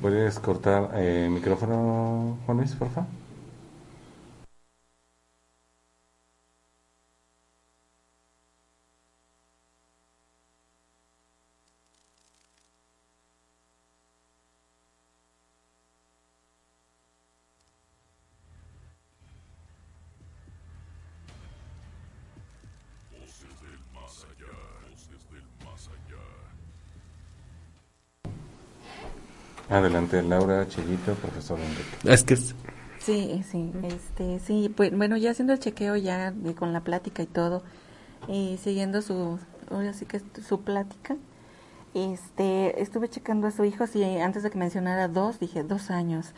¿Puedes 0.00 0.38
cortar 0.38 0.92
eh, 0.94 1.26
el 1.26 1.30
micrófono, 1.30 2.38
Juan 2.46 2.58
Luis, 2.58 2.74
por 2.74 2.88
favor? 2.90 3.19
Adelante, 29.70 30.20
Laura 30.22 30.66
Chillito, 30.66 31.14
profesor 31.14 31.58
Enrique. 31.60 32.12
Es 32.12 32.24
que 32.24 32.36
Sí, 32.36 33.42
sí, 33.50 33.72
este, 33.84 34.40
sí, 34.40 34.70
pues 34.76 34.94
bueno, 34.94 35.16
ya 35.16 35.30
haciendo 35.30 35.54
el 35.54 35.58
chequeo 35.58 35.96
ya 35.96 36.34
con 36.58 36.74
la 36.74 36.82
plática 36.82 37.22
y 37.22 37.26
todo, 37.26 37.62
y 38.28 38.58
siguiendo 38.62 39.00
su, 39.00 39.38
ahora 39.70 39.94
sí 39.94 40.04
que 40.04 40.20
su 40.46 40.60
plática, 40.60 41.16
este, 41.94 42.82
estuve 42.82 43.08
checando 43.08 43.46
a 43.46 43.52
su 43.52 43.64
hijo, 43.64 43.86
sí, 43.86 44.04
antes 44.18 44.42
de 44.42 44.50
que 44.50 44.58
mencionara 44.58 45.08
dos, 45.08 45.40
dije 45.40 45.62
dos 45.62 45.90
años. 45.90 46.34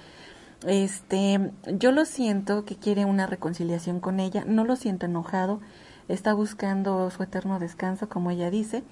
Este, 0.64 1.50
yo 1.66 1.90
lo 1.90 2.04
siento 2.04 2.64
que 2.64 2.76
quiere 2.76 3.06
una 3.06 3.26
reconciliación 3.26 3.98
con 3.98 4.20
ella, 4.20 4.44
no 4.46 4.64
lo 4.64 4.76
siento 4.76 5.06
enojado, 5.06 5.60
está 6.06 6.32
buscando 6.32 7.10
su 7.10 7.24
eterno 7.24 7.58
descanso, 7.58 8.08
como 8.08 8.30
ella 8.30 8.50
dice, 8.50 8.84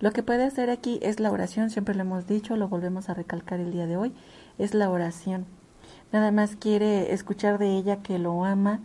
lo 0.00 0.12
que 0.12 0.22
puede 0.22 0.44
hacer 0.44 0.70
aquí 0.70 0.98
es 1.02 1.18
la 1.18 1.30
oración, 1.30 1.70
siempre 1.70 1.94
lo 1.94 2.02
hemos 2.02 2.26
dicho, 2.26 2.56
lo 2.56 2.68
volvemos 2.68 3.08
a 3.08 3.14
recalcar 3.14 3.60
el 3.60 3.72
día 3.72 3.86
de 3.86 3.96
hoy, 3.96 4.12
es 4.58 4.74
la 4.74 4.90
oración. 4.90 5.46
Nada 6.12 6.30
más 6.30 6.56
quiere 6.56 7.12
escuchar 7.12 7.58
de 7.58 7.76
ella 7.76 8.02
que 8.02 8.18
lo 8.18 8.44
ama 8.44 8.80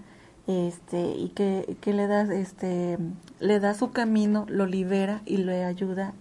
este 0.47 1.15
y 1.15 1.29
que, 1.29 1.77
que 1.79 1.93
le 1.93 2.07
da 2.07 2.23
este 2.33 2.97
le 3.39 3.59
da 3.59 3.73
su 3.73 3.91
camino, 3.91 4.45
lo 4.49 4.65
libera 4.65 5.21
y 5.25 5.37
le 5.37 5.63
ayuda 5.63 6.13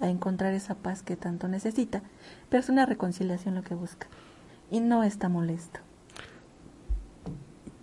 a 0.00 0.10
encontrar 0.10 0.52
esa 0.52 0.74
paz 0.74 1.02
que 1.02 1.16
tanto 1.16 1.48
necesita, 1.48 2.02
pero 2.50 2.60
es 2.60 2.68
una 2.68 2.84
reconciliación 2.84 3.54
lo 3.54 3.62
que 3.62 3.74
busca 3.74 4.08
y 4.70 4.80
no 4.80 5.04
está 5.04 5.28
molesto. 5.28 5.80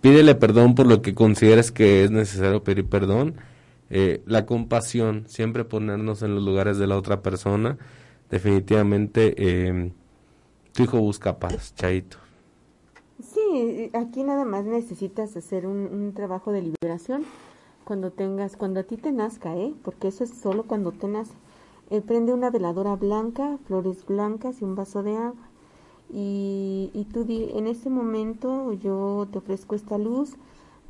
Pídele 0.00 0.34
perdón 0.34 0.74
por 0.74 0.86
lo 0.86 1.02
que 1.02 1.14
consideres 1.14 1.72
que 1.72 2.04
es 2.04 2.10
necesario 2.10 2.62
pedir 2.62 2.86
perdón 2.86 3.34
eh, 3.90 4.22
la 4.24 4.46
compasión, 4.46 5.24
siempre 5.26 5.64
ponernos 5.64 6.22
en 6.22 6.34
los 6.36 6.44
lugares 6.44 6.78
de 6.78 6.86
la 6.86 6.96
otra 6.96 7.22
persona, 7.22 7.76
definitivamente 8.30 9.34
eh, 9.36 9.92
tu 10.72 10.84
hijo 10.84 11.00
busca 11.00 11.38
paz, 11.38 11.74
Chaito. 11.74 12.16
Sí, 13.20 13.90
aquí 13.92 14.22
nada 14.22 14.44
más 14.44 14.64
necesitas 14.64 15.36
hacer 15.36 15.66
un, 15.66 16.12
trabajo 16.14 16.52
de 16.52 16.62
liberación 16.62 17.24
cuando 17.84 18.12
tengas, 18.12 18.56
cuando 18.56 18.80
a 18.80 18.84
ti 18.84 18.96
te 18.96 19.12
nazca, 19.12 19.56
¿eh? 19.56 19.74
Porque 19.82 20.08
eso 20.08 20.24
es 20.24 20.30
solo 20.30 20.62
cuando 20.62 20.92
te 20.92 21.08
nace. 21.08 21.34
Eh, 21.90 22.00
prende 22.00 22.32
una 22.32 22.50
veladora 22.50 22.94
blanca, 22.94 23.58
flores 23.66 24.06
blancas 24.06 24.62
y 24.62 24.64
un 24.64 24.76
vaso 24.76 25.02
de 25.02 25.16
agua. 25.16 25.48
Y, 26.08 26.90
y 26.94 27.04
tú 27.12 27.24
di, 27.24 27.50
en 27.54 27.66
este 27.66 27.90
momento 27.90 28.72
yo 28.72 29.28
te 29.30 29.38
ofrezco 29.38 29.74
esta 29.74 29.98
luz 29.98 30.36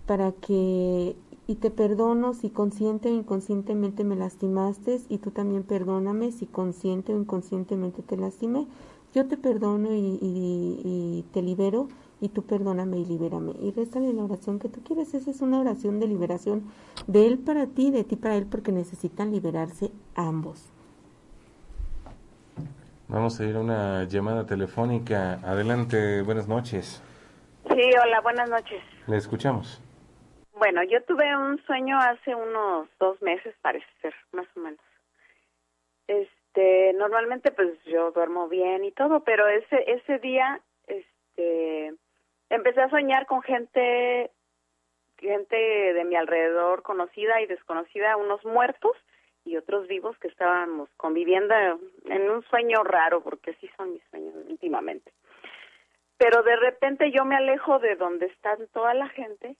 para 0.06 0.32
que 0.32 1.16
y 1.50 1.56
te 1.56 1.72
perdono 1.72 2.32
si 2.32 2.48
consciente 2.48 3.08
o 3.08 3.12
inconscientemente 3.12 4.04
me 4.04 4.14
lastimaste 4.14 5.00
y 5.08 5.18
tú 5.18 5.32
también 5.32 5.64
perdóname 5.64 6.30
si 6.30 6.46
consciente 6.46 7.12
o 7.12 7.18
inconscientemente 7.18 8.02
te 8.02 8.16
lastimé. 8.16 8.68
Yo 9.16 9.26
te 9.26 9.36
perdono 9.36 9.88
y, 9.90 11.24
te 11.32 11.42
libero 11.42 11.88
y 12.20 12.28
tú 12.28 12.42
perdóname 12.42 12.98
y 13.00 13.04
libérame. 13.04 13.56
Y 13.60 13.72
réstale 13.72 14.12
la 14.12 14.22
oración 14.22 14.60
que 14.60 14.68
tú 14.68 14.80
quieres. 14.84 15.12
Esa 15.12 15.28
es 15.28 15.40
una 15.40 15.58
oración 15.58 15.98
de 15.98 16.06
liberación 16.06 16.70
de 17.08 17.26
él 17.26 17.36
para 17.38 17.66
ti, 17.66 17.90
de 17.90 18.04
ti 18.04 18.14
para 18.14 18.36
él, 18.36 18.46
porque 18.46 18.70
necesitan 18.70 19.32
liberarse 19.32 19.90
ambos. 20.14 20.68
Vamos 23.08 23.40
a 23.40 23.44
ir 23.44 23.56
a 23.56 23.60
una 23.60 24.04
llamada 24.04 24.46
telefónica. 24.46 25.40
Adelante, 25.42 26.22
buenas 26.22 26.46
noches. 26.46 27.02
Sí, 27.68 27.82
hola, 28.04 28.20
buenas 28.20 28.48
noches. 28.48 28.80
Le 29.08 29.16
escuchamos. 29.16 29.82
Bueno, 30.60 30.82
yo 30.82 31.02
tuve 31.04 31.34
un 31.34 31.56
sueño 31.64 31.98
hace 31.98 32.34
unos 32.34 32.86
dos 32.98 33.22
meses, 33.22 33.54
parece 33.62 33.86
ser, 34.02 34.14
más 34.32 34.46
o 34.54 34.60
menos. 34.60 34.84
Este, 36.06 36.92
normalmente 36.92 37.50
pues 37.50 37.82
yo 37.84 38.10
duermo 38.10 38.46
bien 38.46 38.84
y 38.84 38.92
todo, 38.92 39.24
pero 39.24 39.48
ese 39.48 39.90
ese 39.90 40.18
día, 40.18 40.60
este, 40.86 41.94
empecé 42.50 42.82
a 42.82 42.90
soñar 42.90 43.24
con 43.24 43.40
gente, 43.40 44.30
gente 45.16 45.56
de 45.56 46.04
mi 46.04 46.16
alrededor, 46.16 46.82
conocida 46.82 47.40
y 47.40 47.46
desconocida, 47.46 48.18
unos 48.18 48.44
muertos 48.44 48.98
y 49.46 49.56
otros 49.56 49.88
vivos 49.88 50.18
que 50.18 50.28
estábamos 50.28 50.90
conviviendo 50.98 51.54
en 52.04 52.30
un 52.30 52.42
sueño 52.50 52.84
raro, 52.84 53.22
porque 53.22 53.52
así 53.52 53.70
son 53.78 53.94
mis 53.94 54.04
sueños 54.10 54.34
últimamente. 54.46 55.10
Pero 56.18 56.42
de 56.42 56.56
repente 56.56 57.10
yo 57.12 57.24
me 57.24 57.36
alejo 57.36 57.78
de 57.78 57.96
donde 57.96 58.26
están 58.26 58.58
toda 58.74 58.92
la 58.92 59.08
gente 59.08 59.56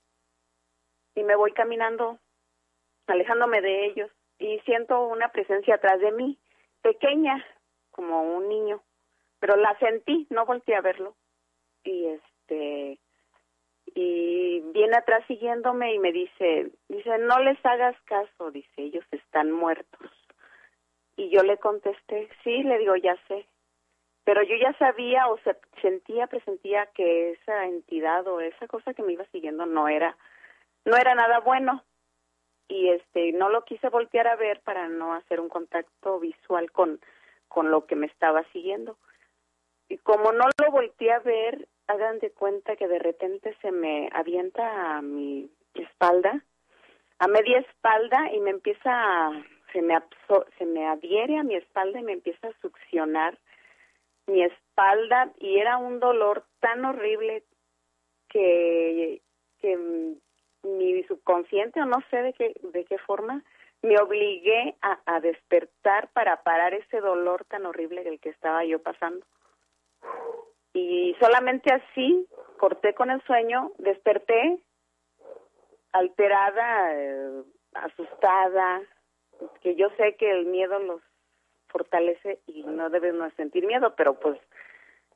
y 1.21 1.25
me 1.25 1.37
voy 1.37 1.53
caminando, 1.53 2.19
alejándome 3.07 3.61
de 3.61 3.87
ellos 3.87 4.11
y 4.39 4.59
siento 4.61 5.07
una 5.07 5.29
presencia 5.29 5.75
atrás 5.75 6.01
de 6.01 6.13
mí, 6.13 6.39
pequeña, 6.81 7.45
como 7.91 8.23
un 8.23 8.49
niño, 8.49 8.83
pero 9.39 9.57
la 9.57 9.79
sentí, 9.79 10.27
no 10.31 10.47
volteé 10.47 10.77
a 10.77 10.81
verlo. 10.81 11.15
Y 11.85 12.07
este 12.07 12.99
y 13.95 14.61
viene 14.73 14.97
atrás 14.97 15.25
siguiéndome 15.27 15.95
y 15.95 15.99
me 15.99 16.13
dice, 16.13 16.71
dice, 16.89 17.19
"No 17.19 17.39
les 17.41 17.59
hagas 17.67 18.01
caso", 18.03 18.51
dice, 18.51 18.71
"Ellos 18.77 19.05
están 19.11 19.51
muertos." 19.51 20.11
Y 21.17 21.29
yo 21.29 21.43
le 21.43 21.59
contesté, 21.59 22.29
"Sí", 22.45 22.63
le 22.63 22.79
digo, 22.79 22.97
"Ya 22.97 23.17
sé." 23.29 23.47
Pero 24.25 24.43
yo 24.43 24.55
ya 24.57 24.73
sabía 24.75 25.27
o 25.29 25.39
se, 25.39 25.57
sentía, 25.83 26.29
presentía 26.29 26.87
que 26.95 27.33
esa 27.33 27.67
entidad 27.67 28.27
o 28.29 28.41
esa 28.41 28.69
cosa 28.69 28.95
que 28.95 29.03
me 29.03 29.15
iba 29.15 29.25
siguiendo 29.27 29.67
no 29.67 29.89
era 29.89 30.17
no 30.85 30.97
era 30.97 31.15
nada 31.15 31.41
bueno. 31.41 31.85
Y 32.69 32.91
este 32.91 33.33
no 33.33 33.49
lo 33.49 33.65
quise 33.65 33.89
voltear 33.89 34.29
a 34.29 34.37
ver 34.37 34.61
para 34.61 34.89
no 34.89 35.15
hacer 35.15 35.41
un 35.41 35.49
contacto 35.49 36.21
visual 36.21 36.71
con 36.71 37.01
con 37.49 37.71
lo 37.73 37.85
que 37.87 37.97
me 37.97 38.07
estaba 38.07 38.45
siguiendo. 38.53 38.97
Y 39.89 39.99
como 39.99 40.33
no 40.33 40.45
lo 40.63 40.71
volteé 40.71 41.13
a 41.13 41.19
ver 41.19 41.67
hagan 41.89 42.21
de 42.21 42.31
cuenta 42.31 42.77
que 42.77 42.87
de 42.87 43.01
repente 43.01 43.57
se 43.61 43.73
me 43.73 44.09
avienta 44.13 44.97
a 44.97 45.03
mi 45.03 45.51
espalda, 45.75 46.45
a 47.19 47.27
media 47.27 47.59
espalda 47.59 48.33
y 48.33 48.41
me 48.41 48.51
empieza 48.51 48.91
a, 48.93 49.33
se 49.73 49.83
me 49.83 49.99
se 50.57 50.65
me 50.65 50.87
adhiere 50.87 51.39
a 51.39 51.43
mi 51.43 51.57
espalda 51.57 51.99
y 51.99 52.05
me 52.05 52.13
empieza 52.13 52.47
a 52.47 52.61
succionar 52.61 53.37
mi 54.27 54.45
espalda. 54.45 55.33
Y 55.39 55.59
era 55.59 55.77
un 55.77 55.99
dolor 55.99 56.45
tan 56.61 56.85
horrible 56.85 57.43
que 58.29 59.21
que 59.61 60.17
mi 60.63 61.03
subconsciente 61.05 61.81
o 61.81 61.87
no 61.87 61.99
sé 62.11 62.23
de 62.23 62.33
qué 62.35 62.53
de 62.63 62.85
qué 62.85 62.99
forma 62.99 63.43
me 63.83 63.99
obligué 63.99 64.77
a, 64.83 65.01
a 65.07 65.21
despertar 65.21 66.09
para 66.13 66.43
parar 66.43 66.75
ese 66.75 67.01
dolor 67.01 67.45
tan 67.47 67.65
horrible 67.65 68.05
del 68.05 68.21
que 68.21 68.29
estaba 68.29 68.65
yo 68.65 68.83
pasando. 68.83 69.25
Y 70.75 71.17
solamente 71.19 71.73
así 71.73 72.27
corté 72.59 72.95
con 72.95 73.11
el 73.11 73.23
sueño 73.23 73.73
desperté 73.79 74.61
alterada 75.93 76.95
eh, 76.95 77.43
asustada 77.75 78.83
que 79.63 79.75
yo 79.75 79.89
sé 79.97 80.17
que 80.17 80.31
el 80.31 80.47
miedo 80.47 80.79
los 80.79 81.01
fortalece 81.69 82.41
y 82.47 82.63
no 82.65 82.91
debemos 82.91 83.33
sentir 83.35 83.67
miedo 83.67 83.95
pero 83.97 84.21
pues 84.21 84.39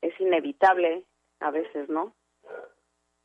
es 0.01 0.19
inevitable 0.21 1.05
a 1.41 1.51
veces 1.51 1.89
no 1.89 2.15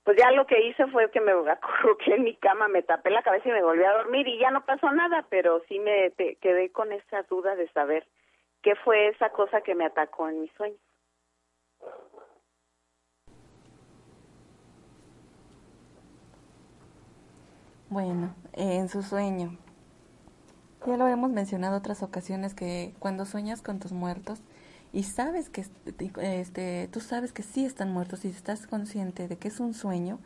pues 0.03 0.17
ya 0.17 0.31
lo 0.31 0.47
que 0.47 0.61
hice 0.67 0.88
fue 0.88 1.11
que 1.11 1.21
me 1.21 1.31
acurruqué 1.31 2.15
en 2.15 2.23
mi 2.23 2.35
cama, 2.35 2.67
me 2.67 2.81
tapé 2.81 3.09
la 3.09 3.21
cabeza 3.21 3.49
y 3.49 3.51
me 3.51 3.63
volví 3.63 3.84
a 3.84 3.93
dormir 3.93 4.27
y 4.27 4.39
ya 4.39 4.51
no 4.51 4.65
pasó 4.65 4.91
nada, 4.91 5.26
pero 5.30 5.61
sí 5.67 5.80
me 5.80 6.11
quedé 6.41 6.71
con 6.71 6.91
esa 6.91 7.23
duda 7.23 7.55
de 7.55 7.67
saber 7.69 8.07
qué 8.61 8.76
fue 8.76 9.09
esa 9.09 9.30
cosa 9.30 9.61
que 9.61 9.76
me 9.76 9.85
atacó 9.85 10.30
en 10.30 10.41
mi 10.41 10.47
sueño. 10.49 10.77
Bueno, 17.89 18.35
en 18.53 18.88
su 18.88 19.01
sueño. 19.01 19.57
Ya 20.85 20.95
lo 20.95 21.07
hemos 21.07 21.31
mencionado 21.31 21.77
otras 21.77 22.03
ocasiones 22.03 22.53
que 22.53 22.93
cuando 22.99 23.26
sueñas 23.26 23.61
con 23.61 23.80
tus 23.80 23.91
muertos, 23.91 24.41
y 24.91 25.03
sabes 25.03 25.49
que 25.49 25.66
este, 26.22 26.88
tú 26.91 26.99
sabes 26.99 27.32
que 27.32 27.44
sí 27.44 27.66
están 27.66 27.91
muertos 27.91 28.26
y 28.26 28.30
estás 28.30 28.66
consciente 28.66 29.28
de 29.28 29.38
que 29.38 29.49
es 29.49 29.60
un 29.60 29.74
sueño, 29.74 30.20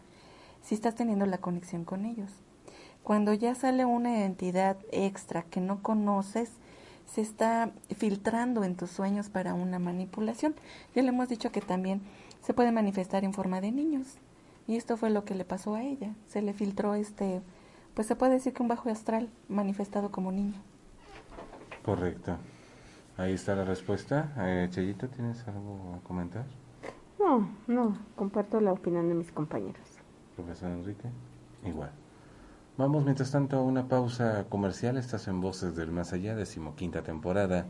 si 0.62 0.76
estás 0.76 0.96
teniendo 0.96 1.26
la 1.26 1.40
conexión 1.40 1.84
con 1.84 2.06
ellos. 2.06 2.32
Cuando 3.04 3.34
ya 3.34 3.54
sale 3.54 3.84
una 3.84 4.24
entidad 4.24 4.78
extra 4.92 5.44
que 5.44 5.60
no 5.60 5.82
conoces, 5.82 6.52
se 7.06 7.20
está 7.20 7.72
filtrando 7.98 8.64
en 8.64 8.76
tus 8.78 8.90
sueños 8.90 9.28
para 9.28 9.54
una 9.54 9.78
manipulación. 9.78 10.56
Ya 10.96 11.02
le 11.02 11.10
hemos 11.10 11.28
dicho 11.28 11.52
que 11.52 11.60
también 11.60 12.02
se 12.42 12.54
puede 12.54 12.72
manifestar 12.72 13.26
en 13.26 13.34
forma 13.34 13.60
de 13.60 13.74
niños. 13.74 14.08
Y 14.68 14.78
esto 14.78 14.96
fue 14.96 15.10
lo 15.10 15.26
que 15.26 15.36
le 15.36 15.44
pasó 15.44 15.76
a 15.76 15.84
ella. 15.84 16.16
Se 16.28 16.42
le 16.42 16.54
filtró 16.54 16.96
este, 16.96 17.42
pues 17.94 18.08
se 18.08 18.16
puede 18.16 18.34
decir 18.34 18.54
que 18.54 18.62
un 18.62 18.70
bajo 18.70 18.90
astral 18.90 19.30
manifestado 19.50 20.10
como 20.10 20.32
niño. 20.32 20.62
Correcto. 21.84 22.38
Ahí 23.18 23.34
está 23.34 23.56
la 23.56 23.64
respuesta. 23.64 24.34
Eh, 24.38 24.68
Chayito, 24.72 25.08
¿tienes 25.08 25.48
algo 25.48 25.96
a 25.96 26.08
comentar? 26.08 26.46
No, 27.20 27.48
no, 27.68 27.98
comparto 28.16 28.60
la 28.60 28.72
opinión 28.72 29.08
de 29.08 29.16
mis 29.16 29.32
compañeros. 29.32 29.84
Profesor 30.36 30.72
Enrique, 30.72 31.10
igual. 31.64 31.92
Vamos, 32.76 33.04
mientras 33.04 33.32
tanto, 33.32 33.58
a 33.58 33.62
una 33.62 33.88
pausa 33.88 34.46
comercial. 34.50 34.98
Estás 34.98 35.28
en 35.28 35.42
Voces 35.42 35.76
del 35.76 35.92
Más 35.92 36.12
Allá, 36.12 36.36
decimoquinta 36.36 37.04
temporada, 37.04 37.68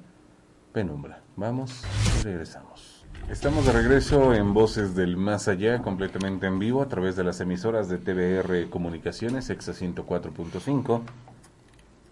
Penumbra. 0.72 1.22
Vamos 1.36 1.84
y 2.20 2.24
regresamos. 2.24 3.06
Estamos 3.30 3.66
de 3.66 3.74
regreso 3.74 4.34
en 4.34 4.54
Voces 4.54 4.96
del 4.96 5.18
Más 5.18 5.50
Allá, 5.50 5.82
completamente 5.82 6.48
en 6.48 6.58
vivo, 6.58 6.82
a 6.82 6.88
través 6.88 7.18
de 7.18 7.26
las 7.26 7.42
emisoras 7.42 7.90
de 7.90 7.98
TBR 7.98 8.70
Comunicaciones, 8.70 9.50
EXA 9.50 9.74
104.5 9.74 11.02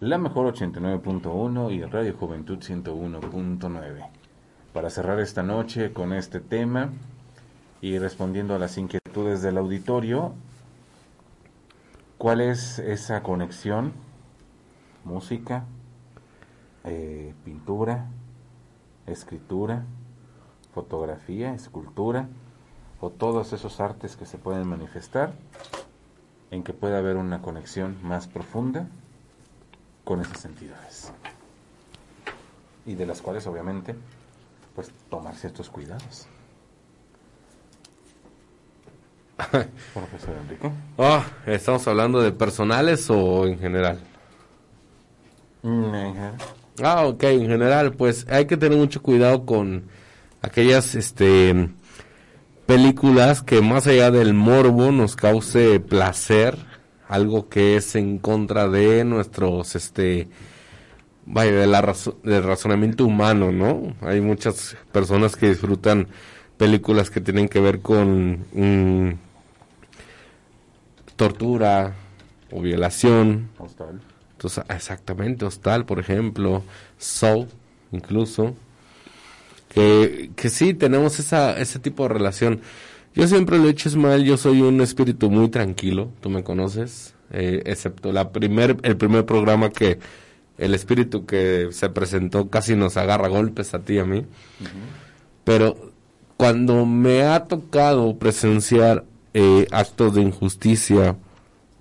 la 0.02 0.18
Mejor 0.18 0.52
89.1 0.52 1.72
y 1.72 1.84
Radio 1.84 2.16
Juventud 2.18 2.58
101.9. 2.58 4.10
Para 4.74 4.90
cerrar 4.90 5.20
esta 5.20 5.44
noche 5.44 5.94
con 5.94 6.12
este 6.12 6.40
tema 6.40 6.90
y 7.82 8.00
respondiendo 8.00 8.56
a 8.56 8.58
las 8.58 8.80
inquietudes 8.80 9.44
del 9.44 9.60
auditorio, 9.60 10.34
¿cuál 12.18 12.42
es 12.42 12.80
esa 12.80 13.22
conexión? 13.22 13.94
Música, 15.04 15.66
eh, 16.84 17.36
pintura, 17.46 18.08
escritura, 19.06 19.84
fotografía, 20.74 21.54
escultura 21.54 22.28
o 23.02 23.12
todos 23.12 23.54
esos 23.54 23.80
artes 23.80 24.16
que 24.16 24.26
se 24.26 24.40
pueden 24.40 24.68
manifestar 24.68 25.34
en 26.50 26.64
que 26.64 26.74
pueda 26.74 26.98
haber 26.98 27.18
una 27.18 27.44
conexión 27.44 27.98
más 28.02 28.28
profunda 28.28 28.88
con 30.04 30.22
esas 30.22 30.46
entidades. 30.46 31.12
Y 32.86 32.96
de 32.96 33.06
las 33.06 33.22
cuales 33.22 33.46
obviamente, 33.48 33.96
pues 34.76 34.92
tomar 35.10 35.36
ciertos 35.36 35.70
cuidados. 35.70 36.28
Profesor 39.94 40.36
Enrique. 40.44 40.72
Ah, 40.98 41.24
¿Estamos 41.46 41.88
hablando 41.88 42.22
de 42.22 42.32
personales 42.32 43.10
o 43.10 43.46
en 43.46 43.60
general? 43.60 44.00
Mm, 45.64 45.94
ah, 46.84 47.06
ok, 47.06 47.24
en 47.24 47.48
general, 47.48 47.94
pues 47.94 48.26
hay 48.30 48.46
que 48.46 48.58
tener 48.58 48.78
mucho 48.78 49.02
cuidado 49.02 49.46
con 49.46 49.84
aquellas 50.42 50.96
este 50.96 51.70
películas 52.66 53.42
que 53.42 53.62
más 53.62 53.86
allá 53.86 54.12
del 54.12 54.34
morbo 54.34 54.92
nos 54.92 55.16
cause 55.16 55.80
placer 55.82 56.58
algo 57.12 57.50
que 57.50 57.76
es 57.76 57.96
en 57.96 58.20
contra 58.20 58.70
de 58.70 59.04
nuestros, 59.04 59.76
este, 59.76 60.30
vaya, 61.26 61.52
de 61.52 61.68
la 61.68 61.94
del 62.24 62.42
razonamiento 62.42 63.06
humano, 63.06 63.52
¿no? 63.52 63.94
Hay 64.00 64.22
muchas 64.22 64.78
personas 64.94 65.36
que 65.36 65.50
disfrutan 65.50 66.08
películas 66.56 67.10
que 67.10 67.20
tienen 67.20 67.50
que 67.50 67.60
ver 67.60 67.82
con 67.82 68.46
mm, 68.54 69.16
tortura 71.18 71.96
o 72.50 72.62
violación. 72.62 73.50
Hostal. 73.58 74.00
Entonces, 74.32 74.64
exactamente, 74.70 75.44
hostal, 75.44 75.86
por 75.86 76.00
ejemplo, 76.00 76.64
Soul, 76.98 77.50
incluso. 77.92 78.56
Que, 79.68 80.32
que 80.38 80.50
sí, 80.50 80.74
tenemos 80.74 81.20
esa, 81.20 81.60
ese 81.60 81.78
tipo 81.80 82.04
de 82.04 82.10
relación. 82.10 82.62
Yo 83.14 83.28
siempre 83.28 83.58
lo 83.58 83.68
he 83.68 83.72
hecho 83.72 83.90
mal, 83.98 84.24
yo 84.24 84.38
soy 84.38 84.62
un 84.62 84.80
espíritu 84.82 85.30
muy 85.30 85.50
tranquilo, 85.50 86.12
tú 86.22 86.30
me 86.30 86.44
conoces, 86.44 87.14
eh, 87.32 87.62
excepto 87.66 88.14
la 88.14 88.32
primer, 88.32 88.78
el 88.84 88.96
primer 88.96 89.26
programa 89.26 89.70
que 89.70 90.00
el 90.58 90.74
espíritu 90.74 91.26
que 91.26 91.70
se 91.72 91.90
presentó 91.90 92.50
casi 92.50 92.76
nos 92.76 92.96
agarra 92.96 93.28
golpes 93.28 93.74
a 93.74 93.80
ti 93.80 93.96
y 93.96 94.00
a 94.00 94.06
mí. 94.06 94.26
Pero 95.44 95.92
cuando 96.38 96.86
me 96.86 97.24
ha 97.24 97.46
tocado 97.46 98.18
presenciar 98.18 99.04
eh, 99.34 99.68
actos 99.72 100.16
de 100.16 100.22
injusticia, 100.22 101.18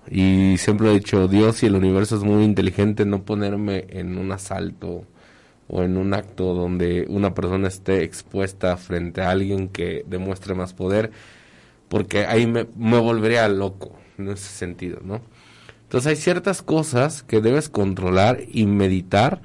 y 0.09 0.57
siempre 0.57 0.89
he 0.89 0.93
dicho, 0.95 1.27
Dios 1.27 1.63
y 1.63 1.67
el 1.67 1.75
universo 1.75 2.17
es 2.17 2.23
muy 2.23 2.43
inteligente, 2.43 3.05
no 3.05 3.23
ponerme 3.23 3.85
en 3.89 4.17
un 4.17 4.31
asalto 4.31 5.05
o 5.71 5.83
en 5.83 5.97
un 5.97 6.13
acto 6.13 6.53
donde 6.53 7.05
una 7.07 7.33
persona 7.33 7.69
esté 7.69 8.03
expuesta 8.03 8.75
frente 8.75 9.21
a 9.21 9.29
alguien 9.29 9.69
que 9.69 10.03
demuestre 10.05 10.53
más 10.53 10.73
poder, 10.73 11.11
porque 11.87 12.25
ahí 12.25 12.45
me, 12.45 12.65
volvería 12.75 13.47
loco 13.47 13.93
en 14.17 14.27
ese 14.27 14.49
sentido, 14.49 14.99
¿no? 15.01 15.21
Entonces 15.83 16.09
hay 16.09 16.15
ciertas 16.17 16.61
cosas 16.61 17.23
que 17.23 17.39
debes 17.39 17.69
controlar 17.69 18.41
y 18.51 18.65
meditar 18.65 19.41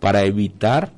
para 0.00 0.24
evitar 0.24 0.92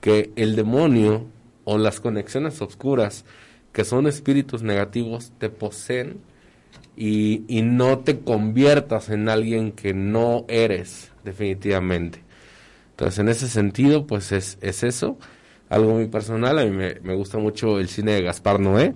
que 0.00 0.32
el 0.34 0.56
demonio 0.56 1.26
o 1.64 1.78
las 1.78 2.00
conexiones 2.00 2.60
oscuras 2.60 3.24
que 3.72 3.84
son 3.84 4.08
espíritus 4.08 4.62
negativos 4.62 5.32
te 5.38 5.48
poseen 5.48 6.18
y, 6.96 7.44
y 7.46 7.62
no 7.62 8.00
te 8.00 8.18
conviertas 8.18 9.10
en 9.10 9.28
alguien 9.28 9.70
que 9.70 9.94
no 9.94 10.44
eres 10.48 11.12
definitivamente. 11.24 12.27
Entonces, 12.98 13.20
en 13.20 13.28
ese 13.28 13.46
sentido, 13.46 14.08
pues 14.08 14.32
es, 14.32 14.58
es 14.60 14.82
eso, 14.82 15.18
algo 15.68 15.92
muy 15.92 16.08
personal. 16.08 16.58
A 16.58 16.64
mí 16.64 16.72
me, 16.72 16.96
me 17.04 17.14
gusta 17.14 17.38
mucho 17.38 17.78
el 17.78 17.88
cine 17.88 18.10
de 18.10 18.22
Gaspar 18.22 18.58
Noé. 18.58 18.92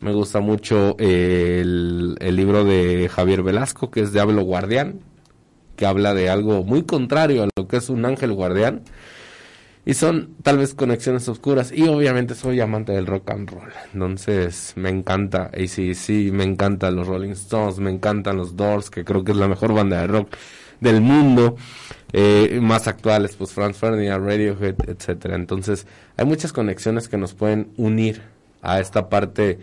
Me 0.00 0.10
gusta 0.14 0.40
mucho 0.40 0.96
eh, 0.98 1.58
el, 1.60 2.16
el, 2.18 2.34
libro 2.34 2.64
de 2.64 3.10
Javier 3.10 3.42
Velasco, 3.42 3.90
que 3.90 4.00
es 4.00 4.14
Diablo 4.14 4.40
Guardián, 4.40 5.00
que 5.76 5.84
habla 5.84 6.14
de 6.14 6.30
algo 6.30 6.64
muy 6.64 6.84
contrario 6.84 7.42
a 7.42 7.48
lo 7.54 7.68
que 7.68 7.76
es 7.76 7.90
un 7.90 8.06
ángel 8.06 8.32
guardián. 8.32 8.84
Y 9.84 9.92
son 9.92 10.34
tal 10.42 10.56
vez 10.56 10.72
conexiones 10.72 11.28
oscuras. 11.28 11.72
Y 11.72 11.86
obviamente 11.88 12.34
soy 12.34 12.60
amante 12.60 12.92
del 12.92 13.06
rock 13.06 13.32
and 13.32 13.50
roll. 13.50 13.70
Entonces 13.92 14.72
me 14.76 14.88
encanta 14.88 15.50
ACDC, 15.52 16.32
me 16.32 16.44
encantan 16.44 16.96
los 16.96 17.06
Rolling 17.06 17.32
Stones, 17.32 17.80
me 17.80 17.90
encantan 17.90 18.38
los 18.38 18.56
Doors, 18.56 18.88
que 18.88 19.04
creo 19.04 19.24
que 19.24 19.32
es 19.32 19.38
la 19.38 19.46
mejor 19.46 19.74
banda 19.74 20.00
de 20.00 20.06
rock 20.06 20.30
del 20.80 21.02
mundo 21.02 21.56
eh, 22.12 22.58
más 22.62 22.86
actuales, 22.88 23.34
pues 23.36 23.52
Franz 23.52 23.76
Ferdinand, 23.76 24.24
Radiohead, 24.24 24.76
etcétera. 24.86 25.34
Entonces, 25.34 25.86
hay 26.16 26.24
muchas 26.24 26.52
conexiones 26.52 27.08
que 27.08 27.16
nos 27.16 27.34
pueden 27.34 27.68
unir 27.76 28.22
a 28.62 28.80
esta 28.80 29.08
parte 29.08 29.58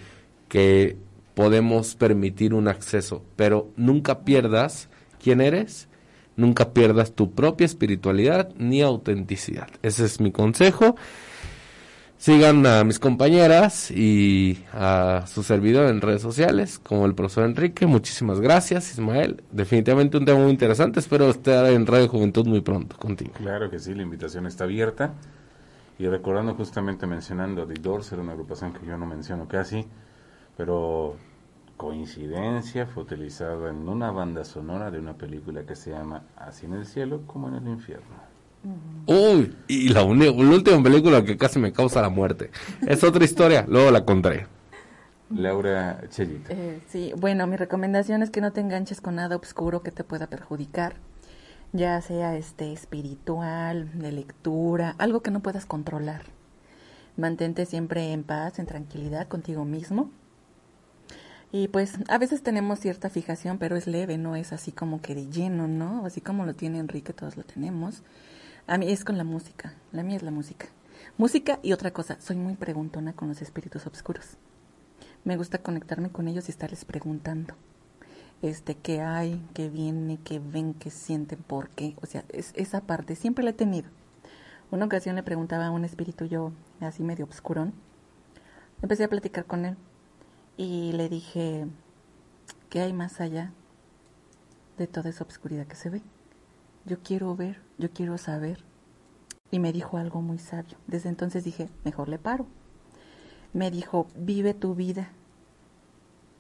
que 0.49 0.97
podemos 1.33 1.95
permitir 1.95 2.53
un 2.53 2.67
acceso, 2.67 3.23
pero 3.35 3.69
nunca 3.75 4.19
pierdas 4.23 4.89
quién 5.21 5.41
eres, 5.41 5.87
nunca 6.35 6.73
pierdas 6.73 7.13
tu 7.13 7.31
propia 7.31 7.65
espiritualidad 7.65 8.49
ni 8.57 8.81
autenticidad. 8.81 9.67
Ese 9.81 10.05
es 10.05 10.19
mi 10.19 10.31
consejo. 10.31 10.95
Sigan 12.23 12.65
a 12.65 12.85
mis 12.85 12.99
compañeras 12.99 13.91
y 13.91 14.63
a 14.71 15.25
su 15.27 15.43
servidor 15.43 15.89
en 15.89 15.99
redes 15.99 16.21
sociales, 16.21 16.79
como 16.79 17.05
el 17.05 17.15
profesor 17.15 17.43
Enrique. 17.43 17.85
Muchísimas 17.85 18.39
gracias, 18.39 18.93
Ismael. 18.93 19.43
Definitivamente 19.51 20.15
un 20.15 20.23
tema 20.23 20.39
muy 20.39 20.51
interesante. 20.51 21.01
Espero 21.01 21.29
estar 21.29 21.65
en 21.65 21.85
Radio 21.85 22.07
Juventud 22.07 22.47
muy 22.47 22.61
pronto 22.61 22.95
contigo. 22.95 23.33
Claro 23.33 23.69
que 23.69 23.77
sí, 23.77 23.93
la 23.93 24.03
invitación 24.03 24.47
está 24.47 24.63
abierta. 24.63 25.15
Y 25.99 26.07
recordando 26.07 26.55
justamente 26.55 27.05
mencionando 27.07 27.63
a 27.63 27.67
The 27.67 27.73
Doors, 27.73 28.13
era 28.13 28.21
una 28.21 28.31
agrupación 28.31 28.71
que 28.71 28.85
yo 28.85 28.97
no 28.97 29.05
menciono 29.05 29.45
casi, 29.49 29.85
pero 30.55 31.17
coincidencia 31.75 32.85
fue 32.85 33.03
utilizada 33.03 33.69
en 33.69 33.89
una 33.89 34.11
banda 34.11 34.45
sonora 34.45 34.91
de 34.91 34.97
una 34.97 35.17
película 35.17 35.65
que 35.65 35.75
se 35.75 35.91
llama 35.91 36.23
Así 36.37 36.67
en 36.67 36.73
el 36.75 36.85
cielo 36.85 37.23
como 37.27 37.49
en 37.49 37.55
el 37.55 37.67
infierno. 37.67 38.32
Uy, 39.05 39.55
y 39.67 39.89
la, 39.89 40.01
la 40.01 40.31
última 40.31 40.81
película 40.81 41.23
que 41.23 41.37
casi 41.37 41.59
me 41.59 41.73
causa 41.73 42.01
la 42.01 42.09
muerte. 42.09 42.51
Es 42.87 43.03
otra 43.03 43.25
historia, 43.25 43.65
luego 43.67 43.91
la 43.91 44.05
contaré. 44.05 44.47
Laura 45.29 46.01
Chellita. 46.09 46.53
Eh, 46.53 46.81
sí, 46.87 47.11
bueno, 47.17 47.47
mi 47.47 47.57
recomendación 47.57 48.23
es 48.23 48.29
que 48.29 48.41
no 48.41 48.53
te 48.53 48.61
enganches 48.61 49.01
con 49.01 49.15
nada 49.15 49.35
oscuro 49.35 49.81
que 49.81 49.91
te 49.91 50.03
pueda 50.03 50.27
perjudicar, 50.27 50.95
ya 51.71 51.99
sea 52.01 52.37
este 52.37 52.71
espiritual, 52.71 53.89
de 53.93 54.11
lectura, 54.11 54.95
algo 54.99 55.21
que 55.21 55.31
no 55.31 55.41
puedas 55.41 55.65
controlar. 55.65 56.23
Mantente 57.17 57.65
siempre 57.65 58.11
en 58.11 58.23
paz, 58.23 58.59
en 58.59 58.65
tranquilidad 58.65 59.27
contigo 59.27 59.65
mismo. 59.65 60.11
Y 61.51 61.67
pues 61.67 61.99
a 62.09 62.17
veces 62.17 62.41
tenemos 62.41 62.79
cierta 62.79 63.09
fijación, 63.09 63.59
pero 63.59 63.75
es 63.75 63.85
leve, 63.85 64.17
no 64.17 64.35
es 64.35 64.53
así 64.53 64.71
como 64.71 65.01
que 65.01 65.13
de 65.13 65.29
lleno, 65.29 65.67
¿no? 65.67 66.03
Así 66.05 66.19
como 66.19 66.45
lo 66.45 66.55
tiene 66.55 66.79
Enrique, 66.79 67.13
todos 67.13 67.37
lo 67.37 67.43
tenemos. 67.43 68.01
A 68.65 68.77
mí 68.77 68.89
es 68.89 69.03
con 69.03 69.17
la 69.17 69.25
música, 69.25 69.73
la 69.91 70.03
mía 70.03 70.15
es 70.15 70.23
la 70.23 70.31
música. 70.31 70.67
Música 71.17 71.59
y 71.63 71.73
otra 71.73 71.91
cosa, 71.91 72.15
soy 72.21 72.37
muy 72.37 72.55
preguntona 72.55 73.11
con 73.11 73.27
los 73.27 73.41
espíritus 73.41 73.85
oscuros. 73.87 74.37
Me 75.25 75.35
gusta 75.35 75.57
conectarme 75.57 76.09
con 76.09 76.29
ellos 76.29 76.47
y 76.47 76.51
estarles 76.51 76.85
preguntando 76.85 77.55
este 78.41 78.75
qué 78.75 79.01
hay, 79.01 79.45
qué 79.53 79.69
viene, 79.69 80.17
qué 80.23 80.39
ven, 80.39 80.73
qué 80.75 80.91
sienten, 80.91 81.39
por 81.39 81.71
qué. 81.71 81.97
O 82.01 82.05
sea, 82.05 82.23
es, 82.29 82.53
esa 82.55 82.79
parte 82.79 83.17
siempre 83.17 83.43
la 83.43 83.49
he 83.49 83.53
tenido. 83.53 83.89
Una 84.71 84.85
ocasión 84.85 85.17
le 85.17 85.23
preguntaba 85.23 85.67
a 85.67 85.71
un 85.71 85.83
espíritu 85.83 86.23
yo, 86.23 86.53
así 86.79 87.03
medio 87.03 87.25
obscurón. 87.25 87.73
Empecé 88.81 89.03
a 89.03 89.09
platicar 89.09 89.43
con 89.43 89.65
él 89.65 89.75
y 90.55 90.93
le 90.93 91.09
dije, 91.09 91.67
¿qué 92.69 92.79
hay 92.79 92.93
más 92.93 93.19
allá 93.19 93.51
de 94.77 94.87
toda 94.87 95.09
esa 95.09 95.25
obscuridad 95.25 95.67
que 95.67 95.75
se 95.75 95.89
ve? 95.89 96.01
Yo 96.85 96.99
quiero 97.01 97.35
ver, 97.35 97.61
yo 97.77 97.91
quiero 97.91 98.17
saber. 98.17 98.63
Y 99.51 99.59
me 99.59 99.71
dijo 99.71 99.97
algo 99.97 100.21
muy 100.21 100.39
sabio. 100.39 100.77
Desde 100.87 101.09
entonces 101.09 101.43
dije, 101.43 101.69
mejor 101.83 102.09
le 102.09 102.17
paro. 102.17 102.47
Me 103.53 103.69
dijo, 103.69 104.07
vive 104.15 104.53
tu 104.53 104.73
vida. 104.75 105.09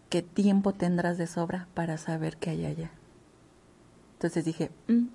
¿Qué 0.09 0.21
tiempo 0.21 0.73
tendrás 0.73 1.17
de 1.17 1.27
sobra 1.27 1.67
para 1.73 1.97
saber 1.97 2.37
qué 2.37 2.51
hay 2.51 2.65
allá? 2.65 2.91
Entonces 4.13 4.45
dije, 4.45 4.71
"Mm", 4.87 5.07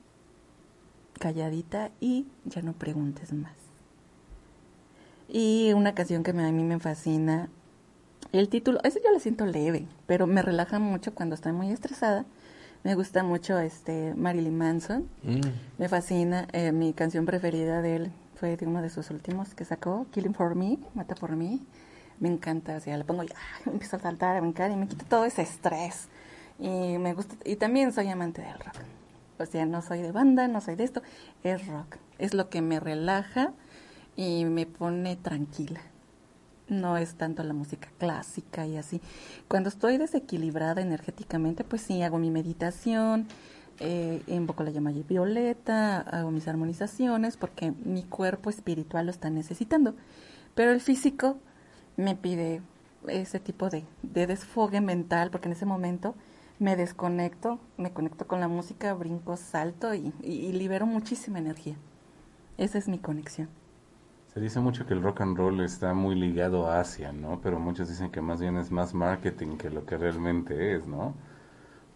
calladita 1.18 1.90
y 2.00 2.26
ya 2.44 2.62
no 2.62 2.72
preguntes 2.72 3.32
más. 3.32 3.54
Y 5.28 5.72
una 5.74 5.94
canción 5.94 6.22
que 6.22 6.30
a 6.30 6.34
mí 6.34 6.64
me 6.64 6.78
fascina, 6.78 7.48
el 8.32 8.48
título, 8.48 8.80
ese 8.84 9.00
yo 9.02 9.10
lo 9.10 9.20
siento 9.20 9.46
leve, 9.46 9.86
pero 10.06 10.26
me 10.26 10.42
relaja 10.42 10.78
mucho 10.78 11.14
cuando 11.14 11.34
estoy 11.34 11.52
muy 11.52 11.70
estresada. 11.70 12.24
Me 12.84 12.94
gusta 12.94 13.22
mucho 13.22 13.58
este 13.58 14.14
Marilyn 14.14 14.56
Manson. 14.56 15.08
Mm. 15.22 15.40
Me 15.78 15.88
fascina. 15.88 16.46
eh, 16.52 16.72
mi 16.72 16.92
canción 16.92 17.26
preferida 17.26 17.82
de 17.82 17.96
él 17.96 18.12
fue 18.36 18.56
de 18.56 18.66
uno 18.66 18.82
de 18.82 18.88
sus 18.88 19.10
últimos 19.10 19.54
que 19.54 19.64
sacó, 19.64 20.06
Killing 20.12 20.34
for 20.34 20.54
Me, 20.54 20.78
Mata 20.94 21.14
por 21.14 21.34
mí. 21.36 21.60
Me 22.20 22.28
encanta, 22.28 22.76
o 22.76 22.80
sea, 22.80 22.96
la 22.96 23.04
pongo 23.04 23.22
y 23.24 23.28
ay, 23.28 23.62
empiezo 23.72 23.96
a 23.96 24.00
saltar, 24.00 24.36
a 24.36 24.40
brincar 24.40 24.70
y 24.70 24.76
me 24.76 24.86
quita 24.88 25.04
todo 25.04 25.24
ese 25.24 25.42
estrés. 25.42 26.08
Y 26.58 26.98
me 26.98 27.14
gusta, 27.14 27.36
y 27.44 27.56
también 27.56 27.92
soy 27.92 28.08
amante 28.08 28.42
del 28.42 28.58
rock. 28.58 28.76
O 29.38 29.46
sea, 29.46 29.66
no 29.66 29.82
soy 29.82 30.02
de 30.02 30.10
banda, 30.10 30.48
no 30.48 30.60
soy 30.60 30.74
de 30.74 30.84
esto, 30.84 31.02
es 31.44 31.66
rock. 31.68 31.96
Es 32.18 32.34
lo 32.34 32.48
que 32.48 32.60
me 32.60 32.80
relaja 32.80 33.52
y 34.16 34.44
me 34.44 34.66
pone 34.66 35.14
tranquila. 35.16 35.80
No 36.68 36.98
es 36.98 37.14
tanto 37.14 37.42
la 37.44 37.54
música 37.54 37.88
clásica 37.98 38.66
y 38.66 38.76
así. 38.76 39.00
Cuando 39.48 39.70
estoy 39.70 39.96
desequilibrada 39.96 40.82
energéticamente, 40.82 41.64
pues 41.64 41.80
sí, 41.82 42.02
hago 42.02 42.18
mi 42.18 42.30
meditación, 42.30 43.26
eh, 43.80 44.22
invoco 44.26 44.64
la 44.64 44.70
llama 44.70 44.90
violeta, 44.92 46.00
hago 46.00 46.30
mis 46.30 46.46
armonizaciones 46.46 47.36
porque 47.38 47.72
mi 47.84 48.02
cuerpo 48.02 48.50
espiritual 48.50 49.06
lo 49.06 49.12
está 49.12 49.30
necesitando. 49.30 49.94
Pero 50.54 50.72
el 50.72 50.80
físico 50.80 51.38
me 51.96 52.16
pide 52.16 52.60
ese 53.06 53.40
tipo 53.40 53.70
de, 53.70 53.84
de 54.02 54.26
desfogue 54.26 54.80
mental 54.82 55.30
porque 55.30 55.48
en 55.48 55.52
ese 55.52 55.64
momento 55.64 56.14
me 56.58 56.76
desconecto, 56.76 57.60
me 57.78 57.92
conecto 57.92 58.26
con 58.26 58.40
la 58.40 58.48
música, 58.48 58.92
brinco, 58.92 59.36
salto 59.38 59.94
y, 59.94 60.12
y- 60.22 60.32
y 60.46 60.52
libero 60.52 60.84
muchísima 60.86 61.38
energía. 61.38 61.76
Esa 62.58 62.76
es 62.78 62.88
mi 62.88 62.98
conexión. 62.98 63.48
Se 64.38 64.44
dice 64.44 64.60
mucho 64.60 64.86
que 64.86 64.94
el 64.94 65.02
rock 65.02 65.22
and 65.22 65.36
roll 65.36 65.60
está 65.62 65.94
muy 65.94 66.14
ligado 66.14 66.68
a 66.68 66.78
Asia, 66.78 67.10
¿no? 67.10 67.40
Pero 67.42 67.58
muchos 67.58 67.88
dicen 67.88 68.12
que 68.12 68.20
más 68.20 68.40
bien 68.40 68.56
es 68.56 68.70
más 68.70 68.94
marketing 68.94 69.56
que 69.56 69.68
lo 69.68 69.84
que 69.84 69.96
realmente 69.96 70.76
es, 70.76 70.86
¿no? 70.86 71.12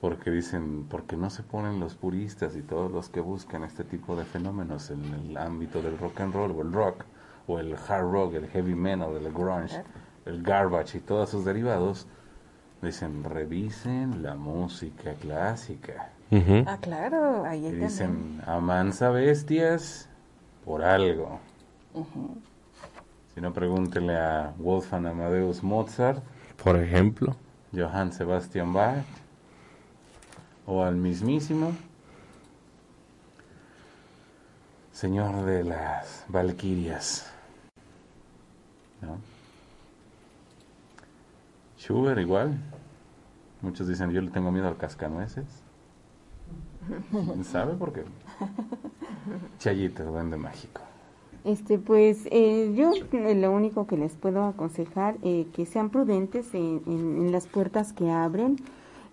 Porque 0.01 0.33
dicen, 0.33 0.87
porque 0.91 1.17
no 1.17 1.31
se 1.31 1.45
ponen 1.45 1.79
los 1.79 1.95
puristas 1.95 2.57
y 2.57 2.63
todos 2.63 2.91
los 2.91 3.09
que 3.09 3.21
buscan 3.21 3.63
este 3.63 3.85
tipo 3.85 4.17
de 4.17 4.25
fenómenos 4.25 4.91
en 4.91 5.05
el 5.05 5.37
ámbito 5.37 5.81
del 5.83 5.97
rock 5.99 6.21
and 6.23 6.35
roll 6.35 6.51
o 6.51 6.63
el 6.63 6.73
rock 6.73 7.05
o 7.47 7.61
el 7.61 7.77
hard 7.77 8.11
rock, 8.11 8.35
el 8.35 8.49
heavy 8.49 8.75
metal, 8.75 9.17
el 9.17 9.33
grunge, 9.33 9.81
el 10.27 10.43
garbage 10.43 10.99
y 10.99 11.01
todos 11.01 11.31
sus 11.31 11.45
derivados, 11.45 12.09
dicen, 12.83 13.23
revisen 13.23 14.21
la 14.21 14.35
música 14.35 15.15
clásica. 15.15 16.11
Ah, 16.67 16.79
claro, 16.81 17.45
ahí 17.45 17.67
Y 17.67 17.71
dicen, 17.71 18.43
amansa 18.49 19.11
bestias 19.11 20.09
por 20.65 20.83
algo. 20.83 21.39
Si 23.35 23.41
no, 23.41 23.53
pregúntele 23.53 24.17
a 24.17 24.55
Wolfgang 24.59 25.07
Amadeus 25.07 25.63
Mozart, 25.63 26.23
Por 26.63 26.77
ejemplo. 26.77 27.37
Johann 27.75 28.13
Sebastian 28.13 28.73
Bach, 28.73 29.05
o 30.67 30.83
al 30.83 30.97
mismísimo 30.97 31.73
Señor 34.93 35.45
de 35.45 35.65
las 35.65 36.25
Valquirias. 36.29 37.27
¿No? 39.01 39.19
Schubert 41.79 42.21
igual. 42.21 42.57
Muchos 43.63 43.89
dicen, 43.89 44.11
yo 44.13 44.21
le 44.21 44.31
tengo 44.31 44.53
miedo 44.53 44.69
al 44.69 44.77
cascanueces. 44.77 45.47
¿Quién 47.11 47.45
sabe 47.45 47.75
por 47.75 47.93
qué? 47.93 48.05
Chayita, 49.59 50.05
duende 50.05 50.37
mágico. 50.37 50.83
Este, 51.45 51.79
pues 51.79 52.29
eh, 52.31 52.73
yo 52.77 52.93
lo 53.13 53.51
único 53.53 53.87
que 53.89 53.97
les 53.97 54.13
puedo 54.13 54.45
aconsejar 54.45 55.17
eh, 55.23 55.47
que 55.53 55.67
sean 55.67 55.91
prudentes 55.91 56.55
en, 56.55 56.83
en- 56.87 57.17
en 57.19 57.33
las 57.33 57.47
puertas 57.49 57.93
que 57.93 58.11
abren, 58.11 58.57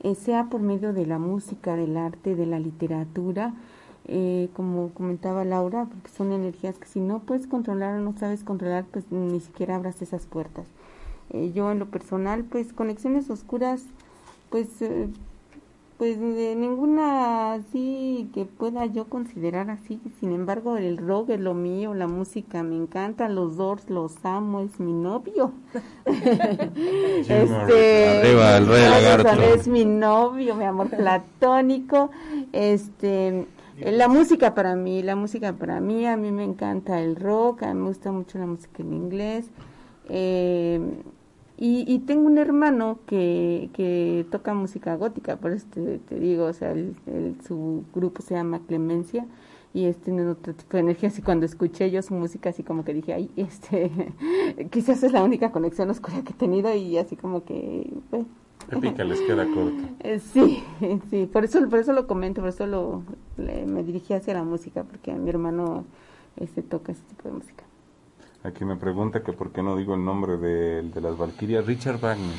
eh, 0.03 0.13
sea 0.15 0.45
por 0.49 0.61
medio 0.61 0.93
de 0.93 1.07
la 1.07 1.17
música, 1.17 1.75
del 1.75 1.97
arte, 1.97 2.35
de 2.35 2.45
la 2.45 2.59
literatura, 2.59 3.53
eh, 4.07 4.49
como 4.55 4.89
comentaba 4.89 5.43
Laura, 5.43 5.85
porque 5.85 6.09
son 6.09 6.31
energías 6.31 6.77
que 6.77 6.85
si 6.87 6.99
no 6.99 7.19
puedes 7.19 7.47
controlar 7.47 7.95
o 7.95 8.01
no 8.01 8.15
sabes 8.17 8.43
controlar, 8.43 8.85
pues 8.91 9.11
ni 9.11 9.39
siquiera 9.39 9.75
abras 9.75 10.01
esas 10.01 10.25
puertas. 10.27 10.67
Yo 11.53 11.71
en 11.71 11.77
lo 11.77 11.85
personal, 11.91 12.43
pues 12.43 12.73
conexiones 12.73 13.29
oscuras, 13.29 13.83
pues 14.49 14.67
pues 15.99 16.17
de 16.17 16.55
ninguna 16.55 17.53
así 17.55 18.29
que 18.33 18.45
pueda 18.45 18.85
yo 18.85 19.09
considerar 19.09 19.69
así. 19.69 19.99
Sin 20.21 20.31
embargo, 20.31 20.77
el 20.77 20.97
rock 20.97 21.31
es 21.31 21.41
lo 21.41 21.53
mío, 21.53 21.93
la 21.93 22.07
música 22.07 22.63
me 22.63 22.77
encanta, 22.77 23.27
los 23.27 23.57
Doors 23.57 23.89
los 23.89 24.13
amo, 24.23 24.61
es 24.61 24.79
mi 24.79 24.93
novio. 24.93 25.51
este, 26.05 27.41
Arriba, 28.21 28.57
el 28.57 28.67
rey 28.67 28.89
lagarto. 28.89 29.41
es 29.41 29.67
mi 29.67 29.83
novio, 29.83 30.55
mi 30.55 30.63
amor 30.63 30.89
platónico. 30.89 32.11
Este, 32.53 33.45
eh, 33.77 33.91
la 33.91 34.07
música 34.07 34.55
para 34.55 34.77
mí, 34.77 35.03
la 35.03 35.17
música 35.17 35.51
para 35.51 35.81
mí, 35.81 36.07
a 36.07 36.15
mí 36.15 36.31
me 36.31 36.45
encanta 36.45 37.01
el 37.01 37.17
rock, 37.17 37.63
a 37.63 37.73
mí 37.73 37.81
me 37.81 37.89
gusta 37.89 38.13
mucho 38.13 38.39
la 38.39 38.45
música 38.45 38.83
en 38.83 38.93
inglés. 38.93 39.47
Eh, 40.07 40.79
y, 41.61 41.83
y 41.91 41.99
tengo 41.99 42.25
un 42.27 42.37
hermano 42.37 42.99
que, 43.05 43.69
que 43.73 44.25
toca 44.31 44.53
música 44.53 44.95
gótica, 44.95 45.35
por 45.37 45.51
eso 45.51 45.67
te, 45.73 45.99
te 45.99 46.19
digo, 46.19 46.45
o 46.45 46.53
sea, 46.53 46.71
el- 46.71 46.95
el- 47.05 47.35
su 47.45 47.83
grupo 47.93 48.21
se 48.21 48.35
llama 48.35 48.61
Clemencia 48.67 49.25
y 49.73 49.85
este 49.85 50.09
en 50.11 50.27
otro 50.27 50.53
tipo 50.55 50.77
de 50.77 50.79
energías 50.79 51.19
y 51.19 51.21
cuando 51.21 51.45
escuché 51.45 51.91
yo 51.91 52.01
su 52.01 52.15
música 52.15 52.49
así 52.49 52.63
como 52.63 52.83
que 52.83 52.91
dije 52.95 53.13
ay 53.13 53.29
este 53.35 53.91
quizás 54.71 55.03
es 55.03 55.11
la 55.11 55.21
única 55.23 55.51
conexión 55.51 55.91
oscura 55.91 56.23
que 56.23 56.31
he 56.31 56.35
tenido 56.35 56.73
y 56.73 56.97
así 56.97 57.15
como 57.15 57.43
que 57.43 57.93
pues, 58.09 58.25
les 59.05 59.21
queda 59.21 59.45
corto 59.53 59.83
eh, 59.99 60.17
sí 60.17 60.63
sí 61.11 61.29
por 61.31 61.43
eso 61.45 61.69
por 61.69 61.77
eso 61.77 61.93
lo 61.93 62.07
comento 62.07 62.41
por 62.41 62.49
eso 62.49 62.65
lo 62.65 63.03
me 63.37 63.83
dirigí 63.83 64.13
hacia 64.15 64.33
la 64.33 64.43
música 64.43 64.83
porque 64.85 65.13
mi 65.13 65.29
hermano 65.29 65.85
este 66.37 66.63
toca 66.63 66.91
ese 66.93 67.03
tipo 67.03 67.29
de 67.29 67.35
música 67.35 67.63
aquí 68.43 68.65
me 68.65 68.75
pregunta 68.75 69.23
que 69.23 69.33
por 69.33 69.51
qué 69.51 69.61
no 69.61 69.75
digo 69.75 69.95
el 69.95 70.03
nombre 70.03 70.37
de, 70.37 70.83
de 70.83 71.01
las 71.01 71.17
Valquirias 71.17 71.65
Richard 71.65 71.99
Wagner 71.99 72.37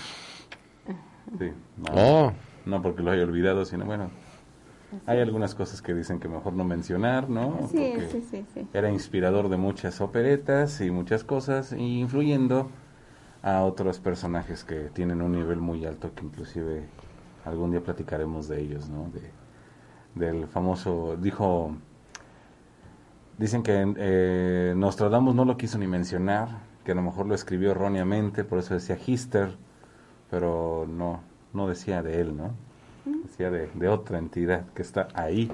sí 1.39 1.53
no, 1.77 1.93
oh. 1.95 2.33
no 2.67 2.83
porque 2.83 3.03
lo 3.03 3.11
haya 3.11 3.25
olvidado 3.25 3.65
sino 3.65 3.85
bueno 3.85 4.11
hay 5.07 5.21
algunas 5.21 5.55
cosas 5.55 5.83
que 5.83 5.95
dicen 5.95 6.19
que 6.19 6.29
mejor 6.29 6.53
no 6.53 6.65
mencionar, 6.65 7.31
¿no? 7.31 7.69
Sí, 7.71 7.95
sí, 8.11 8.23
sí, 8.29 8.45
sí, 8.53 8.69
Era 8.73 8.91
inspirador 8.91 9.49
de 9.49 9.57
muchas 9.57 10.01
operetas 10.01 10.81
y 10.81 10.91
muchas 10.91 11.23
cosas, 11.23 11.73
influyendo 11.73 12.71
a 13.43 13.63
otros 13.63 14.01
personajes 14.01 14.65
que 14.65 14.91
tienen 14.93 15.23
un 15.23 15.33
nivel 15.33 15.59
muy 15.59 15.87
alto, 15.87 16.13
que 16.15 16.25
inclusive 16.25 16.89
algún 17.45 17.71
día 17.71 17.83
platicaremos 17.83 18.49
de 18.49 18.61
ellos, 18.61 18.89
¿no? 18.89 19.11
De, 19.11 19.31
del 20.15 20.49
famoso, 20.49 21.17
dijo, 21.17 21.77
dicen 23.41 23.63
que 23.63 23.95
eh, 23.97 24.75
Nostradamus 24.77 25.35
no 25.35 25.47
lo 25.47 25.57
quiso 25.57 25.79
ni 25.79 25.87
mencionar, 25.87 26.61
que 26.85 26.93
a 26.93 26.95
lo 26.95 27.01
mejor 27.01 27.25
lo 27.25 27.35
escribió 27.35 27.71
erróneamente, 27.71 28.45
por 28.45 28.59
eso 28.59 28.75
decía 28.75 28.99
Hister, 29.05 29.57
pero 30.29 30.87
no, 30.87 31.23
no 31.55 31.67
decía 31.67 32.03
de 32.03 32.21
él, 32.21 32.37
¿no? 32.37 32.51
decía 33.25 33.51
de, 33.51 33.69
de 33.75 33.89
otra 33.89 34.19
entidad 34.19 34.67
que 34.75 34.83
está 34.83 35.09
ahí, 35.15 35.51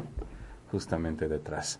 justamente 0.72 1.28
detrás. 1.28 1.78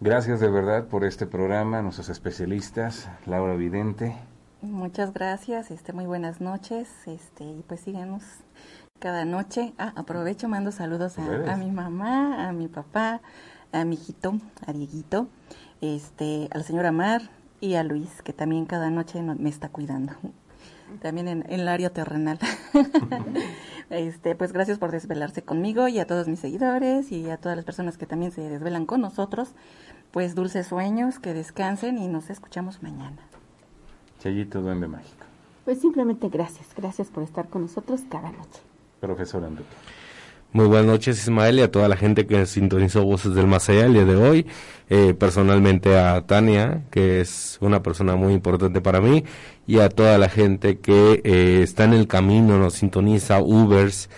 Gracias 0.00 0.38
de 0.38 0.48
verdad 0.48 0.84
por 0.84 1.04
este 1.04 1.26
programa, 1.26 1.82
nuestros 1.82 2.08
especialistas, 2.08 3.10
Laura 3.26 3.56
Vidente. 3.56 4.16
Muchas 4.62 5.12
gracias, 5.12 5.72
este, 5.72 5.92
muy 5.92 6.06
buenas 6.06 6.40
noches, 6.40 6.88
este, 7.06 7.42
y 7.42 7.64
pues 7.66 7.80
síganos 7.80 8.22
cada 9.00 9.24
noche. 9.24 9.74
Ah, 9.78 9.92
aprovecho, 9.96 10.48
mando 10.48 10.70
saludos 10.70 11.18
a, 11.18 11.52
a, 11.52 11.56
mi 11.56 11.72
mamá, 11.72 12.48
a 12.48 12.52
mi 12.52 12.68
papá, 12.68 13.20
a 13.80 13.84
mi 13.84 13.94
hijito, 13.94 14.38
a 14.66 14.72
Dieguito, 14.72 15.28
este, 15.80 16.48
a 16.50 16.58
la 16.58 16.64
señora 16.64 16.92
Mar 16.92 17.22
y 17.60 17.74
a 17.74 17.82
Luis, 17.82 18.22
que 18.22 18.32
también 18.32 18.66
cada 18.66 18.90
noche 18.90 19.22
me 19.22 19.48
está 19.48 19.68
cuidando, 19.68 20.14
también 21.00 21.28
en, 21.28 21.44
en 21.48 21.60
el 21.60 21.68
área 21.68 21.90
terrenal. 21.90 22.38
Este, 23.88 24.34
pues 24.34 24.52
gracias 24.52 24.78
por 24.78 24.90
desvelarse 24.90 25.42
conmigo 25.42 25.86
y 25.86 26.00
a 26.00 26.08
todos 26.08 26.26
mis 26.26 26.40
seguidores 26.40 27.12
y 27.12 27.30
a 27.30 27.36
todas 27.36 27.54
las 27.54 27.64
personas 27.64 27.96
que 27.96 28.04
también 28.04 28.32
se 28.32 28.40
desvelan 28.40 28.84
con 28.84 29.00
nosotros. 29.00 29.50
Pues 30.10 30.34
dulces 30.34 30.66
sueños, 30.66 31.20
que 31.20 31.34
descansen 31.34 31.98
y 31.98 32.08
nos 32.08 32.28
escuchamos 32.30 32.82
mañana. 32.82 33.18
Chayito 34.18 34.60
Duende 34.60 34.88
Mágico. 34.88 35.24
Pues 35.64 35.80
simplemente 35.80 36.28
gracias, 36.28 36.66
gracias 36.76 37.08
por 37.08 37.22
estar 37.22 37.48
con 37.48 37.62
nosotros 37.62 38.00
cada 38.10 38.32
noche. 38.32 38.60
Profesor 39.00 39.44
Enrique. 39.44 39.76
Muy 40.56 40.68
buenas 40.68 40.86
noches 40.86 41.20
Ismael 41.20 41.58
y 41.58 41.60
a 41.60 41.70
toda 41.70 41.86
la 41.86 41.98
gente 41.98 42.26
que 42.26 42.46
sintonizó 42.46 43.04
Voces 43.04 43.34
del 43.34 43.46
Más 43.46 43.68
Allá 43.68 43.84
el 43.84 43.92
día 43.92 44.06
de 44.06 44.16
hoy. 44.16 44.46
Eh, 44.88 45.12
personalmente 45.12 45.98
a 45.98 46.26
Tania, 46.26 46.86
que 46.90 47.20
es 47.20 47.58
una 47.60 47.82
persona 47.82 48.16
muy 48.16 48.32
importante 48.32 48.80
para 48.80 49.02
mí, 49.02 49.22
y 49.66 49.80
a 49.80 49.90
toda 49.90 50.16
la 50.16 50.30
gente 50.30 50.78
que 50.78 51.20
eh, 51.24 51.60
está 51.62 51.84
en 51.84 51.92
el 51.92 52.08
camino, 52.08 52.56
nos 52.56 52.72
sintoniza, 52.72 53.42
Ubers, 53.42 54.08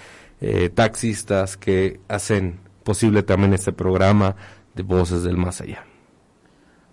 eh, 0.41 0.69
taxistas 0.69 1.57
que 1.57 1.99
hacen 2.07 2.61
posible 2.85 3.25
también 3.25 3.53
este 3.53 3.73
programa 3.73 4.37
de 4.77 4.85
Voces 4.85 5.25
del 5.25 5.39
Más 5.39 5.61
Allá. 5.61 5.87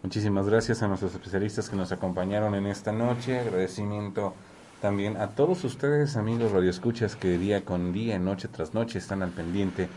Muchísimas 0.02 0.50
gracias 0.50 0.82
a 0.82 0.88
nuestros 0.88 1.14
especialistas 1.14 1.70
que 1.70 1.76
nos 1.76 1.92
acompañaron 1.92 2.56
en 2.56 2.66
esta 2.66 2.92
noche. 2.92 3.42
Agradecimiento 3.42 4.34
también 4.82 5.18
a 5.18 5.30
todos 5.30 5.64
ustedes, 5.64 6.18
amigos 6.18 6.52
radioescuchas, 6.52 7.16
que 7.16 7.38
día 7.38 7.64
con 7.64 7.94
día, 7.94 8.20
noche 8.20 8.48
tras 8.48 8.74
noche 8.74 9.00
están 9.00 9.24
al 9.24 9.32
pendiente 9.32 9.88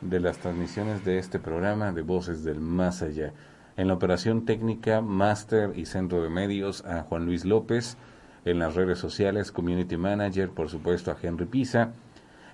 de 0.00 0.20
las 0.20 0.38
transmisiones 0.38 1.04
de 1.04 1.18
este 1.18 1.38
programa 1.38 1.92
de 1.92 2.02
Voces 2.02 2.42
del 2.44 2.60
Más 2.60 3.02
Allá. 3.02 3.32
En 3.76 3.88
la 3.88 3.94
operación 3.94 4.44
técnica, 4.44 5.00
máster 5.00 5.72
y 5.76 5.86
centro 5.86 6.22
de 6.22 6.28
medios 6.28 6.84
a 6.84 7.02
Juan 7.02 7.24
Luis 7.24 7.44
López. 7.44 7.96
En 8.44 8.58
las 8.58 8.74
redes 8.74 8.98
sociales, 8.98 9.52
community 9.52 9.96
manager, 9.96 10.50
por 10.50 10.68
supuesto, 10.68 11.10
a 11.10 11.16
Henry 11.22 11.46
Pisa. 11.46 11.92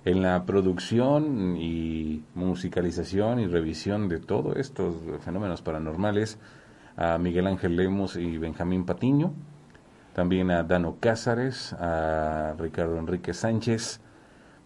En 0.05 0.21
la 0.21 0.45
producción 0.45 1.57
y 1.57 2.23
musicalización 2.35 3.39
y 3.39 3.47
revisión 3.47 4.09
de 4.09 4.19
todos 4.19 4.57
estos 4.57 4.95
fenómenos 5.21 5.61
paranormales, 5.61 6.37
a 6.95 7.17
Miguel 7.17 7.47
Ángel 7.47 7.75
Lemos 7.75 8.15
y 8.15 8.37
Benjamín 8.37 8.85
Patiño 8.85 9.33
también 10.17 10.49
a 10.49 10.63
Dano 10.63 10.97
Cázares, 10.99 11.73
a 11.73 12.55
Ricardo 12.57 12.97
Enrique 12.97 13.35
Sánchez, 13.35 13.99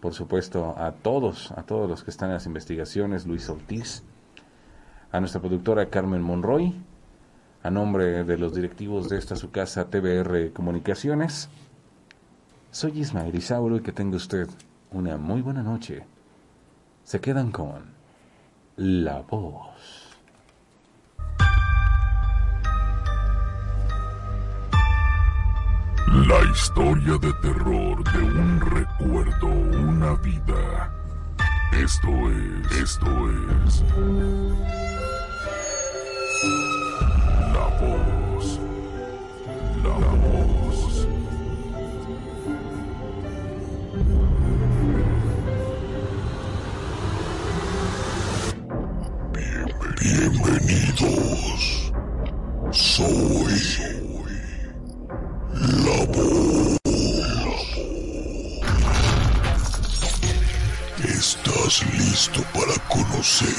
por 0.00 0.14
supuesto 0.14 0.74
a 0.78 0.92
todos, 0.92 1.52
a 1.52 1.62
todos 1.64 1.90
los 1.90 2.02
que 2.02 2.10
están 2.10 2.30
en 2.30 2.36
las 2.36 2.46
investigaciones, 2.46 3.26
Luis 3.26 3.50
Ortiz, 3.50 4.02
a 5.10 5.20
nuestra 5.20 5.42
productora 5.42 5.90
Carmen 5.90 6.22
Monroy, 6.22 6.74
a 7.62 7.70
nombre 7.70 8.24
de 8.24 8.38
los 8.38 8.54
directivos 8.54 9.10
de 9.10 9.18
esta 9.18 9.36
su 9.36 9.50
casa 9.50 9.90
TBR 9.90 10.54
Comunicaciones. 10.54 11.50
Soy 12.70 13.00
Ismael 13.00 13.34
Isauro 13.34 13.76
y 13.76 13.82
que 13.82 13.92
tenga 13.92 14.16
usted 14.16 14.48
una 14.90 15.18
muy 15.18 15.42
buena 15.42 15.62
noche. 15.62 16.06
Se 17.04 17.20
quedan 17.20 17.52
con 17.52 17.92
La 18.76 19.20
Voz. 19.20 19.71
La 26.08 26.42
historia 26.50 27.16
de 27.18 27.32
terror 27.34 28.02
de 28.12 28.18
un 28.18 28.60
recuerdo, 28.60 29.46
una 29.46 30.14
vida. 30.16 30.92
Esto 31.72 32.08
es, 32.30 32.72
esto 32.78 33.30
es. 33.30 33.82
La 37.52 37.66
voz. 37.80 38.60
La, 39.82 39.96
voz. 39.98 41.08
bienvenidos. 50.00 51.92
Soy. 52.70 53.41
Conocer 63.22 63.54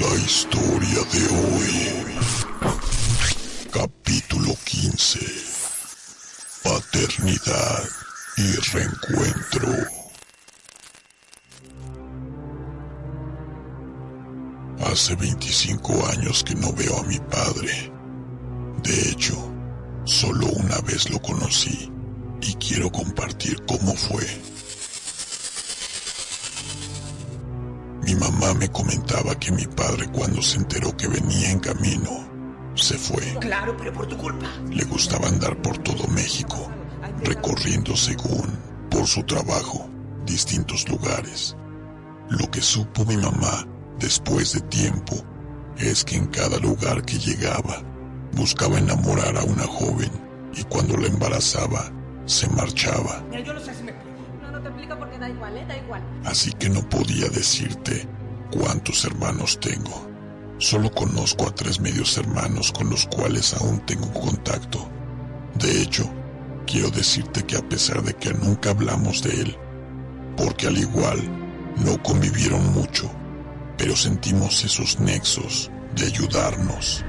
la 0.00 0.14
historia 0.14 1.02
de 1.12 1.22
hoy? 1.28 1.72
Capítulo 3.72 4.54
15. 4.64 5.18
Paternidad 6.62 7.82
y 8.36 8.52
reencuentro. 8.72 9.74
Hace 14.86 15.16
25 15.16 16.06
años 16.06 16.44
que 16.44 16.54
no 16.54 16.72
veo 16.72 16.96
a 16.96 17.02
mi 17.02 17.18
padre. 17.18 17.92
De 18.84 19.10
hecho, 19.10 19.50
Solo 20.04 20.46
una 20.46 20.80
vez 20.80 21.10
lo 21.10 21.20
conocí 21.20 21.92
y 22.40 22.54
quiero 22.54 22.90
compartir 22.90 23.62
cómo 23.66 23.94
fue. 23.94 24.26
Mi 28.02 28.14
mamá 28.14 28.54
me 28.54 28.68
comentaba 28.68 29.38
que 29.38 29.52
mi 29.52 29.66
padre 29.66 30.08
cuando 30.12 30.42
se 30.42 30.58
enteró 30.58 30.96
que 30.96 31.08
venía 31.08 31.50
en 31.50 31.60
camino, 31.60 32.10
se 32.74 32.96
fue. 32.96 33.22
Claro, 33.40 33.76
pero 33.76 33.92
por 33.92 34.06
tu 34.06 34.16
culpa. 34.16 34.46
Le 34.70 34.84
gustaba 34.84 35.28
andar 35.28 35.60
por 35.62 35.78
todo 35.78 36.06
México, 36.08 36.70
recorriendo 37.24 37.96
según, 37.96 38.58
por 38.90 39.06
su 39.06 39.22
trabajo, 39.24 39.88
distintos 40.24 40.88
lugares. 40.88 41.56
Lo 42.30 42.50
que 42.50 42.62
supo 42.62 43.04
mi 43.04 43.16
mamá 43.16 43.66
después 43.98 44.52
de 44.54 44.60
tiempo 44.62 45.16
es 45.76 46.04
que 46.04 46.16
en 46.16 46.26
cada 46.28 46.58
lugar 46.58 47.04
que 47.04 47.18
llegaba, 47.18 47.82
Buscaba 48.32 48.78
enamorar 48.78 49.36
a 49.36 49.42
una 49.44 49.64
joven 49.66 50.10
y 50.54 50.62
cuando 50.64 50.96
la 50.96 51.08
embarazaba, 51.08 51.90
se 52.26 52.48
marchaba. 52.50 53.24
yo 53.44 53.52
no 53.52 53.60
sé 53.60 53.74
si 53.74 53.82
me 53.82 53.92
No, 54.40 54.52
no 54.52 54.60
te 54.60 54.68
explico 54.68 54.96
da 55.20 55.28
igual, 55.28 55.56
¿eh? 55.56 55.66
Da 55.68 55.76
igual. 55.76 56.02
Así 56.24 56.50
que 56.52 56.68
no 56.68 56.88
podía 56.88 57.28
decirte 57.28 58.08
cuántos 58.50 59.04
hermanos 59.04 59.60
tengo. 59.60 60.08
Solo 60.58 60.90
conozco 60.90 61.46
a 61.46 61.54
tres 61.54 61.80
medios 61.80 62.18
hermanos 62.18 62.72
con 62.72 62.90
los 62.90 63.06
cuales 63.06 63.54
aún 63.54 63.80
tengo 63.86 64.12
contacto. 64.12 64.88
De 65.54 65.82
hecho, 65.82 66.10
quiero 66.66 66.90
decirte 66.90 67.44
que 67.44 67.56
a 67.56 67.68
pesar 67.68 68.02
de 68.02 68.14
que 68.14 68.32
nunca 68.34 68.70
hablamos 68.70 69.22
de 69.22 69.40
él, 69.40 69.56
porque 70.36 70.66
al 70.66 70.78
igual 70.78 71.18
no 71.84 72.02
convivieron 72.02 72.72
mucho, 72.72 73.10
pero 73.78 73.96
sentimos 73.96 74.64
esos 74.64 75.00
nexos 75.00 75.70
de 75.94 76.06
ayudarnos. 76.06 77.04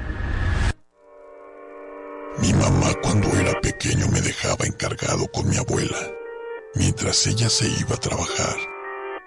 Mi 2.40 2.54
mamá 2.54 2.94
cuando 3.04 3.28
era 3.38 3.60
pequeño 3.60 4.08
me 4.08 4.22
dejaba 4.22 4.66
encargado 4.66 5.28
con 5.32 5.50
mi 5.50 5.58
abuela. 5.58 6.21
Mientras 6.76 7.28
ella 7.28 7.50
se 7.50 7.68
iba 7.68 7.96
a 7.96 8.00
trabajar, 8.00 8.56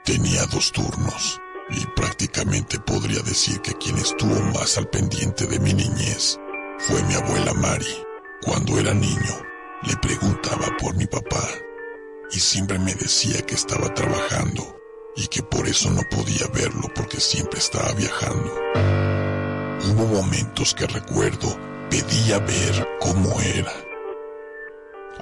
tenía 0.03 0.47
dos 0.47 0.73
turnos 0.73 1.39
y 1.69 1.85
prácticamente 1.95 2.81
podría 2.81 3.21
decir 3.21 3.61
que 3.61 3.75
quien 3.75 3.99
estuvo 3.99 4.41
más 4.55 4.79
al 4.79 4.89
pendiente 4.89 5.47
de 5.47 5.59
mi 5.59 5.75
niñez 5.75 6.39
fue 6.79 7.03
mi 7.03 7.15
abuela 7.15 7.53
Mari. 7.53 8.03
Cuando 8.43 8.79
era 8.79 8.95
niño, 8.95 9.43
le 9.83 9.95
preguntaba 9.97 10.75
por 10.79 10.97
mi 10.97 11.07
papá 11.07 11.47
y 12.31 12.41
siempre 12.41 12.79
me 12.79 12.95
decía 12.95 13.43
que 13.43 13.55
estaba 13.55 13.93
trabajando 13.93 14.79
y 15.15 15.27
que 15.27 15.43
por 15.43 15.69
eso 15.69 15.91
no 15.91 16.03
podía 16.11 16.47
verlo 16.49 16.89
porque 16.95 17.21
siempre 17.21 17.59
estaba 17.59 17.93
viajando. 17.93 18.55
Hubo 19.91 20.07
momentos 20.07 20.75
que 20.75 20.87
recuerdo 20.87 21.59
pedía 21.91 22.39
ver 22.39 22.89
cómo 23.01 23.39
era, 23.43 23.73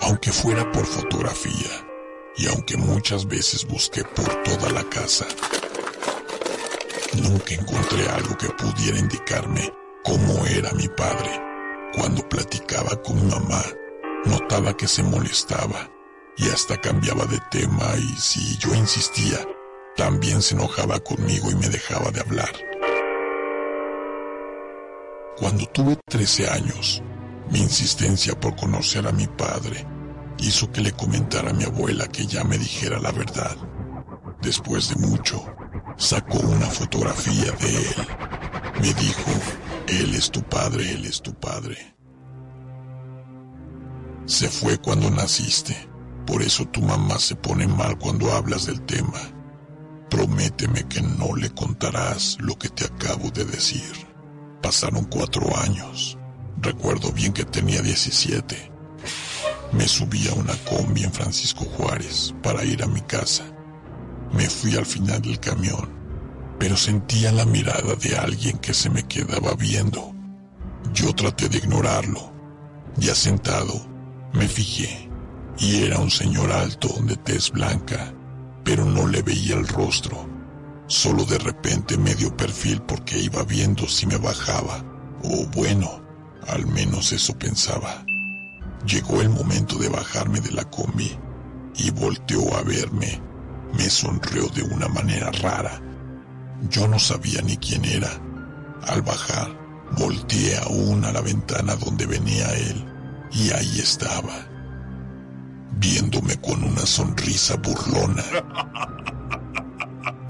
aunque 0.02 0.30
fuera 0.30 0.70
por 0.70 0.86
fotografía 0.86 1.91
y 2.36 2.48
aunque 2.48 2.76
muchas 2.76 3.26
veces 3.26 3.66
busqué 3.66 4.04
por 4.04 4.42
toda 4.42 4.70
la 4.70 4.84
casa, 4.84 5.26
nunca 7.22 7.54
encontré 7.54 8.08
algo 8.08 8.36
que 8.38 8.48
pudiera 8.48 8.98
indicarme 8.98 9.72
cómo 10.04 10.46
era 10.46 10.72
mi 10.72 10.88
padre. 10.88 11.30
Cuando 11.94 12.26
platicaba 12.28 13.00
con 13.02 13.28
mamá, 13.28 13.62
notaba 14.24 14.76
que 14.76 14.88
se 14.88 15.02
molestaba 15.02 15.90
y 16.38 16.48
hasta 16.48 16.80
cambiaba 16.80 17.26
de 17.26 17.38
tema 17.50 17.94
y 17.96 18.16
si 18.18 18.56
yo 18.58 18.74
insistía, 18.74 19.46
también 19.96 20.40
se 20.40 20.54
enojaba 20.54 20.98
conmigo 21.00 21.50
y 21.50 21.54
me 21.56 21.68
dejaba 21.68 22.10
de 22.10 22.20
hablar. 22.20 22.52
Cuando 25.36 25.66
tuve 25.66 25.98
13 26.08 26.48
años, 26.48 27.02
mi 27.50 27.58
insistencia 27.58 28.38
por 28.38 28.56
conocer 28.56 29.06
a 29.06 29.12
mi 29.12 29.26
padre 29.26 29.91
hizo 30.42 30.70
que 30.70 30.80
le 30.80 30.92
comentara 30.92 31.50
a 31.50 31.54
mi 31.54 31.64
abuela 31.64 32.06
que 32.08 32.26
ya 32.26 32.44
me 32.44 32.58
dijera 32.58 32.98
la 32.98 33.12
verdad. 33.12 33.56
Después 34.42 34.88
de 34.88 34.96
mucho, 34.96 35.44
sacó 35.96 36.38
una 36.38 36.66
fotografía 36.66 37.52
de 37.52 37.76
él. 37.76 38.08
Me 38.80 38.92
dijo, 38.94 39.30
él 39.88 40.14
es 40.14 40.30
tu 40.30 40.42
padre, 40.42 40.92
él 40.92 41.04
es 41.04 41.22
tu 41.22 41.32
padre. 41.34 41.94
Se 44.26 44.48
fue 44.48 44.78
cuando 44.78 45.10
naciste, 45.10 45.88
por 46.26 46.42
eso 46.42 46.66
tu 46.66 46.82
mamá 46.82 47.18
se 47.18 47.36
pone 47.36 47.66
mal 47.66 47.98
cuando 47.98 48.32
hablas 48.32 48.66
del 48.66 48.80
tema. 48.82 49.20
Prométeme 50.10 50.84
que 50.88 51.00
no 51.02 51.34
le 51.36 51.50
contarás 51.50 52.36
lo 52.40 52.58
que 52.58 52.68
te 52.68 52.84
acabo 52.84 53.30
de 53.30 53.44
decir. 53.44 53.92
Pasaron 54.60 55.04
cuatro 55.04 55.56
años. 55.56 56.18
Recuerdo 56.60 57.12
bien 57.12 57.32
que 57.32 57.44
tenía 57.44 57.80
17. 57.82 58.71
Me 59.72 59.88
subí 59.88 60.28
a 60.28 60.34
una 60.34 60.54
combi 60.68 61.04
en 61.04 61.12
Francisco 61.12 61.64
Juárez 61.64 62.34
para 62.42 62.64
ir 62.64 62.82
a 62.82 62.86
mi 62.86 63.00
casa. 63.02 63.44
Me 64.32 64.48
fui 64.48 64.76
al 64.76 64.86
final 64.86 65.22
del 65.22 65.40
camión, 65.40 65.88
pero 66.58 66.76
sentía 66.76 67.32
la 67.32 67.46
mirada 67.46 67.94
de 67.94 68.16
alguien 68.16 68.58
que 68.58 68.74
se 68.74 68.90
me 68.90 69.02
quedaba 69.04 69.54
viendo. 69.54 70.14
Yo 70.92 71.14
traté 71.14 71.48
de 71.48 71.58
ignorarlo. 71.58 72.32
Ya 72.96 73.14
sentado, 73.14 73.86
me 74.32 74.46
fijé 74.48 75.08
y 75.58 75.84
era 75.84 75.98
un 75.98 76.10
señor 76.10 76.52
alto 76.52 76.88
de 77.02 77.16
tez 77.16 77.50
blanca 77.50 78.12
pero 78.64 78.84
no 78.84 79.06
le 79.06 79.22
veía 79.22 79.56
el 79.56 79.66
rostro. 79.66 80.28
Solo 80.86 81.24
de 81.24 81.38
repente 81.38 81.96
medio 81.96 82.36
perfil 82.36 82.82
porque 82.82 83.18
iba 83.18 83.42
viendo 83.44 83.88
si 83.88 84.06
me 84.06 84.16
bajaba. 84.16 84.84
O 85.24 85.46
bueno, 85.54 86.02
al 86.48 86.66
menos 86.66 87.12
eso 87.12 87.36
pensaba. 87.38 88.04
Llegó 88.86 89.20
el 89.20 89.28
momento 89.28 89.78
de 89.78 89.88
bajarme 89.88 90.40
de 90.40 90.52
la 90.52 90.64
combi 90.64 91.16
y 91.76 91.90
volteó 91.90 92.56
a 92.56 92.62
verme. 92.62 93.20
Me 93.74 93.88
sonrió 93.88 94.48
de 94.48 94.62
una 94.62 94.88
manera 94.88 95.30
rara. 95.30 95.80
Yo 96.68 96.88
no 96.88 96.98
sabía 96.98 97.40
ni 97.42 97.56
quién 97.56 97.84
era. 97.84 98.10
Al 98.88 99.02
bajar, 99.02 99.48
volteé 99.96 100.58
aún 100.58 101.04
a 101.04 101.12
la 101.12 101.20
ventana 101.20 101.76
donde 101.76 102.06
venía 102.06 102.52
él 102.54 102.84
y 103.32 103.50
ahí 103.52 103.78
estaba 103.78 104.52
viéndome 105.78 106.36
con 106.40 106.62
una 106.62 106.84
sonrisa 106.86 107.56
burlona. 107.56 108.24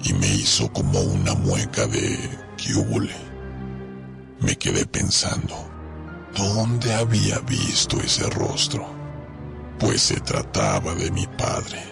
Y 0.05 0.13
me 0.15 0.27
hizo 0.27 0.73
como 0.73 1.01
una 1.01 1.35
mueca 1.35 1.87
de 1.87 2.19
húbole. 2.75 3.15
Me 4.41 4.57
quedé 4.57 4.87
pensando, 4.87 5.55
¿dónde 6.37 6.95
había 6.95 7.39
visto 7.41 8.01
ese 8.01 8.29
rostro? 8.31 8.87
Pues 9.79 10.03
se 10.03 10.21
trataba 10.21 10.95
de 10.95 11.11
mi 11.11 11.27
padre. 11.27 11.83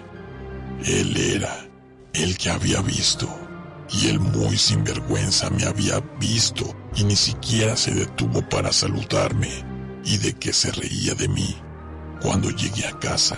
Él 0.84 1.16
era 1.16 1.66
el 2.12 2.36
que 2.36 2.50
había 2.50 2.80
visto. 2.80 3.28
Y 3.92 4.06
él 4.06 4.20
muy 4.20 4.56
sinvergüenza 4.56 5.50
me 5.50 5.64
había 5.64 5.98
visto 6.20 6.76
y 6.94 7.02
ni 7.02 7.16
siquiera 7.16 7.76
se 7.76 7.92
detuvo 7.92 8.48
para 8.48 8.72
saludarme 8.72 9.50
y 10.04 10.16
de 10.18 10.32
que 10.34 10.52
se 10.52 10.70
reía 10.70 11.14
de 11.14 11.28
mí. 11.28 11.56
Cuando 12.22 12.50
llegué 12.50 12.86
a 12.86 12.98
casa, 13.00 13.36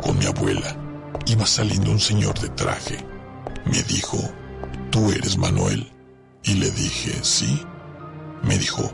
con 0.00 0.18
mi 0.18 0.26
abuela, 0.26 0.76
iba 1.26 1.46
saliendo 1.46 1.90
un 1.90 1.98
señor 1.98 2.38
de 2.38 2.48
traje. 2.50 3.04
Me 3.64 3.82
dijo, 3.82 4.18
¿tú 4.90 5.10
eres 5.10 5.36
Manuel? 5.36 5.90
Y 6.44 6.54
le 6.54 6.70
dije, 6.70 7.12
sí. 7.22 7.60
Me 8.44 8.56
dijo, 8.56 8.92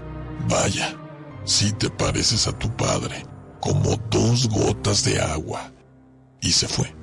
vaya, 0.49 0.97
si 1.45 1.73
te 1.73 1.91
pareces 1.91 2.47
a 2.47 2.59
tu 2.59 2.75
padre, 2.77 3.25
como 3.61 3.97
dos 4.11 4.49
gotas 4.49 5.05
de 5.05 5.21
agua. 5.21 5.73
Y 6.41 6.53
se 6.53 6.69
fue. 6.69 6.95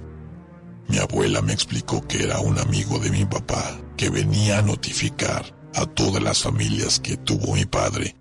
Mi 0.87 0.97
abuela 0.97 1.41
me 1.41 1.53
explicó 1.53 2.05
que 2.07 2.23
era 2.23 2.39
un 2.39 2.59
amigo 2.59 2.99
de 2.99 3.11
mi 3.11 3.25
papá 3.25 3.79
que 3.97 4.09
venía 4.09 4.59
a 4.59 4.61
notificar 4.61 5.45
a 5.75 5.85
todas 5.85 6.21
las 6.21 6.41
familias 6.41 6.99
que 6.99 7.17
tuvo 7.17 7.53
mi 7.53 7.65
padre 7.65 8.15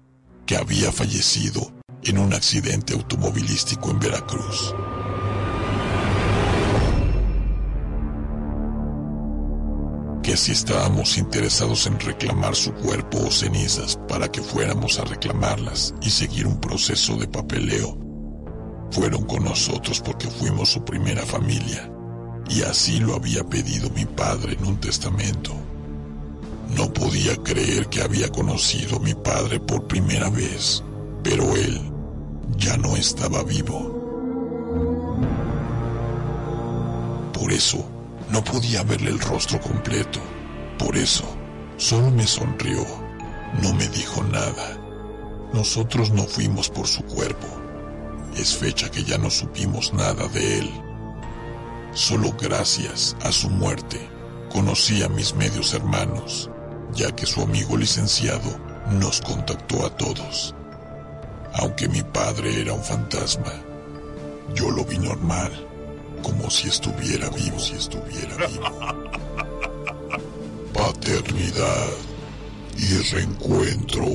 que 0.46 0.56
había 0.56 0.92
fallecido 0.92 1.72
en 2.04 2.18
un 2.18 2.32
accidente 2.32 2.94
automovilístico 2.94 3.90
en 3.90 3.98
Veracruz. 3.98 4.74
Que 10.30 10.36
si 10.36 10.52
estábamos 10.52 11.18
interesados 11.18 11.88
en 11.88 11.98
reclamar 11.98 12.54
su 12.54 12.72
cuerpo 12.72 13.18
o 13.18 13.32
cenizas 13.32 13.98
para 14.06 14.30
que 14.30 14.40
fuéramos 14.40 15.00
a 15.00 15.04
reclamarlas 15.04 15.92
y 16.02 16.10
seguir 16.10 16.46
un 16.46 16.60
proceso 16.60 17.16
de 17.16 17.26
papeleo, 17.26 17.98
fueron 18.92 19.24
con 19.24 19.42
nosotros 19.42 20.00
porque 20.00 20.28
fuimos 20.28 20.68
su 20.68 20.84
primera 20.84 21.26
familia 21.26 21.90
y 22.48 22.62
así 22.62 23.00
lo 23.00 23.16
había 23.16 23.42
pedido 23.42 23.90
mi 23.90 24.04
padre 24.04 24.52
en 24.52 24.68
un 24.68 24.76
testamento. 24.78 25.52
No 26.76 26.92
podía 26.92 27.34
creer 27.38 27.88
que 27.88 28.00
había 28.00 28.28
conocido 28.28 28.98
a 28.98 29.00
mi 29.00 29.14
padre 29.14 29.58
por 29.58 29.88
primera 29.88 30.30
vez, 30.30 30.84
pero 31.24 31.56
él 31.56 31.90
ya 32.56 32.76
no 32.76 32.94
estaba 32.94 33.42
vivo. 33.42 33.96
Por 37.32 37.52
eso, 37.52 37.84
no 38.32 38.42
podía 38.44 38.82
verle 38.82 39.10
el 39.10 39.20
rostro 39.20 39.60
completo. 39.60 40.20
Por 40.78 40.96
eso, 40.96 41.24
solo 41.76 42.10
me 42.10 42.26
sonrió. 42.26 42.84
No 43.62 43.74
me 43.74 43.88
dijo 43.88 44.22
nada. 44.24 44.78
Nosotros 45.52 46.10
no 46.10 46.24
fuimos 46.24 46.68
por 46.68 46.86
su 46.86 47.02
cuerpo. 47.04 47.48
Es 48.36 48.56
fecha 48.56 48.90
que 48.90 49.02
ya 49.02 49.18
no 49.18 49.30
supimos 49.30 49.92
nada 49.92 50.28
de 50.28 50.58
él. 50.60 50.70
Solo 51.92 52.32
gracias 52.40 53.16
a 53.22 53.32
su 53.32 53.50
muerte 53.50 54.08
conocí 54.52 55.02
a 55.02 55.08
mis 55.08 55.34
medios 55.34 55.74
hermanos, 55.74 56.50
ya 56.92 57.10
que 57.14 57.26
su 57.26 57.40
amigo 57.40 57.76
licenciado 57.76 58.58
nos 58.92 59.20
contactó 59.20 59.86
a 59.86 59.96
todos. 59.96 60.54
Aunque 61.54 61.88
mi 61.88 62.02
padre 62.02 62.60
era 62.60 62.72
un 62.72 62.82
fantasma, 62.82 63.52
yo 64.54 64.70
lo 64.70 64.84
vi 64.84 64.98
normal, 64.98 65.68
como 66.22 66.48
si 66.50 66.68
estuviera 66.68 67.28
vivo, 67.30 67.58
si 67.58 67.74
estuviera 67.74 68.46
vivo. 68.46 68.62
Paternidad 70.72 71.88
y 72.76 72.98
reencuentro. 73.12 74.06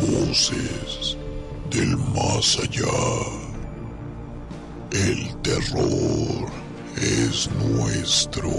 Voces 0.00 1.16
del 1.70 1.96
más 1.96 2.58
allá. 2.58 2.86
El 4.92 5.34
terror 5.42 6.50
es 6.96 7.48
nuestro. 7.52 8.50